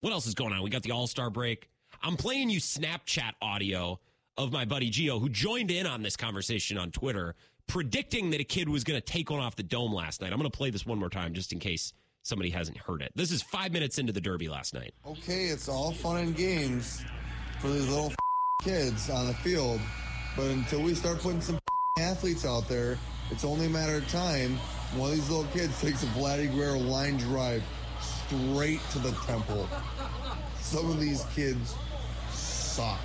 What 0.00 0.12
else 0.12 0.26
is 0.26 0.34
going 0.34 0.52
on? 0.52 0.62
We 0.62 0.70
got 0.70 0.82
the 0.82 0.90
All 0.90 1.06
Star 1.06 1.30
break. 1.30 1.70
I'm 2.02 2.16
playing 2.16 2.50
you 2.50 2.60
Snapchat 2.60 3.32
audio 3.40 4.00
of 4.38 4.52
my 4.52 4.64
buddy 4.64 4.90
Gio, 4.90 5.20
who 5.20 5.28
joined 5.28 5.70
in 5.70 5.86
on 5.86 6.02
this 6.02 6.16
conversation 6.16 6.76
on 6.78 6.90
Twitter, 6.90 7.34
predicting 7.66 8.30
that 8.30 8.40
a 8.40 8.44
kid 8.44 8.68
was 8.68 8.84
going 8.84 9.00
to 9.00 9.04
take 9.04 9.30
one 9.30 9.40
off 9.40 9.56
the 9.56 9.62
dome 9.62 9.92
last 9.92 10.20
night. 10.20 10.32
I'm 10.32 10.38
going 10.38 10.50
to 10.50 10.56
play 10.56 10.70
this 10.70 10.86
one 10.86 10.98
more 10.98 11.10
time 11.10 11.34
just 11.34 11.52
in 11.52 11.58
case 11.58 11.92
somebody 12.22 12.50
hasn't 12.50 12.76
heard 12.76 13.02
it. 13.02 13.12
This 13.14 13.30
is 13.30 13.42
five 13.42 13.72
minutes 13.72 13.98
into 13.98 14.12
the 14.12 14.20
Derby 14.20 14.48
last 14.48 14.74
night. 14.74 14.94
Okay, 15.06 15.46
it's 15.46 15.68
all 15.68 15.92
fun 15.92 16.18
and 16.18 16.36
games 16.36 17.04
for 17.60 17.68
these 17.68 17.88
little 17.88 18.12
kids 18.62 19.08
on 19.10 19.26
the 19.26 19.34
field, 19.34 19.80
but 20.36 20.46
until 20.46 20.82
we 20.82 20.94
start 20.94 21.18
putting 21.18 21.40
some 21.40 21.58
athletes 21.98 22.44
out 22.44 22.68
there, 22.68 22.98
it's 23.30 23.44
only 23.44 23.66
a 23.66 23.70
matter 23.70 23.96
of 23.96 24.08
time. 24.08 24.56
One 24.94 25.10
of 25.10 25.16
these 25.16 25.30
little 25.30 25.50
kids 25.52 25.80
takes 25.80 26.02
a 26.02 26.06
Vladdy 26.06 26.52
Guerrero 26.52 26.78
line 26.78 27.16
drive 27.16 27.62
straight 28.00 28.80
to 28.92 28.98
the 28.98 29.12
temple. 29.26 29.68
Some 30.60 30.90
of 30.90 31.00
these 31.00 31.24
kids 31.34 31.74
suck, 32.30 33.00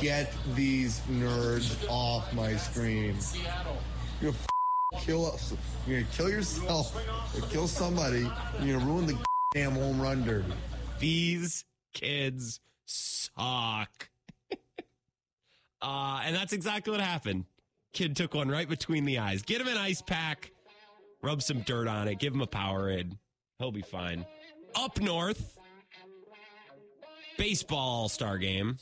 Get 0.00 0.32
these 0.54 1.00
nerds 1.10 1.88
off 1.88 2.32
my 2.32 2.56
screen. 2.56 3.16
You're 4.20 4.32
gonna 4.32 4.44
f- 4.94 5.04
kill 5.04 5.26
us. 5.26 5.54
You're 5.86 6.00
gonna 6.00 6.12
kill 6.12 6.30
yourself. 6.30 6.96
Or 7.36 7.40
kill 7.48 7.68
somebody. 7.68 8.28
You're 8.60 8.78
gonna 8.78 8.90
ruin 8.90 9.06
the 9.06 9.18
damn 9.54 9.72
home 9.72 10.00
run 10.00 10.24
derby. 10.24 10.52
These 10.98 11.64
kids 11.92 12.60
suck. 12.84 14.08
uh, 15.82 16.20
and 16.24 16.34
that's 16.34 16.52
exactly 16.52 16.90
what 16.90 17.00
happened. 17.00 17.44
Kid 17.92 18.16
took 18.16 18.34
one 18.34 18.50
right 18.50 18.68
between 18.68 19.04
the 19.04 19.18
eyes. 19.18 19.42
Get 19.42 19.60
him 19.60 19.68
an 19.68 19.78
ice 19.78 20.02
pack, 20.02 20.52
rub 21.22 21.42
some 21.42 21.60
dirt 21.60 21.88
on 21.88 22.08
it, 22.08 22.18
give 22.18 22.34
him 22.34 22.42
a 22.42 22.46
power 22.46 22.90
Powerade. 22.90 23.16
He'll 23.58 23.72
be 23.72 23.80
fine. 23.80 24.26
Up 24.74 25.00
north, 25.00 25.56
baseball 27.36 28.02
all-star 28.02 28.38
game, 28.38 28.78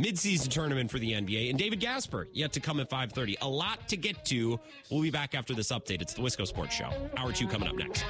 midseason 0.00 0.48
tournament 0.48 0.90
for 0.90 0.98
the 0.98 1.12
NBA, 1.12 1.50
and 1.50 1.58
David 1.58 1.80
Gasper 1.80 2.28
yet 2.32 2.52
to 2.52 2.60
come 2.60 2.80
at 2.80 2.90
5:30. 2.90 3.36
A 3.40 3.48
lot 3.48 3.88
to 3.88 3.96
get 3.96 4.24
to. 4.26 4.60
We'll 4.90 5.02
be 5.02 5.10
back 5.10 5.34
after 5.34 5.54
this 5.54 5.72
update. 5.72 6.02
It's 6.02 6.14
the 6.14 6.22
Wisco 6.22 6.46
Sports 6.46 6.74
Show. 6.74 6.90
Hour 7.16 7.32
two 7.32 7.46
coming 7.46 7.68
up 7.68 7.76
next. 7.76 8.04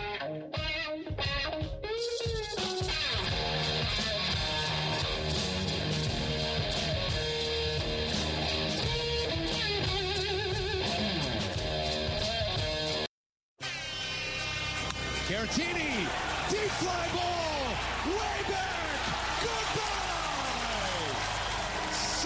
Caratini, 15.28 16.07
deep 16.51 16.70
fly 16.78 17.09
ball, 17.12 17.45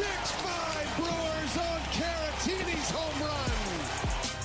6-5 0.00 0.96
Brewers 0.96 1.56
on 1.58 1.80
Caratini's 1.92 2.90
home 2.90 3.20
run. 3.20 3.50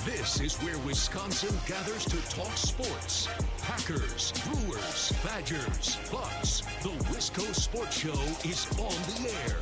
This 0.04 0.38
is 0.42 0.54
where 0.56 0.76
Wisconsin 0.80 1.56
gathers 1.66 2.04
to 2.04 2.18
talk 2.28 2.54
sports. 2.58 3.26
Packers, 3.62 4.32
Brewers, 4.44 5.14
Badgers, 5.24 5.96
Bucks. 6.12 6.60
The 6.82 6.90
Wisco 7.08 7.54
Sports 7.54 7.96
Show 7.96 8.12
is 8.46 8.66
on 8.78 8.92
the 9.08 9.30
air. 9.46 9.56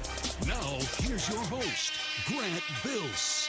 Now, 0.48 0.78
here's 0.98 1.28
your 1.28 1.38
host, 1.44 1.92
Grant 2.26 2.64
Bills. 2.82 3.48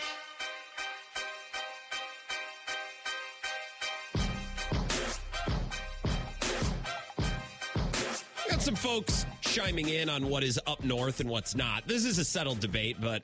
Got 8.47 8.61
some 8.61 8.75
folks 8.75 9.25
chiming 9.55 9.87
in 9.87 10.09
on 10.09 10.27
what 10.27 10.43
is 10.43 10.59
up 10.67 10.83
north 10.83 11.21
and 11.21 11.29
what's 11.29 11.55
not. 11.55 11.87
This 11.87 12.03
is 12.03 12.17
a 12.17 12.25
settled 12.25 12.59
debate, 12.59 12.97
but 12.99 13.23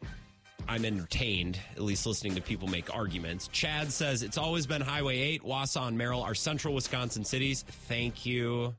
I'm 0.66 0.86
entertained, 0.86 1.60
at 1.76 1.82
least 1.82 2.06
listening 2.06 2.36
to 2.36 2.42
people 2.42 2.70
make 2.70 2.96
arguments. 2.96 3.50
Chad 3.50 3.92
says 3.92 4.24
it's 4.24 4.38
always 4.38 4.66
been 4.66 4.82
Highway 4.82 5.20
8, 5.20 5.44
Wausau, 5.44 5.90
and 5.90 5.98
Merrill 5.98 6.22
are 6.22 6.34
central 6.34 6.74
Wisconsin 6.74 7.26
cities. 7.26 7.66
Thank 7.90 8.26
you. 8.26 8.74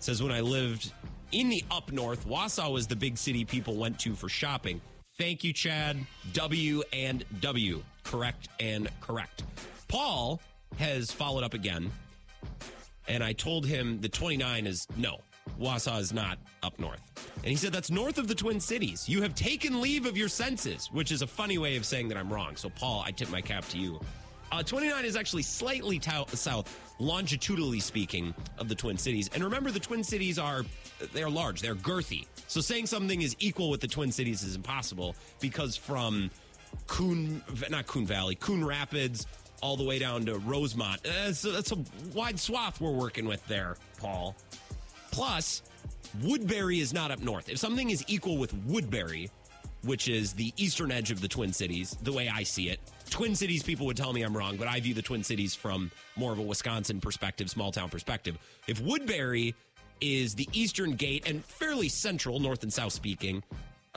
Says 0.00 0.22
when 0.22 0.32
I 0.32 0.40
lived 0.40 0.90
in 1.30 1.50
the 1.50 1.62
up 1.70 1.92
north, 1.92 2.26
Wausau 2.26 2.72
was 2.72 2.86
the 2.86 2.96
big 2.96 3.18
city 3.18 3.44
people 3.44 3.76
went 3.76 3.98
to 4.00 4.14
for 4.14 4.30
shopping. 4.30 4.80
Thank 5.18 5.44
you, 5.44 5.52
Chad. 5.52 5.98
W 6.32 6.82
and 6.94 7.22
W. 7.42 7.82
Correct 8.02 8.48
and 8.60 8.88
correct. 9.02 9.42
Paul 9.88 10.40
has 10.78 11.12
followed 11.12 11.44
up 11.44 11.52
again 11.52 11.90
and 13.08 13.24
I 13.24 13.32
told 13.32 13.66
him 13.66 14.00
the 14.00 14.08
29 14.08 14.66
is 14.66 14.86
no. 14.96 15.20
Wausau 15.60 15.98
is 16.00 16.12
not 16.12 16.38
up 16.62 16.78
north. 16.78 17.00
And 17.36 17.46
he 17.46 17.56
said 17.56 17.72
that's 17.72 17.90
north 17.90 18.18
of 18.18 18.28
the 18.28 18.34
Twin 18.34 18.60
Cities. 18.60 19.08
You 19.08 19.22
have 19.22 19.34
taken 19.34 19.80
leave 19.80 20.06
of 20.06 20.16
your 20.16 20.28
senses, 20.28 20.88
which 20.92 21.12
is 21.12 21.22
a 21.22 21.26
funny 21.26 21.58
way 21.58 21.76
of 21.76 21.84
saying 21.84 22.08
that 22.08 22.18
I'm 22.18 22.32
wrong. 22.32 22.56
So, 22.56 22.68
Paul, 22.68 23.02
I 23.06 23.10
tip 23.10 23.30
my 23.30 23.40
cap 23.40 23.66
to 23.68 23.78
you. 23.78 24.00
Uh, 24.50 24.62
29 24.62 25.04
is 25.04 25.16
actually 25.16 25.42
slightly 25.42 25.98
to- 25.98 26.24
south, 26.34 26.74
longitudinally 26.98 27.80
speaking, 27.80 28.34
of 28.58 28.68
the 28.68 28.74
Twin 28.74 28.96
Cities. 28.96 29.28
And 29.34 29.44
remember, 29.44 29.70
the 29.70 29.80
Twin 29.80 30.02
Cities 30.02 30.38
are 30.38 30.64
they're 31.12 31.30
large, 31.30 31.60
they're 31.60 31.74
girthy. 31.74 32.26
So 32.46 32.60
saying 32.60 32.86
something 32.86 33.20
is 33.20 33.36
equal 33.38 33.70
with 33.70 33.80
the 33.80 33.88
Twin 33.88 34.10
Cities 34.10 34.42
is 34.42 34.56
impossible 34.56 35.14
because 35.38 35.76
from 35.76 36.30
Coon, 36.86 37.42
not 37.70 37.86
Coon 37.86 38.06
Valley, 38.06 38.36
Coon 38.36 38.64
Rapids, 38.64 39.26
all 39.62 39.76
the 39.76 39.84
way 39.84 39.98
down 39.98 40.24
to 40.26 40.38
Rosemount. 40.38 41.02
That's 41.02 41.44
a, 41.44 41.50
that's 41.50 41.72
a 41.72 41.78
wide 42.14 42.38
swath 42.38 42.80
we're 42.80 42.92
working 42.92 43.26
with 43.26 43.46
there, 43.48 43.76
Paul. 43.98 44.36
Plus, 45.10 45.62
Woodbury 46.22 46.80
is 46.80 46.92
not 46.92 47.10
up 47.10 47.20
north. 47.20 47.48
If 47.48 47.58
something 47.58 47.90
is 47.90 48.04
equal 48.08 48.38
with 48.38 48.54
Woodbury, 48.66 49.30
which 49.82 50.08
is 50.08 50.32
the 50.32 50.52
eastern 50.56 50.90
edge 50.90 51.10
of 51.10 51.20
the 51.20 51.28
Twin 51.28 51.52
Cities, 51.52 51.96
the 52.02 52.12
way 52.12 52.28
I 52.28 52.42
see 52.42 52.68
it, 52.68 52.80
Twin 53.10 53.34
Cities 53.34 53.62
people 53.62 53.86
would 53.86 53.96
tell 53.96 54.12
me 54.12 54.22
I'm 54.22 54.36
wrong, 54.36 54.56
but 54.56 54.68
I 54.68 54.80
view 54.80 54.94
the 54.94 55.02
Twin 55.02 55.22
Cities 55.22 55.54
from 55.54 55.90
more 56.16 56.32
of 56.32 56.38
a 56.38 56.42
Wisconsin 56.42 57.00
perspective, 57.00 57.48
small 57.48 57.72
town 57.72 57.88
perspective. 57.88 58.38
If 58.66 58.80
Woodbury 58.80 59.54
is 60.00 60.34
the 60.34 60.48
eastern 60.52 60.94
gate 60.94 61.28
and 61.28 61.44
fairly 61.44 61.88
central, 61.88 62.38
north 62.40 62.62
and 62.62 62.72
south 62.72 62.92
speaking, 62.92 63.42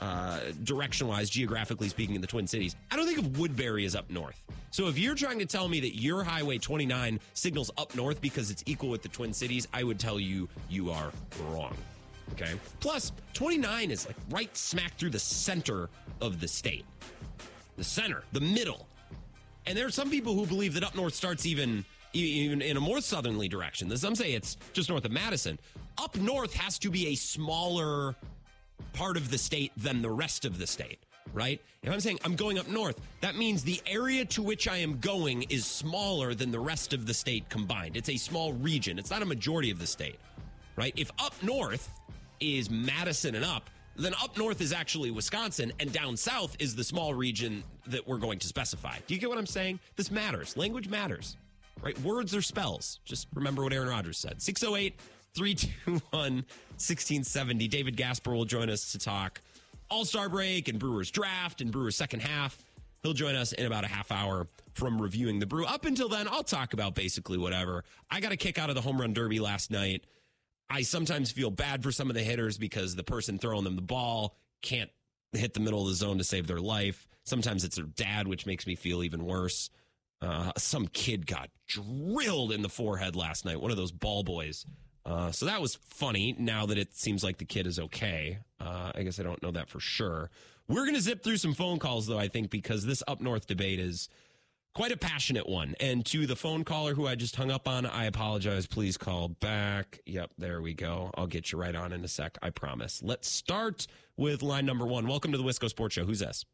uh, 0.02 0.40
direction 0.64 1.06
wise, 1.06 1.30
geographically 1.30 1.88
speaking, 1.88 2.16
in 2.16 2.20
the 2.20 2.26
Twin 2.26 2.48
Cities. 2.48 2.74
I 2.90 2.96
don't 2.96 3.06
think 3.06 3.18
of 3.18 3.38
Woodbury 3.38 3.84
as 3.84 3.94
up 3.94 4.10
north. 4.10 4.42
So 4.72 4.88
if 4.88 4.98
you're 4.98 5.14
trying 5.14 5.38
to 5.38 5.46
tell 5.46 5.68
me 5.68 5.78
that 5.78 5.96
your 5.96 6.24
Highway 6.24 6.58
29 6.58 7.20
signals 7.34 7.70
up 7.78 7.94
north 7.94 8.20
because 8.20 8.50
it's 8.50 8.64
equal 8.66 8.88
with 8.88 9.02
the 9.02 9.08
Twin 9.08 9.32
Cities, 9.32 9.68
I 9.72 9.84
would 9.84 10.00
tell 10.00 10.18
you 10.18 10.48
you 10.68 10.90
are 10.90 11.12
wrong. 11.44 11.76
Okay. 12.32 12.54
Plus, 12.80 13.12
29 13.34 13.92
is 13.92 14.06
like 14.06 14.16
right 14.28 14.54
smack 14.56 14.96
through 14.96 15.10
the 15.10 15.20
center 15.20 15.88
of 16.20 16.40
the 16.40 16.48
state, 16.48 16.84
the 17.76 17.84
center, 17.84 18.24
the 18.32 18.40
middle. 18.40 18.88
And 19.66 19.78
there 19.78 19.86
are 19.86 19.90
some 19.90 20.10
people 20.10 20.34
who 20.34 20.46
believe 20.46 20.74
that 20.74 20.82
up 20.82 20.96
north 20.96 21.14
starts 21.14 21.46
even 21.46 21.84
even 22.12 22.60
in 22.60 22.76
a 22.76 22.80
more 22.80 23.00
southerly 23.00 23.48
direction. 23.48 23.96
Some 23.96 24.16
say 24.16 24.32
it's 24.32 24.56
just 24.72 24.90
north 24.90 25.04
of 25.04 25.12
Madison. 25.12 25.60
Up 25.96 26.16
north 26.16 26.52
has 26.54 26.78
to 26.80 26.90
be 26.90 27.08
a 27.08 27.14
smaller 27.14 28.16
part 28.92 29.16
of 29.16 29.30
the 29.30 29.38
state 29.38 29.72
than 29.76 30.02
the 30.02 30.10
rest 30.10 30.44
of 30.44 30.58
the 30.58 30.66
state, 30.66 30.98
right? 31.32 31.60
If 31.82 31.92
I'm 31.92 32.00
saying 32.00 32.18
I'm 32.24 32.36
going 32.36 32.58
up 32.58 32.68
north, 32.68 33.00
that 33.20 33.36
means 33.36 33.62
the 33.62 33.80
area 33.86 34.24
to 34.26 34.42
which 34.42 34.68
I 34.68 34.78
am 34.78 34.98
going 34.98 35.42
is 35.44 35.66
smaller 35.66 36.34
than 36.34 36.50
the 36.50 36.60
rest 36.60 36.92
of 36.92 37.06
the 37.06 37.14
state 37.14 37.48
combined. 37.48 37.96
It's 37.96 38.08
a 38.08 38.16
small 38.16 38.52
region. 38.52 38.98
It's 38.98 39.10
not 39.10 39.22
a 39.22 39.26
majority 39.26 39.70
of 39.70 39.78
the 39.78 39.86
state, 39.86 40.18
right? 40.76 40.92
If 40.96 41.10
up 41.18 41.34
north 41.42 41.90
is 42.40 42.70
Madison 42.70 43.34
and 43.34 43.44
up, 43.44 43.70
then 43.96 44.14
up 44.22 44.38
north 44.38 44.60
is 44.60 44.72
actually 44.72 45.10
Wisconsin, 45.10 45.72
and 45.78 45.92
down 45.92 46.16
south 46.16 46.56
is 46.58 46.74
the 46.74 46.84
small 46.84 47.14
region 47.14 47.62
that 47.86 48.06
we're 48.06 48.18
going 48.18 48.38
to 48.38 48.46
specify. 48.46 48.96
Do 49.06 49.14
you 49.14 49.20
get 49.20 49.28
what 49.28 49.38
I'm 49.38 49.46
saying? 49.46 49.80
This 49.96 50.10
matters. 50.10 50.56
Language 50.56 50.88
matters, 50.88 51.36
right? 51.82 51.98
Words 52.00 52.34
are 52.34 52.42
spells. 52.42 53.00
Just 53.04 53.28
remember 53.34 53.62
what 53.62 53.72
Aaron 53.72 53.88
Rodgers 53.88 54.18
said. 54.18 54.40
608 54.40 54.98
321 55.34 56.44
1670. 56.82 57.68
David 57.68 57.96
Gasper 57.96 58.32
will 58.32 58.44
join 58.44 58.68
us 58.68 58.92
to 58.92 58.98
talk 58.98 59.40
All 59.88 60.04
Star 60.04 60.28
break 60.28 60.68
and 60.68 60.78
Brewers 60.78 61.10
draft 61.10 61.60
and 61.60 61.70
Brewers 61.70 61.96
second 61.96 62.20
half. 62.20 62.58
He'll 63.02 63.12
join 63.12 63.34
us 63.34 63.52
in 63.52 63.66
about 63.66 63.84
a 63.84 63.88
half 63.88 64.12
hour 64.12 64.46
from 64.74 65.00
reviewing 65.00 65.38
the 65.38 65.46
brew. 65.46 65.64
Up 65.64 65.84
until 65.84 66.08
then, 66.08 66.28
I'll 66.28 66.44
talk 66.44 66.72
about 66.72 66.94
basically 66.94 67.38
whatever. 67.38 67.84
I 68.10 68.20
got 68.20 68.32
a 68.32 68.36
kick 68.36 68.58
out 68.58 68.68
of 68.68 68.74
the 68.74 68.80
home 68.80 69.00
run 69.00 69.12
derby 69.12 69.40
last 69.40 69.70
night. 69.70 70.04
I 70.70 70.82
sometimes 70.82 71.30
feel 71.30 71.50
bad 71.50 71.82
for 71.82 71.92
some 71.92 72.08
of 72.10 72.14
the 72.14 72.22
hitters 72.22 72.58
because 72.58 72.94
the 72.94 73.02
person 73.02 73.38
throwing 73.38 73.64
them 73.64 73.76
the 73.76 73.82
ball 73.82 74.36
can't 74.62 74.90
hit 75.32 75.54
the 75.54 75.60
middle 75.60 75.82
of 75.82 75.88
the 75.88 75.94
zone 75.94 76.18
to 76.18 76.24
save 76.24 76.46
their 76.46 76.60
life. 76.60 77.06
Sometimes 77.24 77.64
it's 77.64 77.76
their 77.76 77.84
dad, 77.84 78.26
which 78.26 78.46
makes 78.46 78.66
me 78.66 78.74
feel 78.74 79.02
even 79.02 79.24
worse. 79.24 79.70
Uh, 80.20 80.52
some 80.56 80.86
kid 80.86 81.26
got 81.26 81.50
drilled 81.66 82.52
in 82.52 82.62
the 82.62 82.68
forehead 82.68 83.16
last 83.16 83.44
night, 83.44 83.60
one 83.60 83.70
of 83.70 83.76
those 83.76 83.92
ball 83.92 84.22
boys. 84.22 84.64
Uh, 85.04 85.32
so 85.32 85.46
that 85.46 85.60
was 85.60 85.74
funny 85.74 86.34
now 86.38 86.66
that 86.66 86.78
it 86.78 86.94
seems 86.94 87.24
like 87.24 87.38
the 87.38 87.44
kid 87.44 87.66
is 87.66 87.78
okay. 87.78 88.38
Uh, 88.60 88.92
I 88.94 89.02
guess 89.02 89.18
I 89.18 89.22
don't 89.22 89.42
know 89.42 89.50
that 89.50 89.68
for 89.68 89.80
sure. 89.80 90.30
We're 90.68 90.84
going 90.84 90.94
to 90.94 91.00
zip 91.00 91.24
through 91.24 91.38
some 91.38 91.54
phone 91.54 91.78
calls, 91.78 92.06
though, 92.06 92.18
I 92.18 92.28
think, 92.28 92.50
because 92.50 92.86
this 92.86 93.02
up 93.08 93.20
north 93.20 93.46
debate 93.46 93.80
is 93.80 94.08
quite 94.74 94.92
a 94.92 94.96
passionate 94.96 95.48
one. 95.48 95.74
And 95.80 96.06
to 96.06 96.26
the 96.26 96.36
phone 96.36 96.64
caller 96.64 96.94
who 96.94 97.06
I 97.06 97.14
just 97.14 97.36
hung 97.36 97.50
up 97.50 97.66
on, 97.66 97.84
I 97.84 98.04
apologize. 98.04 98.66
Please 98.66 98.96
call 98.96 99.28
back. 99.28 100.00
Yep, 100.06 100.30
there 100.38 100.62
we 100.62 100.74
go. 100.74 101.10
I'll 101.14 101.26
get 101.26 101.50
you 101.50 101.58
right 101.58 101.74
on 101.74 101.92
in 101.92 102.04
a 102.04 102.08
sec. 102.08 102.38
I 102.42 102.50
promise. 102.50 103.02
Let's 103.02 103.28
start 103.28 103.86
with 104.16 104.42
line 104.42 104.64
number 104.64 104.86
one. 104.86 105.08
Welcome 105.08 105.32
to 105.32 105.38
the 105.38 105.44
Wisco 105.44 105.68
Sports 105.68 105.94
Show. 105.96 106.04
Who's 106.04 106.20
this? 106.20 106.44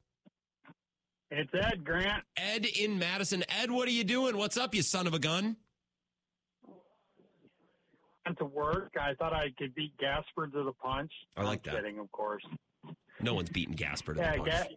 It's 1.31 1.53
Ed 1.53 1.85
Grant. 1.85 2.25
Ed 2.39 2.65
in 2.65 2.99
Madison. 2.99 3.45
Ed, 3.51 3.71
what 3.71 3.87
are 3.87 3.93
you 3.93 4.05
doing? 4.05 4.39
What's 4.39 4.57
up, 4.57 4.75
you 4.75 4.81
son 4.81 5.07
of 5.07 5.13
a 5.13 5.19
gun? 5.19 5.57
To 8.37 8.45
work. 8.45 8.93
I 9.01 9.15
thought 9.15 9.33
I 9.33 9.51
could 9.59 9.75
beat 9.75 9.97
Gasper 9.99 10.47
to 10.47 10.63
the 10.65 10.73
punch. 10.73 11.13
I 11.37 11.43
like 11.45 11.67
I'm 11.67 11.75
that. 11.75 11.83
Kidding, 11.83 11.99
of 11.99 12.11
course. 12.13 12.43
No 13.21 13.35
one's 13.35 13.51
beaten 13.51 13.75
Gasper 13.75 14.15
to 14.15 14.21
Yeah, 14.21 14.33
the 14.33 14.39
punch. 14.39 14.51
Ga- 14.51 14.77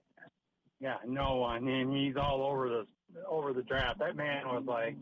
yeah, 0.79 0.95
no 1.05 1.35
one, 1.35 1.67
and 1.67 1.93
he's 1.95 2.15
all 2.17 2.41
over 2.43 2.67
the 2.69 2.85
over 3.27 3.53
the 3.53 3.61
draft. 3.63 3.99
That 3.99 4.15
man 4.15 4.47
was 4.47 4.63
like 4.65 4.95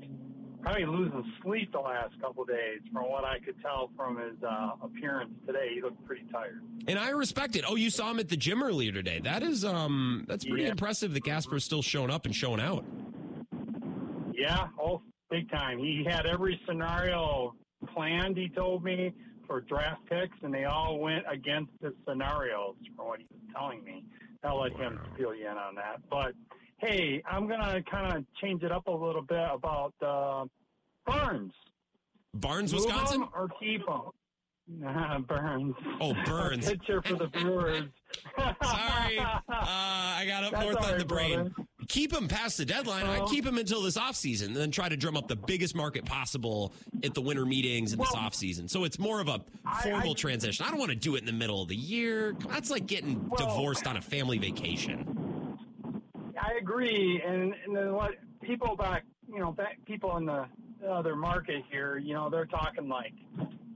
probably 0.62 0.86
losing 0.86 1.24
sleep 1.42 1.72
the 1.72 1.80
last 1.80 2.20
couple 2.20 2.44
of 2.44 2.50
days, 2.50 2.82
from 2.92 3.04
what 3.10 3.24
I 3.24 3.40
could 3.40 3.56
tell 3.62 3.90
from 3.96 4.18
his 4.18 4.36
uh, 4.44 4.72
appearance 4.84 5.32
today. 5.48 5.70
He 5.76 5.82
looked 5.82 6.04
pretty 6.06 6.24
tired. 6.34 6.62
And 6.88 7.00
I 7.00 7.12
respect 7.12 7.56
it. 7.56 7.64
Oh, 7.66 7.76
you 7.76 7.90
saw 7.90 8.12
him 8.12 8.20
at 8.20 8.28
the 8.28 8.36
gym 8.36 8.62
earlier 8.62 8.92
today. 8.92 9.20
That 9.24 9.42
is 9.42 9.64
um 9.64 10.26
that's 10.28 10.44
pretty 10.44 10.64
Yeah. 10.64 10.72
impressive 10.72 11.14
that 11.14 11.24
Gasper's 11.24 11.64
still 11.64 11.82
showing 11.82 12.10
up 12.12 12.26
and 12.26 12.36
showing 12.36 12.60
out. 12.60 12.84
Yeah, 14.34 14.68
oh, 14.82 15.02
big 15.30 15.50
time. 15.50 15.80
He 15.80 16.04
had 16.06 16.26
every 16.26 16.60
scenario 16.68 17.56
planned. 17.94 18.38
He 18.38 18.50
told 18.50 18.84
me 18.84 19.14
for 19.48 19.62
draft 19.62 20.02
picks, 20.10 20.38
and 20.44 20.54
they 20.54 20.66
all 20.66 21.00
went 21.00 21.24
against 21.32 21.72
his 21.82 21.94
scenarios, 22.08 22.76
from 22.96 23.08
what 23.08 23.20
he 23.20 23.26
was 23.32 23.42
telling 23.56 23.84
me. 23.84 24.04
I'll 24.44 24.62
let 24.62 24.72
him 24.74 25.00
fill 25.18 25.36
you 25.36 25.48
in 25.50 25.58
on 25.58 25.76
that. 25.76 26.02
But 26.10 26.34
hey, 26.78 27.22
I'm 27.30 27.48
gonna 27.48 27.82
kind 27.90 28.16
of 28.16 28.26
change 28.42 28.64
it 28.64 28.72
up 28.72 28.88
a 28.88 28.92
little 28.92 29.22
bit 29.22 29.46
about 29.52 29.94
uh, 30.02 30.46
Burnes. 31.06 31.52
Barnes, 32.36 32.72
Move 32.74 32.86
Wisconsin? 32.86 33.24
him 33.24 33.30
or 33.34 33.50
keep 33.60 33.82
him? 33.82 34.02
Nah, 34.80 35.18
Burnes. 35.20 35.74
Oh, 36.00 36.14
Burnes. 36.26 36.70
Pitcher 36.70 37.02
for 37.02 37.16
the 37.16 37.28
Brewers. 37.28 37.90
Sorry. 38.38 39.18
Uh, 39.18 39.40
I 39.50 40.26
got 40.28 40.44
up 40.44 40.52
That's 40.52 40.64
north 40.64 40.78
on 40.78 40.84
right, 40.92 41.00
the 41.00 41.06
brain. 41.06 41.34
brother. 41.36 41.52
Keep 41.90 42.14
him 42.14 42.28
past 42.28 42.58
the 42.58 42.66
deadline. 42.66 43.06
I'd 43.08 43.22
Oh. 43.22 43.26
keep 43.28 43.44
him 43.46 43.58
until 43.58 43.82
this 43.82 43.98
offseason 43.98 44.48
and 44.48 44.56
then 44.56 44.70
try 44.72 44.88
to 44.88 44.96
drum 44.96 45.18
up 45.18 45.28
the 45.28 45.36
biggest 45.36 45.76
market 45.76 46.06
possible 46.06 46.72
at 47.04 47.16
the 47.16 47.22
winter 47.22 47.46
meetings 47.48 47.94
in 47.94 48.00
this 48.00 48.12
Well, 48.14 48.22
offseason. 48.24 48.70
So 48.70 48.84
it's 48.84 49.00
more 49.00 49.20
of 49.20 49.28
a 49.28 49.42
formal 49.84 50.12
I- 50.12 50.14
transition. 50.14 50.66
I 50.66 50.70
don't 50.70 50.78
want 50.80 50.92
to 50.92 50.96
do 50.98 51.16
it 51.16 51.20
in 51.20 51.26
the 51.26 51.34
middle 51.34 51.62
of 51.64 51.68
the 51.68 51.76
year. 51.76 52.34
That's 52.48 52.70
like 52.70 52.86
getting 52.86 53.28
Well- 53.28 53.40
divorced 53.50 53.88
on 53.88 53.98
a 53.98 54.02
family 54.02 54.38
vacation. 54.38 55.58
I 56.40 56.54
agree, 56.62 57.22
and, 57.26 57.54
and 57.66 57.76
then 57.76 57.92
what 57.94 58.12
people 58.42 58.76
back, 58.76 59.04
you 59.28 59.40
know, 59.40 59.52
back, 59.52 59.84
people 59.86 60.16
in 60.18 60.26
the 60.26 60.46
other 60.88 61.16
market 61.16 61.64
here, 61.72 61.98
you 61.98 62.14
know, 62.14 62.30
they're 62.30 62.46
talking 62.46 62.88
like, 62.88 63.14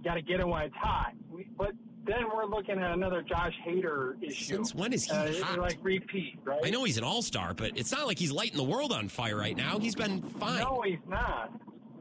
got 0.04 0.14
to 0.14 0.22
get 0.22 0.40
it 0.40 0.48
when 0.48 0.62
it's 0.62 0.76
hot. 0.76 1.14
We, 1.30 1.48
but 1.58 1.72
then 2.06 2.26
we're 2.34 2.46
looking 2.46 2.80
at 2.80 2.92
another 2.92 3.22
Josh 3.22 3.54
Hader 3.66 4.22
issue. 4.22 4.56
Since 4.56 4.76
when 4.76 4.94
is 4.94 5.06
he 5.06 5.12
uh, 5.12 5.44
hot? 5.44 5.60
Like 5.60 5.78
repeat, 5.82 6.40
right? 6.44 6.60
I 6.64 6.70
know 6.70 6.84
he's 6.84 6.98
an 6.98 7.04
all 7.04 7.22
star, 7.22 7.54
but 7.54 7.78
it's 7.78 7.92
not 7.92 8.08
like 8.08 8.20
he's 8.20 8.32
lighting 8.32 8.58
the 8.58 8.64
world 8.64 8.92
on 8.92 9.08
fire 9.08 9.38
right 9.38 9.56
now. 9.56 9.80
He's 9.80 9.96
been 9.96 10.22
fine. 10.22 10.60
No, 10.60 10.82
he's 10.86 11.00
not. 11.08 11.52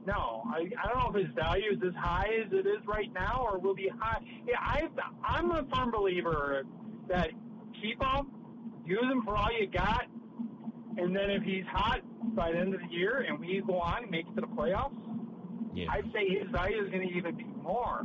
No, 0.05 0.43
I, 0.49 0.69
I 0.83 0.89
don't 0.89 0.99
know 1.15 1.21
if 1.21 1.27
his 1.27 1.35
value 1.37 1.71
is 1.73 1.79
as 1.87 1.95
high 1.95 2.29
as 2.45 2.53
it 2.53 2.67
is 2.67 2.85
right 2.87 3.13
now, 3.15 3.47
or 3.49 3.59
will 3.59 3.75
be 3.75 3.89
high. 4.01 4.19
Yeah, 4.49 4.57
I, 4.59 4.89
I'm 5.25 5.53
a 5.53 5.65
firm 5.73 5.93
believer 5.93 6.65
that 7.09 7.31
keep 7.81 8.03
him, 8.03 8.27
use 8.85 9.01
him 9.03 9.23
for 9.23 9.37
all 9.37 9.49
you 9.57 9.69
got, 9.69 10.07
and 10.99 11.15
then 11.15 11.31
if 11.31 11.45
he's 11.45 11.65
hot 11.71 12.01
by 12.35 12.51
the 12.51 12.59
end 12.59 12.75
of 12.75 12.81
the 12.81 12.89
year 12.89 13.25
and 13.29 13.39
we 13.39 13.63
go 13.65 13.79
on 13.79 14.03
and 14.03 14.11
make 14.11 14.27
it 14.27 14.35
to 14.35 14.41
the 14.41 14.47
playoffs, 14.49 14.93
Yeah. 15.73 15.87
I'd 15.91 16.11
say 16.13 16.29
his 16.29 16.51
value 16.51 16.83
is 16.83 16.91
going 16.91 17.09
to 17.09 17.15
even 17.15 17.37
be 17.37 17.45
more 17.63 18.03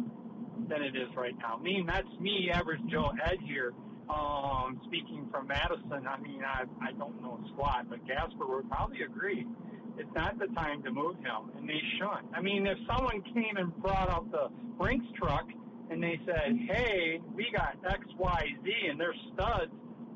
than 0.69 0.81
it 0.81 0.95
is 0.95 1.09
right 1.15 1.37
now. 1.39 1.57
I 1.59 1.63
mean, 1.63 1.85
that's 1.85 2.07
me, 2.19 2.49
average 2.51 2.81
Joe 2.89 3.11
Ed 3.23 3.37
here. 3.45 3.73
Um, 4.09 4.79
speaking 4.85 5.27
from 5.29 5.47
Madison, 5.47 6.07
I 6.07 6.17
mean, 6.21 6.41
I, 6.43 6.63
I 6.81 6.91
don't 6.93 7.21
know 7.21 7.39
squat, 7.53 7.89
but 7.89 8.05
Gasper 8.07 8.45
would 8.47 8.69
probably 8.69 9.01
agree. 9.03 9.45
It's 9.97 10.09
not 10.15 10.39
the 10.39 10.47
time 10.55 10.83
to 10.83 10.91
move 10.91 11.17
him, 11.17 11.51
and 11.57 11.67
they 11.67 11.81
shouldn't. 11.97 12.31
I 12.33 12.41
mean, 12.41 12.67
if 12.67 12.77
someone 12.87 13.21
came 13.33 13.57
and 13.57 13.75
brought 13.81 14.09
out 14.09 14.31
the 14.31 14.47
Brinks 14.77 15.07
truck 15.17 15.45
and 15.89 16.01
they 16.01 16.19
said, 16.25 16.55
"Hey, 16.69 17.19
we 17.33 17.49
got 17.51 17.75
X, 17.83 18.05
Y, 18.17 18.41
Z, 18.63 18.71
and 18.89 18.99
they're 18.99 19.15
studs," 19.33 19.71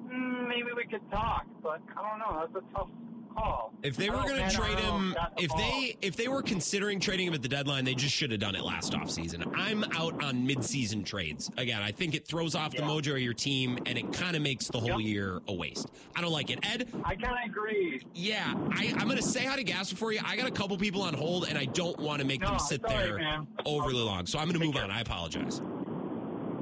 mm, 0.05 0.47
maybe 0.47 0.69
we 0.75 0.85
could 0.85 1.03
talk. 1.09 1.45
But 1.63 1.81
I 1.97 2.09
don't 2.09 2.19
know. 2.19 2.47
That's 2.47 2.63
a 2.63 2.73
tough 2.73 2.89
call. 3.33 3.73
If 3.83 3.97
they 3.97 4.09
were 4.09 4.17
oh, 4.17 4.19
don't- 4.23 4.37
going 4.37 4.49
to 4.49 4.55
trade 4.55 4.77
him, 4.79 5.15
if 5.37 5.49
ball. 5.49 5.57
they 5.59 5.97
if 6.01 6.15
they 6.15 6.27
were 6.27 6.41
considering 6.41 6.99
trading 6.99 7.27
him 7.27 7.33
at 7.33 7.41
the 7.41 7.47
deadline, 7.47 7.83
they 7.85 7.95
just 7.95 8.13
should 8.13 8.31
have 8.31 8.39
done 8.39 8.55
it 8.55 8.63
last 8.63 8.93
offseason. 8.93 9.51
I'm 9.55 9.83
out 9.95 10.23
on 10.23 10.47
midseason 10.47 11.05
trades. 11.05 11.49
Again, 11.57 11.81
I 11.81 11.91
think 11.91 12.13
it 12.15 12.27
throws 12.27 12.53
off 12.55 12.71
the 12.75 12.83
mojo 12.83 13.13
of 13.13 13.19
your 13.19 13.33
team 13.33 13.77
and 13.85 13.97
it 13.97 14.11
kind 14.13 14.35
of 14.35 14.41
makes 14.41 14.67
the 14.67 14.79
whole 14.79 14.99
Yep. 15.01 15.07
year 15.07 15.39
a 15.47 15.53
waste. 15.53 15.87
I 16.15 16.21
don't 16.21 16.31
like 16.31 16.49
it. 16.49 16.59
Ed, 16.63 16.87
I 17.03 17.15
kind 17.15 17.37
of 17.43 17.49
agree. 17.49 18.01
yeah, 18.13 18.53
I, 18.71 18.93
I'm 18.97 19.05
going 19.05 19.17
to 19.17 19.23
say 19.23 19.45
hi 19.45 19.55
to 19.55 19.63
Gasper 19.63 19.95
for 19.95 20.11
you. 20.11 20.19
I 20.23 20.35
got 20.35 20.47
a 20.47 20.51
couple 20.51 20.77
people 20.77 21.01
on 21.01 21.13
hold 21.13 21.47
and 21.47 21.57
I 21.57 21.65
don't 21.65 21.97
want 21.99 22.19
to 22.21 22.27
make 22.27 22.41
No, 22.41 22.49
them 22.49 22.59
sit 22.59 22.81
right, 22.83 22.95
there 22.97 23.17
man. 23.17 23.47
overly 23.65 23.95
long. 24.01 24.25
So 24.25 24.37
I'm 24.39 24.47
going 24.47 24.59
to 24.59 24.65
move 24.65 24.75
care. 24.75 24.83
on. 24.83 24.91
I 24.91 25.01
apologize. 25.01 25.61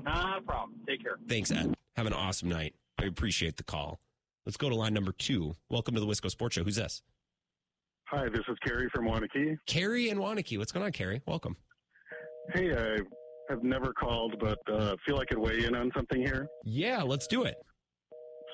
Not 0.03 0.37
a 0.39 0.41
problem. 0.41 0.79
Take 0.87 1.03
care. 1.03 1.17
Thanks, 1.27 1.51
Ed. 1.51 1.73
Have 1.97 2.05
an 2.07 2.13
awesome 2.13 2.49
night. 2.49 2.73
I 2.97 3.05
appreciate 3.05 3.57
the 3.57 3.63
call. 3.63 3.99
Let's 4.45 4.57
go 4.57 4.69
to 4.69 4.75
line 4.75 4.93
number 4.93 5.11
two. 5.11 5.55
Welcome 5.69 5.95
to 5.95 6.01
the 6.01 6.07
Wisco 6.07 6.29
Sports 6.29 6.55
Show. 6.55 6.63
Who's 6.63 6.75
this? 6.77 7.01
Hi, 8.07 8.27
this 8.29 8.41
is 8.49 8.57
Kerry 8.65 8.89
from 8.93 9.05
Waunakee. 9.05 9.55
Carrie 9.67 10.09
and 10.09 10.19
Waunakee. 10.19 10.57
What's 10.57 10.71
going 10.71 10.85
on, 10.85 10.91
Carrie? 10.91 11.21
Welcome. 11.27 11.55
Hey, 12.55 12.73
I 12.75 12.97
have 13.49 13.63
never 13.63 13.93
called, 13.93 14.35
but 14.39 14.57
uh, 14.71 14.95
feel 15.05 15.19
I 15.19 15.25
could 15.25 15.37
weigh 15.37 15.63
in 15.65 15.75
on 15.75 15.91
something 15.95 16.19
here. 16.19 16.47
Yeah, 16.63 17.03
let's 17.03 17.27
do 17.27 17.43
it. 17.43 17.55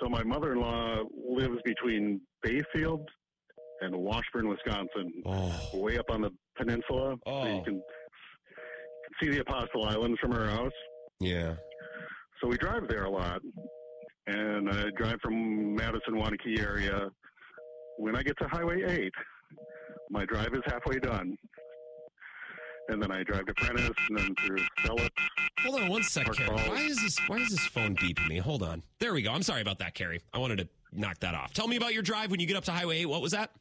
So 0.01 0.09
my 0.09 0.23
mother-in-law 0.23 1.03
lives 1.29 1.57
between 1.63 2.19
Bayfield 2.43 3.07
and 3.81 3.95
Washburn, 3.95 4.49
Wisconsin, 4.49 5.13
Oh. 5.25 5.69
way 5.75 5.97
up 5.97 6.09
on 6.09 6.21
the 6.21 6.31
peninsula. 6.57 7.15
So 7.25 7.31
Oh. 7.31 7.55
you 7.57 7.63
can 7.63 7.81
see 9.21 9.29
the 9.29 9.39
Apostle 9.39 9.85
Islands 9.85 10.19
from 10.19 10.31
her 10.33 10.49
house. 10.49 10.73
Yeah. 11.21 11.55
So 12.41 12.49
we 12.49 12.57
drive 12.57 12.89
there 12.89 13.05
a 13.05 13.09
lot, 13.09 13.39
and 14.27 14.69
I 14.69 14.89
drive 14.97 15.19
from 15.21 15.75
Madison, 15.75 16.15
Waunakee 16.15 16.59
area. 16.59 17.09
When 17.97 18.15
I 18.15 18.23
get 18.23 18.37
to 18.39 18.47
Highway 18.47 18.83
8, 18.85 19.13
my 20.09 20.25
drive 20.25 20.53
is 20.53 20.61
halfway 20.65 20.99
done. 20.99 21.37
And 22.89 23.01
then 23.01 23.11
I 23.11 23.23
drive 23.23 23.45
to 23.47 23.53
Prentice, 23.55 23.89
and 24.09 24.19
then 24.19 24.35
through 24.45 24.63
Phillips. 24.83 25.09
Hold 25.61 25.81
on 25.81 25.89
one 25.89 26.03
sec, 26.03 26.27
Mark 26.27 26.37
Carrie. 26.37 26.49
Falls. 26.49 26.69
Why 26.69 26.81
is 26.81 27.01
this 27.01 27.17
why 27.27 27.37
is 27.37 27.49
this 27.49 27.65
phone 27.65 27.95
beeping 27.95 28.27
me? 28.27 28.37
Hold 28.37 28.61
on. 28.61 28.83
There 28.99 29.13
we 29.13 29.23
go. 29.23 29.31
I'm 29.31 29.41
sorry 29.41 29.61
about 29.61 29.79
that, 29.79 29.95
Carrie. 29.95 30.21
I 30.33 30.37
wanted 30.37 30.59
to 30.59 30.67
knock 30.91 31.19
that 31.21 31.33
off. 31.33 31.53
Tell 31.53 31.67
me 31.67 31.77
about 31.77 31.93
your 31.93 32.03
drive 32.03 32.29
when 32.29 32.39
you 32.39 32.45
get 32.45 32.57
up 32.57 32.63
to 32.65 32.71
Highway 32.71 32.99
8. 32.99 33.05
What 33.07 33.21
was 33.21 33.31
that? 33.31 33.51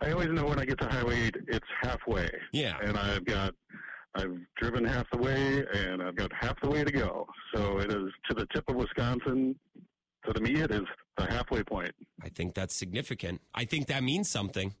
I 0.00 0.10
always 0.10 0.28
know 0.30 0.46
when 0.46 0.58
I 0.58 0.64
get 0.64 0.78
to 0.80 0.88
Highway 0.88 1.26
8, 1.26 1.36
it's 1.46 1.66
halfway. 1.82 2.28
Yeah. 2.52 2.76
And 2.82 2.98
I've 2.98 3.24
got, 3.24 3.54
I've 4.14 4.38
driven 4.56 4.84
half 4.84 5.06
the 5.10 5.18
way, 5.18 5.64
and 5.74 6.02
I've 6.02 6.14
got 6.14 6.32
half 6.32 6.60
the 6.60 6.70
way 6.70 6.84
to 6.84 6.92
go. 6.92 7.26
So 7.54 7.78
it 7.78 7.90
is 7.90 8.12
to 8.28 8.34
the 8.34 8.46
tip 8.54 8.68
of 8.68 8.76
Wisconsin. 8.76 9.56
So 10.24 10.32
to 10.32 10.40
me, 10.40 10.60
it 10.60 10.70
is 10.70 10.84
the 11.16 11.26
halfway 11.26 11.62
point. 11.62 11.92
I 12.22 12.28
think 12.28 12.54
that's 12.54 12.74
significant. 12.74 13.40
I 13.54 13.64
think 13.64 13.88
that 13.88 14.02
means 14.02 14.28
something. 14.30 14.74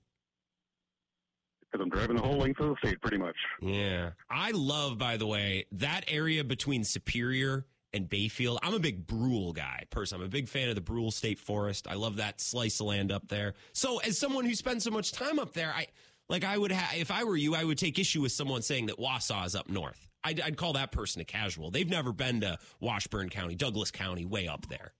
Because 1.60 1.84
I'm 1.84 1.90
driving 1.90 2.16
the 2.16 2.22
whole 2.22 2.38
length 2.38 2.60
of 2.60 2.68
the 2.68 2.76
state, 2.86 3.00
pretty 3.00 3.18
much. 3.18 3.36
Yeah. 3.60 4.10
I 4.30 4.52
love, 4.52 4.96
by 4.96 5.16
the 5.16 5.26
way, 5.26 5.66
that 5.72 6.04
area 6.06 6.44
between 6.44 6.84
Superior 6.84 7.66
and 7.92 8.08
Bayfield. 8.08 8.58
I'm 8.62 8.74
a 8.74 8.78
big 8.78 9.06
Brule 9.06 9.52
guy, 9.52 9.84
person. 9.90 10.20
I'm 10.20 10.26
a 10.26 10.28
big 10.28 10.48
fan 10.48 10.68
of 10.68 10.76
the 10.76 10.80
Brule 10.80 11.10
State 11.10 11.38
Forest. 11.38 11.86
I 11.88 11.94
love 11.94 12.16
that 12.16 12.40
slice 12.40 12.80
of 12.80 12.86
land 12.86 13.10
up 13.10 13.28
there. 13.28 13.54
So, 13.72 13.98
as 13.98 14.18
someone 14.18 14.44
who 14.44 14.54
spends 14.54 14.84
so 14.84 14.90
much 14.90 15.12
time 15.12 15.38
up 15.38 15.52
there, 15.54 15.72
I 15.74 15.86
like 16.28 16.44
I 16.44 16.56
would 16.56 16.72
have 16.72 16.96
if 16.96 17.10
I 17.10 17.24
were 17.24 17.36
you, 17.36 17.54
I 17.54 17.64
would 17.64 17.78
take 17.78 17.98
issue 17.98 18.22
with 18.22 18.32
someone 18.32 18.62
saying 18.62 18.86
that 18.86 18.98
Wausau 18.98 19.44
is 19.46 19.54
up 19.54 19.68
north. 19.68 20.06
I'd, 20.24 20.40
I'd 20.40 20.56
call 20.56 20.72
that 20.72 20.90
person 20.90 21.20
a 21.20 21.24
casual. 21.24 21.70
They've 21.70 21.88
never 21.88 22.12
been 22.12 22.40
to 22.40 22.58
Washburn 22.80 23.28
County, 23.28 23.54
Douglas 23.54 23.90
County, 23.90 24.24
way 24.24 24.48
up 24.48 24.66
there. 24.68 24.94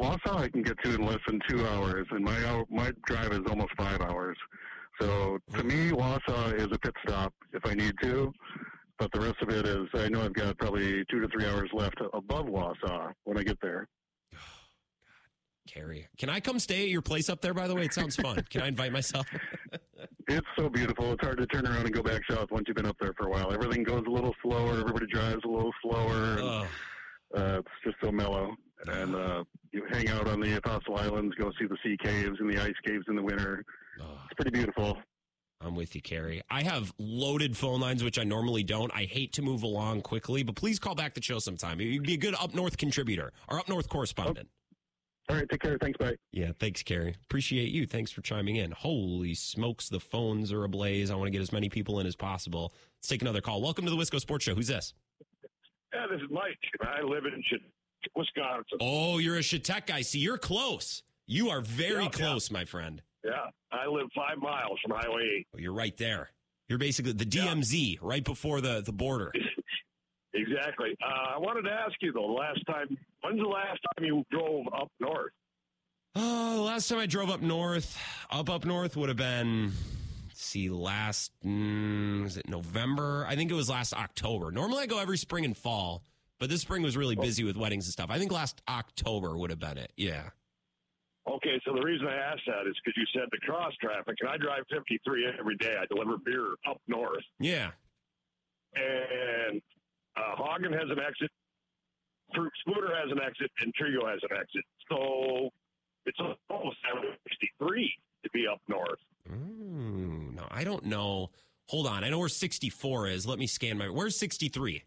Wausau 0.00 0.36
I 0.36 0.48
can 0.48 0.62
get 0.62 0.76
to 0.82 0.94
in 0.94 1.04
less 1.04 1.20
than 1.26 1.40
two 1.48 1.66
hours, 1.66 2.06
and 2.10 2.24
my 2.24 2.64
my 2.70 2.92
drive 3.06 3.32
is 3.32 3.42
almost 3.48 3.72
five 3.76 4.00
hours. 4.00 4.36
So 5.00 5.38
to 5.54 5.64
me, 5.64 5.90
Wausau 5.90 6.54
is 6.54 6.68
a 6.72 6.78
pit 6.78 6.94
stop 7.06 7.32
if 7.52 7.64
I 7.66 7.74
need 7.74 7.94
to, 8.02 8.32
but 8.98 9.10
the 9.12 9.20
rest 9.20 9.36
of 9.42 9.50
it 9.50 9.66
is 9.66 9.88
I 9.94 10.08
know 10.08 10.22
I've 10.22 10.34
got 10.34 10.56
probably 10.58 11.04
two 11.10 11.20
to 11.20 11.28
three 11.28 11.46
hours 11.46 11.70
left 11.72 12.00
above 12.12 12.46
Wausau 12.46 13.12
when 13.24 13.38
I 13.38 13.42
get 13.42 13.58
there. 13.60 13.86
Carrie, 15.68 16.08
can 16.18 16.28
I 16.28 16.40
come 16.40 16.58
stay 16.58 16.82
at 16.82 16.88
your 16.88 17.02
place 17.02 17.28
up 17.28 17.40
there? 17.40 17.54
By 17.54 17.68
the 17.68 17.74
way, 17.74 17.84
it 17.84 17.94
sounds 17.94 18.16
fun. 18.16 18.44
Can 18.50 18.62
I 18.62 18.68
invite 18.68 18.92
myself? 18.92 19.26
It's 20.28 20.46
so 20.58 20.68
beautiful. 20.68 21.12
It's 21.12 21.22
hard 21.22 21.38
to 21.38 21.46
turn 21.46 21.66
around 21.66 21.84
and 21.84 21.92
go 21.92 22.02
back 22.02 22.22
south 22.30 22.50
once 22.50 22.64
you've 22.66 22.76
been 22.76 22.86
up 22.86 22.96
there 23.00 23.12
for 23.16 23.26
a 23.26 23.30
while. 23.30 23.52
Everything 23.52 23.82
goes 23.82 24.04
a 24.06 24.10
little 24.10 24.34
slower. 24.42 24.80
Everybody 24.80 25.06
drives 25.06 25.42
a 25.44 25.48
little 25.48 25.72
slower. 25.82 26.38
And, 26.38 26.68
uh, 27.34 27.58
it's 27.58 27.68
just 27.84 27.96
so 28.02 28.10
mellow. 28.10 28.56
And 28.86 29.14
uh, 29.14 29.44
you 29.72 29.84
hang 29.92 30.08
out 30.08 30.28
on 30.28 30.40
the 30.40 30.56
Apostle 30.56 30.96
Islands, 30.96 31.34
go 31.36 31.50
see 31.58 31.66
the 31.66 31.76
sea 31.82 31.96
caves 32.02 32.38
and 32.40 32.50
the 32.50 32.60
ice 32.62 32.74
caves 32.86 33.04
in 33.08 33.16
the 33.16 33.22
winter. 33.22 33.64
It's 33.98 34.34
pretty 34.36 34.50
beautiful. 34.50 34.98
I'm 35.60 35.74
with 35.74 35.94
you, 35.94 36.02
Carrie. 36.02 36.42
I 36.50 36.62
have 36.62 36.92
loaded 36.98 37.56
phone 37.56 37.80
lines, 37.80 38.04
which 38.04 38.18
I 38.18 38.24
normally 38.24 38.62
don't. 38.62 38.92
I 38.94 39.04
hate 39.04 39.32
to 39.34 39.42
move 39.42 39.62
along 39.62 40.02
quickly, 40.02 40.42
but 40.42 40.56
please 40.56 40.78
call 40.78 40.94
back 40.94 41.14
the 41.14 41.22
show 41.22 41.38
sometime. 41.38 41.80
You'd 41.80 42.02
be 42.02 42.14
a 42.14 42.18
good 42.18 42.34
up 42.34 42.54
north 42.54 42.76
contributor 42.76 43.32
or 43.48 43.58
up 43.58 43.68
north 43.68 43.88
correspondent. 43.88 44.48
All 45.30 45.36
right, 45.36 45.48
take 45.48 45.60
care. 45.60 45.78
Thanks. 45.80 45.96
Bye. 45.98 46.16
Yeah, 46.32 46.52
thanks, 46.58 46.82
Carrie. 46.82 47.16
Appreciate 47.24 47.70
you. 47.70 47.86
Thanks 47.86 48.10
for 48.10 48.20
chiming 48.20 48.56
in. 48.56 48.72
Holy 48.72 49.34
smokes, 49.34 49.88
the 49.88 50.00
phones 50.00 50.52
are 50.52 50.64
ablaze. 50.64 51.10
I 51.10 51.14
want 51.14 51.26
to 51.28 51.30
get 51.30 51.40
as 51.40 51.50
many 51.52 51.70
people 51.70 51.98
in 52.00 52.06
as 52.06 52.14
possible. 52.14 52.74
Let's 52.98 53.08
take 53.08 53.22
another 53.22 53.40
call. 53.40 53.62
Welcome 53.62 53.86
to 53.86 53.90
the 53.90 53.96
Wisco 53.96 54.20
Sports 54.20 54.44
Show. 54.44 54.54
Who's 54.54 54.66
this? 54.68 54.92
Yeah, 55.94 56.06
this 56.10 56.20
is 56.20 56.28
Mike. 56.30 56.58
I 56.82 57.02
live 57.02 57.24
in 57.24 57.42
Wisconsin. 58.14 58.78
Oh, 58.80 59.18
you're 59.18 59.36
a 59.38 59.42
Chautauqua 59.42 59.86
guy. 59.86 60.02
See, 60.02 60.18
you're 60.18 60.38
close. 60.38 61.02
You 61.26 61.48
are 61.48 61.62
very 61.62 62.02
Yeah, 62.04 62.10
close, 62.10 62.50
my 62.50 62.66
friend. 62.66 63.00
Yeah, 63.24 63.32
I 63.72 63.86
live 63.86 64.08
five 64.14 64.36
miles 64.38 64.78
from 64.82 64.94
Highway 64.94 65.46
Oh, 65.54 65.58
you're 65.58 65.72
right 65.72 65.96
there. 65.96 66.30
You're 66.68 66.78
basically 66.78 67.12
the 67.12 67.24
DMZ, 67.24 67.98
right 68.02 68.24
before 68.24 68.60
the, 68.60 68.82
the 68.84 68.92
border. 68.92 69.32
8. 70.34 70.40
Exactly. 70.42 70.96
Uh, 71.02 71.34
I 71.36 71.38
wanted 71.38 71.62
to 71.62 71.70
ask 71.72 71.94
you, 72.00 72.12
though, 72.12 72.26
the 72.26 72.32
last 72.32 72.60
time, 72.66 72.96
when's 73.22 73.38
the 73.40 73.46
last 73.48 73.80
time 73.96 74.04
you 74.04 74.24
drove 74.30 74.66
up 74.76 74.88
north? 75.00 75.32
Oh, 76.16 76.54
the 76.58 76.62
last 76.62 76.88
time 76.88 76.98
I 77.00 77.06
drove 77.06 77.28
up 77.28 77.40
north, 77.42 77.98
up 78.30 78.48
up 78.48 78.64
north 78.64 78.96
would 78.96 79.08
have 79.08 79.18
been, 79.18 79.72
see, 80.32 80.68
last 80.68 81.32
mm, 81.44 82.22
was 82.22 82.36
it 82.36 82.48
November? 82.48 83.26
I 83.28 83.34
think 83.34 83.50
it 83.50 83.54
was 83.54 83.68
last 83.68 83.92
October. 83.92 84.52
Normally 84.52 84.84
I 84.84 84.86
go 84.86 85.00
every 85.00 85.18
spring 85.18 85.44
and 85.44 85.56
fall, 85.56 86.04
but 86.38 86.48
this 86.50 86.60
spring 86.60 86.82
was 86.82 86.96
really 86.96 87.16
busy 87.16 87.42
with 87.42 87.56
weddings 87.56 87.86
and 87.86 87.92
stuff. 87.92 88.10
I 88.10 88.20
think 88.20 88.30
last 88.30 88.62
October 88.68 89.36
would 89.36 89.50
have 89.50 89.58
been 89.58 89.76
it. 89.76 89.92
Yeah. 89.96 90.28
Okay, 91.28 91.60
so 91.66 91.74
the 91.74 91.82
reason 91.82 92.06
I 92.06 92.14
asked 92.14 92.42
that 92.46 92.68
is 92.68 92.76
because 92.84 92.96
you 92.96 93.06
said 93.12 93.28
the 93.32 93.38
cross 93.38 93.72
traffic, 93.82 94.14
and 94.20 94.30
I 94.30 94.36
drive 94.36 94.62
53 94.72 95.32
every 95.36 95.56
day. 95.56 95.74
I 95.80 95.86
deliver 95.92 96.16
beer 96.24 96.46
up 96.70 96.80
north, 96.86 97.24
Yeah. 97.40 97.72
and 98.76 99.60
uh, 100.16 100.36
Haugen 100.36 100.72
has 100.72 100.90
an 100.90 100.98
exit, 100.98 101.30
Spooner 102.32 102.94
has 102.94 103.10
an 103.10 103.20
exit, 103.20 103.50
and 103.60 103.72
Trego 103.74 104.10
has 104.10 104.20
an 104.28 104.36
exit. 104.36 104.64
So 104.90 105.50
it's 106.06 106.18
almost 106.50 106.76
63 107.28 107.92
to 108.24 108.30
be 108.30 108.46
up 108.50 108.60
north. 108.68 108.98
Ooh, 109.30 110.32
no, 110.34 110.46
I 110.50 110.64
don't 110.64 110.84
know. 110.84 111.30
Hold 111.68 111.86
on. 111.86 112.04
I 112.04 112.10
know 112.10 112.18
where 112.18 112.28
64 112.28 113.08
is. 113.08 113.26
Let 113.26 113.38
me 113.38 113.46
scan 113.46 113.78
my. 113.78 113.88
Where's 113.88 114.16
63? 114.18 114.82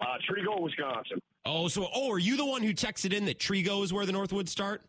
Uh, 0.00 0.04
Trego, 0.28 0.60
Wisconsin. 0.60 1.20
Oh, 1.46 1.68
so 1.68 1.88
oh, 1.94 2.10
are 2.10 2.18
you 2.18 2.36
the 2.36 2.44
one 2.44 2.62
who 2.62 2.74
texted 2.74 3.12
in 3.12 3.26
that 3.26 3.38
Trego 3.38 3.82
is 3.84 3.92
where 3.92 4.06
the 4.06 4.12
Northwoods 4.12 4.48
start? 4.48 4.82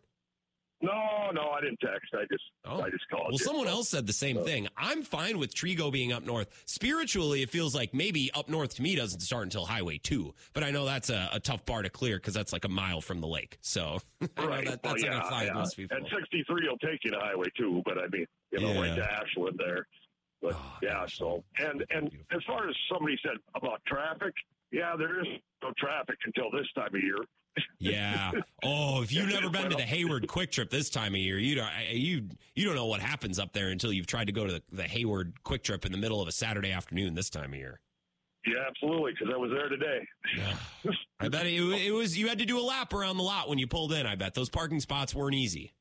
No, 0.82 1.30
no, 1.32 1.50
I 1.50 1.60
didn't 1.62 1.80
text. 1.80 2.12
I 2.14 2.24
just, 2.30 2.44
Oh. 2.66 2.80
I 2.82 2.90
just 2.90 3.08
called. 3.08 3.24
Well, 3.26 3.32
you. 3.32 3.38
someone 3.38 3.66
else 3.68 3.88
said 3.88 4.06
the 4.06 4.12
same 4.12 4.44
thing. 4.44 4.68
I'm 4.76 5.02
fine 5.02 5.38
with 5.38 5.54
Trego 5.54 5.90
being 5.90 6.12
up 6.12 6.24
north. 6.24 6.48
Spiritually, 6.66 7.42
it 7.42 7.48
feels 7.50 7.74
like 7.74 7.94
maybe 7.94 8.30
up 8.34 8.48
north 8.48 8.74
to 8.76 8.82
me 8.82 8.94
doesn't 8.94 9.20
start 9.20 9.44
until 9.44 9.64
Highway 9.64 9.98
2. 9.98 10.34
But 10.52 10.64
I 10.64 10.70
know 10.70 10.84
that's 10.84 11.08
a, 11.08 11.30
a 11.32 11.40
tough 11.40 11.64
bar 11.64 11.82
to 11.82 11.88
clear 11.88 12.16
because 12.16 12.34
that's 12.34 12.52
like 12.52 12.64
a 12.64 12.68
mile 12.68 13.00
from 13.00 13.20
the 13.20 13.26
lake. 13.26 13.56
So 13.62 14.00
Right. 14.20 14.28
that, 14.36 14.38
oh, 14.38 14.60
that's 14.60 14.66
not 14.66 14.82
going 14.82 15.00
to 15.02 15.06
yeah, 15.06 15.28
fly 15.28 15.44
yeah. 15.44 15.52
most 15.54 15.76
people. 15.76 15.96
And 15.96 16.06
63 16.14 16.68
will 16.68 16.76
take 16.78 17.00
you 17.04 17.10
to 17.12 17.18
Highway 17.20 17.46
2, 17.56 17.82
but 17.86 17.96
I 17.98 18.06
mean, 18.08 18.26
you 18.52 18.60
know, 18.60 18.78
right 18.80 18.88
Yeah. 18.88 18.96
to 18.96 19.12
Ashland 19.12 19.58
there. 19.58 19.86
But 20.42 20.52
Oh, 20.54 20.72
yeah, 20.82 20.92
gosh, 20.92 21.16
so 21.16 21.42
and 21.58 21.82
and 21.90 22.10
beautiful. 22.10 22.36
as 22.36 22.42
far 22.46 22.68
as 22.68 22.76
somebody 22.92 23.16
said 23.22 23.36
about 23.54 23.80
traffic, 23.86 24.34
yeah, 24.70 24.94
there 24.96 25.20
is 25.20 25.26
no 25.62 25.72
traffic 25.78 26.16
until 26.26 26.50
this 26.50 26.66
time 26.76 26.94
of 26.94 27.02
year. 27.02 27.16
Yeah. 27.78 28.32
Oh, 28.62 29.02
if 29.02 29.12
you've 29.12 29.28
never 29.28 29.50
been 29.50 29.70
to 29.70 29.76
the 29.76 29.82
Hayward 29.82 30.26
Kwik 30.26 30.50
Trip 30.50 30.70
this 30.70 30.90
time 30.90 31.14
of 31.14 31.20
year, 31.20 31.38
you 31.38 31.54
don't 31.54 31.70
you 31.90 32.28
you 32.54 32.64
don't 32.64 32.74
know 32.74 32.86
what 32.86 33.00
happens 33.00 33.38
up 33.38 33.52
there 33.52 33.68
until 33.68 33.92
you've 33.92 34.06
tried 34.06 34.26
to 34.26 34.32
go 34.32 34.46
to 34.46 34.52
the, 34.54 34.62
the 34.72 34.82
Hayward 34.82 35.42
Kwik 35.44 35.62
Trip 35.62 35.84
in 35.84 35.92
the 35.92 35.98
middle 35.98 36.20
of 36.20 36.28
a 36.28 36.32
Saturday 36.32 36.72
afternoon 36.72 37.14
this 37.14 37.30
time 37.30 37.52
of 37.52 37.58
year. 37.58 37.80
Yeah, 38.46 38.64
absolutely, 38.68 39.12
because 39.12 39.34
I 39.34 39.36
was 39.36 39.50
there 39.50 39.68
today. 39.68 40.06
I 41.20 41.28
bet 41.28 41.46
it, 41.46 41.54
it 41.54 41.92
was 41.92 42.16
you 42.16 42.28
had 42.28 42.38
to 42.38 42.44
do 42.44 42.58
a 42.58 42.62
lap 42.62 42.92
around 42.92 43.16
the 43.16 43.24
lot 43.24 43.48
when 43.48 43.58
you 43.58 43.66
pulled 43.66 43.92
in. 43.92 44.06
I 44.06 44.14
bet 44.14 44.34
those 44.34 44.48
parking 44.50 44.80
spots 44.80 45.14
weren't 45.14 45.34
easy. 45.34 45.72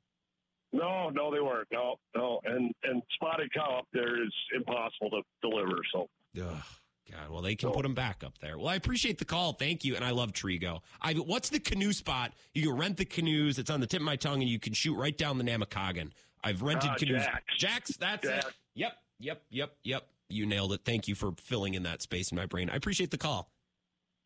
No, 0.74 1.10
no, 1.10 1.32
they 1.32 1.40
weren't. 1.40 1.68
No, 1.72 1.96
no, 2.16 2.42
and 2.44 2.74
and 2.84 3.02
spotted 3.14 3.54
cow 3.54 3.78
up 3.80 3.88
there 3.94 4.22
is 4.24 4.34
impossible 4.56 5.10
to 5.12 5.22
deliver. 5.42 5.78
So 5.94 6.08
Ugh, 6.42 6.64
God, 7.12 7.30
well, 7.30 7.42
they 7.42 7.56
can 7.56 7.72
put 7.72 7.84
them 7.84 7.94
back 7.94 8.24
up 8.24 8.38
there. 8.40 8.58
Well, 8.58 8.68
I 8.68 8.76
appreciate 8.76 9.20
the 9.20 9.26
call. 9.26 9.54
Thank 9.54 9.86
you. 9.86 9.96
And 9.96 10.04
I 10.04 10.10
love 10.12 10.32
Trego. 10.34 10.80
I, 11.02 11.14
what's 11.14 11.50
the 11.50 11.60
canoe 11.60 11.94
spot? 11.94 12.34
You 12.54 12.70
can 12.70 12.78
rent 12.78 12.98
the 12.98 13.06
canoes. 13.06 13.60
It's 13.60 13.70
on 13.70 13.80
the 13.80 13.86
tip 13.88 14.00
of 14.00 14.06
my 14.06 14.16
tongue, 14.16 14.42
and 14.42 14.50
you 14.50 14.60
can 14.60 14.74
shoot 14.74 14.96
right 14.96 15.16
down 15.16 15.38
the 15.38 15.44
Namekagon. 15.44 16.12
I've 16.44 16.62
rented 16.64 16.92
Ah, 16.94 16.96
canoes. 16.98 17.22
Jack's. 17.24 17.58
Jack's, 17.58 17.98
that's 17.98 18.26
it. 18.26 18.46
Yep, 18.76 18.94
yep, 19.20 19.44
yep, 19.50 19.76
yep. 19.84 20.08
You 20.30 20.46
nailed 20.48 20.74
it. 20.74 20.82
Thank 20.84 21.08
you 21.08 21.14
for 21.14 21.34
filling 21.38 21.76
in 21.76 21.84
that 21.84 22.02
space 22.02 22.32
in 22.32 22.36
my 22.38 22.48
brain. 22.48 22.70
I 22.72 22.76
appreciate 22.76 23.12
the 23.12 23.18
call. 23.18 23.52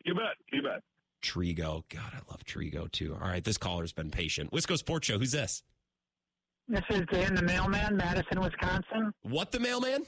you 0.06 0.16
bet, 0.16 0.36
you 0.54 0.62
bet. 0.62 0.82
Trego. 1.22 1.84
God, 1.90 2.14
I 2.14 2.20
love 2.32 2.46
Trigo 2.46 2.90
too. 2.90 3.14
All 3.22 3.28
right, 3.28 3.44
this 3.44 3.58
caller's 3.58 3.92
been 3.92 4.10
patient. 4.10 4.52
Wisco 4.52 4.78
Sports 4.78 5.08
Show. 5.08 5.20
Who's 5.20 5.34
this? 5.34 5.64
This 6.70 6.84
is 6.90 7.02
Dan 7.12 7.36
the 7.36 7.42
mailman, 7.42 7.98
Madison, 7.98 8.40
Wisconsin. 8.40 9.12
What 9.24 9.52
the 9.52 9.60
mailman? 9.60 10.06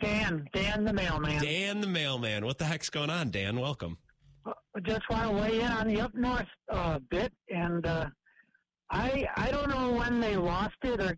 Dan, 0.00 0.48
Dan 0.52 0.84
the 0.84 0.92
mailman. 0.92 1.42
Dan 1.42 1.80
the 1.80 1.86
mailman. 1.86 2.44
What 2.44 2.58
the 2.58 2.64
heck's 2.64 2.90
going 2.90 3.10
on, 3.10 3.30
Dan? 3.30 3.58
Welcome. 3.58 3.96
I 4.46 4.80
just 4.84 5.08
want 5.08 5.30
to 5.30 5.30
weigh 5.30 5.60
in 5.60 5.72
on 5.72 5.88
the 5.88 6.00
up 6.00 6.14
north 6.14 6.46
uh, 6.70 6.98
bit, 7.10 7.32
and 7.48 7.86
uh, 7.86 8.06
I 8.90 9.26
I 9.36 9.50
don't 9.50 9.70
know 9.70 9.92
when 9.92 10.20
they 10.20 10.36
lost 10.36 10.76
it 10.82 11.00
or 11.00 11.16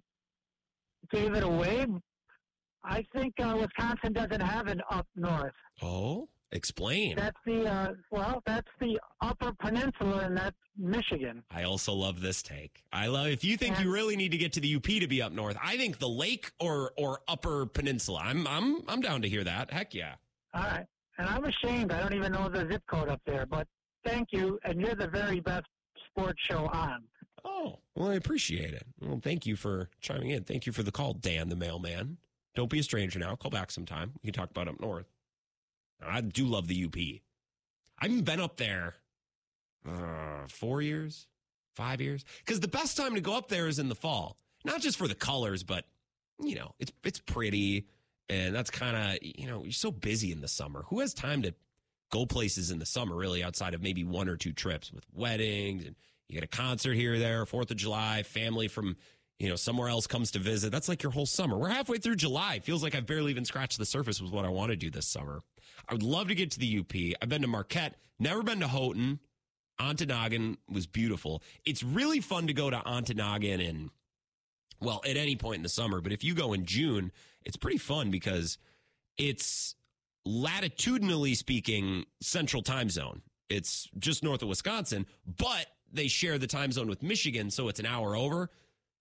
gave 1.10 1.34
it 1.34 1.42
away. 1.42 1.86
I 2.84 3.04
think 3.14 3.34
uh, 3.42 3.56
Wisconsin 3.58 4.12
doesn't 4.12 4.40
have 4.40 4.68
an 4.68 4.80
up 4.90 5.06
north. 5.16 5.52
Oh, 5.82 6.28
explain. 6.52 7.16
That's 7.16 7.36
the 7.44 7.66
uh, 7.66 7.92
well, 8.10 8.42
that's 8.46 8.68
the 8.80 8.98
Upper 9.20 9.52
Peninsula, 9.60 10.24
and 10.24 10.36
that's 10.36 10.56
Michigan. 10.76 11.42
I 11.50 11.64
also 11.64 11.92
love 11.92 12.20
this 12.20 12.42
take. 12.42 12.82
I 12.92 13.06
love 13.08 13.28
if 13.28 13.44
you 13.44 13.56
think 13.56 13.80
you 13.80 13.92
really 13.92 14.16
need 14.16 14.32
to 14.32 14.38
get 14.38 14.52
to 14.54 14.60
the 14.60 14.76
UP 14.76 14.84
to 14.84 15.06
be 15.06 15.20
up 15.22 15.32
north. 15.32 15.56
I 15.62 15.76
think 15.76 15.98
the 15.98 16.08
lake 16.08 16.52
or 16.60 16.92
or 16.96 17.20
upper 17.28 17.66
peninsula. 17.66 18.20
I'm 18.24 18.46
I'm 18.46 18.82
I'm 18.88 19.00
down 19.00 19.22
to 19.22 19.28
hear 19.28 19.44
that. 19.44 19.70
Heck 19.70 19.94
yeah. 19.94 20.14
All 20.54 20.62
right, 20.62 20.86
and 21.18 21.28
I'm 21.28 21.44
ashamed 21.44 21.92
I 21.92 22.00
don't 22.00 22.14
even 22.14 22.32
know 22.32 22.48
the 22.48 22.66
zip 22.70 22.82
code 22.88 23.08
up 23.08 23.20
there. 23.26 23.46
But 23.46 23.66
thank 24.04 24.28
you, 24.32 24.58
and 24.64 24.80
you're 24.80 24.94
the 24.94 25.08
very 25.08 25.40
best 25.40 25.66
sports 26.10 26.40
show 26.42 26.66
on. 26.72 27.02
Oh, 27.44 27.78
well, 27.94 28.10
I 28.10 28.14
appreciate 28.14 28.74
it. 28.74 28.84
Well, 29.00 29.20
thank 29.22 29.46
you 29.46 29.56
for 29.56 29.90
chiming 30.00 30.30
in. 30.30 30.44
Thank 30.44 30.66
you 30.66 30.72
for 30.72 30.82
the 30.82 30.90
call, 30.90 31.14
Dan 31.14 31.48
the 31.48 31.56
mailman. 31.56 32.18
Don't 32.54 32.68
be 32.68 32.80
a 32.80 32.82
stranger 32.82 33.18
now. 33.18 33.36
Call 33.36 33.50
back 33.50 33.70
sometime. 33.70 34.12
We 34.22 34.32
can 34.32 34.34
talk 34.34 34.50
about 34.50 34.68
up 34.68 34.80
north. 34.80 35.06
I 36.04 36.20
do 36.20 36.46
love 36.46 36.68
the 36.68 36.84
UP. 36.84 36.96
I 36.96 38.06
haven't 38.06 38.24
been 38.24 38.40
up 38.40 38.56
there 38.56 38.94
uh, 39.86 40.46
four 40.48 40.82
years, 40.82 41.26
five 41.74 42.00
years. 42.00 42.24
Because 42.44 42.60
the 42.60 42.68
best 42.68 42.96
time 42.96 43.14
to 43.14 43.20
go 43.20 43.36
up 43.36 43.48
there 43.48 43.66
is 43.66 43.78
in 43.78 43.88
the 43.88 43.94
fall. 43.94 44.36
Not 44.64 44.80
just 44.80 44.98
for 44.98 45.08
the 45.08 45.14
colors, 45.14 45.62
but 45.62 45.84
you 46.40 46.56
know, 46.56 46.74
it's 46.78 46.92
it's 47.04 47.20
pretty, 47.20 47.86
and 48.28 48.54
that's 48.54 48.70
kind 48.70 48.96
of 48.96 49.18
you 49.22 49.46
know 49.46 49.62
you're 49.62 49.72
so 49.72 49.90
busy 49.90 50.32
in 50.32 50.40
the 50.40 50.48
summer. 50.48 50.84
Who 50.88 51.00
has 51.00 51.14
time 51.14 51.42
to 51.42 51.54
go 52.10 52.26
places 52.26 52.70
in 52.70 52.78
the 52.78 52.86
summer 52.86 53.14
really 53.14 53.42
outside 53.42 53.74
of 53.74 53.82
maybe 53.82 54.04
one 54.04 54.28
or 54.28 54.36
two 54.36 54.52
trips 54.52 54.92
with 54.92 55.04
weddings 55.12 55.84
and 55.84 55.94
you 56.28 56.34
get 56.34 56.44
a 56.44 56.46
concert 56.46 56.94
here 56.94 57.14
or 57.14 57.18
there, 57.18 57.44
Fourth 57.46 57.70
of 57.70 57.76
July, 57.76 58.22
family 58.22 58.68
from 58.68 58.96
you 59.38 59.48
know 59.48 59.56
somewhere 59.56 59.88
else 59.88 60.06
comes 60.06 60.30
to 60.32 60.38
visit. 60.38 60.70
That's 60.72 60.88
like 60.88 61.02
your 61.02 61.12
whole 61.12 61.26
summer. 61.26 61.56
We're 61.56 61.68
halfway 61.68 61.98
through 61.98 62.16
July. 62.16 62.58
Feels 62.60 62.82
like 62.82 62.94
I've 62.94 63.06
barely 63.06 63.30
even 63.30 63.44
scratched 63.44 63.78
the 63.78 63.86
surface 63.86 64.20
with 64.20 64.32
what 64.32 64.44
I 64.44 64.48
want 64.48 64.70
to 64.70 64.76
do 64.76 64.90
this 64.90 65.06
summer. 65.06 65.40
I 65.88 65.94
would 65.94 66.02
love 66.02 66.28
to 66.28 66.34
get 66.34 66.50
to 66.52 66.58
the 66.58 66.78
UP. 66.78 67.16
I've 67.22 67.28
been 67.28 67.42
to 67.42 67.48
Marquette, 67.48 67.96
never 68.18 68.42
been 68.42 68.60
to 68.60 68.68
Houghton. 68.68 69.20
Ontonagon 69.80 70.56
was 70.68 70.86
beautiful. 70.86 71.42
It's 71.64 71.84
really 71.84 72.20
fun 72.20 72.48
to 72.48 72.52
go 72.52 72.68
to 72.68 72.78
Ontonagon 72.78 73.62
in, 73.62 73.90
well, 74.80 75.00
at 75.08 75.16
any 75.16 75.36
point 75.36 75.56
in 75.58 75.62
the 75.62 75.68
summer. 75.68 76.00
But 76.00 76.12
if 76.12 76.24
you 76.24 76.34
go 76.34 76.52
in 76.52 76.64
June, 76.64 77.12
it's 77.44 77.56
pretty 77.56 77.78
fun 77.78 78.10
because 78.10 78.58
it's 79.16 79.76
latitudinally 80.26 81.34
speaking 81.34 82.06
central 82.20 82.62
time 82.62 82.90
zone. 82.90 83.22
It's 83.48 83.88
just 83.98 84.24
north 84.24 84.42
of 84.42 84.48
Wisconsin, 84.48 85.06
but 85.24 85.66
they 85.90 86.08
share 86.08 86.38
the 86.38 86.46
time 86.46 86.72
zone 86.72 86.88
with 86.88 87.02
Michigan, 87.02 87.50
so 87.50 87.68
it's 87.68 87.80
an 87.80 87.86
hour 87.86 88.14
over. 88.16 88.50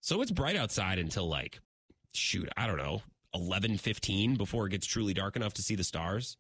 So 0.02 0.22
it's 0.22 0.32
bright 0.32 0.56
outside 0.56 1.00
until 1.00 1.28
like, 1.28 1.60
shoot, 2.14 2.50
I 2.56 2.68
don't 2.68 2.78
know, 2.78 3.02
eleven 3.34 3.78
fifteen 3.78 4.36
before 4.36 4.68
it 4.68 4.72
gets 4.72 4.88
truly 4.88 5.14
dark 5.14 5.36
enough 5.36 5.54
to 5.56 5.62
see 5.62 5.76
the 5.76 5.84
stars. 5.84 6.38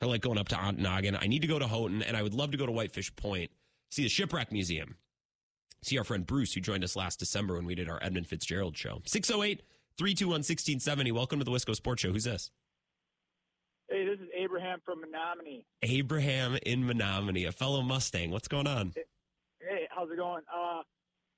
I 0.00 0.06
like 0.06 0.20
going 0.20 0.38
up 0.38 0.48
to 0.48 0.54
Ontonagon. 0.56 1.18
I 1.20 1.26
need 1.26 1.42
to 1.42 1.48
go 1.48 1.58
to 1.58 1.66
Houghton, 1.66 2.02
and 2.02 2.16
I 2.16 2.22
would 2.22 2.34
love 2.34 2.52
to 2.52 2.56
go 2.56 2.66
to 2.66 2.72
Whitefish 2.72 3.14
Point, 3.16 3.50
see 3.90 4.04
the 4.04 4.08
Shipwreck 4.08 4.52
Museum, 4.52 4.96
see 5.82 5.98
our 5.98 6.04
friend 6.04 6.24
Bruce, 6.24 6.52
who 6.54 6.60
joined 6.60 6.84
us 6.84 6.94
last 6.94 7.18
December 7.18 7.54
when 7.54 7.64
we 7.66 7.74
did 7.74 7.88
our 7.88 7.98
Edmund 8.02 8.28
Fitzgerald 8.28 8.76
show. 8.76 9.02
608 9.06 9.62
321 9.96 10.30
1670. 10.38 11.10
Welcome 11.12 11.40
to 11.40 11.44
the 11.44 11.50
Wisco 11.50 11.74
Sports 11.74 12.02
Show. 12.02 12.12
Who's 12.12 12.24
this? 12.24 12.52
Hey, 13.90 14.04
this 14.04 14.20
is 14.20 14.28
Abraham 14.36 14.78
from 14.84 14.98
Menomonie. 15.00 15.64
Abraham 15.82 16.58
in 16.64 16.84
Menomonie, 16.84 17.48
a 17.48 17.52
fellow 17.52 17.82
Mustang. 17.82 18.30
What's 18.30 18.46
going 18.46 18.66
on? 18.66 18.92
Hey, 19.60 19.88
how's 19.90 20.10
it 20.10 20.16
going? 20.16 20.42
Uh, 20.54 20.82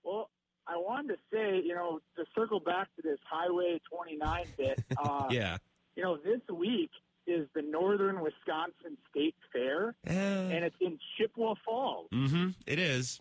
well, 0.03 0.29
I 0.71 0.77
wanted 0.77 1.15
to 1.15 1.19
say, 1.33 1.61
you 1.65 1.75
know, 1.75 2.01
to 2.17 2.25
circle 2.35 2.61
back 2.61 2.89
to 2.97 3.03
this 3.03 3.19
Highway 3.29 3.81
29 3.93 4.45
bit. 4.57 4.85
Uh, 5.03 5.27
yeah. 5.31 5.57
You 5.97 6.03
know, 6.05 6.17
this 6.17 6.41
week 6.53 6.91
is 7.27 7.47
the 7.55 7.63
Northern 7.63 8.21
Wisconsin 8.21 8.97
State 9.11 9.35
Fair, 9.53 9.95
and 10.05 10.65
it's 10.65 10.77
in 10.81 10.99
Chippewa 11.17 11.55
Falls. 11.65 12.09
Mm-hmm. 12.13 12.51
It 12.67 12.79
is. 12.79 13.21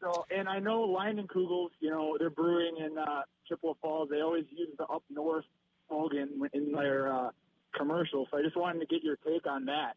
So, 0.00 0.24
and 0.30 0.48
I 0.48 0.58
know 0.58 0.86
Leinenkugel's, 0.88 1.72
you 1.80 1.90
know, 1.90 2.16
they're 2.18 2.30
brewing 2.30 2.76
in 2.78 2.96
uh, 2.98 3.22
Chippewa 3.48 3.74
Falls. 3.82 4.08
They 4.10 4.20
always 4.20 4.44
use 4.50 4.68
the 4.78 4.84
up 4.84 5.02
north 5.10 5.44
slogan 5.88 6.40
in 6.52 6.72
their 6.72 7.12
uh, 7.12 7.30
commercial. 7.74 8.26
So 8.30 8.38
I 8.38 8.42
just 8.42 8.56
wanted 8.56 8.80
to 8.80 8.86
get 8.86 9.02
your 9.02 9.16
take 9.16 9.46
on 9.46 9.66
that. 9.66 9.96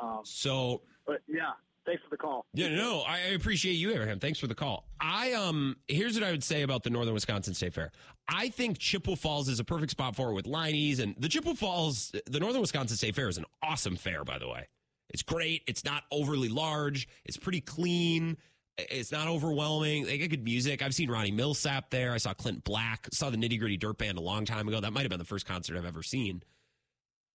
Um, 0.00 0.20
So 0.24 0.82
but 1.06 1.20
yeah, 1.26 1.52
thanks 1.86 2.02
for 2.02 2.10
the 2.10 2.16
call. 2.16 2.46
Yeah, 2.54 2.68
no, 2.68 3.00
I 3.00 3.18
appreciate 3.34 3.74
you, 3.74 3.92
Abraham. 3.92 4.18
Thanks 4.18 4.38
for 4.38 4.46
the 4.46 4.54
call. 4.54 4.86
I 5.00 5.32
um, 5.32 5.76
here's 5.88 6.14
what 6.14 6.22
I 6.22 6.30
would 6.30 6.44
say 6.44 6.62
about 6.62 6.82
the 6.82 6.90
Northern 6.90 7.14
Wisconsin 7.14 7.54
State 7.54 7.74
Fair. 7.74 7.92
I 8.28 8.48
think 8.48 8.78
Chippewa 8.78 9.16
Falls 9.16 9.48
is 9.48 9.60
a 9.60 9.64
perfect 9.64 9.90
spot 9.90 10.16
for 10.16 10.30
it 10.30 10.34
with 10.34 10.46
Leinie's 10.46 11.00
and 11.00 11.14
the 11.18 11.28
Chippewa 11.28 11.54
Falls. 11.54 12.14
The 12.26 12.40
Northern 12.40 12.60
Wisconsin 12.60 12.96
State 12.96 13.14
Fair 13.14 13.28
is 13.28 13.38
an 13.38 13.46
awesome 13.62 13.96
fair, 13.96 14.24
by 14.24 14.38
the 14.38 14.48
way. 14.48 14.68
It's 15.10 15.22
great. 15.22 15.62
It's 15.66 15.84
not 15.84 16.04
overly 16.10 16.48
large. 16.48 17.06
It's 17.24 17.36
pretty 17.36 17.60
clean. 17.60 18.38
It's 18.78 19.12
not 19.12 19.28
overwhelming. 19.28 20.04
They 20.04 20.16
get 20.16 20.28
good 20.28 20.44
music. 20.44 20.82
I've 20.82 20.94
seen 20.94 21.10
Ronnie 21.10 21.32
Milsap 21.32 21.90
there. 21.90 22.12
I 22.12 22.16
saw 22.16 22.32
Clint 22.32 22.64
Black. 22.64 23.06
Saw 23.12 23.28
the 23.28 23.36
Nitty 23.36 23.58
Gritty 23.58 23.76
Dirt 23.76 23.98
Band 23.98 24.16
a 24.16 24.22
long 24.22 24.46
time 24.46 24.66
ago. 24.68 24.80
That 24.80 24.92
might 24.92 25.02
have 25.02 25.10
been 25.10 25.18
the 25.18 25.24
first 25.26 25.46
concert 25.46 25.76
I've 25.76 25.84
ever 25.84 26.02
seen. 26.02 26.42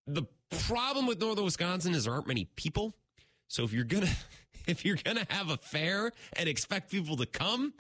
The 0.08 0.24
problem 0.66 1.06
with 1.06 1.20
Northern 1.20 1.45
Wisconsin 1.45 1.93
is 1.93 2.06
there 2.06 2.14
aren't 2.14 2.28
many 2.28 2.45
people. 2.56 2.95
So 3.48 3.64
if 3.64 3.74
you're 3.74 3.84
gonna 3.84 4.10
if 4.68 4.86
you're 4.86 4.98
gonna 5.04 5.26
have 5.30 5.50
a 5.50 5.58
fair 5.58 6.12
and 6.34 6.50
expect 6.50 6.91
people 6.91 7.18
to 7.18 7.26
come, 7.26 7.74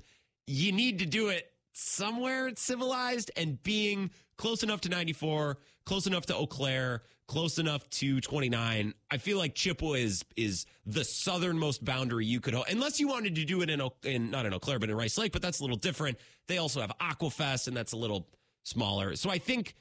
you 0.45 0.71
need 0.71 0.99
to 0.99 1.05
do 1.05 1.29
it 1.29 1.51
somewhere 1.73 2.51
civilized 2.55 3.31
and 3.37 3.61
being 3.63 4.09
close 4.37 4.63
enough 4.63 4.81
to 4.81 4.89
94, 4.89 5.57
close 5.85 6.07
enough 6.07 6.25
to 6.27 6.35
Eau 6.35 6.47
Claire, 6.47 7.03
close 7.27 7.59
enough 7.59 7.87
to 7.89 8.19
29. 8.21 8.93
I 9.11 9.17
feel 9.17 9.37
like 9.37 9.53
Chippewa 9.53 9.93
is 9.93 10.25
is 10.35 10.65
the 10.85 11.03
southernmost 11.03 11.83
boundary 11.83 12.25
you 12.25 12.39
could 12.39 12.55
unless 12.69 12.99
you 12.99 13.07
wanted 13.07 13.35
to 13.35 13.45
do 13.45 13.61
it 13.61 13.69
in, 13.69 13.81
in 14.03 14.31
not 14.31 14.45
in 14.45 14.53
Eau 14.53 14.59
Claire 14.59 14.79
but 14.79 14.89
in 14.89 14.95
Rice 14.95 15.17
Lake, 15.17 15.31
but 15.31 15.41
that's 15.41 15.59
a 15.59 15.63
little 15.63 15.77
different. 15.77 16.17
They 16.47 16.57
also 16.57 16.81
have 16.81 16.91
Aquafest 16.99 17.67
and 17.67 17.75
that's 17.75 17.91
a 17.91 17.97
little 17.97 18.27
smaller. 18.63 19.15
So 19.15 19.29
I 19.29 19.37
think 19.37 19.75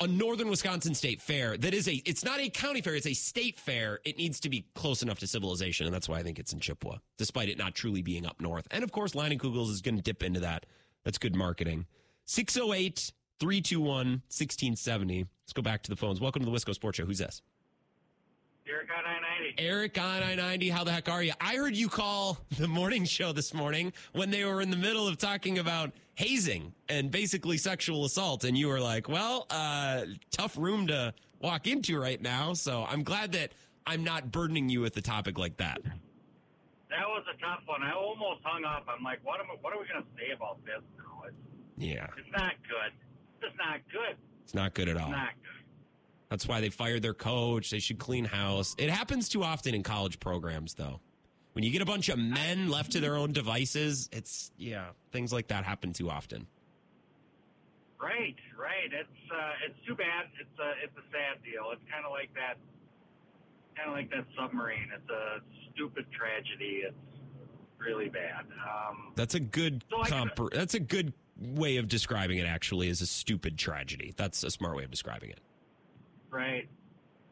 a 0.00 0.06
northern 0.06 0.48
Wisconsin 0.48 0.94
state 0.94 1.20
fair 1.20 1.58
that 1.58 1.74
is 1.74 1.86
a 1.88 1.94
it's 2.06 2.24
not 2.24 2.40
a 2.40 2.48
county 2.48 2.80
fair, 2.80 2.94
it's 2.94 3.06
a 3.06 3.12
state 3.12 3.58
fair. 3.58 4.00
It 4.04 4.16
needs 4.16 4.40
to 4.40 4.48
be 4.48 4.66
close 4.74 5.02
enough 5.02 5.18
to 5.18 5.26
civilization, 5.26 5.86
and 5.86 5.94
that's 5.94 6.08
why 6.08 6.18
I 6.18 6.22
think 6.22 6.38
it's 6.38 6.52
in 6.52 6.60
Chippewa, 6.60 6.96
despite 7.18 7.48
it 7.48 7.58
not 7.58 7.74
truly 7.74 8.00
being 8.02 8.24
up 8.24 8.40
north. 8.40 8.66
And 8.70 8.82
of 8.82 8.92
course, 8.92 9.12
Leinenkugel's 9.12 9.70
is 9.70 9.82
going 9.82 9.96
to 9.96 10.02
dip 10.02 10.22
into 10.22 10.40
that. 10.40 10.64
That's 11.04 11.18
good 11.18 11.36
marketing. 11.36 11.86
608 12.24 13.12
321 13.38 14.06
1670. 14.06 15.26
Let's 15.42 15.52
go 15.52 15.60
back 15.60 15.82
to 15.82 15.90
the 15.90 15.96
phones. 15.96 16.20
Welcome 16.20 16.44
to 16.44 16.50
the 16.50 16.56
Wisco 16.56 16.74
Sports 16.74 16.96
Show. 16.96 17.04
Who's 17.04 17.18
this? 17.18 17.42
Eric 18.66 18.88
on 18.96 19.04
I 19.04 19.20
ninety. 19.20 19.54
Eric 19.58 19.98
on 20.00 20.22
I 20.22 20.34
90. 20.34 20.70
How 20.70 20.84
the 20.84 20.92
heck 20.92 21.10
are 21.10 21.22
you? 21.22 21.34
I 21.38 21.56
heard 21.56 21.76
you 21.76 21.90
call 21.90 22.38
the 22.58 22.68
morning 22.68 23.04
show 23.04 23.32
this 23.32 23.52
morning 23.52 23.92
when 24.14 24.30
they 24.30 24.46
were 24.46 24.62
in 24.62 24.70
the 24.70 24.78
middle 24.78 25.06
of 25.06 25.18
talking 25.18 25.58
about 25.58 25.92
hazing 26.14 26.72
and 26.88 27.10
basically 27.10 27.56
sexual 27.58 28.04
assault. 28.04 28.44
And 28.44 28.56
you 28.56 28.68
were 28.68 28.80
like, 28.80 29.08
well, 29.08 29.46
uh, 29.50 30.02
tough 30.30 30.56
room 30.56 30.86
to 30.88 31.12
walk 31.40 31.66
into 31.66 31.98
right 32.00 32.20
now. 32.20 32.54
So 32.54 32.84
I'm 32.88 33.02
glad 33.02 33.32
that 33.32 33.52
I'm 33.86 34.04
not 34.04 34.30
burdening 34.32 34.68
you 34.68 34.80
with 34.80 34.96
a 34.96 35.02
topic 35.02 35.38
like 35.38 35.56
that. 35.58 35.78
That 35.82 37.08
was 37.08 37.24
a 37.34 37.40
tough 37.40 37.60
one. 37.66 37.82
I 37.82 37.92
almost 37.92 38.40
hung 38.44 38.64
up. 38.64 38.86
I'm 38.88 39.02
like, 39.02 39.18
what 39.24 39.40
am 39.40 39.46
I, 39.50 39.54
what 39.60 39.72
are 39.74 39.80
we 39.80 39.86
going 39.88 40.02
to 40.02 40.08
say 40.16 40.32
about 40.34 40.64
this 40.64 40.80
now? 40.96 41.22
It's, 41.26 41.36
Yeah, 41.76 42.06
it's 42.16 42.30
not 42.32 42.52
good. 42.68 42.92
It's 43.42 43.56
not 43.58 43.80
good. 43.92 44.16
it's 44.44 44.54
not 44.54 44.74
good 44.74 44.88
at 44.88 44.96
all. 44.96 45.08
It's 45.08 45.10
not 45.16 45.32
good. 45.42 45.64
That's 46.30 46.48
why 46.48 46.60
they 46.60 46.70
fired 46.70 47.02
their 47.02 47.14
coach. 47.14 47.70
They 47.70 47.78
should 47.80 47.98
clean 47.98 48.24
house. 48.24 48.74
It 48.78 48.90
happens 48.90 49.28
too 49.28 49.42
often 49.44 49.74
in 49.74 49.82
college 49.82 50.18
programs, 50.20 50.74
though. 50.74 51.00
When 51.54 51.62
you 51.62 51.70
get 51.70 51.82
a 51.82 51.86
bunch 51.86 52.08
of 52.08 52.18
men 52.18 52.68
left 52.68 52.92
to 52.92 53.00
their 53.00 53.16
own 53.16 53.32
devices, 53.32 54.08
it's, 54.12 54.50
yeah, 54.58 54.88
things 55.12 55.32
like 55.32 55.48
that 55.48 55.64
happen 55.64 55.92
too 55.92 56.10
often. 56.10 56.46
Right, 58.00 58.36
right. 58.58 58.90
It's 58.92 59.32
uh, 59.32 59.52
it's 59.66 59.86
too 59.86 59.94
bad. 59.94 60.26
It's 60.38 60.58
a 60.60 60.72
it's 60.84 60.92
a 60.98 61.10
sad 61.10 61.42
deal. 61.42 61.70
It's 61.72 61.80
kind 61.90 62.04
of 62.04 62.10
like 62.12 62.28
that, 62.34 62.58
kind 63.76 63.88
of 63.88 63.94
like 63.94 64.10
that 64.10 64.26
submarine. 64.36 64.88
It's 64.94 65.08
a 65.08 65.40
stupid 65.72 66.04
tragedy. 66.12 66.82
It's 66.86 66.94
really 67.78 68.10
bad. 68.10 68.44
Um, 68.62 69.12
That's 69.14 69.34
a 69.34 69.40
good 69.40 69.84
So 69.90 70.02
I 70.02 70.08
comp- 70.08 70.52
that's 70.52 70.74
a 70.74 70.80
good 70.80 71.14
way 71.38 71.78
of 71.78 71.88
describing 71.88 72.38
it 72.38 72.46
actually 72.46 72.88
is 72.88 73.00
a 73.00 73.06
stupid 73.06 73.56
tragedy. 73.56 74.12
That's 74.16 74.42
a 74.44 74.50
smart 74.50 74.76
way 74.76 74.84
of 74.84 74.90
describing 74.90 75.30
it. 75.30 75.40
Right. 76.30 76.68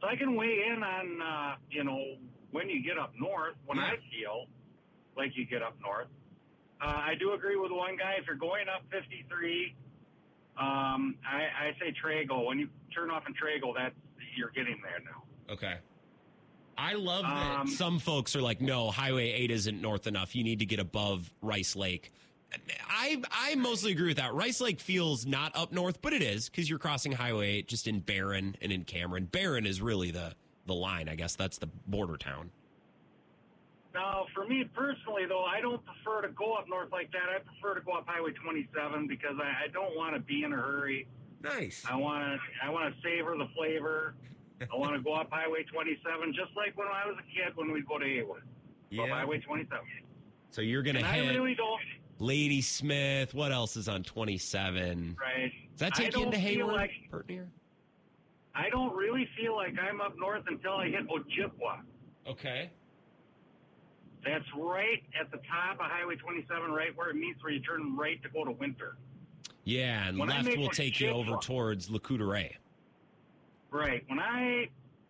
So 0.02 0.08
I 0.08 0.16
can 0.16 0.34
weigh 0.34 0.64
in 0.74 0.82
on, 0.82 1.22
uh, 1.22 1.54
you 1.70 1.84
know, 1.84 2.16
when 2.50 2.68
you 2.68 2.82
get 2.82 2.98
up 2.98 3.12
north, 3.18 3.54
when 3.66 3.78
I 3.78 3.92
feel 4.10 4.46
like 5.16 5.30
you 5.36 5.46
get 5.46 5.62
up 5.62 5.76
north. 5.80 6.08
Uh, 6.82 6.86
I 6.86 7.14
do 7.18 7.34
agree 7.34 7.54
with 7.56 7.70
one 7.70 7.96
guy. 7.96 8.14
If 8.18 8.26
you're 8.26 8.34
going 8.34 8.66
up 8.68 8.82
53, 8.90 9.76
um, 10.58 11.14
I, 11.24 11.68
I 11.68 11.76
say 11.78 11.94
Trego. 12.04 12.44
When 12.44 12.58
you 12.58 12.68
turn 12.92 13.10
off 13.12 13.22
in 13.28 13.34
Trego, 13.34 13.72
that's 13.76 13.94
you're 14.36 14.50
getting 14.50 14.80
there 14.82 14.98
now. 15.04 15.52
Okay. 15.54 15.76
I 16.76 16.94
love 16.94 17.22
that 17.22 17.60
Um, 17.60 17.66
some 17.68 17.98
folks 18.00 18.34
are 18.34 18.42
like, 18.42 18.60
no, 18.60 18.90
Highway 18.90 19.30
8 19.30 19.50
isn't 19.52 19.80
north 19.80 20.06
enough. 20.08 20.34
You 20.34 20.42
need 20.42 20.58
to 20.58 20.66
get 20.66 20.80
above 20.80 21.32
Rice 21.42 21.76
Lake. 21.76 22.12
I 22.88 23.22
I 23.30 23.54
mostly 23.56 23.92
agree 23.92 24.08
with 24.08 24.16
that. 24.18 24.34
Rice 24.34 24.60
Lake 24.60 24.80
feels 24.80 25.26
not 25.26 25.52
up 25.54 25.72
north, 25.72 26.00
but 26.02 26.12
it 26.12 26.22
is 26.22 26.48
because 26.48 26.68
you're 26.68 26.78
crossing 26.78 27.12
Highway 27.12 27.50
8 27.58 27.68
just 27.68 27.86
in 27.86 28.00
Barron 28.00 28.56
and 28.60 28.70
in 28.72 28.84
Cameron. 28.84 29.26
Barron 29.26 29.66
is 29.66 29.80
really 29.80 30.10
the 30.10 30.34
the 30.66 30.74
line, 30.74 31.08
I 31.08 31.14
guess. 31.14 31.34
That's 31.34 31.58
the 31.58 31.68
border 31.86 32.16
town. 32.16 32.50
Now, 33.94 34.26
for 34.34 34.46
me 34.46 34.64
personally, 34.74 35.26
though, 35.28 35.44
I 35.44 35.60
don't 35.60 35.82
prefer 35.84 36.22
to 36.26 36.32
go 36.32 36.54
up 36.54 36.66
north 36.68 36.90
like 36.92 37.10
that. 37.12 37.28
I 37.28 37.40
prefer 37.40 37.78
to 37.78 37.84
go 37.84 37.92
up 37.92 38.06
Highway 38.06 38.30
27 38.32 39.06
because 39.06 39.36
I, 39.38 39.64
I 39.64 39.68
don't 39.68 39.94
want 39.96 40.14
to 40.14 40.20
be 40.20 40.44
in 40.44 40.52
a 40.52 40.56
hurry. 40.56 41.06
Nice. 41.42 41.84
I 41.88 41.96
want 41.96 42.24
to 42.24 42.38
I 42.66 42.70
want 42.70 42.94
to 42.94 43.02
savor 43.02 43.36
the 43.36 43.48
flavor. 43.56 44.14
I 44.62 44.76
want 44.76 44.94
to 44.94 45.00
go 45.00 45.12
up 45.14 45.28
Highway 45.30 45.64
27 45.64 46.32
just 46.32 46.56
like 46.56 46.78
when 46.78 46.86
I 46.86 47.06
was 47.06 47.16
a 47.18 47.22
kid 47.34 47.56
when 47.56 47.72
we'd 47.72 47.86
go 47.86 47.98
to 47.98 48.04
Hayward. 48.06 48.44
Go 48.94 49.02
up 49.02 49.08
Yeah. 49.08 49.14
Highway 49.14 49.40
27. 49.40 49.84
So 50.50 50.60
you're 50.62 50.82
going 50.82 50.94
to 50.94 51.00
And 51.00 51.08
I 51.08 51.16
hit 51.16 51.34
really 51.34 51.54
don't. 51.54 51.80
Ladysmith. 52.22 53.34
What 53.34 53.52
else 53.52 53.76
is 53.76 53.88
on 53.88 54.02
27? 54.04 55.16
Right. 55.20 55.52
Does 55.72 55.80
that 55.80 55.94
take 55.94 56.16
you 56.16 56.24
into 56.24 56.38
Hayward? 56.38 56.74
like- 56.74 56.92
Pert 57.10 57.28
near? 57.28 57.48
I 58.54 58.68
don't 58.70 58.94
really 58.94 59.28
feel 59.36 59.56
like 59.56 59.74
I'm 59.78 60.00
up 60.00 60.16
north 60.18 60.44
until 60.46 60.74
I 60.74 60.88
hit 60.88 61.08
Ojibwa. 61.08 61.80
Okay. 62.26 62.70
That's 64.24 64.44
right 64.56 65.02
at 65.18 65.30
the 65.30 65.38
top 65.38 65.80
of 65.80 65.86
Highway 65.90 66.16
27, 66.16 66.70
right 66.70 66.96
where 66.96 67.08
it 67.10 67.16
meets, 67.16 67.42
where 67.42 67.52
you 67.52 67.60
turn 67.60 67.96
right 67.96 68.22
to 68.22 68.28
go 68.28 68.44
to 68.44 68.52
Winter. 68.52 68.96
Yeah, 69.64 70.06
and 70.08 70.18
When 70.18 70.28
left 70.28 70.56
will 70.56 70.68
take 70.68 71.00
you 71.00 71.08
over 71.08 71.36
towards 71.36 71.90
Lac 71.90 72.02
Courte 72.02 72.20
Oreilles. 72.20 72.56
Right. 73.70 74.04
When 74.08 74.20
I 74.20 74.68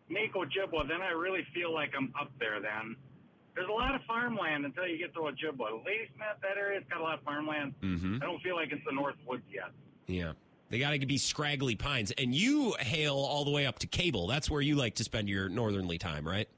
make 0.09 0.35
Ojibwa, 0.35 0.89
then 0.89 1.03
I 1.03 1.11
really 1.11 1.45
feel 1.53 1.75
like 1.75 1.93
I'm 1.97 2.13
up 2.19 2.31
there 2.39 2.61
then. 2.61 2.97
There's 3.55 3.69
a 3.69 3.73
lot 3.73 3.95
of 3.95 4.01
farmland 4.07 4.65
until 4.65 4.87
you 4.87 4.97
get 4.99 5.13
to 5.15 5.21
Ojibwa. 5.21 5.85
Ladysmith, 5.85 6.39
that 6.43 6.57
area's 6.57 6.85
got 6.89 7.01
a 7.01 7.03
lot 7.03 7.19
of 7.19 7.25
farmland. 7.25 7.75
Mhm. 7.83 8.23
I 8.23 8.27
don't 8.27 8.43
feel 8.43 8.57
like 8.57 8.73
it's 8.73 8.85
the 8.87 8.93
North 8.95 9.17
Woods 9.27 9.43
yet. 9.53 9.71
Yeah. 10.07 10.33
They 10.71 10.79
got 10.79 10.93
to 10.99 11.07
be 11.07 11.19
scraggly 11.19 11.77
pines. 11.77 12.13
And 12.13 12.35
you 12.35 12.75
hail 12.81 13.15
all 13.17 13.45
the 13.45 13.51
way 13.51 13.67
up 13.67 13.79
to 13.81 13.87
Cable. 13.87 14.27
That's 14.27 14.49
where 14.51 14.63
you 14.63 14.75
like 14.77 14.95
to 14.97 15.05
spend 15.05 15.29
your 15.29 15.51
northernly 15.51 15.99
time, 15.99 16.27
right? 16.27 16.49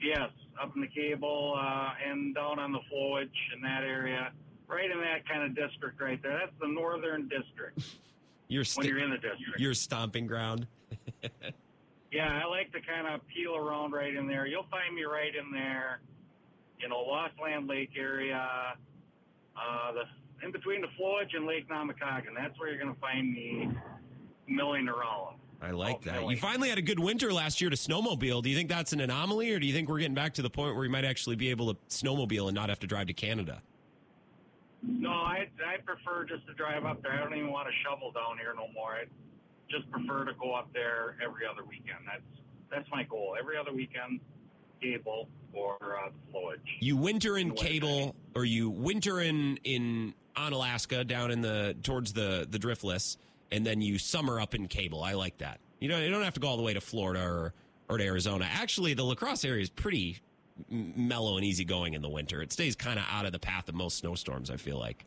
Yes, 0.00 0.30
up 0.62 0.74
in 0.76 0.82
the 0.82 0.86
cable 0.88 1.54
uh, 1.58 1.94
and 2.06 2.32
down 2.34 2.58
on 2.60 2.70
the 2.72 2.78
flowage 2.92 3.30
in 3.54 3.60
that 3.62 3.82
area. 3.82 4.30
Right 4.68 4.90
in 4.90 4.98
that 5.00 5.26
kind 5.28 5.42
of 5.42 5.54
district 5.56 6.00
right 6.00 6.22
there. 6.22 6.38
That's 6.38 6.52
the 6.60 6.68
northern 6.68 7.28
district 7.28 7.80
You're 8.48 8.64
when 8.76 8.86
you're 8.86 8.98
in 8.98 9.10
the 9.10 9.16
district. 9.18 9.58
your 9.58 9.74
stomping 9.74 10.26
ground. 10.26 10.66
Yeah, 12.14 12.40
I 12.44 12.48
like 12.48 12.70
to 12.70 12.80
kind 12.80 13.12
of 13.12 13.26
peel 13.26 13.56
around 13.56 13.90
right 13.90 14.14
in 14.14 14.28
there. 14.28 14.46
You'll 14.46 14.68
find 14.70 14.94
me 14.94 15.02
right 15.02 15.34
in 15.34 15.50
there, 15.50 16.00
you 16.78 16.88
know, 16.88 17.00
Lost 17.00 17.34
Land 17.42 17.66
Lake 17.66 17.90
area, 17.98 18.74
uh, 19.56 19.92
the 19.92 20.46
in 20.46 20.52
between 20.52 20.80
the 20.80 20.86
flowage 20.98 21.34
and 21.34 21.44
Lake 21.44 21.68
Namekagon. 21.68 22.34
That's 22.36 22.56
where 22.60 22.68
you're 22.68 22.78
going 22.78 22.94
to 22.94 23.00
find 23.00 23.32
me 23.32 23.68
milling 24.46 24.88
around. 24.88 25.38
I 25.60 25.72
like 25.72 26.02
that. 26.02 26.18
really? 26.20 26.34
You 26.34 26.40
finally 26.40 26.68
had 26.68 26.78
a 26.78 26.82
good 26.82 27.00
winter 27.00 27.32
last 27.32 27.60
year 27.60 27.70
to 27.70 27.76
snowmobile. 27.76 28.42
Do 28.42 28.48
you 28.50 28.56
think 28.56 28.68
that's 28.68 28.92
an 28.92 29.00
anomaly, 29.00 29.50
or 29.50 29.58
do 29.58 29.66
you 29.66 29.72
think 29.72 29.88
we're 29.88 29.98
getting 29.98 30.14
back 30.14 30.34
to 30.34 30.42
the 30.42 30.50
point 30.50 30.74
where 30.74 30.82
we 30.82 30.88
might 30.88 31.04
actually 31.04 31.34
be 31.34 31.50
able 31.50 31.74
to 31.74 31.80
snowmobile 31.88 32.46
and 32.46 32.54
not 32.54 32.68
have 32.68 32.78
to 32.80 32.86
drive 32.86 33.08
to 33.08 33.12
Canada? 33.12 33.60
No, 34.82 35.10
I 35.10 35.48
I 35.66 35.78
prefer 35.84 36.26
just 36.26 36.46
to 36.46 36.54
drive 36.54 36.84
up 36.84 37.02
there. 37.02 37.12
I 37.12 37.18
don't 37.18 37.34
even 37.34 37.50
want 37.50 37.66
to 37.66 37.74
shovel 37.82 38.12
down 38.12 38.38
here 38.38 38.54
no 38.54 38.68
more. 38.72 38.92
I 38.92 39.04
just 39.70 39.90
prefer 39.90 40.24
to 40.24 40.32
go 40.34 40.52
up 40.52 40.72
there 40.72 41.16
every 41.24 41.46
other 41.46 41.64
weekend. 41.64 41.98
That's 42.06 42.22
that's 42.70 42.90
my 42.90 43.04
goal. 43.04 43.36
Every 43.38 43.56
other 43.56 43.72
weekend, 43.72 44.20
cable 44.80 45.28
or 45.52 45.76
uh, 45.82 46.10
flowage. 46.32 46.58
You 46.80 46.96
winter 46.96 47.38
in 47.38 47.52
Cable, 47.52 48.14
or 48.34 48.44
you 48.44 48.70
winter 48.70 49.20
in 49.20 49.58
in 49.64 50.14
Onalaska 50.36 51.06
down 51.06 51.30
in 51.30 51.40
the 51.40 51.76
towards 51.82 52.12
the 52.12 52.46
the 52.48 52.58
driftless, 52.58 53.16
and 53.50 53.64
then 53.64 53.80
you 53.80 53.98
summer 53.98 54.40
up 54.40 54.54
in 54.54 54.66
Cable. 54.68 55.02
I 55.02 55.12
like 55.12 55.38
that. 55.38 55.60
You 55.80 55.88
know, 55.88 55.98
you 55.98 56.10
don't 56.10 56.22
have 56.22 56.34
to 56.34 56.40
go 56.40 56.48
all 56.48 56.56
the 56.56 56.62
way 56.62 56.74
to 56.74 56.80
Florida 56.80 57.22
or 57.22 57.54
or 57.88 57.98
to 57.98 58.04
Arizona. 58.04 58.48
Actually, 58.50 58.94
the 58.94 59.04
La 59.04 59.14
Crosse 59.14 59.44
area 59.44 59.62
is 59.62 59.70
pretty 59.70 60.18
mellow 60.70 61.36
and 61.36 61.44
easy 61.44 61.64
going 61.64 61.94
in 61.94 62.02
the 62.02 62.08
winter. 62.08 62.42
It 62.42 62.52
stays 62.52 62.76
kind 62.76 62.98
of 62.98 63.04
out 63.10 63.26
of 63.26 63.32
the 63.32 63.38
path 63.38 63.68
of 63.68 63.74
most 63.74 63.98
snowstorms. 63.98 64.50
I 64.50 64.56
feel 64.56 64.78
like. 64.78 65.04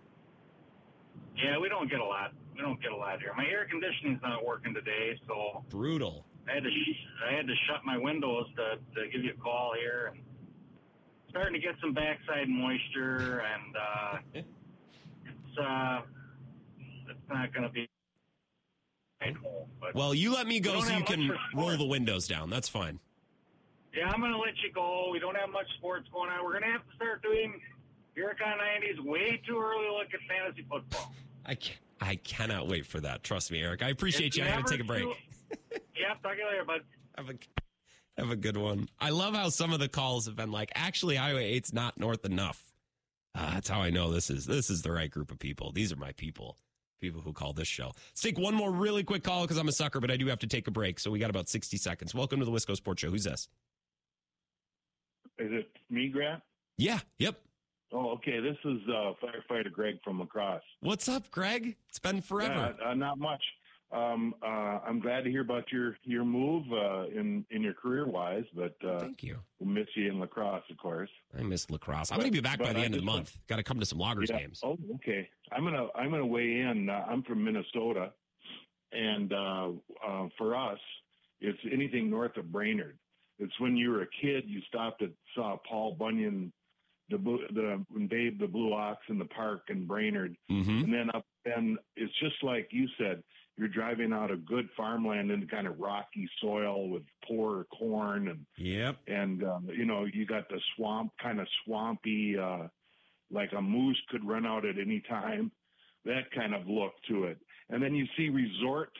Yeah, 1.38 1.58
we 1.60 1.70
don't 1.70 1.90
get 1.90 2.00
a 2.00 2.06
lot. 2.06 2.34
We 2.56 2.62
don't 2.62 2.82
get 2.82 2.92
a 2.92 2.96
lot 2.96 3.20
here. 3.20 3.32
My 3.38 3.46
air 3.46 3.68
conditioning's 3.70 4.22
not 4.22 4.44
working 4.46 4.74
today, 4.74 5.20
so 5.28 5.64
Brutal. 5.70 6.26
I 6.50 6.56
had 6.56 6.64
to 6.64 6.70
sh- 6.70 7.08
I 7.30 7.36
had 7.36 7.48
to 7.48 7.54
shut 7.68 7.86
my 7.86 7.98
windows 7.98 8.48
to 8.56 8.78
to 9.00 9.10
give 9.10 9.24
you 9.24 9.32
a 9.38 9.42
call 9.42 9.74
here. 9.80 10.12
And 10.14 10.24
starting 11.30 11.54
to 11.54 11.60
get 11.60 11.76
some 11.82 11.94
backside 11.94 12.50
moisture, 12.50 13.44
and 13.44 13.76
uh, 13.76 14.18
it's 14.34 15.58
uh, 15.62 16.02
it's 17.10 17.30
not 17.30 17.54
going 17.54 17.64
to 17.64 17.70
be. 17.70 17.88
right 19.22 19.36
home, 19.36 19.68
But 19.80 19.94
Well, 19.94 20.14
you 20.14 20.34
let 20.34 20.48
me 20.48 20.60
go 20.60 20.82
so 20.82 20.98
you 20.98 21.04
can 21.04 21.32
roll 21.56 21.78
the 21.78 21.86
windows 21.86 22.28
down. 22.28 22.50
That's 22.50 22.70
fine. 22.70 23.00
Yeah, 23.94 24.10
I'm 24.10 24.20
going 24.20 24.32
to 24.32 24.38
let 24.38 24.54
you 24.64 24.72
go. 24.74 25.10
We 25.12 25.20
don't 25.20 25.36
have 25.36 25.50
much 25.50 25.66
sports 25.78 26.08
going 26.14 26.30
on. 26.30 26.44
We're 26.44 26.52
going 26.52 26.64
to 26.64 26.72
have 26.72 26.88
to 26.88 26.96
start 26.96 27.24
doing 27.24 27.60
Hurricane 28.16 28.58
90s 28.58 29.04
way 29.06 29.42
too 29.48 29.58
early 29.60 29.90
look 29.90 30.08
at 30.14 30.20
fantasy 30.28 30.66
football. 30.70 31.14
I 31.48 31.56
ca- 31.56 31.80
I 32.02 32.16
cannot 32.18 32.68
wait 32.68 32.86
for 32.86 33.00
that. 33.00 33.24
Trust 33.24 33.52
me, 33.52 33.62
Eric. 33.62 33.82
I 33.82 33.90
appreciate 33.90 34.28
It's 34.28 34.38
you. 34.38 34.44
I 34.44 34.50
got 34.50 34.68
to 34.68 34.72
take 34.74 34.82
a 34.82 34.84
break. 34.84 35.04
too- 35.04 35.14
yeah, 35.98 36.14
talk 36.22 36.34
to 36.34 36.38
you 36.38 36.46
later, 36.48 36.66
bud. 36.66 36.82
Have 37.18 37.30
a 37.30 37.34
have 38.22 38.32
a 38.32 38.36
good 38.36 38.58
one. 38.58 38.88
I 39.00 39.10
love 39.12 39.34
how 39.36 39.50
some 39.50 39.74
of 39.74 39.80
the 39.80 39.88
calls 39.88 40.26
have 40.26 40.36
been 40.36 40.52
like, 40.52 40.72
actually, 40.76 41.16
Highway 41.16 41.58
8's 41.60 41.72
not 41.74 41.98
north 42.00 42.26
enough. 42.26 42.62
Uh, 43.36 43.54
that's 43.54 43.70
how 43.70 43.80
I 43.82 43.90
know 43.92 44.12
this 44.12 44.30
is 44.30 44.46
this 44.46 44.70
is 44.70 44.82
the 44.82 44.92
right 44.92 45.10
group 45.10 45.32
of 45.32 45.40
people. 45.40 45.72
These 45.72 45.92
are 45.92 45.96
my 45.96 46.12
people, 46.14 46.58
people 47.00 47.22
who 47.22 47.32
call 47.34 47.54
this 47.54 47.68
show. 47.68 47.88
Let's 48.10 48.22
take 48.22 48.38
one 48.38 48.56
more 48.56 48.72
really 48.72 49.04
quick 49.04 49.24
call 49.24 49.44
because 49.44 49.58
I'm 49.58 49.68
a 49.68 49.72
sucker, 49.72 50.00
but 50.00 50.12
I 50.12 50.18
do 50.18 50.28
have 50.28 50.40
to 50.40 50.48
take 50.48 50.68
a 50.68 50.72
break. 50.72 51.00
So 51.00 51.12
we 51.12 51.20
got 51.20 51.30
about 51.30 51.48
60 51.48 51.78
seconds. 51.78 52.14
Welcome 52.16 52.40
to 52.40 52.46
the 52.46 52.52
Wisco 52.52 52.76
Sports 52.76 53.02
Show. 53.02 53.10
Who's 53.12 53.24
this? 53.24 53.48
Is 55.40 55.52
it 55.52 55.70
me, 55.90 56.10
Grant? 56.10 56.42
Yeah. 56.78 57.00
Yep. 57.20 57.40
Oh, 57.94 58.12
okay. 58.12 58.40
This 58.40 58.58
is 58.66 58.80
uh, 58.90 59.14
firefighter 59.24 59.72
Greg 59.72 59.96
from 60.04 60.20
La 60.20 60.26
Crosse. 60.26 60.62
What's 60.82 61.08
up, 61.08 61.30
Greg? 61.32 61.76
It's 61.90 62.00
been 62.00 62.22
forever. 62.22 62.76
Yeah, 62.82 62.90
uh, 62.90 62.94
not 62.94 63.18
much. 63.18 63.44
Um, 63.90 64.36
uh, 64.44 64.80
I'm 64.86 65.00
glad 65.00 65.24
to 65.24 65.30
hear 65.32 65.40
about 65.42 65.72
your 65.72 65.98
your 66.04 66.26
move 66.26 66.66
uh, 66.74 67.06
in 67.08 67.46
in 67.52 67.62
your 67.64 67.74
career 67.74 68.06
wise, 68.06 68.44
but 68.54 68.76
uh, 68.86 69.00
thank 69.00 69.24
you. 69.24 69.38
We'll 69.60 69.70
miss 69.70 69.88
you 69.96 70.10
in 70.10 70.20
La 70.20 70.26
Crosse, 70.26 70.64
of 70.70 70.76
course. 70.78 71.10
I 71.38 71.42
miss 71.44 71.70
La 71.70 71.78
Crosse. 71.78 72.12
I'm 72.12 72.18
going 72.20 72.30
to 72.30 72.36
be 72.36 72.42
back 72.42 72.60
by 72.60 72.74
the 72.74 72.80
I 72.80 72.84
end 72.84 72.96
of 72.96 73.00
the 73.00 73.06
month. 73.06 73.38
Got 73.48 73.56
to 73.58 73.64
come 73.64 73.80
to 73.80 73.86
some 73.86 73.98
loggers 74.00 74.30
Yeah. 74.30 74.40
games. 74.40 74.60
Oh, 74.62 74.78
okay. 74.96 75.30
I'm 75.54 75.64
gonna 75.64 75.88
I'm 75.96 76.12
gonna 76.12 76.26
weigh 76.26 76.60
in. 76.60 76.90
Uh, 76.90 77.06
I'm 77.10 77.24
from 77.24 77.42
Minnesota, 77.46 78.12
and 78.92 79.32
uh, 79.32 79.70
uh, 80.06 80.28
for 80.38 80.54
us, 80.58 80.80
it's 81.40 81.60
anything 81.72 82.10
north 82.10 82.36
of 82.36 82.52
Brainerd. 82.52 82.98
It's 83.40 83.58
when 83.62 83.78
you 83.78 83.92
were 83.92 84.02
a 84.02 84.08
kid, 84.22 84.44
you 84.48 84.60
stopped 84.68 85.02
at 85.02 85.12
saw 85.34 85.56
Paul 85.70 85.96
Bunyan, 85.98 86.52
the 87.10 87.18
blue- 87.18 87.48
the 87.54 87.84
Babe 88.08 88.40
the 88.40 88.48
Blue 88.48 88.74
Ox 88.74 89.00
in 89.10 89.18
the 89.20 89.26
park 89.26 89.64
in 89.70 89.86
Brainerd, 89.86 90.36
Mm-hmm. 90.52 90.84
and 90.86 90.94
then 90.94 91.10
up 91.14 91.26
then 91.46 91.78
it's 91.96 92.14
just 92.20 92.44
like 92.44 92.70
you 92.72 92.88
said. 92.98 93.24
You're 93.60 93.68
driving 93.70 94.14
out 94.14 94.30
of 94.30 94.46
good 94.46 94.70
farmland 94.78 95.32
into 95.32 95.48
kind 95.48 95.66
of 95.66 95.80
rocky 95.80 96.30
soil 96.40 96.90
with 96.92 97.02
poor 97.28 97.66
corn 97.76 98.28
and 98.28 98.46
Yep. 98.58 98.98
and 99.08 99.44
um, 99.44 99.68
you 99.76 99.84
know 99.84 100.06
you 100.06 100.28
got 100.28 100.48
the 100.48 100.62
swamp 100.76 101.12
kind 101.20 101.40
of 101.40 101.48
swampy 101.66 102.38
uh 102.38 102.68
like 103.32 103.54
a 103.58 103.62
moose 103.62 104.00
could 104.10 104.24
run 104.24 104.46
out 104.46 104.64
at 104.64 104.78
any 104.78 105.00
time 105.10 105.52
that 106.06 106.30
kind 106.36 106.54
of 106.54 106.68
look 106.68 106.94
to 107.10 107.24
it 107.24 107.40
and 107.72 107.82
then 107.82 107.96
you 107.96 108.06
see 108.16 108.30
resort 108.30 108.92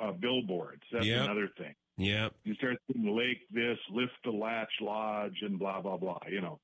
uh 0.00 0.12
billboards 0.12 0.82
that's 0.92 1.06
Yep. 1.06 1.22
another 1.24 1.48
thing 1.56 1.74
Yep. 1.96 2.34
you 2.44 2.54
start 2.56 2.76
seeing 2.92 3.16
lake 3.16 3.38
this 3.50 3.78
lift 3.90 4.12
the 4.24 4.30
latch 4.30 4.72
lodge 4.82 5.38
and 5.40 5.58
blah 5.58 5.80
blah 5.80 5.96
blah 5.96 6.18
you 6.30 6.42
know 6.42 6.60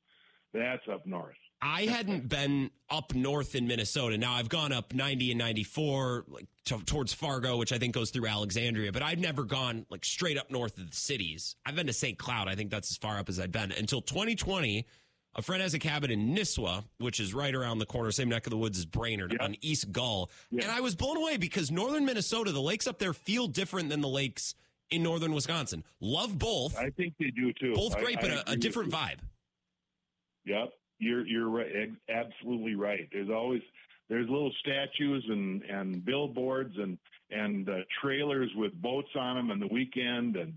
that's 0.53 0.86
up 0.90 1.07
north 1.07 1.36
I 1.61 1.82
hadn't 1.82 2.28
been 2.28 2.70
up 2.88 3.14
north 3.14 3.55
in 3.55 3.66
Minnesota. 3.66 4.16
Now 4.16 4.34
I've 4.34 4.49
gone 4.49 4.72
up 4.72 4.94
90 4.94 5.32
and 5.32 5.38
94 5.38 6.24
like 6.28 6.46
to, 6.66 6.78
towards 6.84 7.12
Fargo, 7.12 7.57
which 7.57 7.72
I 7.72 7.78
think 7.78 7.94
goes 7.94 8.11
through 8.11 8.28
Alexandria, 8.28 8.92
but 8.92 9.03
I've 9.03 9.18
never 9.18 9.42
gone 9.44 9.84
like 9.90 10.05
straight 10.05 10.38
up 10.38 10.51
north 10.51 10.78
of 10.78 10.90
the 10.90 10.96
cities. 10.96 11.57
I've 11.66 11.74
been 11.74 11.88
to 11.88 11.92
St. 11.92 12.16
Cloud. 12.16 12.49
I 12.49 12.55
think 12.55 12.70
that's 12.70 12.90
as 12.90 12.96
far 12.96 13.18
up 13.18 13.28
as 13.28 13.40
I've 13.40 13.53
been 13.53 13.72
until 13.72 14.01
2020. 14.01 14.86
A 15.34 15.42
friend 15.42 15.62
has 15.62 15.74
a 15.74 15.78
cabin 15.78 16.11
in 16.11 16.34
Nisswa, 16.34 16.84
which 16.99 17.20
is 17.20 17.34
right 17.34 17.55
around 17.55 17.78
the 17.78 17.86
corner, 17.86 18.11
same 18.11 18.28
neck 18.28 18.46
of 18.46 18.51
the 18.51 18.57
woods 18.57 18.78
as 18.78 18.86
Brainerd 18.86 19.36
on 19.40 19.57
East 19.61 19.92
Gull. 19.92 20.30
And 20.51 20.64
I 20.64 20.80
was 20.80 20.94
blown 20.94 21.16
away 21.16 21.36
because 21.36 21.70
northern 21.70 22.05
Minnesota, 22.05 22.51
the 22.51 22.61
lakes 22.61 22.86
up 22.86 22.99
there 22.99 23.12
feel 23.12 23.46
different 23.46 23.88
than 23.88 24.01
the 24.01 24.09
lakes 24.09 24.55
in 24.90 25.03
northern 25.03 25.32
Wisconsin. 25.32 25.84
Love 26.01 26.38
both. 26.38 26.76
i 26.76 26.90
think 26.90 27.14
they 27.20 27.30
do 27.30 27.53
too 27.53 27.74
Both 27.74 27.99
great, 27.99 28.18
I 28.18 28.20
but 28.20 28.30
a, 28.30 28.51
a 28.53 28.57
different 28.57 28.90
vibe. 28.90 29.18
Yep, 30.45 30.70
you're 30.99 31.26
you're 31.26 31.49
right, 31.49 31.91
absolutely 32.09 32.74
right. 32.74 33.09
There's 33.12 33.30
always 33.30 33.62
there's 34.09 34.28
little 34.28 34.53
statues 34.61 35.24
and 35.28 35.62
and 35.64 36.05
billboards 36.05 36.74
and 36.78 36.99
and 37.30 37.68
uh, 37.68 37.74
trailers 38.03 38.51
with 38.57 38.72
boats 38.80 39.11
on 39.14 39.36
them 39.36 39.51
on 39.51 39.61
the 39.61 39.66
weekend, 39.68 40.36
and 40.36 40.55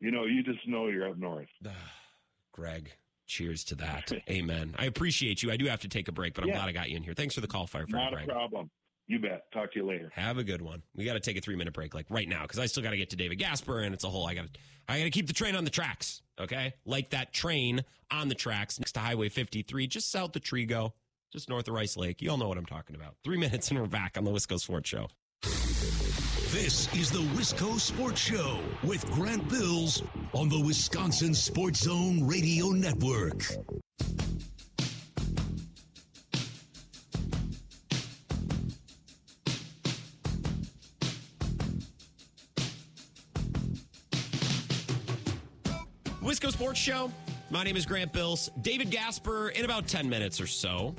you 0.00 0.10
know 0.10 0.24
you 0.24 0.42
just 0.42 0.66
know 0.68 0.88
you're 0.88 1.08
up 1.08 1.16
north. 1.18 1.48
Greg, 2.52 2.90
cheers 3.26 3.64
to 3.64 3.74
that. 3.76 4.12
Amen. 4.28 4.74
I 4.78 4.84
appreciate 4.84 5.42
you. 5.42 5.50
I 5.50 5.56
do 5.56 5.64
have 5.66 5.80
to 5.80 5.88
take 5.88 6.08
a 6.08 6.12
break, 6.12 6.34
but 6.34 6.42
I'm 6.44 6.48
Yeah. 6.48 6.56
glad 6.56 6.68
I 6.68 6.72
got 6.72 6.90
you 6.90 6.98
in 6.98 7.02
here. 7.02 7.14
Thanks 7.14 7.34
for 7.34 7.40
the 7.40 7.46
call, 7.46 7.66
firefighter 7.66 7.92
Not 7.92 8.12
a 8.12 8.16
Greg. 8.16 8.28
problem. 8.28 8.70
You 9.08 9.18
bet. 9.18 9.50
Talk 9.52 9.72
to 9.72 9.78
you 9.80 9.86
later. 9.86 10.10
Have 10.14 10.38
a 10.38 10.44
good 10.44 10.60
one. 10.62 10.82
We 10.94 11.04
got 11.04 11.14
to 11.14 11.20
take 11.20 11.36
a 11.36 11.40
three 11.40 11.56
minute 11.56 11.72
break, 11.74 11.94
like 11.94 12.06
right 12.10 12.28
now, 12.28 12.42
because 12.42 12.58
I 12.58 12.66
still 12.66 12.82
got 12.82 12.90
to 12.90 12.96
get 12.96 13.10
to 13.10 13.16
David 13.16 13.36
Gasper, 13.38 13.80
and 13.80 13.94
it's 13.94 14.04
a 14.04 14.08
whole. 14.10 14.26
I 14.26 14.34
got 14.34 14.52
to, 14.52 14.60
I 14.88 14.98
got 14.98 15.04
to 15.04 15.10
keep 15.10 15.26
the 15.26 15.32
train 15.32 15.56
on 15.56 15.64
the 15.64 15.70
tracks. 15.70 16.22
Okay, 16.42 16.74
like 16.84 17.10
that 17.10 17.32
train 17.32 17.84
on 18.10 18.28
the 18.28 18.34
tracks 18.34 18.80
next 18.80 18.92
to 18.92 19.00
Highway 19.00 19.28
53, 19.28 19.86
just 19.86 20.10
south 20.10 20.34
of 20.34 20.42
Trego, 20.42 20.92
just 21.32 21.48
north 21.48 21.68
of 21.68 21.74
Rice 21.74 21.96
Lake. 21.96 22.20
You 22.20 22.30
all 22.32 22.36
know 22.36 22.48
what 22.48 22.58
I'm 22.58 22.66
talking 22.66 22.96
about. 22.96 23.14
Three 23.22 23.38
minutes, 23.38 23.70
and 23.70 23.80
we're 23.80 23.86
back 23.86 24.18
on 24.18 24.24
the 24.24 24.32
Wisco 24.32 24.58
Sports 24.58 24.88
Show. 24.88 25.06
This 26.50 26.92
is 26.94 27.10
the 27.10 27.22
Wisco 27.36 27.78
Sports 27.80 28.20
Show 28.20 28.58
with 28.82 29.08
Grant 29.12 29.48
Bills 29.48 30.02
on 30.34 30.48
the 30.48 30.60
Wisconsin 30.60 31.32
Sports 31.32 31.80
Zone 31.80 32.26
Radio 32.26 32.70
Network. 32.70 33.42
Wisco 46.42 46.52
Sports 46.52 46.80
Show. 46.80 47.12
My 47.50 47.62
name 47.62 47.76
is 47.76 47.86
Grant 47.86 48.12
Bills. 48.12 48.50
David 48.62 48.90
Gasper 48.90 49.50
in 49.50 49.64
about 49.64 49.86
10 49.86 50.08
minutes 50.08 50.40
or 50.40 50.48
so. 50.48 50.92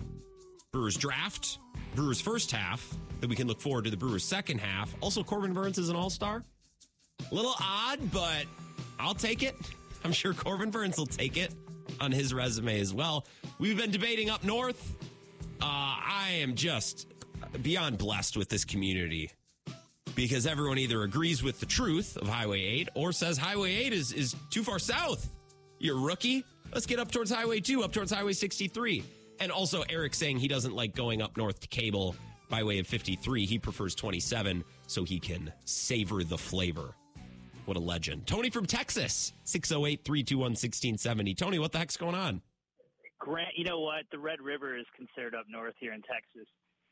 Brewers 0.72 0.96
draft, 0.96 1.58
Brewers 1.96 2.22
first 2.22 2.50
half. 2.50 2.96
Then 3.20 3.30
we 3.30 3.36
can 3.36 3.48
look 3.48 3.60
forward 3.60 3.84
to 3.84 3.90
the 3.90 3.98
Brewers 3.98 4.24
second 4.24 4.60
half. 4.60 4.96
Also, 5.02 5.22
Corbin 5.22 5.52
Burnes 5.52 5.78
is 5.78 5.90
an 5.90 5.98
all 5.98 6.10
star. 6.10 6.44
A 7.30 7.36
little 7.36 7.56
odd, 7.60 8.00
but 8.12 8.46
I'll 9.00 9.16
take 9.16 9.44
it. 9.44 9.56
I'm 10.06 10.14
sure 10.14 10.34
Corbin 10.34 10.72
Burnes 10.72 10.98
will 10.98 11.08
take 11.08 11.36
it 11.36 11.54
on 12.00 12.14
his 12.14 12.34
resume 12.34 12.80
as 12.80 12.94
well. 12.94 13.26
We've 13.60 13.78
been 13.78 13.92
debating 13.92 14.30
up 14.30 14.46
north. 14.46 14.96
Uh, 15.62 15.66
I 15.66 16.30
am 16.36 16.56
just 16.56 17.08
beyond 17.62 17.98
blessed 17.98 18.38
with 18.38 18.48
this 18.48 18.64
community 18.64 19.30
because 20.16 20.46
everyone 20.46 20.78
either 20.78 21.04
agrees 21.04 21.44
with 21.44 21.60
the 21.60 21.66
truth 21.66 22.18
of 22.18 22.28
Highway 22.28 22.62
8 22.62 22.90
or 22.96 23.12
says 23.12 23.38
Highway 23.38 23.74
8 23.76 23.94
is, 23.94 24.12
is 24.12 24.36
too 24.50 24.64
far 24.64 24.80
south. 24.80 25.30
You're 25.80 25.98
a 25.98 26.02
rookie. 26.02 26.46
Let's 26.74 26.86
get 26.86 27.00
up 27.00 27.12
towards 27.12 27.32
Highway 27.32 27.60
2, 27.60 27.84
up 27.84 27.92
towards 27.92 28.12
Highway 28.12 28.34
63. 28.34 29.04
And 29.40 29.52
also, 29.52 29.84
Eric 29.90 30.14
saying 30.14 30.38
he 30.38 30.48
doesn't 30.48 30.76
like 30.76 30.96
going 30.96 31.22
up 31.22 31.38
north 31.38 31.60
to 31.62 31.68
cable 31.68 32.16
by 32.50 32.64
way 32.64 32.80
of 32.80 32.88
53. 32.88 33.46
He 33.46 33.60
prefers 33.60 33.96
27 33.96 34.64
so 34.88 35.04
he 35.04 35.20
can 35.20 35.52
savor 35.66 36.24
the 36.24 36.38
flavor. 36.38 36.96
What 37.66 37.78
a 37.78 37.80
legend. 37.80 38.28
Tony 38.28 38.50
from 38.50 38.66
Texas, 38.66 39.34
608 39.46 40.04
321 40.04 40.52
1670. 40.52 41.34
Tony, 41.36 41.60
what 41.60 41.72
the 41.72 41.80
heck's 41.80 41.98
going 41.98 42.16
on? 42.16 42.42
Grant, 43.20 43.52
you 43.56 43.64
know 43.64 43.80
what? 43.80 44.04
The 44.12 44.20
Red 44.20 44.42
River 44.42 44.78
is 44.78 44.86
considered 44.96 45.34
up 45.34 45.46
north 45.50 45.76
here 45.80 45.94
in 45.94 46.02
Texas. 46.02 46.48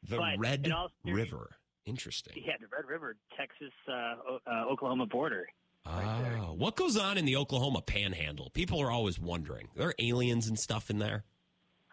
The 0.08 0.18
But 0.18 0.40
Red 0.40 0.72
River. 1.06 1.50
Interesting. 1.86 2.34
Yeah, 2.46 2.54
the 2.60 2.68
Red 2.68 2.86
River, 2.88 3.16
Texas, 3.38 3.72
uh, 3.88 3.92
O- 4.30 4.40
uh, 4.48 4.66
Oklahoma 4.72 5.06
border. 5.08 5.48
Oh, 5.86 6.54
what 6.58 6.76
goes 6.76 6.96
on 6.96 7.18
in 7.18 7.26
the 7.26 7.36
Oklahoma 7.36 7.82
panhandle? 7.82 8.52
People 8.54 8.80
are 8.82 8.92
always 8.92 9.18
wondering. 9.20 9.68
There 9.76 9.88
are 9.88 9.96
aliens 9.98 10.48
and 10.48 10.60
stuff 10.60 10.90
in 10.92 11.00
there. 11.00 11.24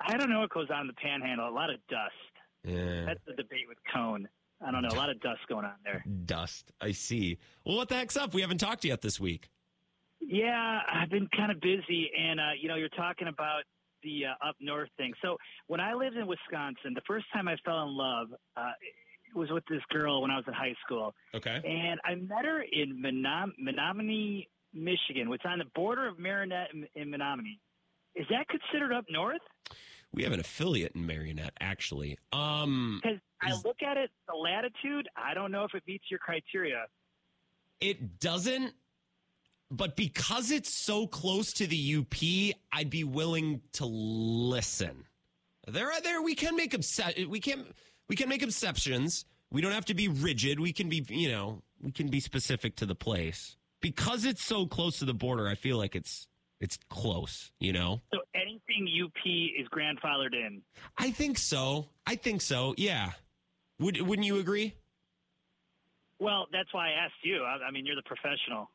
I 0.00 0.16
don't 0.18 0.28
know 0.30 0.40
what 0.40 0.50
goes 0.50 0.68
on 0.70 0.82
in 0.82 0.86
the 0.88 0.92
Panhandle. 0.92 1.48
A 1.48 1.50
lot 1.50 1.70
of 1.70 1.76
dust. 1.88 2.12
Yeah. 2.64 3.06
That's 3.06 3.20
the 3.26 3.32
debate 3.32 3.64
with 3.66 3.78
Cone. 3.92 4.28
I 4.64 4.70
don't 4.70 4.82
know. 4.82 4.88
A 4.92 4.94
lot 4.94 5.10
of 5.10 5.20
dust 5.20 5.40
going 5.48 5.64
on 5.64 5.72
there. 5.84 6.04
Dust. 6.26 6.70
I 6.80 6.92
see. 6.92 7.38
Well, 7.64 7.76
what 7.76 7.88
the 7.88 7.94
heck's 7.96 8.16
up? 8.16 8.34
We 8.34 8.40
haven't 8.42 8.58
talked 8.58 8.84
yet 8.84 9.00
this 9.00 9.18
week. 9.18 9.48
Yeah, 10.20 10.80
I've 10.92 11.10
been 11.10 11.28
kind 11.36 11.50
of 11.50 11.60
busy, 11.60 12.10
and 12.18 12.38
uh, 12.40 12.50
you 12.60 12.68
know, 12.68 12.74
you're 12.74 12.88
talking 12.90 13.28
about 13.28 13.62
the 14.02 14.26
uh, 14.26 14.48
up 14.48 14.56
north 14.60 14.88
thing. 14.96 15.14
So 15.22 15.36
when 15.68 15.80
I 15.80 15.94
lived 15.94 16.16
in 16.16 16.26
Wisconsin, 16.26 16.92
the 16.94 17.02
first 17.06 17.26
time 17.32 17.48
I 17.48 17.56
fell 17.64 17.82
in 17.84 17.96
love 17.96 18.28
uh, 18.56 18.72
was 19.34 19.50
with 19.50 19.64
this 19.68 19.82
girl 19.90 20.22
when 20.22 20.30
I 20.30 20.36
was 20.36 20.44
in 20.46 20.54
high 20.54 20.74
school. 20.84 21.14
Okay. 21.34 21.60
And 21.64 22.00
I 22.04 22.14
met 22.14 22.44
her 22.44 22.62
in 22.62 23.02
Menom- 23.02 23.52
Menominee, 23.58 24.48
Michigan, 24.72 25.28
which 25.28 25.42
is 25.44 25.50
on 25.50 25.58
the 25.58 25.64
border 25.74 26.06
of 26.08 26.18
Marinette 26.18 26.68
and, 26.72 26.86
and 26.96 27.10
Menominee. 27.10 27.60
Is 28.14 28.26
that 28.30 28.46
considered 28.48 28.92
up 28.92 29.04
north? 29.10 29.40
We 30.12 30.22
have 30.24 30.32
an 30.32 30.40
affiliate 30.40 30.92
in 30.94 31.06
Marinette, 31.06 31.52
actually. 31.60 32.18
Um, 32.32 33.00
I 33.42 33.52
look 33.64 33.82
at 33.82 33.96
it, 33.96 34.10
the 34.26 34.34
latitude. 34.34 35.06
I 35.16 35.34
don't 35.34 35.52
know 35.52 35.64
if 35.64 35.74
it 35.74 35.82
meets 35.86 36.04
your 36.10 36.18
criteria. 36.18 36.86
It 37.80 38.18
doesn't, 38.18 38.72
but 39.70 39.96
because 39.96 40.50
it's 40.50 40.74
so 40.74 41.06
close 41.06 41.52
to 41.54 41.66
the 41.66 41.96
UP, 41.98 42.56
I'd 42.72 42.90
be 42.90 43.04
willing 43.04 43.60
to 43.74 43.84
listen. 43.84 45.04
There 45.66 45.90
there 46.02 46.22
we 46.22 46.34
can 46.34 46.56
make 46.56 46.72
obse- 46.72 47.26
we 47.28 47.40
can 47.40 47.66
we 48.08 48.16
can 48.16 48.28
make 48.28 48.42
exceptions. 48.42 49.24
We 49.50 49.60
don't 49.60 49.72
have 49.72 49.86
to 49.86 49.94
be 49.94 50.08
rigid. 50.08 50.60
We 50.60 50.72
can 50.72 50.88
be, 50.88 51.04
you 51.08 51.30
know, 51.30 51.62
we 51.80 51.92
can 51.92 52.08
be 52.08 52.20
specific 52.20 52.76
to 52.76 52.86
the 52.86 52.94
place. 52.94 53.56
Because 53.80 54.24
it's 54.24 54.42
so 54.42 54.66
close 54.66 54.98
to 54.98 55.04
the 55.04 55.14
border, 55.14 55.48
I 55.48 55.54
feel 55.54 55.78
like 55.78 55.94
it's 55.94 56.26
it's 56.60 56.78
close, 56.88 57.52
you 57.60 57.72
know? 57.72 58.00
So 58.12 58.20
anything 58.34 58.88
UP 59.04 59.24
is 59.24 59.68
grandfathered 59.68 60.34
in. 60.34 60.62
I 60.98 61.12
think 61.12 61.38
so. 61.38 61.86
I 62.06 62.16
think 62.16 62.42
so. 62.42 62.74
Yeah. 62.76 63.12
Would 63.78 64.00
wouldn't 64.00 64.26
you 64.26 64.38
agree? 64.38 64.74
Well, 66.18 66.46
that's 66.52 66.72
why 66.74 66.88
I 66.88 67.04
asked 67.04 67.22
you. 67.22 67.44
I, 67.44 67.68
I 67.68 67.70
mean, 67.70 67.86
you're 67.86 67.94
the 67.94 68.02
professional. 68.02 68.70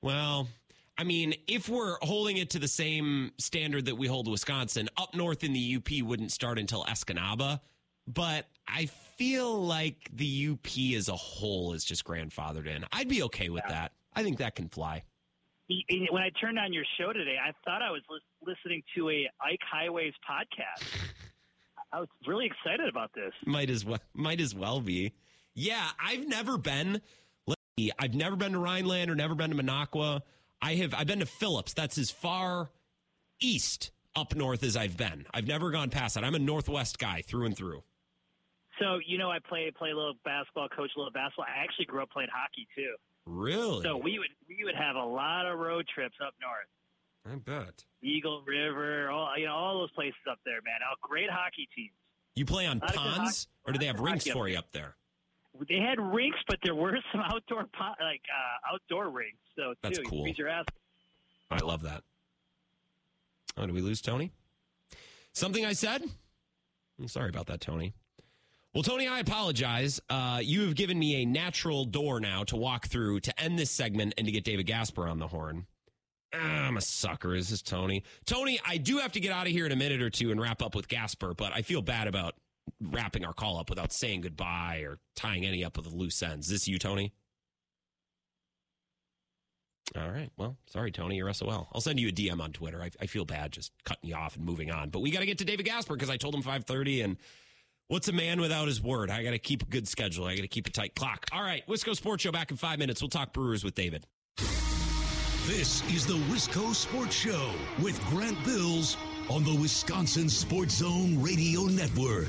Well, 0.00 0.48
I 0.96 1.04
mean, 1.04 1.34
if 1.46 1.68
we're 1.68 1.96
holding 2.00 2.38
it 2.38 2.50
to 2.50 2.58
the 2.58 2.68
same 2.68 3.32
standard 3.38 3.84
that 3.86 3.96
we 3.96 4.06
hold 4.06 4.28
Wisconsin, 4.28 4.88
up 4.96 5.14
north 5.14 5.44
in 5.44 5.52
the 5.52 5.76
UP 5.76 6.02
wouldn't 6.02 6.32
start 6.32 6.58
until 6.58 6.84
Escanaba. 6.84 7.60
But 8.06 8.46
I 8.68 8.86
feel 9.16 9.64
like 9.64 10.08
the 10.12 10.50
UP 10.52 10.94
as 10.96 11.08
a 11.08 11.16
whole 11.16 11.72
is 11.72 11.84
just 11.84 12.04
grandfathered 12.04 12.66
in. 12.66 12.84
I'd 12.92 13.08
be 13.08 13.22
okay 13.24 13.48
with 13.48 13.64
that. 13.68 13.92
I 14.14 14.22
think 14.22 14.38
that 14.38 14.54
can 14.54 14.68
fly. 14.68 15.02
When 16.10 16.22
I 16.22 16.30
turned 16.40 16.58
on 16.58 16.72
your 16.72 16.84
show 16.98 17.12
today, 17.12 17.36
I 17.42 17.50
thought 17.64 17.82
I 17.82 17.90
was 17.90 18.02
listening 18.44 18.82
to 18.96 19.10
a 19.10 19.28
Ike 19.40 19.60
Highways 19.68 20.12
podcast. 20.28 20.86
I 21.92 22.00
was 22.00 22.08
really 22.26 22.46
excited 22.46 22.88
about 22.88 23.12
this. 23.14 23.32
Might 23.44 23.70
as 23.70 23.84
well 23.84 23.98
might 24.14 24.40
as 24.40 24.54
well 24.54 24.80
be. 24.80 25.12
Yeah, 25.54 25.88
I've 26.00 26.26
never 26.26 26.58
been. 26.58 27.00
Let's 27.46 27.60
I've 27.98 28.14
never 28.14 28.36
been 28.36 28.52
to 28.52 28.58
Rhineland 28.58 29.10
or 29.10 29.14
never 29.14 29.34
been 29.34 29.50
to 29.50 29.56
Minocqua. 29.56 30.22
I 30.62 30.74
have. 30.76 30.94
I've 30.94 31.06
been 31.06 31.20
to 31.20 31.26
Phillips. 31.26 31.74
That's 31.74 31.98
as 31.98 32.10
far 32.10 32.70
east 33.40 33.90
up 34.14 34.34
north 34.34 34.62
as 34.62 34.76
I've 34.76 34.96
been. 34.96 35.26
I've 35.32 35.46
never 35.46 35.70
gone 35.70 35.90
past 35.90 36.14
that. 36.14 36.24
I'm 36.24 36.34
a 36.34 36.38
Northwest 36.38 36.98
guy 36.98 37.22
through 37.22 37.46
and 37.46 37.56
through. 37.56 37.82
So 38.78 38.98
you 39.04 39.18
know, 39.18 39.30
I 39.30 39.38
play 39.38 39.70
play 39.76 39.90
a 39.90 39.96
little 39.96 40.14
basketball, 40.24 40.68
coach 40.68 40.90
a 40.96 40.98
little 40.98 41.12
basketball. 41.12 41.46
I 41.48 41.62
actually 41.62 41.86
grew 41.86 42.02
up 42.02 42.10
playing 42.10 42.30
hockey 42.32 42.66
too. 42.74 42.94
Really? 43.26 43.82
So 43.82 43.96
we 43.96 44.18
would 44.18 44.28
we 44.48 44.64
would 44.64 44.76
have 44.76 44.96
a 44.96 45.04
lot 45.04 45.46
of 45.46 45.58
road 45.58 45.86
trips 45.92 46.16
up 46.24 46.34
north. 46.40 46.68
I 47.28 47.36
bet. 47.38 47.84
Eagle 48.02 48.42
River, 48.46 49.10
all 49.10 49.36
you 49.36 49.46
know, 49.46 49.54
all 49.54 49.80
those 49.80 49.90
places 49.92 50.20
up 50.30 50.38
there, 50.44 50.60
man. 50.64 50.78
Oh, 50.88 50.94
great 51.00 51.30
hockey 51.30 51.68
teams. 51.74 51.92
You 52.34 52.44
play 52.44 52.66
on 52.66 52.78
Lot 52.78 52.90
of 52.90 52.94
good 52.96 53.02
ponds, 53.02 53.48
or 53.66 53.72
do 53.72 53.78
they 53.78 53.86
have 53.86 53.96
hockey 53.96 54.10
rinks 54.10 54.30
for 54.30 54.48
you 54.48 54.58
up 54.58 54.70
there? 54.72 54.96
They 55.68 55.78
had 55.80 55.98
rinks, 55.98 56.38
but 56.46 56.58
there 56.62 56.74
were 56.74 56.98
some 57.12 57.22
outdoor 57.22 57.64
po- 57.76 57.94
like 58.00 58.20
uh, 58.30 58.74
outdoor 58.74 59.08
rinks. 59.10 59.38
So 59.56 59.74
That's 59.82 59.98
too, 59.98 60.04
cool. 60.04 60.22
freeze 60.22 60.38
your 60.38 60.48
ass. 60.48 60.66
I 61.50 61.58
love 61.58 61.82
that. 61.82 62.02
Oh, 63.56 63.64
did 63.64 63.74
we 63.74 63.80
lose 63.80 64.00
Tony? 64.02 64.32
Something 65.32 65.64
I 65.64 65.72
said? 65.72 66.02
I'm 66.98 67.08
sorry 67.08 67.30
about 67.30 67.46
that, 67.46 67.60
Tony. 67.60 67.94
Well, 68.76 68.82
Tony, 68.82 69.08
I 69.08 69.20
apologize. 69.20 70.02
Uh, 70.10 70.40
you 70.42 70.60
have 70.66 70.74
given 70.74 70.98
me 70.98 71.22
a 71.22 71.24
natural 71.24 71.86
door 71.86 72.20
now 72.20 72.44
to 72.44 72.56
walk 72.56 72.88
through 72.88 73.20
to 73.20 73.40
end 73.40 73.58
this 73.58 73.70
segment 73.70 74.12
and 74.18 74.26
to 74.26 74.30
get 74.30 74.44
David 74.44 74.66
Gasper 74.66 75.08
on 75.08 75.18
the 75.18 75.28
horn. 75.28 75.64
I'm 76.34 76.76
a 76.76 76.82
sucker. 76.82 77.34
Is 77.34 77.48
this 77.48 77.62
Tony? 77.62 78.02
Tony, 78.26 78.60
I 78.66 78.76
do 78.76 78.98
have 78.98 79.12
to 79.12 79.20
get 79.20 79.32
out 79.32 79.46
of 79.46 79.52
here 79.54 79.64
in 79.64 79.72
a 79.72 79.76
minute 79.76 80.02
or 80.02 80.10
two 80.10 80.30
and 80.30 80.38
wrap 80.38 80.60
up 80.60 80.74
with 80.74 80.88
Gasper, 80.88 81.32
but 81.32 81.54
I 81.54 81.62
feel 81.62 81.80
bad 81.80 82.06
about 82.06 82.34
wrapping 82.78 83.24
our 83.24 83.32
call 83.32 83.58
up 83.58 83.70
without 83.70 83.94
saying 83.94 84.20
goodbye 84.20 84.82
or 84.84 84.98
tying 85.14 85.46
any 85.46 85.64
up 85.64 85.78
with 85.78 85.86
the 85.86 85.96
loose 85.96 86.22
ends. 86.22 86.48
Is 86.48 86.52
this 86.52 86.68
you, 86.68 86.78
Tony? 86.78 87.14
All 89.96 90.10
right. 90.10 90.28
Well, 90.36 90.58
sorry, 90.66 90.92
Tony. 90.92 91.16
You're 91.16 91.32
SOL. 91.32 91.70
I'll 91.72 91.80
send 91.80 91.98
you 91.98 92.08
a 92.08 92.12
DM 92.12 92.42
on 92.42 92.52
Twitter. 92.52 92.82
I, 92.82 92.90
I 93.00 93.06
feel 93.06 93.24
bad 93.24 93.52
just 93.52 93.72
cutting 93.86 94.10
you 94.10 94.16
off 94.16 94.36
and 94.36 94.44
moving 94.44 94.70
on. 94.70 94.90
But 94.90 95.00
we 95.00 95.10
got 95.10 95.20
to 95.20 95.26
get 95.26 95.38
to 95.38 95.46
David 95.46 95.64
Gasper 95.64 95.94
because 95.94 96.10
I 96.10 96.18
told 96.18 96.34
him 96.34 96.42
5:30. 96.42 97.04
And 97.04 97.16
what's 97.88 98.08
a 98.08 98.12
man 98.12 98.40
without 98.40 98.66
his 98.68 98.82
word? 98.82 99.10
I 99.10 99.22
got 99.22 99.30
to 99.30 99.38
keep 99.38 99.62
a 99.62 99.66
good 99.66 99.88
schedule. 99.88 100.26
I 100.26 100.34
got 100.34 100.42
to 100.42 100.48
keep 100.48 100.66
a 100.66 100.70
tight 100.70 100.94
clock. 100.94 101.26
All 101.32 101.42
right, 101.42 101.66
Wisco 101.66 101.94
Sports 101.94 102.22
Show 102.22 102.32
back 102.32 102.50
in 102.50 102.56
five 102.56 102.78
minutes. 102.78 103.00
We'll 103.00 103.08
talk 103.08 103.32
Brewers 103.32 103.64
with 103.64 103.74
David. 103.74 104.06
This 105.46 105.82
is 105.94 106.06
the 106.06 106.14
Wisco 106.14 106.74
Sports 106.74 107.14
Show 107.14 107.50
with 107.80 108.04
Grant 108.06 108.42
Bills 108.44 108.96
on 109.30 109.44
the 109.44 109.54
Wisconsin 109.54 110.28
Sports 110.28 110.76
Zone 110.78 111.22
Radio 111.22 111.62
Network. 111.62 112.28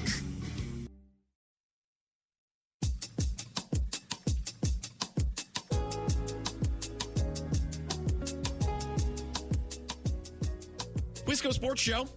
Wisco 11.25 11.51
Sports 11.51 11.81
Show. 11.81 12.07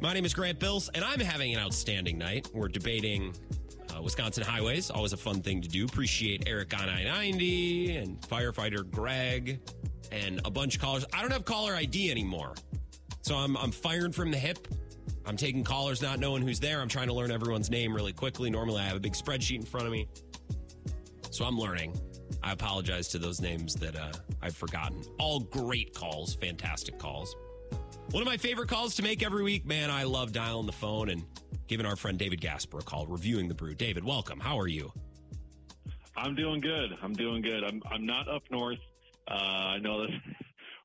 My 0.00 0.12
name 0.12 0.24
is 0.24 0.32
Grant 0.32 0.60
Bills, 0.60 0.88
and 0.94 1.04
I'm 1.04 1.18
having 1.18 1.52
an 1.52 1.58
outstanding 1.58 2.18
night. 2.18 2.48
We're 2.54 2.68
debating 2.68 3.34
uh, 3.92 4.00
Wisconsin 4.00 4.44
highways. 4.44 4.92
Always 4.92 5.12
a 5.12 5.16
fun 5.16 5.42
thing 5.42 5.60
to 5.60 5.68
do. 5.68 5.86
Appreciate 5.86 6.44
Eric 6.46 6.72
on 6.80 6.88
I 6.88 7.02
90 7.02 7.96
and 7.96 8.20
firefighter 8.20 8.88
Greg 8.88 9.60
and 10.12 10.40
a 10.44 10.50
bunch 10.52 10.76
of 10.76 10.80
callers. 10.80 11.04
I 11.12 11.20
don't 11.20 11.32
have 11.32 11.44
caller 11.44 11.74
ID 11.74 12.12
anymore. 12.12 12.54
So 13.22 13.34
I'm, 13.34 13.56
I'm 13.56 13.72
firing 13.72 14.12
from 14.12 14.30
the 14.30 14.38
hip. 14.38 14.68
I'm 15.26 15.36
taking 15.36 15.64
callers 15.64 16.00
not 16.00 16.20
knowing 16.20 16.42
who's 16.42 16.60
there. 16.60 16.80
I'm 16.80 16.88
trying 16.88 17.08
to 17.08 17.14
learn 17.14 17.32
everyone's 17.32 17.68
name 17.68 17.92
really 17.92 18.12
quickly. 18.12 18.50
Normally, 18.50 18.80
I 18.80 18.84
have 18.84 18.96
a 18.96 19.00
big 19.00 19.14
spreadsheet 19.14 19.56
in 19.56 19.66
front 19.66 19.86
of 19.86 19.92
me. 19.92 20.06
So 21.32 21.44
I'm 21.44 21.58
learning. 21.58 21.98
I 22.40 22.52
apologize 22.52 23.08
to 23.08 23.18
those 23.18 23.40
names 23.40 23.74
that 23.74 23.96
uh, 23.96 24.12
I've 24.42 24.56
forgotten. 24.56 25.02
All 25.18 25.40
great 25.40 25.92
calls, 25.92 26.36
fantastic 26.36 27.00
calls. 27.00 27.34
One 28.10 28.22
of 28.22 28.26
my 28.26 28.38
favorite 28.38 28.70
calls 28.70 28.94
to 28.96 29.02
make 29.02 29.22
every 29.22 29.42
week, 29.42 29.66
man. 29.66 29.90
I 29.90 30.04
love 30.04 30.32
dialing 30.32 30.64
the 30.64 30.72
phone 30.72 31.10
and 31.10 31.24
giving 31.66 31.84
our 31.84 31.94
friend 31.94 32.18
David 32.18 32.40
Gasper 32.40 32.78
a 32.78 32.82
call, 32.82 33.06
reviewing 33.06 33.48
the 33.48 33.54
brew. 33.54 33.74
David, 33.74 34.02
welcome. 34.02 34.40
How 34.40 34.58
are 34.58 34.66
you? 34.66 34.90
I'm 36.16 36.34
doing 36.34 36.60
good. 36.62 36.90
I'm 37.02 37.12
doing 37.12 37.42
good. 37.42 37.62
I'm 37.64 37.82
I'm 37.90 38.06
not 38.06 38.26
up 38.26 38.42
north. 38.50 38.78
Uh, 39.30 39.34
I 39.34 39.78
know 39.78 40.02
that 40.02 40.10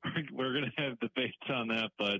we're, 0.36 0.38
we're 0.48 0.54
going 0.54 0.70
to 0.76 0.84
have 0.84 1.00
debates 1.00 1.38
on 1.50 1.70
that, 1.70 1.92
but 1.98 2.20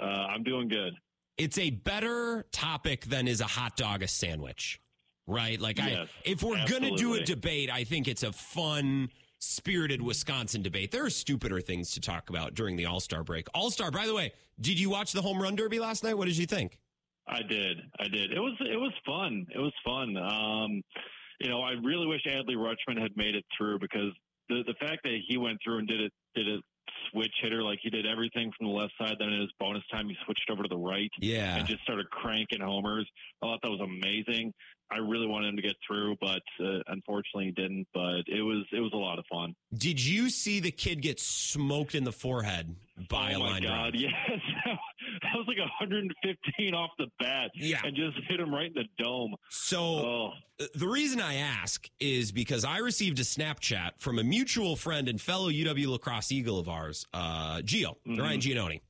uh, 0.00 0.06
I'm 0.06 0.44
doing 0.44 0.68
good. 0.68 0.94
It's 1.36 1.58
a 1.58 1.70
better 1.70 2.46
topic 2.52 3.06
than 3.06 3.26
is 3.26 3.40
a 3.40 3.46
hot 3.46 3.76
dog 3.76 4.02
a 4.02 4.08
sandwich, 4.08 4.80
right? 5.26 5.60
Like, 5.60 5.80
I, 5.80 6.06
if 6.24 6.42
we're 6.42 6.64
going 6.66 6.82
to 6.82 6.96
do 6.96 7.14
a 7.14 7.24
debate, 7.24 7.70
I 7.70 7.84
think 7.84 8.08
it's 8.08 8.22
a 8.22 8.32
fun, 8.32 9.08
spirited 9.38 10.02
Wisconsin 10.02 10.62
debate. 10.62 10.90
There 10.90 11.04
are 11.04 11.10
stupider 11.10 11.60
things 11.60 11.92
to 11.92 12.00
talk 12.00 12.30
about 12.30 12.54
during 12.54 12.76
the 12.76 12.86
All 12.86 13.00
Star 13.00 13.22
break. 13.22 13.46
All 13.54 13.70
Star, 13.70 13.90
by 13.90 14.06
the 14.06 14.14
way, 14.14 14.32
did 14.60 14.78
you 14.78 14.90
watch 14.90 15.12
the 15.12 15.22
home 15.22 15.40
run 15.40 15.56
derby 15.56 15.78
last 15.78 16.04
night? 16.04 16.16
What 16.16 16.26
did 16.26 16.36
you 16.36 16.46
think? 16.46 16.78
I 17.28 17.42
did. 17.42 17.78
I 18.00 18.08
did. 18.08 18.32
It 18.32 18.40
was 18.40 18.56
it 18.60 18.76
was 18.76 18.92
fun. 19.06 19.46
It 19.54 19.58
was 19.58 19.72
fun. 19.84 20.16
Um, 20.16 20.82
you 21.40 21.48
know, 21.48 21.60
I 21.60 21.72
really 21.84 22.06
wish 22.06 22.22
Adley 22.26 22.56
Rutschman 22.56 23.00
had 23.00 23.16
made 23.16 23.34
it 23.34 23.44
through 23.56 23.78
because 23.80 24.12
the 24.48 24.62
the 24.66 24.74
fact 24.80 25.02
that 25.04 25.18
he 25.28 25.36
went 25.36 25.58
through 25.62 25.78
and 25.78 25.88
did 25.88 26.00
it 26.00 26.12
did 26.34 26.48
a 26.48 26.58
switch 27.10 27.32
hitter 27.42 27.62
like 27.62 27.78
he 27.82 27.90
did 27.90 28.06
everything 28.06 28.50
from 28.56 28.66
the 28.66 28.72
left 28.72 28.92
side. 28.98 29.16
Then 29.18 29.28
in 29.28 29.40
his 29.40 29.50
bonus 29.60 29.82
time, 29.92 30.08
he 30.08 30.16
switched 30.24 30.48
over 30.50 30.62
to 30.62 30.68
the 30.68 30.76
right. 30.76 31.10
Yeah. 31.20 31.56
and 31.56 31.66
just 31.66 31.82
started 31.82 32.08
cranking 32.10 32.60
homers. 32.60 33.08
I 33.42 33.46
thought 33.46 33.60
that 33.62 33.70
was 33.70 33.80
amazing. 33.80 34.52
I 34.90 34.98
really 34.98 35.26
wanted 35.26 35.48
him 35.50 35.56
to 35.56 35.62
get 35.62 35.76
through, 35.86 36.16
but 36.20 36.42
uh, 36.64 36.78
unfortunately 36.88 37.46
he 37.46 37.50
didn't. 37.52 37.86
But 37.92 38.22
it 38.26 38.42
was 38.42 38.64
it 38.72 38.80
was 38.80 38.92
a 38.94 38.96
lot 38.96 39.18
of 39.18 39.26
fun. 39.30 39.54
Did 39.76 40.02
you 40.04 40.30
see 40.30 40.60
the 40.60 40.70
kid 40.70 41.02
get 41.02 41.20
smoked 41.20 41.94
in 41.94 42.04
the 42.04 42.12
forehead 42.12 42.74
by 43.08 43.34
oh 43.34 43.36
a 43.36 43.38
my 43.40 43.44
line 43.50 43.62
god, 43.62 43.92
drive? 43.92 43.94
yes, 44.00 44.12
that 44.64 45.34
was 45.36 45.44
like 45.46 45.58
115 45.58 46.74
off 46.74 46.90
the 46.98 47.06
bat. 47.18 47.50
Yeah. 47.54 47.80
and 47.84 47.94
just 47.94 48.16
hit 48.28 48.40
him 48.40 48.52
right 48.52 48.66
in 48.66 48.74
the 48.74 48.84
dome. 49.02 49.34
So 49.50 49.78
Oh. 49.80 50.32
uh, 50.60 50.66
the 50.74 50.86
reason 50.88 51.20
I 51.20 51.34
ask 51.34 51.88
is 52.00 52.32
because 52.32 52.64
I 52.64 52.78
received 52.78 53.18
a 53.18 53.22
Snapchat 53.24 53.92
from 53.98 54.18
a 54.18 54.24
mutual 54.24 54.76
friend 54.76 55.08
and 55.08 55.20
fellow 55.20 55.50
UW 55.50 55.88
La 55.90 55.98
Crosse 55.98 56.32
Eagle 56.32 56.58
of 56.58 56.68
ours, 56.68 57.06
uh, 57.12 57.58
Gio, 57.58 57.96
Mhm. 58.06 58.18
Ryan 58.20 58.40
Giannoni. 58.40 58.80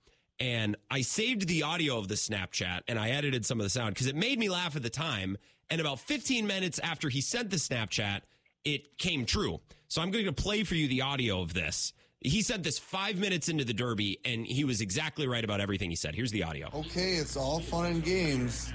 And 0.41 0.77
I 0.89 1.01
saved 1.01 1.49
the 1.49 1.65
audio 1.65 1.99
of 1.99 2.07
the 2.07 2.15
Snapchat 2.15 2.83
and 2.87 2.99
I 2.99 3.11
edited 3.11 3.45
some 3.45 3.59
of 3.59 3.65
the 3.65 3.71
sound 3.71 3.95
because 3.95 4.07
it 4.07 4.15
made 4.15 4.39
me 4.39 4.49
laugh 4.49 4.77
at 4.77 4.83
the 4.85 4.91
time. 4.91 5.37
And 5.71 5.81
about 5.81 6.01
15 6.01 6.47
minutes 6.47 6.79
after 6.79 7.09
he 7.09 7.21
sent 7.21 7.51
the 7.51 7.57
Snapchat, 7.57 8.23
it 8.65 8.99
came 8.99 9.27
true. 9.27 9.61
So 9.89 10.01
I'm 10.01 10.11
going 10.11 10.25
to 10.25 10.33
play 10.33 10.65
for 10.65 10.75
you 10.75 10.89
the 10.89 11.03
audio 11.03 11.41
of 11.41 11.55
this. 11.55 11.93
He 12.21 12.43
sent 12.43 12.63
this 12.65 12.79
five 12.79 13.17
minutes 13.17 13.49
into 13.49 13.65
the 13.65 13.75
Derby, 13.75 14.19
and 14.25 14.47
he 14.47 14.65
was 14.65 14.81
exactly 14.81 15.29
right 15.29 15.45
about 15.45 15.61
everything 15.61 15.91
he 15.91 15.97
said. 15.97 16.15
Here's 16.15 16.33
the 16.33 16.43
audio. 16.43 16.69
Okay, 16.75 17.13
it's 17.15 17.37
all 17.37 17.61
fun 17.61 17.87
and 17.87 18.05
games 18.05 18.73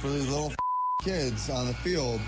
for 0.00 0.08
these 0.08 0.28
little 0.28 0.52
kids 1.04 1.48
on 1.50 1.66
the 1.66 1.74
field, 1.74 2.20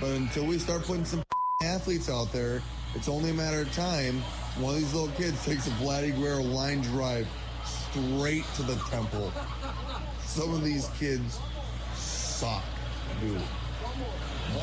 but 0.00 0.10
until 0.10 0.46
we 0.46 0.58
start 0.58 0.82
putting 0.82 1.04
some 1.04 1.22
athletes 1.64 2.08
out 2.08 2.32
there, 2.32 2.62
it's 2.94 3.08
only 3.08 3.30
a 3.30 3.34
matter 3.34 3.62
of 3.62 3.72
time. 3.72 4.20
One 4.58 4.74
of 4.74 4.80
these 4.80 4.94
little 4.94 5.14
kids 5.16 5.44
takes 5.44 5.66
a 5.66 5.70
Vladdy 5.70 6.14
Guerrero 6.14 6.42
line 6.42 6.80
drive 6.82 7.26
straight 7.64 8.44
to 8.56 8.62
the 8.62 8.76
temple. 8.88 9.32
Some 10.24 10.54
of 10.54 10.62
these 10.62 10.86
kids 10.98 11.40
suck, 11.96 12.62
dude. 13.20 13.40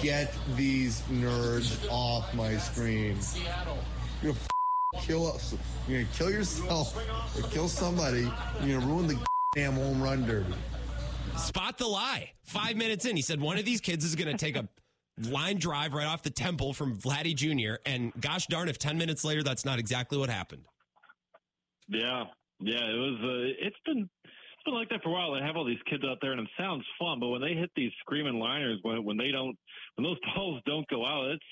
Get 0.01 0.33
these 0.55 1.01
nerds 1.03 1.89
off 1.89 2.33
my 2.33 2.57
screen. 2.57 3.17
You're 4.21 4.33
gonna 4.33 4.45
f- 4.95 5.03
kill 5.05 5.27
us. 5.27 5.55
You're 5.87 6.01
gonna 6.01 6.13
kill 6.13 6.31
yourself 6.31 6.95
or 7.37 7.47
kill 7.49 7.67
somebody. 7.67 8.29
You're 8.63 8.79
gonna 8.79 8.91
ruin 8.91 9.07
the 9.07 9.19
damn 9.55 9.73
home 9.73 10.01
run 10.01 10.25
derby. 10.25 10.53
Spot 11.37 11.77
the 11.77 11.87
lie. 11.87 12.31
Five 12.43 12.75
minutes 12.75 13.05
in, 13.05 13.15
he 13.15 13.21
said 13.21 13.39
one 13.39 13.57
of 13.57 13.65
these 13.65 13.81
kids 13.81 14.03
is 14.05 14.15
going 14.15 14.35
to 14.35 14.37
take 14.37 14.55
a 14.55 14.67
line 15.29 15.57
drive 15.57 15.93
right 15.93 16.05
off 16.07 16.23
the 16.23 16.29
temple 16.29 16.73
from 16.73 16.97
Vladdy 16.97 17.35
Jr. 17.35 17.75
And 17.85 18.11
gosh 18.19 18.47
darn, 18.47 18.69
if 18.69 18.77
10 18.77 18.97
minutes 18.97 19.23
later, 19.23 19.43
that's 19.43 19.65
not 19.65 19.79
exactly 19.79 20.17
what 20.17 20.29
happened. 20.29 20.63
Yeah, 21.87 22.25
yeah, 22.59 22.83
it 22.83 22.97
was. 22.97 23.19
Uh, 23.21 23.65
it's 23.65 23.75
been 23.85 24.09
it's 24.61 24.65
been 24.65 24.75
like 24.75 24.89
that 24.89 25.01
for 25.01 25.09
a 25.09 25.11
while. 25.11 25.33
They 25.33 25.41
have 25.41 25.55
all 25.55 25.65
these 25.65 25.81
kids 25.89 26.03
out 26.05 26.17
there, 26.21 26.31
and 26.33 26.41
it 26.41 26.47
sounds 26.57 26.83
fun, 26.99 27.19
but 27.19 27.29
when 27.29 27.41
they 27.41 27.53
hit 27.53 27.71
these 27.75 27.91
screaming 28.01 28.35
liners, 28.39 28.79
when 28.83 29.03
when 29.03 29.17
they 29.17 29.31
don't, 29.31 29.57
when 29.95 30.03
those 30.03 30.17
balls 30.35 30.61
don't 30.65 30.87
go 30.89 31.05
out, 31.05 31.29
it's 31.31 31.43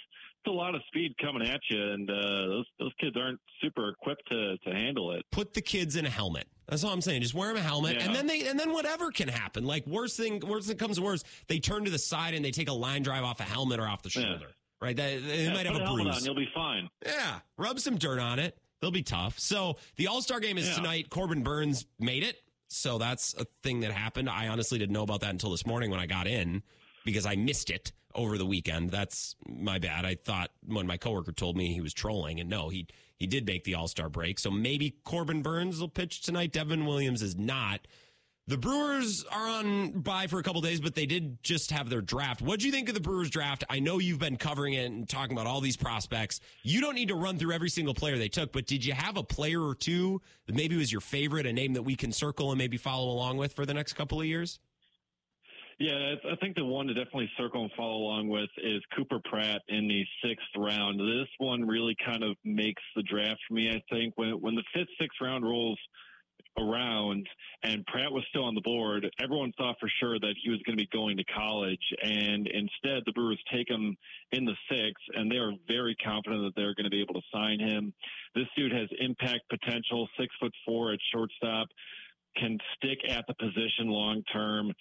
it's 0.41 0.48
a 0.48 0.52
lot 0.52 0.73
of 0.76 0.81
speed 0.88 1.14
coming 1.22 1.45
at 1.48 1.60
you, 1.69 1.81
and 1.91 2.10
uh, 2.10 2.14
those 2.48 2.65
those 2.80 2.91
kids 3.02 3.18
aren't 3.18 3.40
super 3.61 3.90
equipped 3.90 4.27
to 4.30 4.57
to 4.60 4.72
handle 4.72 5.11
it. 5.14 5.23
Put 5.31 5.53
the 5.53 5.61
kids 5.61 5.95
in 5.95 6.06
a 6.06 6.10
helmet. 6.10 6.48
That's 6.68 6.84
all 6.84 6.94
I'm 6.94 7.02
saying. 7.02 7.23
Just 7.23 7.34
wear 7.34 7.48
them 7.49 7.57
a 7.57 7.61
helmet, 7.61 7.95
Yeah. 7.98 8.06
and 8.06 8.15
then 8.15 8.27
they 8.27 8.48
and 8.48 8.60
then 8.60 8.72
whatever 8.72 9.10
can 9.11 9.27
happen. 9.27 9.65
Like 9.65 9.88
worst 9.88 10.15
thing, 10.18 10.40
worst 10.48 10.68
thing 10.68 10.77
comes 10.77 10.98
to 10.98 11.03
worst, 11.03 11.26
they 11.48 11.60
turn 11.60 11.84
to 11.86 11.91
the 11.91 11.98
side 11.98 12.36
and 12.36 12.45
they 12.45 12.52
take 12.52 12.69
a 12.69 12.73
line 12.73 13.02
drive 13.02 13.23
off 13.23 13.40
a 13.40 13.44
helmet 13.44 13.80
or 13.80 13.88
off 13.88 14.03
the 14.03 14.10
shoulder. 14.11 14.52
Right? 14.81 14.95
They, 14.95 15.18
they 15.18 15.44
Yeah, 15.45 15.53
might 15.53 15.65
have 15.65 15.76
a 15.76 15.80
helmet 15.84 16.06
bruise. 16.06 16.18
on, 16.19 16.23
you'll 16.26 16.36
be 16.36 16.48
fine. 16.53 16.88
Yeah, 17.06 17.40
rub 17.57 17.80
some 17.81 17.98
dirt 17.98 18.19
on 18.19 18.40
it. 18.40 18.56
They'll 18.80 18.91
be 18.91 19.03
tough. 19.03 19.38
So 19.40 19.76
the 19.98 20.07
All 20.07 20.22
Star 20.22 20.40
game 20.40 20.57
is 20.57 20.69
Yeah. 20.69 20.76
tonight. 20.76 21.10
Corbin 21.10 21.44
Burnes 21.44 21.86
made 21.99 22.23
it. 22.23 22.38
So 22.70 22.98
that's 22.98 23.34
a 23.34 23.46
thing 23.64 23.82
that 23.82 23.91
happened. 23.91 24.30
I 24.30 24.48
honestly 24.48 24.78
didn't 24.78 24.94
know 24.94 25.04
about 25.04 25.22
that 25.22 25.32
until 25.32 25.50
this 25.50 25.66
morning 25.66 25.90
when 25.90 26.00
I 26.00 26.06
got 26.06 26.28
in 26.28 26.64
because 27.04 27.26
I 27.26 27.36
missed 27.36 27.70
it 27.70 27.91
over 28.14 28.38
the 28.38 28.46
weekend. 28.46 28.91
That's 28.91 29.36
my 29.48 29.80
bad. 29.80 30.06
I 30.06 30.16
thought 30.16 30.52
when 30.66 30.86
my 30.88 30.98
coworker 30.98 31.32
told 31.32 31.58
me 31.58 31.74
he 31.74 31.82
was 31.82 31.94
trolling, 31.94 32.40
and 32.40 32.50
no, 32.50 32.70
he 32.70 32.88
he 33.18 33.28
did 33.28 33.46
make 33.46 33.64
the 33.64 33.76
All 33.76 33.88
Star 33.88 34.08
break. 34.08 34.40
So 34.40 34.52
maybe 34.52 34.91
Corbin 35.04 35.41
Burnes 35.41 35.80
will 35.80 35.90
pitch 35.90 36.22
tonight. 36.22 36.54
Devin 36.54 36.86
Williams 36.86 37.22
is 37.22 37.36
not. 37.36 37.82
The 38.49 38.57
Brewers 38.57 39.23
are 39.31 39.47
on 39.47 39.91
bye 39.91 40.26
for 40.26 40.39
a 40.39 40.43
couple 40.43 40.59
days, 40.61 40.81
but 40.81 40.95
they 40.95 41.05
did 41.05 41.38
just 41.43 41.69
have 41.69 41.88
their 41.88 42.01
draft. 42.01 42.41
What 42.41 42.59
do 42.59 42.65
you 42.65 42.71
think 42.71 42.89
of 42.89 42.95
the 42.95 42.99
Brewers 42.99 43.30
draft? 43.30 43.63
I 43.69 43.77
know 43.77 43.99
you've 43.99 44.17
been 44.17 44.38
covering 44.38 44.73
it 44.73 44.89
and 44.89 45.07
talking 45.07 45.34
about 45.34 45.45
all 45.45 45.61
these 45.61 45.77
prospects. 45.77 46.39
You 46.63 46.81
don't 46.81 46.95
need 46.95 47.09
to 47.09 47.15
run 47.15 47.38
through 47.38 47.51
every 47.51 47.69
single 47.69 47.93
player 47.93 48.17
they 48.17 48.27
took, 48.27 48.51
but 48.51 48.65
did 48.65 48.84
you 48.84 48.93
have 48.93 49.17
a 49.17 49.23
player 49.23 49.61
or 49.61 49.76
two 49.76 50.19
that 50.47 50.55
maybe 50.55 50.76
was 50.76 50.91
your 50.91 50.99
favorite, 50.99 51.45
a 51.45 51.53
name 51.53 51.73
that 51.73 51.84
we 51.84 51.95
can 51.95 52.11
circle 52.11 52.49
and 52.49 52.57
maybe 52.57 52.76
follow 52.76 53.11
along 53.11 53.38
with 53.38 53.53
for 53.53 53.67
the 53.67 53.73
next 53.76 53.93
couple 53.93 54.19
of 54.19 54.26
years? 54.26 54.59
Yeah, 55.77 56.15
I 56.31 56.35
think 56.38 56.55
the 56.55 56.65
one 56.65 56.88
to 56.88 56.95
definitely 56.95 57.30
circle 57.38 57.61
and 57.61 57.71
follow 57.77 57.97
along 57.97 58.30
with 58.30 58.49
is 58.57 58.81
Cooper 58.97 59.19
Pratt 59.26 59.61
in 59.67 59.88
the 59.88 60.03
sixth 60.27 60.47
round. 60.57 60.99
This 60.99 61.30
one 61.38 61.67
really 61.67 61.95
kind 62.03 62.23
of 62.23 62.35
makes 62.43 62.81
the 62.95 63.03
draft 63.03 63.41
for 63.47 63.53
me. 63.53 63.69
I 63.69 63.84
think 63.93 64.15
when 64.15 64.31
when 64.41 64.55
the 64.55 64.63
fifth, 64.73 64.89
sixth 64.99 65.21
round 65.21 65.45
rolls 65.45 65.80
around 66.60 67.27
and 67.64 67.86
Pratt 67.88 68.11
was 68.11 68.23
still 68.30 68.45
on 68.45 68.56
the 68.56 68.61
board, 68.61 69.10
everyone 69.22 69.52
thought 69.57 69.76
for 69.80 69.90
sure 69.99 70.18
that 70.19 70.34
he 70.41 70.49
was 70.49 70.60
going 70.65 70.77
to 70.77 70.81
be 70.81 70.90
going 70.94 71.18
to 71.18 71.23
college, 71.26 71.84
and 72.02 72.48
instead 72.48 73.03
the 73.06 73.11
Brewers 73.14 73.41
take 73.52 73.69
him 73.69 73.98
in 74.31 74.45
the 74.45 74.56
sixth, 74.69 75.03
and 75.14 75.30
they 75.30 75.36
are 75.36 75.52
very 75.68 75.95
confident 75.95 76.44
that 76.44 76.53
they're 76.56 76.76
going 76.76 76.86
to 76.86 76.90
be 76.90 77.02
able 77.02 77.15
to 77.15 77.27
sign 77.34 77.60
him. 77.60 77.94
This 78.34 78.48
dude 78.56 78.72
has 78.72 78.88
impact 78.99 79.41
potential, 79.49 80.07
six 80.18 80.34
foot 80.40 80.53
four 80.65 80.94
at 80.94 80.99
shortstop, 81.14 81.68
can 82.38 82.57
stick 82.76 82.99
at 83.10 83.26
the 83.27 83.34
position 83.34 83.88
long 83.88 84.23
term 84.31 84.72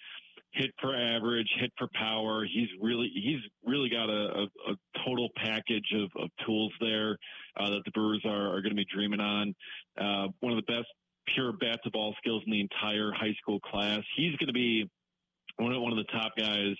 hit 0.53 0.71
for 0.81 0.95
average, 0.95 1.47
hit 1.59 1.71
for 1.77 1.87
power. 1.93 2.45
He's 2.45 2.69
really 2.81 3.11
he's 3.13 3.41
really 3.65 3.89
got 3.89 4.09
a, 4.09 4.11
a, 4.11 4.71
a 4.71 4.75
total 5.05 5.29
package 5.35 5.93
of, 5.93 6.09
of 6.21 6.29
tools 6.45 6.71
there 6.79 7.17
uh, 7.57 7.69
that 7.69 7.81
the 7.85 7.91
Brewers 7.91 8.21
are, 8.25 8.55
are 8.55 8.61
going 8.61 8.71
to 8.71 8.75
be 8.75 8.85
dreaming 8.91 9.19
on. 9.19 9.53
Uh, 9.99 10.27
one 10.39 10.53
of 10.53 10.63
the 10.65 10.71
best 10.71 10.87
pure 11.33 11.53
bat 11.53 11.79
to 11.83 11.91
ball 11.91 12.15
skills 12.17 12.43
in 12.45 12.51
the 12.51 12.61
entire 12.61 13.11
high 13.11 13.33
school 13.41 13.59
class. 13.59 14.01
He's 14.15 14.35
going 14.37 14.47
to 14.47 14.53
be 14.53 14.89
one 15.57 15.73
of 15.73 15.81
one 15.81 15.91
of 15.91 15.97
the 15.97 16.11
top 16.11 16.33
guys 16.37 16.75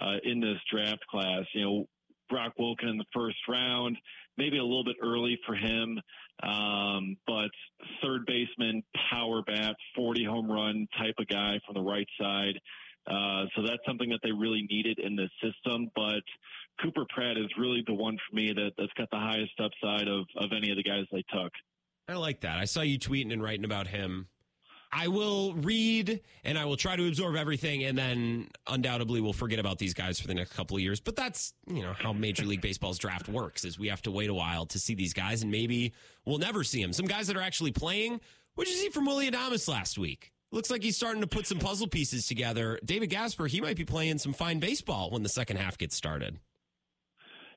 uh, 0.00 0.16
in 0.24 0.40
this 0.40 0.58
draft 0.70 1.04
class. 1.10 1.44
You 1.54 1.64
know, 1.64 1.86
Brock 2.28 2.54
Wilken 2.58 2.90
in 2.90 2.98
the 2.98 3.04
first 3.14 3.36
round, 3.48 3.96
maybe 4.36 4.58
a 4.58 4.62
little 4.62 4.84
bit 4.84 4.96
early 5.02 5.38
for 5.46 5.54
him, 5.54 6.00
um, 6.42 7.16
but 7.26 7.50
third 8.02 8.26
baseman, 8.26 8.82
power 9.10 9.42
bat, 9.42 9.74
40 9.94 10.24
home 10.24 10.50
run 10.50 10.86
type 10.98 11.14
of 11.18 11.26
guy 11.28 11.58
from 11.64 11.74
the 11.74 11.88
right 11.88 12.08
side. 12.20 12.58
Uh, 13.06 13.44
so 13.54 13.62
that's 13.62 13.82
something 13.86 14.10
that 14.10 14.18
they 14.22 14.32
really 14.32 14.66
needed 14.68 14.98
in 14.98 15.14
this 15.14 15.30
system. 15.40 15.88
But 15.94 16.22
Cooper 16.82 17.06
Pratt 17.08 17.36
is 17.38 17.46
really 17.56 17.84
the 17.86 17.94
one 17.94 18.16
for 18.28 18.34
me 18.34 18.52
that, 18.52 18.72
that's 18.76 18.92
got 18.98 19.08
the 19.10 19.18
highest 19.18 19.52
upside 19.62 20.08
of, 20.08 20.26
of 20.36 20.50
any 20.56 20.70
of 20.70 20.76
the 20.76 20.82
guys 20.82 21.04
they 21.12 21.24
took. 21.32 21.52
I 22.08 22.14
like 22.14 22.40
that. 22.40 22.58
I 22.58 22.64
saw 22.66 22.82
you 22.82 22.98
tweeting 22.98 23.32
and 23.32 23.42
writing 23.42 23.64
about 23.64 23.86
him. 23.88 24.28
I 24.92 25.08
will 25.08 25.54
read 25.54 26.20
and 26.44 26.56
I 26.56 26.64
will 26.64 26.76
try 26.76 26.96
to 26.96 27.06
absorb 27.06 27.34
everything, 27.36 27.84
and 27.84 27.98
then 27.98 28.48
undoubtedly 28.66 29.20
we'll 29.20 29.32
forget 29.32 29.58
about 29.58 29.78
these 29.78 29.94
guys 29.94 30.20
for 30.20 30.28
the 30.28 30.34
next 30.34 30.52
couple 30.52 30.76
of 30.76 30.82
years. 30.82 31.00
But 31.00 31.16
that's 31.16 31.52
you 31.66 31.82
know 31.82 31.92
how 31.92 32.12
Major 32.12 32.44
League 32.44 32.60
Baseball's 32.60 32.98
draft 32.98 33.28
works: 33.28 33.64
is 33.64 33.78
we 33.78 33.88
have 33.88 34.00
to 34.02 34.10
wait 34.10 34.30
a 34.30 34.34
while 34.34 34.64
to 34.66 34.78
see 34.78 34.94
these 34.94 35.12
guys, 35.12 35.42
and 35.42 35.50
maybe 35.50 35.92
we'll 36.24 36.38
never 36.38 36.64
see 36.64 36.80
them. 36.80 36.92
Some 36.92 37.06
guys 37.06 37.26
that 37.26 37.36
are 37.36 37.42
actually 37.42 37.72
playing. 37.72 38.20
What 38.54 38.66
did 38.66 38.74
you 38.74 38.82
see 38.82 38.88
from 38.88 39.04
Willy 39.04 39.30
Adames 39.30 39.68
last 39.68 39.98
week? 39.98 40.32
Looks 40.52 40.70
like 40.70 40.82
he's 40.82 40.96
starting 40.96 41.20
to 41.20 41.26
put 41.26 41.46
some 41.46 41.58
puzzle 41.58 41.88
pieces 41.88 42.26
together. 42.26 42.78
David 42.84 43.10
Gasper, 43.10 43.48
he 43.48 43.60
might 43.60 43.76
be 43.76 43.84
playing 43.84 44.18
some 44.18 44.32
fine 44.32 44.60
baseball 44.60 45.10
when 45.10 45.22
the 45.22 45.28
second 45.28 45.58
half 45.58 45.76
gets 45.76 45.96
started. 45.96 46.38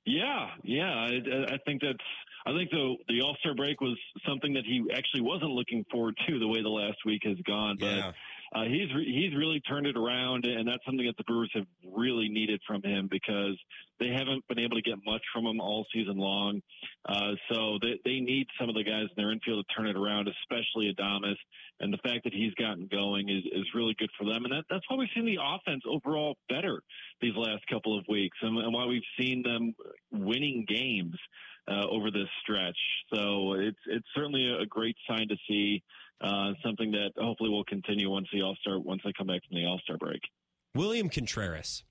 Yeah, 0.06 0.50
yeah, 0.64 1.08
I, 1.08 1.54
I 1.54 1.58
think 1.66 1.82
that's. 1.82 2.00
I 2.46 2.54
think 2.54 2.70
the 2.72 2.96
the 3.08 3.22
All 3.22 3.36
Star 3.40 3.54
break 3.54 3.82
was 3.82 3.98
something 4.28 4.54
that 4.54 4.66
he 4.66 4.84
actually 4.94 5.22
wasn't 5.22 5.52
looking 5.52 5.86
forward 5.92 6.16
to 6.28 6.40
the 6.40 6.48
way 6.48 6.62
the 6.62 6.70
last 6.70 6.98
week 7.06 7.22
has 7.26 7.38
gone. 7.46 7.78
But 7.80 7.96
Yeah. 7.96 8.12
uh, 8.56 8.64
he's 8.64 8.94
re- 8.94 9.12
he's 9.12 9.36
really 9.36 9.60
turned 9.62 9.88
it 9.88 9.98
around, 9.98 10.46
and 10.46 10.68
that's 10.68 10.84
something 10.86 11.06
that 11.06 11.18
the 11.18 11.24
Brewers 11.26 11.52
have 11.54 11.68
really 11.86 12.30
needed 12.30 12.62
from 12.66 12.82
him 12.82 13.08
because 13.10 13.58
they 14.00 14.08
haven't 14.10 14.48
been 14.48 14.60
able 14.60 14.76
to 14.78 14.82
get 14.82 14.98
much 15.06 15.22
from 15.34 15.46
him 15.46 15.60
all 15.60 15.86
season 15.94 16.18
long. 16.18 16.62
Uh, 17.08 17.34
so 17.52 17.78
they 17.82 18.00
they 18.06 18.20
need 18.20 18.48
some 18.60 18.70
of 18.70 18.76
the 18.76 18.84
guys 18.84 19.08
in 19.16 19.16
their 19.18 19.32
infield 19.32 19.66
to 19.68 19.76
turn 19.76 19.88
it 19.88 19.98
around, 19.98 20.28
especially 20.28 20.94
Adames. 20.94 21.36
And 21.82 21.94
the 21.94 21.98
fact 22.00 22.26
that 22.26 22.34
he's 22.34 22.54
gotten 22.56 22.88
going 22.88 23.30
is, 23.30 23.44
is 23.54 23.66
really 23.74 23.96
good 23.98 24.10
for 24.18 24.26
them, 24.26 24.44
and 24.44 24.52
that, 24.52 24.66
that's 24.70 24.84
why 24.90 24.98
we've 24.98 25.08
seen 25.16 25.26
the 25.26 25.38
offense 25.42 25.82
overall 25.88 26.36
better 26.50 26.82
these 27.22 27.36
last 27.38 27.66
couple 27.68 27.98
of 27.98 28.04
weeks, 28.10 28.38
and, 28.42 28.58
and 28.58 28.74
why 28.74 28.86
we've 28.86 29.02
seen 29.18 29.44
them 29.44 29.74
winning 30.12 30.66
games 30.68 31.16
uh, 31.70 31.88
over 31.88 32.12
this 32.12 32.28
stretch. 32.42 32.78
So 33.14 33.54
it's 33.54 33.78
it's 33.88 34.08
certainly 34.16 34.52
a 34.62 34.66
great 34.66 34.96
sign 35.08 35.28
to 35.28 35.36
see. 35.48 35.84
Uh, 36.22 36.52
something 36.66 36.92
that 36.92 37.12
hopefully 37.18 37.50
will 37.50 37.64
continue 37.64 38.10
once 38.10 38.28
the 38.34 38.42
All 38.42 38.56
Star 38.60 38.78
once 38.78 39.02
they 39.06 39.14
come 39.18 39.28
back 39.28 39.42
from 39.48 39.56
the 39.56 39.66
All 39.66 39.80
Star 39.84 39.98
break. 39.98 40.22
William 40.76 41.10
Contreras. 41.10 41.84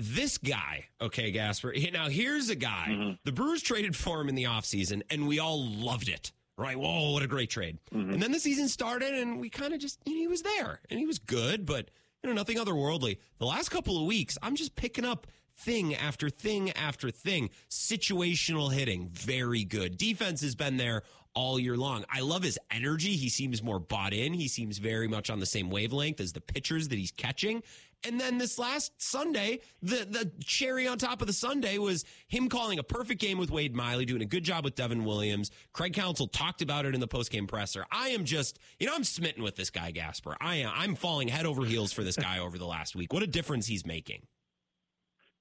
This 0.00 0.38
guy, 0.38 0.86
okay, 1.00 1.32
Gasper. 1.32 1.74
Now, 1.92 2.08
here's 2.08 2.50
a 2.50 2.54
guy. 2.54 3.16
The 3.24 3.32
Brewers 3.32 3.62
traded 3.62 3.96
for 3.96 4.20
him 4.20 4.28
in 4.28 4.36
the 4.36 4.44
offseason, 4.44 5.02
and 5.10 5.26
we 5.26 5.40
all 5.40 5.66
loved 5.66 6.08
it. 6.08 6.32
Right? 6.56 6.78
Whoa, 6.78 7.12
what 7.12 7.22
a 7.22 7.26
great 7.26 7.50
trade. 7.50 7.78
And 7.92 8.22
then 8.22 8.32
the 8.32 8.40
season 8.40 8.68
started, 8.68 9.12
and 9.14 9.40
we 9.40 9.50
kind 9.50 9.74
of 9.74 9.80
just, 9.80 10.00
you 10.06 10.14
know, 10.14 10.20
he 10.20 10.26
was 10.28 10.42
there, 10.42 10.80
and 10.88 10.98
he 10.98 11.06
was 11.06 11.18
good, 11.18 11.66
but, 11.66 11.90
you 12.22 12.28
know, 12.28 12.34
nothing 12.34 12.58
otherworldly. 12.58 13.18
The 13.38 13.46
last 13.46 13.70
couple 13.70 14.00
of 14.00 14.06
weeks, 14.06 14.38
I'm 14.42 14.56
just 14.56 14.74
picking 14.74 15.04
up 15.04 15.26
thing 15.58 15.94
after 15.94 16.30
thing 16.30 16.70
after 16.72 17.10
thing. 17.10 17.50
Situational 17.68 18.72
hitting, 18.72 19.08
very 19.12 19.64
good. 19.64 19.96
Defense 19.96 20.40
has 20.42 20.54
been 20.54 20.76
there 20.76 21.02
all 21.34 21.58
year 21.58 21.76
long. 21.76 22.04
I 22.10 22.20
love 22.20 22.42
his 22.42 22.58
energy. 22.70 23.16
He 23.16 23.28
seems 23.28 23.62
more 23.62 23.78
bought 23.78 24.12
in. 24.12 24.32
He 24.32 24.48
seems 24.48 24.78
very 24.78 25.08
much 25.08 25.30
on 25.30 25.40
the 25.40 25.46
same 25.46 25.70
wavelength 25.70 26.20
as 26.20 26.32
the 26.32 26.40
pitchers 26.40 26.88
that 26.88 26.98
he's 26.98 27.12
catching. 27.12 27.62
And 28.04 28.20
then 28.20 28.38
this 28.38 28.58
last 28.58 28.92
Sunday, 29.02 29.60
the 29.82 30.06
the 30.08 30.30
cherry 30.44 30.86
on 30.86 30.98
top 30.98 31.20
of 31.20 31.26
the 31.26 31.32
Sunday 31.32 31.78
was 31.78 32.04
him 32.28 32.48
calling 32.48 32.78
a 32.78 32.84
perfect 32.84 33.20
game 33.20 33.38
with 33.38 33.50
Wade 33.50 33.74
Miley, 33.74 34.04
doing 34.04 34.22
a 34.22 34.26
good 34.26 34.44
job 34.44 34.62
with 34.64 34.76
Devin 34.76 35.04
Williams. 35.04 35.50
Craig 35.72 35.94
Counsell 35.94 36.28
talked 36.28 36.62
about 36.62 36.86
it 36.86 36.94
in 36.94 37.00
the 37.00 37.08
postgame 37.08 37.48
presser. 37.48 37.84
I 37.90 38.10
am 38.10 38.24
just, 38.24 38.60
you 38.78 38.86
know, 38.86 38.94
I'm 38.94 39.02
smitten 39.02 39.42
with 39.42 39.56
this 39.56 39.70
guy 39.70 39.90
Gasper. 39.90 40.36
I 40.40 40.56
am. 40.56 40.70
I'm 40.74 40.94
falling 40.94 41.26
head 41.26 41.44
over 41.44 41.64
heels 41.64 41.92
for 41.92 42.04
this 42.04 42.16
guy 42.16 42.38
over 42.38 42.56
the 42.56 42.66
last 42.66 42.94
week. 42.94 43.12
What 43.12 43.24
a 43.24 43.26
difference 43.26 43.66
he's 43.66 43.84
making. 43.84 44.22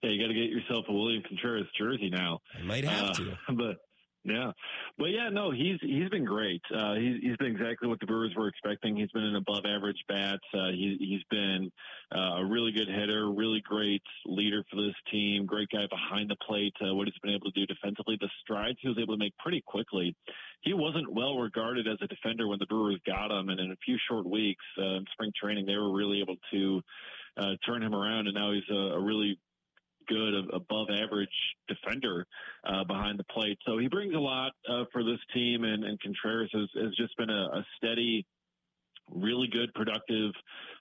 Yeah, 0.03 0.11
you 0.11 0.21
got 0.21 0.27
to 0.27 0.33
get 0.33 0.49
yourself 0.49 0.85
a 0.89 0.93
William 0.93 1.23
Contreras 1.27 1.67
jersey 1.77 2.09
now. 2.09 2.39
I 2.57 2.63
might 2.63 2.83
have 2.83 3.15
to. 3.17 3.37
but 3.55 3.77
yeah, 4.27 4.51
but 4.97 5.05
yeah, 5.05 5.29
no, 5.31 5.51
he's 5.51 5.79
he's 5.81 6.09
been 6.09 6.25
great. 6.25 6.61
Uh, 6.73 6.95
he's 6.95 7.15
he's 7.21 7.37
been 7.37 7.55
exactly 7.55 7.87
what 7.87 8.01
the 8.01 8.05
Brewers 8.05 8.33
were 8.35 8.49
expecting. 8.49 8.97
He's 8.97 9.11
been 9.11 9.23
an 9.23 9.37
above 9.37 9.63
average 9.65 10.03
bat. 10.09 10.39
Uh, 10.53 10.67
he 10.71 10.97
he's 10.99 11.23
been 11.31 11.71
uh, 12.13 12.41
a 12.41 12.45
really 12.45 12.73
good 12.73 12.89
hitter, 12.89 13.31
really 13.31 13.61
great 13.63 14.03
leader 14.25 14.65
for 14.69 14.81
this 14.81 14.95
team. 15.09 15.45
Great 15.45 15.69
guy 15.69 15.87
behind 15.89 16.29
the 16.29 16.35
plate. 16.45 16.73
Uh, 16.81 16.93
what 16.93 17.07
he's 17.07 17.17
been 17.23 17.33
able 17.33 17.49
to 17.49 17.57
do 17.57 17.65
defensively, 17.65 18.17
the 18.19 18.29
strides 18.41 18.77
he 18.81 18.89
was 18.89 18.97
able 19.01 19.13
to 19.13 19.19
make 19.19 19.37
pretty 19.37 19.63
quickly. 19.65 20.13
He 20.61 20.73
wasn't 20.73 21.13
well 21.13 21.37
regarded 21.37 21.87
as 21.87 21.97
a 22.01 22.07
defender 22.07 22.49
when 22.49 22.59
the 22.59 22.65
Brewers 22.65 22.99
got 23.05 23.31
him, 23.31 23.47
and 23.47 23.61
in 23.61 23.71
a 23.71 23.77
few 23.85 23.97
short 24.09 24.25
weeks 24.25 24.65
uh, 24.77 24.97
in 24.97 25.05
spring 25.13 25.31
training, 25.41 25.65
they 25.65 25.77
were 25.77 25.95
really 25.95 26.19
able 26.19 26.35
to 26.51 26.81
uh, 27.37 27.53
turn 27.65 27.81
him 27.81 27.95
around, 27.95 28.27
and 28.27 28.35
now 28.35 28.51
he's 28.51 28.67
a, 28.69 28.97
a 28.97 28.99
really 28.99 29.39
good, 30.07 30.33
above 30.53 30.87
average 30.89 31.29
defender 31.67 32.25
uh, 32.63 32.83
behind 32.83 33.19
the 33.19 33.23
plate. 33.25 33.57
So 33.65 33.77
he 33.77 33.87
brings 33.87 34.13
a 34.15 34.19
lot 34.19 34.51
uh, 34.69 34.85
for 34.91 35.03
this 35.03 35.19
team, 35.33 35.63
and, 35.63 35.83
and 35.83 35.99
Contreras 35.99 36.49
has, 36.53 36.69
has 36.81 36.95
just 36.95 37.15
been 37.17 37.29
a, 37.29 37.43
a 37.53 37.65
steady, 37.77 38.25
really 39.09 39.47
good, 39.47 39.73
productive 39.73 40.31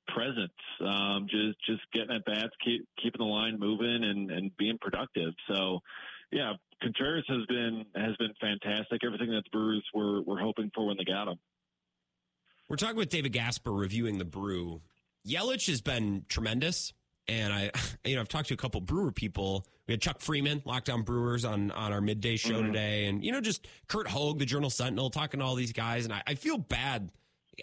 presence. 0.09 0.53
Um, 0.81 1.27
just 1.29 1.59
just 1.67 1.83
getting 1.93 2.15
at 2.15 2.25
bats, 2.25 2.53
keep, 2.65 2.87
keeping 3.03 3.19
the 3.19 3.25
line 3.25 3.59
moving, 3.59 4.05
and, 4.05 4.31
and 4.31 4.57
being 4.57 4.79
productive. 4.81 5.33
So, 5.49 5.81
yeah, 6.33 6.55
Contreras 6.83 7.25
has 7.29 7.47
been 7.47 7.85
has 7.95 8.17
been 8.17 8.33
fantastic. 8.41 9.03
Everything 9.05 9.31
that 9.31 9.45
the 9.45 9.51
Brewers 9.51 9.85
were 9.95 10.23
were 10.23 10.39
hoping 10.39 10.71
for 10.75 10.87
when 10.87 10.97
they 10.97 11.05
got 11.05 11.29
him. 11.29 11.39
We're 12.69 12.77
talking 12.77 12.97
with 12.97 13.11
David 13.11 13.33
Gasper 13.33 13.73
reviewing 13.73 14.19
the 14.19 14.25
Brew. 14.25 14.81
Yelich 15.27 15.69
has 15.69 15.81
been 15.81 16.25
tremendous, 16.29 16.93
and 17.29 17.53
I, 17.53 17.71
you 18.05 18.15
know, 18.15 18.21
I've 18.21 18.29
talked 18.29 18.49
to 18.49 18.55
a 18.55 18.57
couple 18.57 18.81
Brewer 18.81 19.13
people. 19.13 19.67
We 19.87 19.93
had 19.93 20.01
Chuck 20.01 20.21
Freeman, 20.21 20.61
Lockdown 20.63 21.05
Brewers, 21.05 21.45
on 21.45 21.71
on 21.73 21.93
our 21.93 22.01
midday 22.01 22.37
show 22.37 22.61
Mhm. 22.63 22.67
today, 22.67 23.07
and 23.07 23.25
you 23.25 23.33
know, 23.33 23.41
just 23.41 23.67
Curt 23.89 24.09
Hogg, 24.09 24.39
the 24.39 24.47
Journal 24.47 24.71
Sentinel, 24.71 25.11
talking 25.11 25.41
to 25.41 25.47
all 25.47 25.55
these 25.55 25.73
guys, 25.73 26.05
and 26.05 26.13
I, 26.15 26.23
I 26.27 26.35
feel 26.35 26.59
bad 26.59 27.11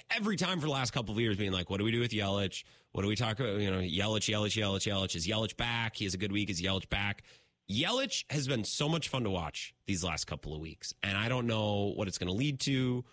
every 0.10 0.36
time 0.38 0.60
for 0.60 0.66
the 0.68 0.72
last 0.72 0.92
couple 0.92 1.14
of 1.14 1.20
years, 1.22 1.38
being 1.38 1.52
like, 1.52 1.70
"What 1.70 1.78
do 1.78 1.84
we 1.84 1.92
do 1.92 2.00
with 2.00 2.12
Yelich? 2.12 2.64
What 2.94 3.02
do 3.02 3.08
we 3.08 3.16
talk 3.16 3.40
about? 3.40 3.60
You 3.60 3.72
know, 3.72 3.80
Yelich, 3.80 4.30
Yelich, 4.32 4.56
Yelich, 4.62 4.88
Yelich. 4.92 5.16
Is 5.16 5.28
Yelich 5.28 5.58
back? 5.58 5.96
He 5.98 6.06
has 6.06 6.14
a 6.14 6.18
good 6.18 6.32
week. 6.32 6.50
Is 6.50 6.62
Yelich 6.62 6.90
back?" 6.90 7.24
Yelich 7.72 8.26
has 8.30 8.48
been 8.48 8.64
so 8.66 8.90
much 8.90 9.08
fun 9.08 9.24
to 9.24 9.30
watch 9.30 9.74
these 9.88 10.04
last 10.04 10.26
couple 10.26 10.54
of 10.54 10.60
weeks, 10.60 10.94
and 11.02 11.18
I 11.18 11.30
don't 11.30 11.48
know 11.48 11.94
what 11.96 12.08
it's 12.08 12.18
going 12.18 12.28
to 12.28 12.34
lead 12.34 12.60
to 12.62 13.06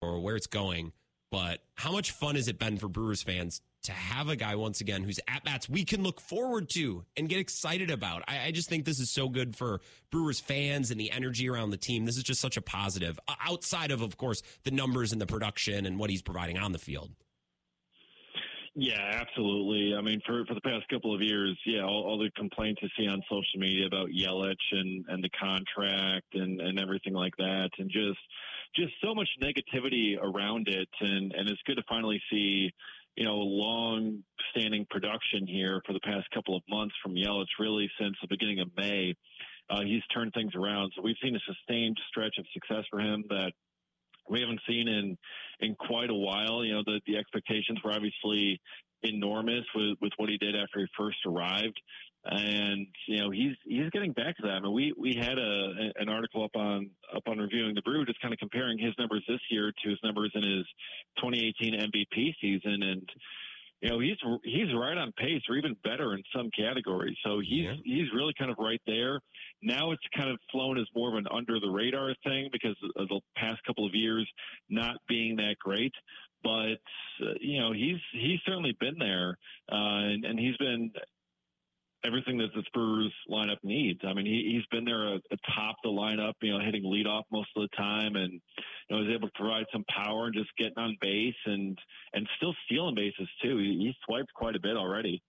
or 0.00 0.20
where 0.20 0.36
it's 0.36 0.46
going. 0.46 0.92
But 1.32 1.64
how 1.74 1.90
much 1.92 2.12
fun 2.12 2.36
has 2.36 2.46
it 2.48 2.58
been 2.58 2.78
for 2.78 2.88
Brewers 2.88 3.22
fans 3.22 3.60
to 3.86 3.92
have 3.92 4.28
a 4.28 4.36
guy 4.36 4.54
once 4.54 4.80
again 4.80 5.02
whose 5.02 5.18
at 5.28 5.44
bats 5.44 5.68
we 5.68 5.84
can 5.84 6.02
look 6.02 6.20
forward 6.20 6.68
to 6.70 7.04
and 7.16 7.28
get 7.28 7.38
excited 7.38 7.90
about? 7.90 8.22
I, 8.28 8.46
I 8.46 8.50
just 8.50 8.68
think 8.68 8.84
this 8.84 9.00
is 9.00 9.10
so 9.10 9.28
good 9.28 9.56
for 9.56 9.80
Brewers 10.10 10.40
fans 10.40 10.90
and 10.90 11.00
the 11.00 11.10
energy 11.10 11.48
around 11.48 11.70
the 11.70 11.76
team. 11.76 12.04
This 12.04 12.16
is 12.16 12.22
just 12.22 12.40
such 12.40 12.56
a 12.56 12.62
positive, 12.62 13.18
outside 13.44 13.90
of, 13.90 14.02
of 14.02 14.16
course, 14.16 14.42
the 14.64 14.70
numbers 14.70 15.12
and 15.12 15.20
the 15.20 15.26
production 15.26 15.86
and 15.86 15.98
what 15.98 16.10
he's 16.10 16.22
providing 16.22 16.58
on 16.58 16.72
the 16.72 16.78
field. 16.78 17.10
Yeah, 18.78 19.22
absolutely. 19.22 19.96
I 19.96 20.02
mean, 20.02 20.20
for 20.26 20.44
for 20.44 20.52
the 20.52 20.60
past 20.60 20.86
couple 20.90 21.14
of 21.14 21.22
years, 21.22 21.58
yeah, 21.64 21.80
all, 21.80 22.04
all 22.04 22.18
the 22.18 22.30
complaints 22.36 22.82
you 22.82 22.90
see 22.98 23.08
on 23.08 23.22
social 23.22 23.58
media 23.58 23.86
about 23.86 24.10
Yelich 24.10 24.54
and 24.70 25.02
and 25.08 25.24
the 25.24 25.30
contract 25.30 26.34
and 26.34 26.60
and 26.60 26.78
everything 26.78 27.14
like 27.14 27.34
that, 27.38 27.70
and 27.78 27.90
just 27.90 28.18
just 28.74 28.92
so 29.02 29.14
much 29.14 29.30
negativity 29.42 30.20
around 30.20 30.68
it, 30.68 30.90
and 31.00 31.32
and 31.32 31.48
it's 31.48 31.62
good 31.64 31.76
to 31.76 31.82
finally 31.88 32.20
see. 32.30 32.70
You 33.16 33.24
know, 33.24 33.36
long 33.36 34.22
standing 34.50 34.86
production 34.90 35.46
here 35.46 35.80
for 35.86 35.92
the 35.92 36.00
past 36.00 36.26
couple 36.34 36.56
of 36.56 36.62
months 36.68 36.94
from 37.02 37.14
Yelich, 37.14 37.46
really 37.58 37.90
since 37.98 38.14
the 38.20 38.28
beginning 38.28 38.60
of 38.60 38.68
May. 38.76 39.14
Uh, 39.68 39.80
he's 39.82 40.02
turned 40.14 40.32
things 40.32 40.52
around. 40.54 40.92
So 40.94 41.02
we've 41.02 41.16
seen 41.22 41.34
a 41.34 41.40
sustained 41.46 41.98
stretch 42.08 42.34
of 42.38 42.44
success 42.52 42.84
for 42.90 43.00
him 43.00 43.24
that 43.30 43.52
we 44.28 44.40
haven't 44.40 44.60
seen 44.68 44.88
in 44.88 45.16
in 45.60 45.74
quite 45.74 46.10
a 46.10 46.14
while. 46.14 46.64
You 46.64 46.74
know, 46.74 46.82
the 46.84 47.00
the 47.06 47.16
expectations 47.16 47.78
were 47.84 47.92
obviously 47.92 48.60
enormous 49.02 49.64
with 49.74 49.96
with 50.00 50.12
what 50.16 50.28
he 50.28 50.38
did 50.38 50.54
after 50.54 50.80
he 50.80 50.86
first 50.96 51.18
arrived, 51.26 51.80
and 52.28 52.86
you 53.06 53.18
know 53.18 53.30
he's 53.30 53.56
he's 53.64 53.90
getting 53.90 54.12
back 54.12 54.36
to 54.36 54.42
that. 54.42 54.52
I 54.52 54.60
mean, 54.60 54.72
we 54.72 54.92
we 54.98 55.14
had 55.14 55.38
a 55.38 55.92
an 55.96 56.08
article 56.08 56.44
up 56.44 56.56
on 56.56 56.90
up 57.14 57.22
on 57.26 57.38
reviewing 57.38 57.74
the 57.74 57.82
Brew, 57.82 58.04
just 58.04 58.20
kind 58.20 58.34
of 58.34 58.40
comparing 58.40 58.78
his 58.78 58.94
numbers 58.98 59.24
this 59.28 59.40
year 59.50 59.72
to 59.84 59.90
his 59.90 59.98
numbers 60.02 60.32
in 60.34 60.42
his 60.42 60.66
2018 61.18 61.74
MVP 61.74 62.34
season, 62.40 62.82
and 62.82 63.08
you 63.80 63.90
know 63.90 64.00
he's 64.00 64.16
he's 64.42 64.74
right 64.74 64.96
on 64.96 65.12
pace 65.12 65.42
or 65.48 65.56
even 65.56 65.76
better 65.84 66.14
in 66.14 66.22
some 66.34 66.50
categories. 66.56 67.16
So 67.24 67.40
he's 67.40 67.68
he's 67.84 68.12
really 68.14 68.34
kind 68.36 68.50
of 68.50 68.56
right 68.58 68.82
there. 68.86 69.20
Now 69.62 69.92
it's 69.92 70.02
kind 70.16 70.30
of 70.30 70.38
flown 70.50 70.78
as 70.78 70.86
more 70.94 71.10
of 71.10 71.14
an 71.16 71.26
under 71.30 71.60
the 71.60 71.70
radar 71.70 72.14
thing 72.24 72.48
because 72.52 72.76
of 72.96 73.08
the 73.08 73.20
past 73.36 73.62
couple 73.66 73.86
of 73.86 73.94
years 73.94 74.28
not 74.68 74.96
being 75.08 75.36
that 75.36 75.56
great. 75.60 75.92
But 76.42 76.78
uh, 77.22 77.34
you 77.40 77.60
know 77.60 77.72
he's 77.72 78.00
he's 78.12 78.40
certainly 78.44 78.76
been 78.78 78.98
there, 78.98 79.38
uh, 79.70 80.10
and, 80.10 80.24
and 80.24 80.38
he's 80.38 80.56
been 80.56 80.90
everything 82.04 82.38
that 82.38 82.52
the 82.54 82.62
Spurs 82.66 83.12
lineup 83.30 83.58
needs. 83.62 84.00
I 84.04 84.12
mean, 84.14 84.26
he, 84.26 84.52
he's 84.54 84.66
been 84.70 84.84
there 84.84 85.14
uh, 85.14 85.18
atop 85.30 85.76
the 85.82 85.90
lineup, 85.90 86.34
you 86.42 86.52
know, 86.52 86.64
hitting 86.64 86.84
leadoff 86.84 87.22
most 87.30 87.48
of 87.56 87.62
the 87.62 87.76
time, 87.76 88.16
and 88.16 88.32
you 88.88 88.96
know, 88.96 89.02
is 89.02 89.14
able 89.14 89.28
to 89.28 89.34
provide 89.34 89.64
some 89.72 89.84
power 89.88 90.26
and 90.26 90.34
just 90.34 90.50
getting 90.58 90.78
on 90.78 90.96
base 91.00 91.34
and 91.46 91.78
and 92.12 92.28
still 92.36 92.54
stealing 92.66 92.94
bases 92.94 93.28
too. 93.42 93.58
He, 93.58 93.86
he's 93.86 93.94
swiped 94.04 94.32
quite 94.34 94.56
a 94.56 94.60
bit 94.60 94.76
already. 94.76 95.22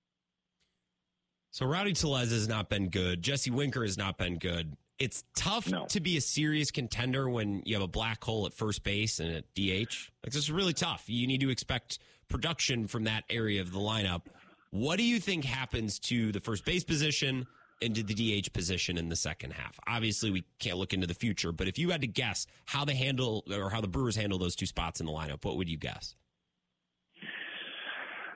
So 1.51 1.65
Rowdy 1.65 1.93
Tellez 1.93 2.31
has 2.31 2.47
not 2.47 2.69
been 2.69 2.89
good. 2.89 3.23
Jesse 3.23 3.49
Winker 3.49 3.83
has 3.83 3.97
not 3.97 4.17
been 4.17 4.37
good. 4.37 4.75
It's 4.99 5.23
tough 5.35 5.71
to 5.89 5.99
be 5.99 6.17
a 6.17 6.21
serious 6.21 6.71
contender 6.71 7.29
when 7.29 7.61
you 7.65 7.75
have 7.75 7.83
a 7.83 7.87
black 7.87 8.23
hole 8.23 8.47
at 8.47 8.53
first 8.53 8.83
base 8.83 9.19
and 9.19 9.31
at 9.31 9.43
DH. 9.55 10.09
Like 10.23 10.33
this 10.33 10.35
is 10.35 10.51
really 10.51 10.73
tough. 10.73 11.03
You 11.07 11.27
need 11.27 11.41
to 11.41 11.49
expect 11.49 11.99
production 12.27 12.87
from 12.87 13.05
that 13.05 13.23
area 13.29 13.61
of 13.61 13.71
the 13.71 13.79
lineup. 13.79 14.23
What 14.71 14.97
do 14.97 15.03
you 15.03 15.19
think 15.19 15.45
happens 15.45 15.99
to 15.99 16.31
the 16.31 16.39
first 16.39 16.65
base 16.65 16.83
position 16.83 17.47
and 17.81 17.95
to 17.95 18.03
the 18.03 18.41
DH 18.41 18.51
position 18.53 18.97
in 18.97 19.09
the 19.09 19.15
second 19.15 19.51
half? 19.51 19.79
Obviously, 19.87 20.31
we 20.31 20.43
can't 20.59 20.77
look 20.77 20.93
into 20.93 21.07
the 21.07 21.13
future, 21.13 21.51
but 21.51 21.67
if 21.67 21.79
you 21.79 21.89
had 21.89 22.01
to 22.01 22.07
guess 22.07 22.47
how 22.65 22.83
they 22.83 22.95
handle 22.95 23.43
or 23.51 23.69
how 23.69 23.81
the 23.81 23.87
Brewers 23.87 24.15
handle 24.15 24.37
those 24.37 24.55
two 24.55 24.65
spots 24.65 24.99
in 24.99 25.05
the 25.05 25.11
lineup, 25.11 25.45
what 25.45 25.57
would 25.57 25.69
you 25.69 25.77
guess? 25.77 26.15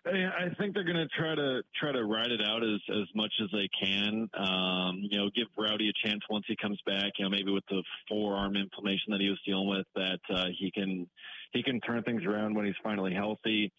I 0.03 0.49
think 0.57 0.73
they're 0.73 0.83
going 0.83 0.97
to 0.97 1.07
try 1.15 1.35
to 1.35 1.61
try 1.79 1.91
to 1.91 2.03
ride 2.03 2.31
it 2.31 2.41
out 2.41 2.63
as 2.63 2.79
as 2.89 3.07
much 3.13 3.31
as 3.41 3.49
they 3.51 3.69
can. 3.79 4.27
Um, 4.33 4.99
you 5.03 5.19
know, 5.19 5.29
give 5.35 5.45
Rowdy 5.55 5.89
a 5.89 6.07
chance 6.07 6.21
once 6.27 6.45
he 6.47 6.55
comes 6.59 6.79
back. 6.87 7.11
You 7.19 7.25
know, 7.25 7.29
maybe 7.29 7.51
with 7.51 7.65
the 7.69 7.83
forearm 8.09 8.55
inflammation 8.55 9.11
that 9.11 9.21
he 9.21 9.29
was 9.29 9.39
dealing 9.45 9.67
with, 9.67 9.85
that 9.95 10.19
uh, 10.33 10.47
he 10.57 10.71
can 10.71 11.07
he 11.53 11.61
can 11.61 11.79
turn 11.81 12.01
things 12.01 12.23
around 12.25 12.55
when 12.55 12.65
he's 12.65 12.75
finally 12.83 13.13
healthy. 13.13 13.71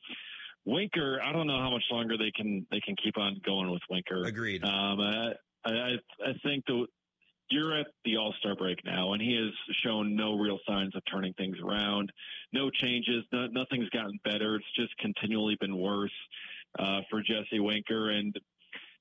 Winker, 0.65 1.21
I 1.23 1.33
don't 1.33 1.47
know 1.47 1.59
how 1.59 1.71
much 1.71 1.85
longer 1.91 2.17
they 2.17 2.31
can 2.31 2.67
they 2.71 2.81
can 2.81 2.95
keep 2.97 3.19
on 3.19 3.41
going 3.45 3.71
with 3.71 3.83
Winker. 3.91 4.25
Agreed. 4.25 4.65
Um, 4.65 5.01
I, 5.01 5.33
I 5.65 5.95
I 6.25 6.33
think 6.45 6.65
the 6.67 6.87
you're 7.51 7.79
at 7.79 7.87
the 8.05 8.17
All 8.17 8.35
Star 8.39 8.57
break 8.57 8.79
now, 8.85 9.13
and 9.13 9.21
he 9.21 9.35
has 9.35 9.53
shown 9.85 10.17
no 10.17 10.39
real 10.39 10.59
signs 10.67 10.97
of 10.97 11.03
turning 11.11 11.35
things 11.35 11.57
around. 11.63 12.11
No 12.53 12.71
changes. 12.71 13.25
No, 13.33 13.47
nothing's 13.49 13.91
gotten 13.91 14.19
better. 14.25 14.57
It's 14.57 14.73
just 14.75 14.97
continually 14.99 15.57
been 15.61 15.77
worse 15.77 16.11
uh, 16.79 17.01
for 17.11 17.23
Jesse 17.23 17.61
Winker, 17.61 18.11
and 18.11 18.35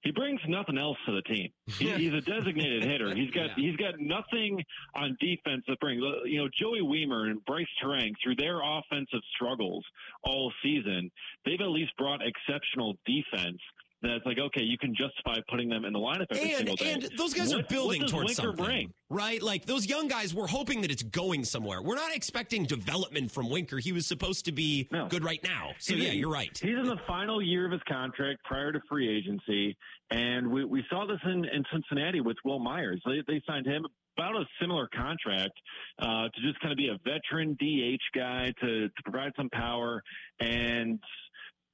he 0.04 0.12
brings 0.12 0.40
nothing 0.48 0.78
else 0.78 0.98
to 1.06 1.14
the 1.14 1.22
team. 1.22 1.50
He, 1.66 1.90
he's 1.92 2.14
a 2.14 2.22
designated 2.22 2.84
hitter. 2.84 3.14
He's 3.14 3.32
got 3.32 3.52
he's 3.56 3.76
got 3.76 4.00
nothing 4.00 4.64
on 4.96 5.18
defense 5.20 5.64
that 5.68 5.80
brings. 5.80 6.02
You 6.26 6.42
know, 6.42 6.50
Joey 6.60 6.82
Wiemer 6.82 7.30
and 7.30 7.44
Brice 7.46 7.68
Turang 7.84 8.12
through 8.24 8.36
their 8.36 8.60
offensive 8.62 9.22
struggles 9.36 9.86
all 10.24 10.52
season, 10.64 11.12
they've 11.46 11.62
at 11.62 11.70
least 11.70 11.92
brought 11.98 12.22
exceptional 12.22 12.96
defense. 13.06 13.60
That's 14.02 14.26
like 14.26 14.40
okay, 14.40 14.64
you 14.64 14.78
can 14.78 14.96
justify 14.96 15.40
putting 15.50 15.70
them 15.70 15.86
in 15.86 15.94
the 15.94 16.00
lineup 16.00 16.26
every 16.32 16.50
and, 16.50 16.58
single 16.58 16.76
day. 16.76 16.94
and 16.94 17.10
those 17.18 17.34
guys 17.34 17.54
are 17.54 17.64
building 17.64 18.02
what 18.02 18.10
towards 18.10 18.28
Winker 18.30 18.42
something, 18.42 18.66
bring? 18.66 18.94
right? 19.10 19.42
Like 19.42 19.66
those 19.66 19.86
young 19.86 20.08
guys, 20.08 20.34
we're 20.34 20.48
hoping 20.48 20.82
that 20.82 20.92
it's 20.92 21.04
going 21.04 21.44
somewhere. 21.46 21.82
We're 21.82 21.96
not 21.96 22.16
expecting 22.16 22.66
development 22.66 23.32
from 23.32 23.50
Winker. 23.50 23.78
He 23.78 23.92
was 23.92 24.08
supposed 24.08 24.46
to 24.46 24.52
be 24.52 24.90
good 25.10 25.24
right 25.24 25.44
now. 25.44 25.72
So 25.80 25.94
He's 25.94 26.06
yeah, 26.06 26.12
you're 26.14 26.32
right. 26.32 26.50
He's 26.60 26.78
in 26.78 26.88
the 26.88 27.00
final 27.08 27.42
year 27.42 27.66
of 27.66 27.72
his 27.72 27.82
contract 27.88 28.44
prior 28.44 28.72
to 28.72 28.80
free 28.90 29.08
agency, 29.10 29.78
and 30.10 30.52
we, 30.52 30.66
we 30.66 30.84
saw 30.90 31.06
this 31.06 31.20
in, 31.24 31.46
in 31.46 31.64
Cincinnati 31.72 32.22
with 32.22 32.38
Wil 32.44 32.60
Myers. 32.60 33.02
They, 33.06 33.22
they 33.28 33.42
signed 33.48 33.66
him 33.66 33.86
about 34.18 34.36
a 34.36 34.46
similar 34.60 34.90
contract 34.94 35.54
uh, 36.00 36.28
to 36.34 36.42
just 36.42 36.60
kind 36.60 36.72
of 36.72 36.78
be 36.78 36.90
a 36.90 36.98
veteran 37.04 37.56
DH 37.60 38.18
guy 38.18 38.52
to, 38.62 38.88
to 38.88 39.04
provide 39.04 39.32
some 39.38 39.50
power, 39.50 40.02
and 40.40 41.00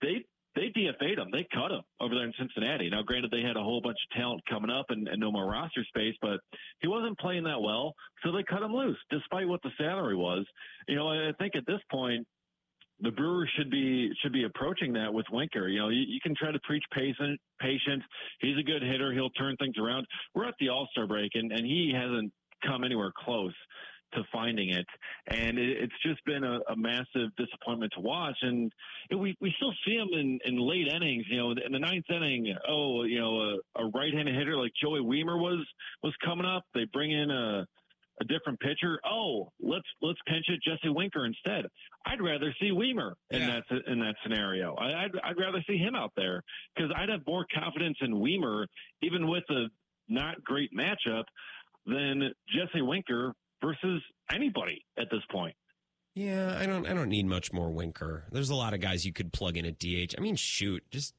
they 0.01 0.25
they 0.57 0.73
DFA'd 0.73 1.19
him. 1.19 1.29
They 1.31 1.47
cut 1.53 1.71
him 1.71 1.81
over 2.01 2.15
there 2.15 2.25
in 2.25 2.34
Cincinnati. 2.38 2.89
Now, 2.89 3.03
granted, 3.03 3.31
they 3.31 3.41
had 3.41 3.55
a 3.57 3.63
whole 3.63 3.79
bunch 3.81 3.97
of 4.03 4.17
talent 4.17 4.41
coming 4.49 4.71
up 4.71 4.88
and, 4.89 5.07
and 5.07 5.19
no 5.19 5.31
more 5.31 5.49
roster 5.49 5.85
space, 5.88 6.15
but 6.21 6.39
he 6.81 6.88
wasn't 6.88 7.17
playing 7.19 7.43
that 7.43 7.61
well, 7.61 7.93
so 8.23 8.31
they 8.31 8.43
cut 8.43 8.63
him 8.63 8.73
loose, 8.73 8.97
despite 9.11 9.47
what 9.47 9.61
the 9.61 9.69
salary 9.77 10.15
was. 10.15 10.45
You 10.88 10.95
know, 10.95 11.09
I 11.09 11.31
think 11.39 11.55
at 11.55 11.65
this 11.67 11.81
point, 11.91 12.25
the 12.99 13.11
Brewers 13.11 13.49
should 13.55 13.69
be 13.69 14.09
should 14.23 14.34
be 14.34 14.45
approaching 14.45 14.91
that 14.93 15.13
with 15.13 15.27
Winker. 15.31 15.67
You 15.67 15.79
know, 15.79 15.89
you, 15.89 16.01
you 16.07 16.19
can 16.23 16.34
try 16.35 16.51
to 16.51 16.59
preach 16.63 16.84
patient, 16.91 17.39
patience. 17.61 18.01
He's 18.41 18.57
a 18.57 18.63
good 18.63 18.81
hitter. 18.81 19.13
He'll 19.13 19.29
turn 19.31 19.55
things 19.57 19.75
around. 19.79 20.07
We're 20.34 20.47
at 20.47 20.55
the 20.59 20.69
All 20.69 20.88
Star 20.91 21.05
break, 21.05 21.31
and, 21.35 21.51
and 21.51 21.63
he 21.63 21.93
hasn't 21.95 22.34
come 22.65 22.84
anywhere 22.84 23.11
close 23.15 23.53
to 24.13 24.23
finding 24.31 24.69
it. 24.69 24.85
And 25.27 25.57
it, 25.57 25.77
it's 25.84 26.01
just 26.05 26.23
been 26.25 26.43
a, 26.43 26.59
a 26.69 26.75
massive 26.75 27.35
disappointment 27.38 27.93
to 27.95 28.01
watch. 28.01 28.38
And 28.41 28.71
we 29.11 29.35
we 29.41 29.53
still 29.57 29.73
see 29.85 29.95
him 29.95 30.09
in, 30.13 30.39
in 30.45 30.57
late 30.57 30.88
innings. 30.88 31.25
You 31.29 31.38
know, 31.38 31.51
in 31.51 31.71
the 31.71 31.79
ninth 31.79 32.05
inning, 32.09 32.53
oh, 32.67 33.03
you 33.03 33.19
know, 33.19 33.39
a, 33.41 33.84
a 33.84 33.91
right-handed 33.93 34.35
hitter 34.35 34.57
like 34.57 34.71
Joey 34.81 35.01
Wiemer 35.01 35.39
was 35.39 35.65
was 36.03 36.13
coming 36.23 36.45
up. 36.45 36.63
They 36.73 36.85
bring 36.91 37.11
in 37.11 37.31
a 37.31 37.65
a 38.19 38.25
different 38.25 38.59
pitcher. 38.59 38.99
Oh, 39.05 39.51
let's 39.61 39.85
let's 40.01 40.19
pinch 40.27 40.45
it 40.49 40.59
Jesse 40.63 40.89
Winker 40.89 41.25
instead. 41.25 41.65
I'd 42.05 42.21
rather 42.21 42.53
see 42.59 42.71
Wiemer 42.71 43.13
in 43.29 43.45
that 43.45 43.63
in 43.88 43.99
that 43.99 44.15
scenario. 44.23 44.75
I, 44.75 45.03
I'd 45.03 45.11
I'd 45.23 45.38
rather 45.38 45.63
see 45.67 45.77
him 45.77 45.95
out 45.95 46.13
there 46.15 46.41
because 46.75 46.91
I'd 46.95 47.09
have 47.09 47.21
more 47.27 47.45
confidence 47.53 47.97
in 48.01 48.13
Wiemer, 48.13 48.65
even 49.01 49.27
with 49.27 49.43
a 49.49 49.67
not 50.09 50.43
great 50.43 50.71
matchup, 50.73 51.25
than 51.85 52.31
Jesse 52.49 52.81
Winker 52.81 53.34
versus 53.61 54.01
anybody 54.31 54.85
at 54.97 55.07
this 55.11 55.21
point. 55.31 55.55
Yeah, 56.15 56.57
I 56.59 56.65
don't 56.65 56.88
I 56.88 56.93
don't 56.93 57.09
need 57.09 57.27
much 57.27 57.53
more 57.53 57.69
Winker. 57.69 58.25
There's 58.31 58.49
a 58.49 58.55
lot 58.55 58.73
of 58.73 58.79
guys 58.79 59.05
you 59.05 59.13
could 59.13 59.31
plug 59.31 59.55
in 59.55 59.65
at 59.65 59.77
DH. 59.77 60.15
I 60.17 60.21
mean, 60.21 60.35
shoot, 60.35 60.84
just 60.89 61.13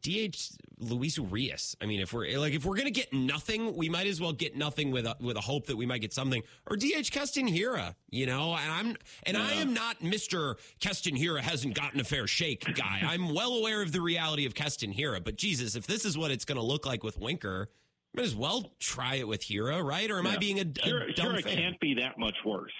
DH 0.00 0.36
Luis 0.78 1.16
Urias. 1.16 1.76
I 1.80 1.86
mean, 1.86 2.00
if 2.00 2.12
we're 2.12 2.36
like 2.38 2.52
if 2.52 2.64
we're 2.64 2.76
gonna 2.76 2.90
get 2.90 3.12
nothing, 3.12 3.76
we 3.76 3.88
might 3.88 4.08
as 4.08 4.20
well 4.20 4.32
get 4.32 4.56
nothing 4.56 4.90
with 4.90 5.06
a, 5.06 5.16
with 5.20 5.36
a 5.36 5.40
hope 5.40 5.66
that 5.66 5.76
we 5.76 5.86
might 5.86 6.00
get 6.00 6.12
something. 6.12 6.42
Or 6.68 6.76
DH 6.76 7.10
Keston 7.12 7.46
Hiura, 7.46 7.94
you 8.10 8.26
know. 8.26 8.56
And 8.56 8.72
I'm 8.72 8.96
and 9.24 9.36
I 9.36 9.52
am 9.54 9.72
not 9.74 10.02
Mister 10.02 10.56
Keston 10.80 11.16
Hiura 11.16 11.40
hasn't 11.40 11.74
gotten 11.74 12.00
a 12.00 12.04
fair 12.04 12.26
shake 12.26 12.64
guy. 12.74 13.02
I'm 13.04 13.32
well 13.32 13.54
aware 13.54 13.82
of 13.82 13.92
the 13.92 14.00
reality 14.00 14.44
of 14.46 14.54
Keston 14.54 14.92
Hiura, 14.92 15.22
but 15.22 15.36
Jesus, 15.36 15.76
if 15.76 15.86
this 15.86 16.04
is 16.04 16.18
what 16.18 16.32
it's 16.32 16.44
gonna 16.44 16.62
look 16.62 16.84
like 16.84 17.04
with 17.04 17.18
Winker, 17.18 17.68
might 18.14 18.24
as 18.26 18.34
well 18.36 18.72
try 18.78 19.16
it 19.16 19.28
with 19.28 19.42
Hiura, 19.42 19.82
right? 19.82 20.10
Or 20.10 20.18
am 20.18 20.26
I 20.26 20.36
being 20.36 20.58
a, 20.58 20.62
a 20.62 20.64
Hiura, 20.64 21.14
dumb 21.14 21.26
Hiura 21.34 21.42
fan? 21.42 21.56
can't 21.56 21.80
be 21.80 21.94
that 22.00 22.18
much 22.18 22.36
worse. 22.44 22.72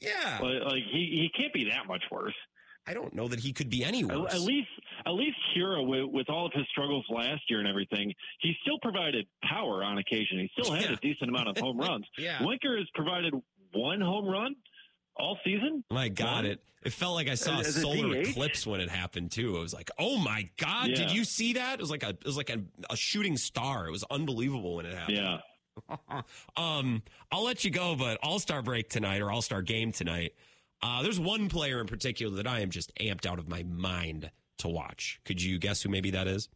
Yeah, 0.00 0.38
like, 0.40 0.82
he 0.92 1.28
he 1.30 1.30
can't 1.36 1.52
be 1.52 1.64
that 1.70 1.86
much 1.88 2.04
worse. 2.10 2.34
I 2.86 2.94
don't 2.94 3.12
know 3.14 3.28
that 3.28 3.40
he 3.40 3.52
could 3.52 3.68
be 3.68 3.84
any 3.84 4.00
At, 4.02 4.06
worse. 4.18 4.32
at 4.32 4.40
least, 4.40 4.68
at 5.04 5.10
least 5.12 5.36
Hiura, 5.54 5.86
with, 5.86 6.06
with 6.10 6.30
all 6.30 6.46
of 6.46 6.52
his 6.54 6.64
struggles 6.70 7.04
last 7.10 7.42
year 7.50 7.58
and 7.58 7.68
everything, 7.68 8.14
he 8.40 8.54
still 8.62 8.78
provided 8.80 9.26
power 9.44 9.84
on 9.84 9.98
occasion. 9.98 10.38
He 10.38 10.50
still 10.58 10.72
had 10.72 10.84
Yeah. 10.84 10.92
a 10.92 10.96
decent 10.96 11.28
amount 11.28 11.48
of 11.48 11.58
home 11.58 11.76
runs. 11.88 12.06
Yeah. 12.16 12.42
Winker 12.42 12.78
has 12.78 12.86
provided 12.94 13.34
one 13.74 14.00
home 14.00 14.24
run 14.26 14.54
all 15.18 15.38
season. 15.44 15.84
My 15.90 16.08
God, 16.08 16.44
it 16.44 16.60
it 16.84 16.92
felt 16.92 17.14
like 17.14 17.28
I 17.28 17.34
saw 17.34 17.56
a 17.56 17.60
As 17.60 17.76
a 17.76 17.80
solar 17.80 18.22
DH? 18.22 18.28
eclipse 18.28 18.66
when 18.66 18.80
it 18.80 18.88
happened 18.88 19.32
too. 19.32 19.56
It 19.56 19.60
was 19.60 19.74
like, 19.74 19.90
oh 19.98 20.16
my 20.18 20.48
God, 20.56 20.86
did 20.86 21.10
you 21.10 21.24
see 21.24 21.54
that? 21.54 21.74
It 21.74 21.80
was 21.80 21.90
like 21.90 22.02
a 22.02 22.10
it 22.10 22.24
was 22.24 22.36
like 22.36 22.50
a, 22.50 22.60
a 22.90 22.96
shooting 22.96 23.36
star. 23.36 23.86
It 23.86 23.90
was 23.90 24.04
unbelievable 24.10 24.76
when 24.76 24.86
it 24.86 24.94
happened. 24.96 25.16
Yeah. 25.18 25.38
um, 26.56 27.02
I'll 27.30 27.44
let 27.44 27.64
you 27.64 27.70
go, 27.70 27.94
but 27.96 28.18
All 28.22 28.38
Star 28.38 28.62
break 28.62 28.88
tonight 28.88 29.20
or 29.20 29.30
All 29.30 29.42
Star 29.42 29.62
game 29.62 29.92
tonight. 29.92 30.34
Uh, 30.82 31.02
there's 31.02 31.18
one 31.18 31.48
player 31.48 31.80
in 31.80 31.86
particular 31.86 32.36
that 32.36 32.46
I 32.46 32.60
am 32.60 32.70
just 32.70 32.92
amped 33.00 33.26
out 33.26 33.38
of 33.38 33.48
my 33.48 33.64
mind 33.64 34.30
to 34.58 34.68
watch. 34.68 35.20
Could 35.24 35.42
you 35.42 35.58
guess 35.58 35.82
who 35.82 35.88
maybe 35.88 36.10
that 36.12 36.26
is? 36.28 36.48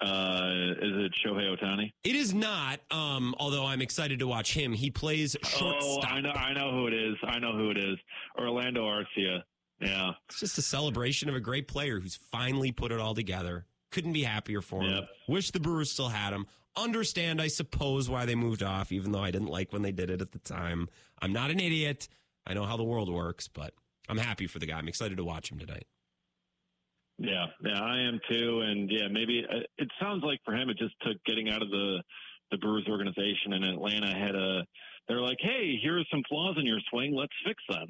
Uh, 0.00 0.74
is 0.80 1.06
it 1.06 1.12
Shohei 1.24 1.56
Ohtani? 1.56 1.92
It 2.04 2.14
is 2.14 2.32
not. 2.32 2.80
Um, 2.90 3.34
although 3.38 3.66
I'm 3.66 3.82
excited 3.82 4.20
to 4.20 4.26
watch 4.28 4.54
him. 4.54 4.72
He 4.72 4.90
plays 4.90 5.36
shortstop. 5.42 5.82
Oh. 5.82 6.00
I 6.02 6.20
know, 6.20 6.30
I 6.30 6.52
know 6.52 6.70
who 6.70 6.86
it 6.86 6.94
is. 6.94 7.16
I 7.24 7.38
know 7.38 7.52
who 7.52 7.70
it 7.70 7.78
is. 7.78 7.98
Orlando 8.38 8.84
Arcia. 8.84 9.42
Yeah. 9.80 10.12
It's 10.28 10.40
just 10.40 10.58
a 10.58 10.62
celebration 10.62 11.28
of 11.28 11.34
a 11.34 11.40
great 11.40 11.68
player 11.68 12.00
who's 12.00 12.16
finally 12.16 12.72
put 12.72 12.92
it 12.92 13.00
all 13.00 13.14
together. 13.14 13.66
Couldn't 13.90 14.12
be 14.12 14.22
happier 14.22 14.60
for 14.60 14.82
him. 14.82 15.04
Wish 15.28 15.50
the 15.50 15.60
Brewers 15.60 15.90
still 15.90 16.08
had 16.08 16.32
him. 16.32 16.46
Understand, 16.76 17.40
I 17.40 17.48
suppose, 17.48 18.08
why 18.08 18.24
they 18.26 18.34
moved 18.34 18.62
off, 18.62 18.92
even 18.92 19.12
though 19.12 19.22
I 19.22 19.30
didn't 19.30 19.48
like 19.48 19.72
when 19.72 19.82
they 19.82 19.92
did 19.92 20.10
it 20.10 20.20
at 20.20 20.32
the 20.32 20.38
time. 20.38 20.88
I'm 21.20 21.32
not 21.32 21.50
an 21.50 21.58
idiot. 21.58 22.06
I 22.46 22.54
know 22.54 22.64
how 22.64 22.76
the 22.76 22.84
world 22.84 23.12
works, 23.12 23.48
but 23.48 23.74
I'm 24.08 24.18
happy 24.18 24.46
for 24.46 24.58
the 24.58 24.66
guy. 24.66 24.78
I'm 24.78 24.88
excited 24.88 25.16
to 25.16 25.24
watch 25.24 25.50
him 25.50 25.58
tonight. 25.58 25.86
Yeah, 27.18 27.46
yeah, 27.64 27.82
I 27.82 28.00
am 28.02 28.20
too, 28.30 28.60
and 28.60 28.88
yeah, 28.90 29.08
maybe 29.10 29.44
uh, 29.48 29.60
it 29.76 29.88
sounds 30.00 30.22
like 30.24 30.38
for 30.44 30.54
him 30.54 30.70
it 30.70 30.78
just 30.78 30.94
took 31.02 31.16
getting 31.24 31.50
out 31.50 31.62
of 31.62 31.70
the 31.70 32.02
the 32.50 32.58
Brewers 32.58 32.86
organization, 32.88 33.52
and 33.52 33.64
Atlanta 33.64 34.14
had 34.14 34.34
a. 34.34 34.64
They're 35.08 35.20
like, 35.20 35.38
hey, 35.40 35.78
here 35.82 35.98
are 35.98 36.04
some 36.10 36.22
flaws 36.28 36.56
in 36.58 36.66
your 36.66 36.80
swing. 36.90 37.14
Let's 37.14 37.32
fix 37.44 37.62
them 37.68 37.88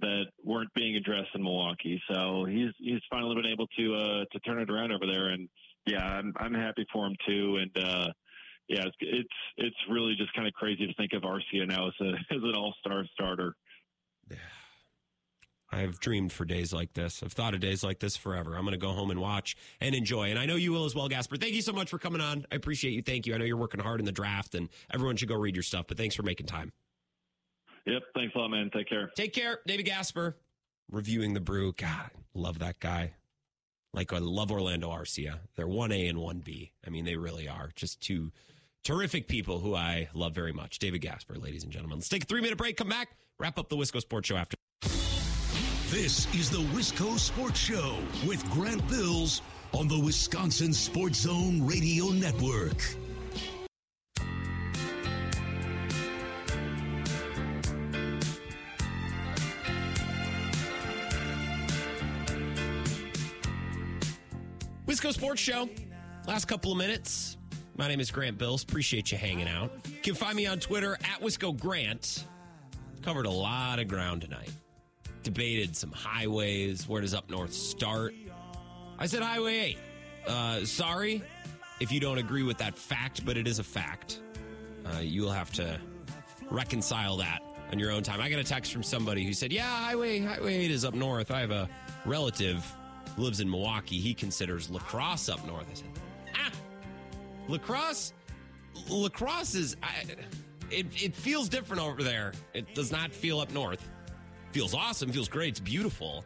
that 0.00 0.24
weren't 0.44 0.72
being 0.74 0.96
addressed 0.96 1.30
in 1.34 1.42
Milwaukee. 1.42 2.00
So 2.10 2.44
he's 2.44 2.70
he's 2.78 3.00
finally 3.10 3.34
been 3.34 3.52
able 3.52 3.66
to 3.78 3.94
uh, 3.94 4.24
to 4.32 4.40
turn 4.40 4.60
it 4.60 4.70
around 4.70 4.92
over 4.92 5.06
there, 5.06 5.28
and 5.28 5.48
yeah, 5.86 6.04
I'm 6.04 6.32
I'm 6.36 6.54
happy 6.54 6.86
for 6.92 7.06
him 7.06 7.16
too, 7.26 7.58
and 7.60 7.84
uh, 7.84 8.08
yeah, 8.68 8.84
it's 8.86 8.96
it's 9.00 9.28
it's 9.58 9.76
really 9.90 10.14
just 10.16 10.32
kind 10.34 10.46
of 10.46 10.54
crazy 10.54 10.86
to 10.86 10.94
think 10.94 11.12
of 11.12 11.22
Arcia 11.22 11.66
now 11.66 11.88
as 11.88 11.94
a 12.00 12.10
as 12.34 12.42
an 12.42 12.54
all 12.56 12.74
star 12.80 13.04
starter. 13.12 13.54
I've 15.72 15.98
dreamed 15.98 16.32
for 16.32 16.44
days 16.44 16.72
like 16.72 16.92
this. 16.92 17.22
I've 17.22 17.32
thought 17.32 17.54
of 17.54 17.60
days 17.60 17.82
like 17.82 17.98
this 17.98 18.14
forever. 18.16 18.54
I'm 18.54 18.62
going 18.62 18.72
to 18.72 18.78
go 18.78 18.92
home 18.92 19.10
and 19.10 19.20
watch 19.20 19.56
and 19.80 19.94
enjoy. 19.94 20.28
And 20.28 20.38
I 20.38 20.44
know 20.44 20.56
you 20.56 20.72
will 20.72 20.84
as 20.84 20.94
well, 20.94 21.08
Gasper. 21.08 21.38
Thank 21.38 21.54
you 21.54 21.62
so 21.62 21.72
much 21.72 21.88
for 21.88 21.98
coming 21.98 22.20
on. 22.20 22.44
I 22.52 22.56
appreciate 22.56 22.92
you. 22.92 23.02
Thank 23.02 23.26
you. 23.26 23.34
I 23.34 23.38
know 23.38 23.46
you're 23.46 23.56
working 23.56 23.80
hard 23.80 23.98
in 23.98 24.04
the 24.04 24.12
draft, 24.12 24.54
and 24.54 24.68
everyone 24.92 25.16
should 25.16 25.28
go 25.28 25.36
read 25.36 25.56
your 25.56 25.62
stuff, 25.62 25.86
but 25.88 25.96
thanks 25.96 26.14
for 26.14 26.22
making 26.22 26.46
time. 26.46 26.72
Yep, 27.86 28.02
thanks 28.14 28.34
a 28.34 28.38
lot, 28.38 28.48
man. 28.48 28.70
Take 28.72 28.88
care. 28.88 29.10
Take 29.16 29.32
care, 29.32 29.60
David 29.66 29.86
Gasper. 29.86 30.36
Reviewing 30.90 31.32
the 31.32 31.40
brew. 31.40 31.72
God, 31.72 32.10
love 32.34 32.58
that 32.58 32.78
guy. 32.78 33.14
Like 33.94 34.12
I 34.12 34.18
love 34.18 34.52
Orlando 34.52 34.90
Arcia. 34.90 35.40
They're 35.56 35.66
one 35.66 35.90
A 35.90 36.06
and 36.06 36.18
one 36.18 36.40
B. 36.40 36.72
I 36.86 36.90
mean, 36.90 37.04
they 37.04 37.16
really 37.16 37.48
are 37.48 37.70
just 37.74 38.00
two 38.00 38.30
terrific 38.84 39.26
people 39.26 39.58
who 39.58 39.74
I 39.74 40.08
love 40.14 40.34
very 40.34 40.52
much. 40.52 40.78
David 40.78 41.00
Gasper, 41.00 41.36
ladies 41.36 41.64
and 41.64 41.72
gentlemen. 41.72 41.98
Let's 41.98 42.08
take 42.08 42.24
a 42.24 42.26
three 42.26 42.40
minute 42.40 42.58
break. 42.58 42.76
Come 42.76 42.88
back. 42.88 43.08
Wrap 43.38 43.58
up 43.58 43.68
the 43.68 43.76
Wisco 43.76 44.00
Sports 44.00 44.28
Show 44.28 44.36
after. 44.36 44.56
This 45.92 46.26
is 46.34 46.48
the 46.48 46.62
Wisco 46.74 47.18
Sports 47.18 47.60
Show 47.60 47.98
with 48.26 48.42
Grant 48.48 48.88
Bills 48.88 49.42
on 49.74 49.88
the 49.88 50.00
Wisconsin 50.00 50.72
Sports 50.72 51.18
Zone 51.18 51.66
Radio 51.66 52.06
Network. 52.06 52.78
Wisco 64.86 65.12
Sports 65.12 65.42
Show. 65.42 65.68
Last 66.26 66.46
couple 66.46 66.72
of 66.72 66.78
minutes. 66.78 67.36
My 67.76 67.86
name 67.86 68.00
is 68.00 68.10
Grant 68.10 68.38
Bills. 68.38 68.62
Appreciate 68.62 69.12
you 69.12 69.18
hanging 69.18 69.46
out. 69.46 69.70
You 69.84 70.00
can 70.02 70.14
find 70.14 70.36
me 70.36 70.46
on 70.46 70.58
Twitter 70.58 70.94
at 70.94 71.20
Wisco 71.20 71.54
Grant. 71.54 72.26
Covered 73.02 73.26
a 73.26 73.30
lot 73.30 73.78
of 73.78 73.88
ground 73.88 74.22
tonight. 74.22 74.48
Debated 75.22 75.76
some 75.76 75.92
highways. 75.92 76.88
Where 76.88 77.00
does 77.00 77.14
up 77.14 77.30
north 77.30 77.52
start? 77.52 78.14
I 78.98 79.06
said 79.06 79.22
Highway 79.22 79.54
8. 79.54 79.78
Uh, 80.26 80.64
sorry 80.64 81.22
if 81.80 81.90
you 81.90 82.00
don't 82.00 82.18
agree 82.18 82.42
with 82.42 82.58
that 82.58 82.76
fact, 82.76 83.24
but 83.24 83.36
it 83.36 83.46
is 83.46 83.58
a 83.58 83.64
fact. 83.64 84.20
Uh, 84.84 84.98
you 85.00 85.22
will 85.22 85.32
have 85.32 85.52
to 85.52 85.78
reconcile 86.50 87.16
that 87.18 87.40
on 87.72 87.78
your 87.78 87.90
own 87.90 88.02
time. 88.02 88.20
I 88.20 88.28
got 88.28 88.38
a 88.38 88.44
text 88.44 88.72
from 88.72 88.82
somebody 88.82 89.24
who 89.24 89.32
said, 89.32 89.52
"Yeah, 89.52 89.68
Highway 89.68 90.20
Highway 90.20 90.56
8 90.64 90.70
is 90.70 90.84
up 90.84 90.94
north." 90.94 91.30
I 91.30 91.40
have 91.40 91.50
a 91.50 91.68
relative 92.04 92.64
lives 93.16 93.40
in 93.40 93.50
Milwaukee. 93.50 93.98
He 93.98 94.14
considers 94.14 94.70
La 94.70 94.80
Crosse 94.80 95.28
up 95.28 95.44
north. 95.46 95.66
I 95.70 95.74
said, 95.74 95.88
"Ah, 96.34 96.50
La 97.48 97.58
Crosse, 97.58 98.12
Lacrosse 98.88 99.54
is 99.54 99.76
I, 99.82 100.04
it. 100.70 100.86
It 101.02 101.14
feels 101.14 101.48
different 101.48 101.82
over 101.82 102.02
there. 102.02 102.32
It 102.54 102.74
does 102.74 102.90
not 102.90 103.12
feel 103.12 103.40
up 103.40 103.52
north. 103.52 103.86
Feels 104.52 104.74
awesome. 104.74 105.10
Feels 105.10 105.28
great. 105.28 105.48
It's 105.48 105.60
beautiful, 105.60 106.24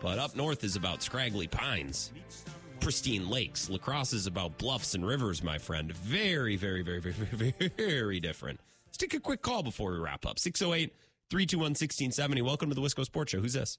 but 0.00 0.18
up 0.18 0.34
north 0.34 0.64
is 0.64 0.74
about 0.76 1.02
scraggly 1.02 1.46
pines." 1.46 2.12
Pristine 2.80 3.28
lakes. 3.28 3.68
La 3.68 3.76
Crosse 3.76 4.12
is 4.12 4.26
about 4.26 4.56
bluffs 4.56 4.94
and 4.94 5.04
rivers, 5.04 5.42
my 5.42 5.58
friend. 5.58 5.92
Very, 5.96 6.56
very, 6.56 6.82
very, 6.82 7.00
very, 7.00 7.14
very, 7.14 7.68
very 7.76 8.20
different. 8.20 8.60
Let's 8.86 8.96
take 8.96 9.14
a 9.14 9.20
quick 9.20 9.42
call 9.42 9.62
before 9.62 9.92
we 9.92 9.98
wrap 9.98 10.24
up. 10.24 10.38
608 10.38 10.94
321 11.28 11.70
1670. 11.70 12.42
Welcome 12.42 12.68
to 12.70 12.74
the 12.74 12.80
Wisco 12.80 13.04
Sports 13.04 13.32
Show. 13.32 13.40
Who's 13.40 13.52
this? 13.52 13.78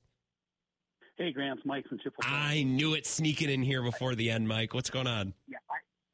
Hey, 1.18 1.32
Grant, 1.32 1.58
it's 1.58 1.66
Mike 1.66 1.88
from 1.88 1.98
Chippewa. 1.98 2.24
I 2.24 2.64
knew 2.64 2.94
it 2.94 3.06
sneaking 3.06 3.50
in 3.50 3.64
here 3.64 3.82
before 3.82 4.16
the 4.16 4.30
end, 4.30 4.48
Mike. 4.48 4.74
What's 4.74 4.90
going 4.90 5.08
on? 5.08 5.34
Yeah, 5.48 5.58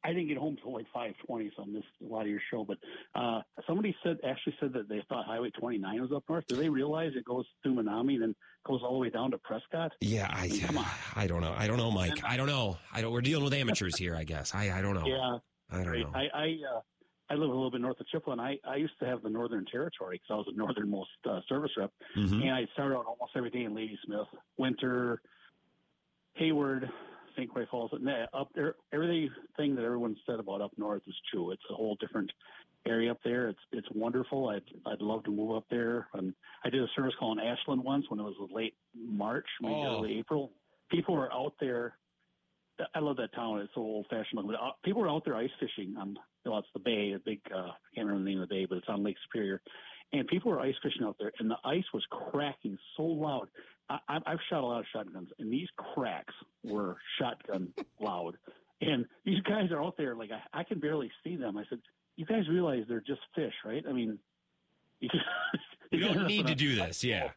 I, 0.06 0.10
I 0.10 0.14
didn't 0.14 0.28
get 0.28 0.38
home 0.38 0.58
till 0.62 0.74
like 0.74 0.86
five 0.94 1.14
twenty, 1.26 1.52
so 1.56 1.64
I 1.64 1.66
missed 1.66 1.86
a 2.08 2.12
lot 2.14 2.22
of 2.22 2.28
your 2.28 2.42
show. 2.52 2.64
But 2.66 2.78
uh, 3.16 3.42
somebody 3.68 3.96
said 4.04 4.18
actually 4.28 4.56
said 4.60 4.74
that 4.74 4.88
they 4.90 5.02
thought 5.10 5.26
Highway 5.26 5.50
twenty 5.52 5.78
nine 5.78 6.02
was 6.02 6.12
up 6.12 6.24
north. 6.30 6.46
Do 6.48 6.56
they 6.56 6.70
realize 6.70 7.12
it 7.16 7.26
goes 7.26 7.46
through 7.64 7.76
Menomonie 7.76 8.16
and 8.16 8.22
then 8.24 8.36
goes 8.66 8.82
all 8.84 8.94
the 8.94 9.00
way 9.00 9.10
down 9.10 9.32
to 9.32 9.38
Prescott? 9.38 9.92
Yeah, 10.02 10.28
I, 10.32 10.50
I 11.16 11.28
don't 11.28 11.42
know. 11.42 11.54
I 11.58 11.68
don't 11.68 11.78
know, 11.78 11.92
Mike. 11.92 12.24
I 12.24 12.38
don't 12.38 12.48
know. 12.48 12.78
I 12.94 13.02
don't. 13.02 13.12
We're 13.12 13.22
dealing 13.22 13.44
with 13.46 13.54
amateurs 13.54 13.98
here, 13.98 14.16
I 14.16 14.24
guess. 14.24 14.54
I, 14.54 14.72
I 14.78 14.82
don't 14.82 14.94
know. 14.96 15.06
Yeah, 15.08 15.38
I 15.72 15.76
don't 15.78 15.86
great. 15.88 16.04
know. 16.06 16.12
I 16.14 16.28
I, 16.34 16.58
uh, 16.76 16.82
I 17.28 17.34
live 17.34 17.50
a 17.50 17.54
little 17.54 17.72
bit 17.72 17.82
north 17.82 18.00
of 18.00 18.08
Chippewa, 18.08 18.34
and 18.34 18.42
I, 18.42 18.60
I 18.70 18.76
used 18.76 18.94
to 19.00 19.06
have 19.08 19.24
the 19.24 19.30
Northern 19.32 19.66
Territory 19.66 20.18
because 20.22 20.32
I 20.32 20.36
was 20.36 20.46
the 20.52 20.56
northernmost 20.56 21.10
uh, 21.28 21.40
service 21.50 21.72
rep, 21.76 21.92
Mhm. 22.16 22.42
and 22.44 22.52
I 22.52 22.68
started 22.74 22.96
out 22.96 23.06
almost 23.08 23.32
every 23.36 23.50
day 23.50 23.64
in 23.64 23.74
Ladysmith, 23.74 24.28
Winter, 24.58 25.22
Hayward, 26.36 26.90
St. 27.36 27.50
Croix 27.50 27.66
Falls, 27.70 27.92
and 27.94 28.06
that, 28.08 28.30
up 28.34 28.50
there. 28.56 28.76
Everything 28.94 29.76
that 29.76 29.84
everyone 29.84 30.16
said 30.26 30.40
about 30.40 30.62
up 30.62 30.72
north 30.78 31.04
is 31.08 31.16
true. 31.32 31.52
It's 31.52 31.62
a 31.70 31.74
whole 31.76 31.96
different 32.00 32.32
area 32.88 33.12
up 33.12 33.20
there. 33.24 33.48
It's 33.50 33.60
it's 33.72 33.88
wonderful. 33.94 34.50
I'd 34.50 34.64
I'd 34.86 35.02
love 35.02 35.24
to 35.26 35.32
move 35.32 35.56
up 35.56 35.66
there. 35.70 36.08
And 36.14 36.34
I 36.64 36.70
did 36.70 36.82
a 36.82 36.88
service 36.96 37.14
call 37.20 37.32
in 37.34 37.40
Ashland 37.40 37.84
once 37.84 38.06
when 38.10 38.20
it 38.20 38.24
was 38.24 38.36
late 38.52 38.76
March, 38.96 39.48
maybe 39.62 39.74
Oh. 39.76 39.98
early 39.98 40.20
April. 40.20 40.52
People 40.92 41.16
were 41.16 41.32
out 41.34 41.54
there 41.60 41.96
I 42.94 43.00
love 43.00 43.16
that 43.18 43.34
town. 43.34 43.60
It's 43.60 43.72
so 43.74 43.82
old 43.82 44.06
fashioned. 44.10 44.46
But 44.46 44.56
uh, 44.56 44.72
people 44.84 45.02
are 45.02 45.10
out 45.10 45.24
there 45.24 45.36
ice 45.36 45.50
fishing 45.60 45.96
on 45.98 46.18
well, 46.46 46.60
it's 46.60 46.68
the 46.74 46.80
bay, 46.80 47.14
a 47.16 47.20
big 47.20 47.40
uh, 47.54 47.58
I 47.70 47.72
can't 47.96 48.06
remember 48.08 48.24
the 48.26 48.30
name 48.32 48.42
of 48.42 48.50
the 48.50 48.54
bay, 48.56 48.66
but 48.66 48.78
it's 48.78 48.90
on 48.90 49.04
Lake 49.04 49.16
Superior. 49.24 49.62
And 50.14 50.28
people 50.28 50.52
were 50.52 50.60
ice 50.60 50.76
fishing 50.84 51.04
out 51.04 51.16
there, 51.20 51.32
and 51.40 51.50
the 51.50 51.58
ice 51.64 51.86
was 51.94 52.04
cracking 52.12 52.78
so 52.96 53.04
loud. 53.04 53.48
I, 53.90 53.98
I- 54.10 54.22
I've 54.26 54.40
shot 54.50 54.64
a 54.64 54.66
lot 54.66 54.80
of 54.80 54.86
shotguns, 54.94 55.30
and 55.40 55.52
these 55.52 55.68
cracks 55.78 56.34
were 56.64 56.98
shotgun 57.20 57.74
loud. 58.00 58.38
And 58.82 59.06
these 59.26 59.40
guys 59.42 59.72
are 59.72 59.82
out 59.82 59.96
there, 59.98 60.16
like 60.16 60.32
I, 60.32 60.60
I 60.60 60.64
can 60.64 60.80
barely 60.80 61.12
see 61.24 61.36
them. 61.36 61.58
I 61.58 61.64
said, 61.70 61.80
"You 62.18 62.26
guys 62.26 62.48
realize 62.50 62.84
they're 62.90 63.00
just 63.00 63.22
fish, 63.36 63.54
right? 63.64 63.84
I 63.88 63.92
mean, 63.94 64.20
you, 65.00 65.10
You 65.92 66.00
don't 66.00 66.28
need 66.28 66.48
to 66.48 66.56
do 66.56 66.76
this. 66.76 67.04
Yeah. 67.04 67.30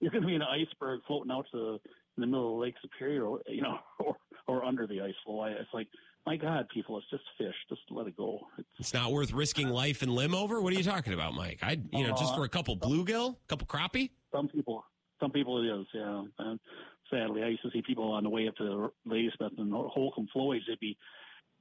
you're 0.00 0.10
going 0.10 0.22
to 0.22 0.28
be 0.28 0.34
an 0.34 0.42
iceberg 0.42 1.00
floating 1.06 1.30
out 1.32 1.46
to 1.52 1.56
the, 1.56 1.72
in 2.16 2.20
the 2.20 2.26
middle 2.26 2.54
of 2.54 2.60
Lake 2.60 2.74
Superior, 2.82 3.24
or, 3.26 3.40
you 3.46 3.62
know, 3.62 3.78
or 3.98 4.16
or 4.46 4.64
under 4.64 4.86
the 4.86 5.00
ice 5.02 5.14
floe. 5.24 5.40
I, 5.40 5.50
it's 5.50 5.68
like, 5.74 5.88
my 6.26 6.36
God, 6.36 6.66
people, 6.72 6.96
it's 6.98 7.08
just 7.10 7.22
fish. 7.36 7.54
Just 7.68 7.82
let 7.90 8.06
it 8.06 8.16
go. 8.16 8.40
It's, 8.58 8.68
It's 8.78 8.94
not 8.94 9.12
worth 9.12 9.32
risking 9.32 9.68
life 9.68 10.00
and 10.02 10.10
limb 10.10 10.34
over. 10.34 10.60
What 10.60 10.72
are 10.72 10.76
you 10.76 10.82
talking 10.82 11.12
about, 11.12 11.34
Mike? 11.34 11.58
I, 11.62 11.78
you 11.92 12.04
know, 12.06 12.10
just 12.10 12.32
Uh, 12.32 12.36
for 12.36 12.44
a 12.44 12.48
couple 12.48 12.76
bluegill, 12.76 13.32
a 13.34 13.46
couple 13.48 13.66
crappie. 13.66 14.10
some 14.32 14.48
people, 14.48 14.84
some 15.20 15.30
people 15.30 15.62
it 15.62 15.80
is. 15.80 15.86
Yeah. 15.94 16.22
And 16.38 16.60
sadly, 17.10 17.42
I 17.42 17.48
used 17.48 17.62
to 17.62 17.70
see 17.70 17.82
people 17.82 18.12
on 18.12 18.24
the 18.24 18.30
way 18.30 18.48
up 18.48 18.56
to 18.56 18.92
Ladysmith 19.06 19.52
and 19.58 19.72
Holcombe 19.72 20.28
Flowage. 20.34 20.60
They'd 20.66 20.80
be 20.80 20.96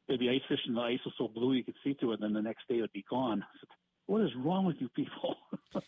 they'd 0.07 0.19
be 0.19 0.29
ice 0.29 0.41
fishing. 0.47 0.73
The 0.73 0.81
ice 0.81 0.99
was 1.05 1.13
so 1.17 1.27
blue 1.27 1.53
you 1.53 1.63
could 1.63 1.75
see 1.84 1.93
through 1.93 2.13
it. 2.13 2.19
And 2.21 2.23
then 2.23 2.34
the 2.34 2.47
next 2.47 2.67
day 2.67 2.77
it'd 2.77 2.93
be 2.93 3.05
gone. 3.09 3.43
Said, 3.59 3.69
what 4.05 4.21
is 4.21 4.31
wrong 4.38 4.65
with 4.65 4.77
you 4.79 4.89
people? 4.89 5.35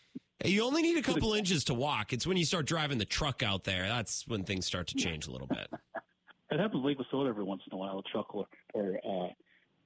You 0.46 0.64
only 0.64 0.82
need 0.82 0.98
a 0.98 1.02
couple 1.02 1.34
inches 1.34 1.66
to 1.66 1.74
walk. 1.74 2.14
It's 2.14 2.26
when 2.26 2.38
you 2.38 2.46
start 2.46 2.66
driving 2.66 2.98
the 2.98 3.04
truck 3.04 3.44
out 3.44 3.66
there. 3.66 3.90
That's 3.90 4.26
when 4.26 4.46
things 4.46 4.66
start 4.66 4.88
to 4.88 4.96
change 4.96 5.28
a 5.28 5.32
little 5.32 5.48
bit. 5.48 5.68
It 6.52 6.60
happens 6.60 6.84
Lake 6.84 6.98
Minnesota 6.98 7.30
every 7.30 7.44
once 7.44 7.62
in 7.70 7.76
a 7.76 7.78
while. 7.78 8.00
A 8.00 8.04
truck 8.12 8.34
or, 8.34 8.48
or 8.74 8.98
uh, 9.06 9.28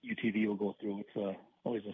UTV 0.10 0.48
will 0.48 0.56
go 0.56 0.76
through. 0.80 1.02
It's 1.02 1.18
uh, 1.18 1.34
always 1.66 1.82
a, 1.86 1.94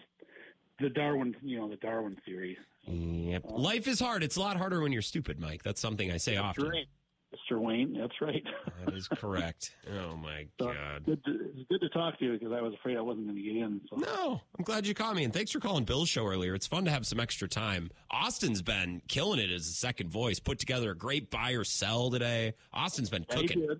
the 0.80 0.90
Darwin, 0.90 1.34
you 1.42 1.58
know, 1.58 1.68
the 1.68 1.76
Darwin 1.76 2.16
theory. 2.24 2.56
Yep. 2.86 3.44
Uh, 3.48 3.54
Life 3.56 3.86
is 3.88 4.00
hard. 4.00 4.22
It's 4.22 4.36
a 4.36 4.40
lot 4.40 4.56
harder 4.56 4.80
when 4.80 4.92
you're 4.92 5.02
stupid, 5.02 5.38
Mike. 5.38 5.62
That's 5.62 5.80
something 5.80 6.10
I 6.10 6.16
say 6.16 6.36
often. 6.36 6.68
right. 6.68 6.86
Mr. 7.32 7.60
Wayne, 7.60 7.96
that's 7.96 8.20
right. 8.20 8.42
That 8.84 8.92
is 8.92 9.06
correct. 9.06 9.76
Oh 9.96 10.16
my 10.16 10.48
god. 10.58 11.04
Good 11.06 11.22
to, 11.26 11.30
it's 11.54 11.68
good 11.68 11.80
to 11.80 11.88
talk 11.90 12.18
to 12.18 12.24
you 12.24 12.32
because 12.32 12.52
I 12.52 12.60
was 12.60 12.74
afraid 12.74 12.96
I 12.96 13.02
wasn't 13.02 13.26
going 13.26 13.36
to 13.36 13.42
get 13.42 13.54
in. 13.54 13.80
So. 13.88 13.96
No, 13.98 14.40
I'm 14.58 14.64
glad 14.64 14.84
you 14.84 14.94
called 14.94 15.14
me, 15.14 15.22
and 15.22 15.32
thanks 15.32 15.52
for 15.52 15.60
calling 15.60 15.84
Bill's 15.84 16.08
show 16.08 16.26
earlier. 16.26 16.56
It's 16.56 16.66
fun 16.66 16.84
to 16.86 16.90
have 16.90 17.06
some 17.06 17.20
extra 17.20 17.46
time. 17.46 17.90
Austin's 18.10 18.62
been 18.62 19.00
killing 19.06 19.38
it 19.38 19.52
as 19.52 19.68
a 19.68 19.72
second 19.72 20.10
voice. 20.10 20.40
Put 20.40 20.58
together 20.58 20.90
a 20.90 20.96
great 20.96 21.30
buy 21.30 21.52
or 21.52 21.62
sell 21.62 22.10
today. 22.10 22.54
Austin's 22.72 23.10
been 23.10 23.24
Yeah, 23.30 23.36
he 23.36 23.42
cooking. 23.46 23.60
did. 23.68 23.78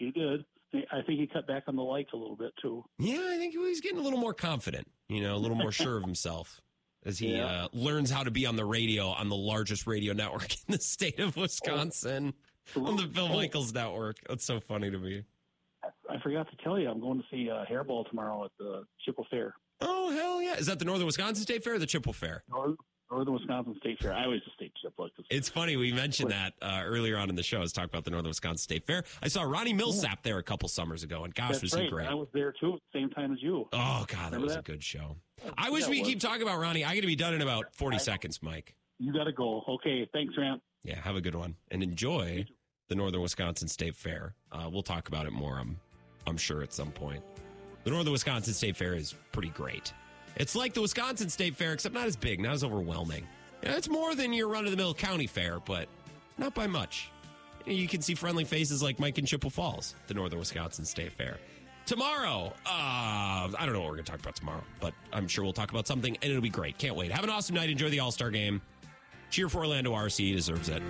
He 0.00 0.10
did. 0.10 0.44
I 0.74 1.02
think 1.06 1.18
he 1.20 1.26
cut 1.26 1.46
back 1.46 1.64
on 1.66 1.76
the 1.76 1.82
likes 1.82 2.12
a 2.12 2.16
little 2.16 2.36
bit 2.36 2.52
too. 2.60 2.84
Yeah, 2.98 3.20
I 3.30 3.38
think 3.38 3.54
he's 3.54 3.80
getting 3.80 3.98
a 3.98 4.02
little 4.02 4.18
more 4.18 4.34
confident. 4.34 4.86
You 5.08 5.22
know, 5.22 5.34
a 5.34 5.38
little 5.38 5.56
more 5.56 5.72
sure 5.72 5.96
of 5.96 6.02
himself 6.02 6.60
as 7.06 7.18
he 7.18 7.36
Yeah. 7.36 7.64
uh, 7.64 7.68
learns 7.72 8.10
how 8.10 8.22
to 8.22 8.30
be 8.30 8.44
on 8.44 8.56
the 8.56 8.64
radio 8.64 9.08
on 9.08 9.28
the 9.30 9.36
largest 9.36 9.86
radio 9.86 10.12
network 10.12 10.52
in 10.68 10.72
the 10.72 10.78
state 10.78 11.18
of 11.20 11.36
Wisconsin, 11.36 12.34
on 12.76 12.96
the 12.96 13.04
Bill 13.06 13.28
Michaels 13.28 13.72
network. 13.72 14.16
That's 14.28 14.44
so 14.44 14.60
funny 14.60 14.90
to 14.90 14.98
me. 14.98 15.22
I 16.10 16.18
forgot 16.22 16.48
to 16.50 16.56
tell 16.62 16.78
you, 16.78 16.90
I'm 16.90 17.00
going 17.00 17.18
to 17.18 17.24
see 17.30 17.48
uh, 17.50 17.64
Hairball 17.70 18.08
tomorrow 18.10 18.44
at 18.44 18.50
the 18.58 18.84
Chippewa 19.04 19.26
Fair. 19.30 19.54
Oh 19.80 20.10
hell 20.10 20.42
yeah! 20.42 20.56
Is 20.56 20.66
that 20.66 20.78
the 20.80 20.84
Northern 20.84 21.06
Wisconsin 21.06 21.42
State 21.44 21.62
Fair 21.64 21.74
or 21.74 21.78
the 21.78 21.86
Chippewa 21.86 22.12
Fair? 22.12 22.42
Northern, 23.10 23.34
Wisconsin 23.34 23.74
State 23.80 23.98
Fair. 24.00 24.12
I 24.12 24.24
always 24.24 24.42
just 24.42 24.58
say 24.58 24.70
Chippewa. 24.82 25.08
'cause 25.16 25.24
It's 25.30 25.48
funny 25.48 25.76
we 25.76 25.92
mentioned 25.92 26.30
that 26.30 26.54
uh, 26.60 26.82
earlier 26.84 27.16
on 27.16 27.30
in 27.30 27.36
the 27.36 27.42
show. 27.42 27.58
I 27.58 27.60
was 27.60 27.72
talking 27.72 27.90
about 27.90 28.04
the 28.04 28.10
Northern 28.10 28.28
Wisconsin 28.28 28.58
State 28.58 28.86
Fair. 28.86 29.04
I 29.22 29.28
saw 29.28 29.42
Ronnie 29.42 29.72
Milsap 29.74 30.22
there 30.22 30.38
a 30.38 30.42
couple 30.42 30.68
summers 30.68 31.02
ago, 31.02 31.24
and 31.24 31.34
gosh, 31.34 31.52
that's 31.52 31.62
was 31.62 31.74
right. 31.74 31.84
he 31.84 31.88
great! 31.90 32.06
I 32.08 32.14
was 32.14 32.28
there 32.32 32.52
too 32.60 32.78
same 32.92 33.10
time 33.10 33.32
as 33.32 33.42
you. 33.42 33.68
Oh 33.72 34.04
god, 34.06 34.08
that 34.10 34.24
Remember 34.24 34.46
was 34.46 34.56
a 34.56 34.62
good 34.62 34.82
show. 34.82 35.16
I 35.56 35.70
wish 35.70 35.86
we 35.88 36.02
keep 36.02 36.20
talking 36.20 36.42
about 36.42 36.58
Ronnie. 36.60 36.84
I 36.84 36.94
got 36.94 37.00
to 37.00 37.06
be 37.06 37.16
done 37.16 37.34
in 37.34 37.40
about 37.42 37.74
forty 37.74 37.98
seconds, 37.98 38.42
Mike. 38.42 38.74
You 38.98 39.12
got 39.12 39.24
to 39.24 39.32
go. 39.32 39.62
Okay, 39.68 40.08
thanks, 40.12 40.34
Rant. 40.36 40.60
Yeah, 40.82 40.96
have 41.00 41.16
a 41.16 41.20
good 41.20 41.34
one 41.34 41.56
and 41.70 41.82
enjoy 41.82 42.46
the 42.88 42.94
Northern 42.94 43.20
Wisconsin 43.20 43.68
State 43.68 43.96
Fair. 43.96 44.34
Uh, 44.52 44.68
we'll 44.72 44.82
talk 44.82 45.08
about 45.08 45.26
it 45.26 45.32
more. 45.32 45.58
I'm, 45.58 45.78
I'm 46.26 46.36
sure 46.36 46.62
at 46.62 46.72
some 46.72 46.90
point. 46.90 47.22
The 47.84 47.90
Northern 47.90 48.12
Wisconsin 48.12 48.54
State 48.54 48.76
Fair 48.76 48.94
is 48.94 49.14
pretty 49.32 49.50
great. 49.50 49.92
It's 50.38 50.54
like 50.54 50.72
the 50.72 50.82
Wisconsin 50.82 51.28
State 51.28 51.56
Fair, 51.56 51.72
except 51.72 51.94
not 51.94 52.06
as 52.06 52.16
big, 52.16 52.40
not 52.40 52.52
as 52.52 52.62
overwhelming. 52.64 53.26
Yeah, 53.62 53.76
it's 53.76 53.88
more 53.88 54.14
than 54.14 54.32
your 54.32 54.48
run 54.48 54.64
of 54.64 54.70
the 54.70 54.76
mill 54.76 54.94
county 54.94 55.26
fair, 55.26 55.58
but 55.58 55.88
not 56.36 56.54
by 56.54 56.66
much. 56.68 57.10
You 57.66 57.88
can 57.88 58.00
see 58.00 58.14
friendly 58.14 58.44
faces 58.44 58.82
like 58.82 59.00
Mike 59.00 59.18
in 59.18 59.26
Chippewa 59.26 59.50
Falls, 59.50 59.94
the 60.06 60.14
Northern 60.14 60.38
Wisconsin 60.38 60.84
State 60.84 61.12
Fair. 61.12 61.38
Tomorrow, 61.86 62.52
uh, 62.66 62.68
I 62.68 63.48
don't 63.60 63.72
know 63.72 63.80
what 63.80 63.88
we're 63.88 63.94
going 63.94 64.04
to 64.04 64.10
talk 64.10 64.20
about 64.20 64.36
tomorrow, 64.36 64.62
but 64.78 64.94
I'm 65.12 65.26
sure 65.26 65.42
we'll 65.42 65.52
talk 65.52 65.70
about 65.70 65.86
something 65.86 66.16
and 66.22 66.30
it'll 66.30 66.42
be 66.42 66.50
great. 66.50 66.78
Can't 66.78 66.94
wait. 66.94 67.10
Have 67.10 67.24
an 67.24 67.30
awesome 67.30 67.56
night. 67.56 67.70
Enjoy 67.70 67.88
the 67.88 68.00
All 68.00 68.12
Star 68.12 68.30
game. 68.30 68.60
Cheer 69.30 69.48
for 69.48 69.58
Orlando 69.58 69.92
RC. 69.92 70.18
He 70.18 70.34
deserves 70.34 70.68
it. 70.68 70.82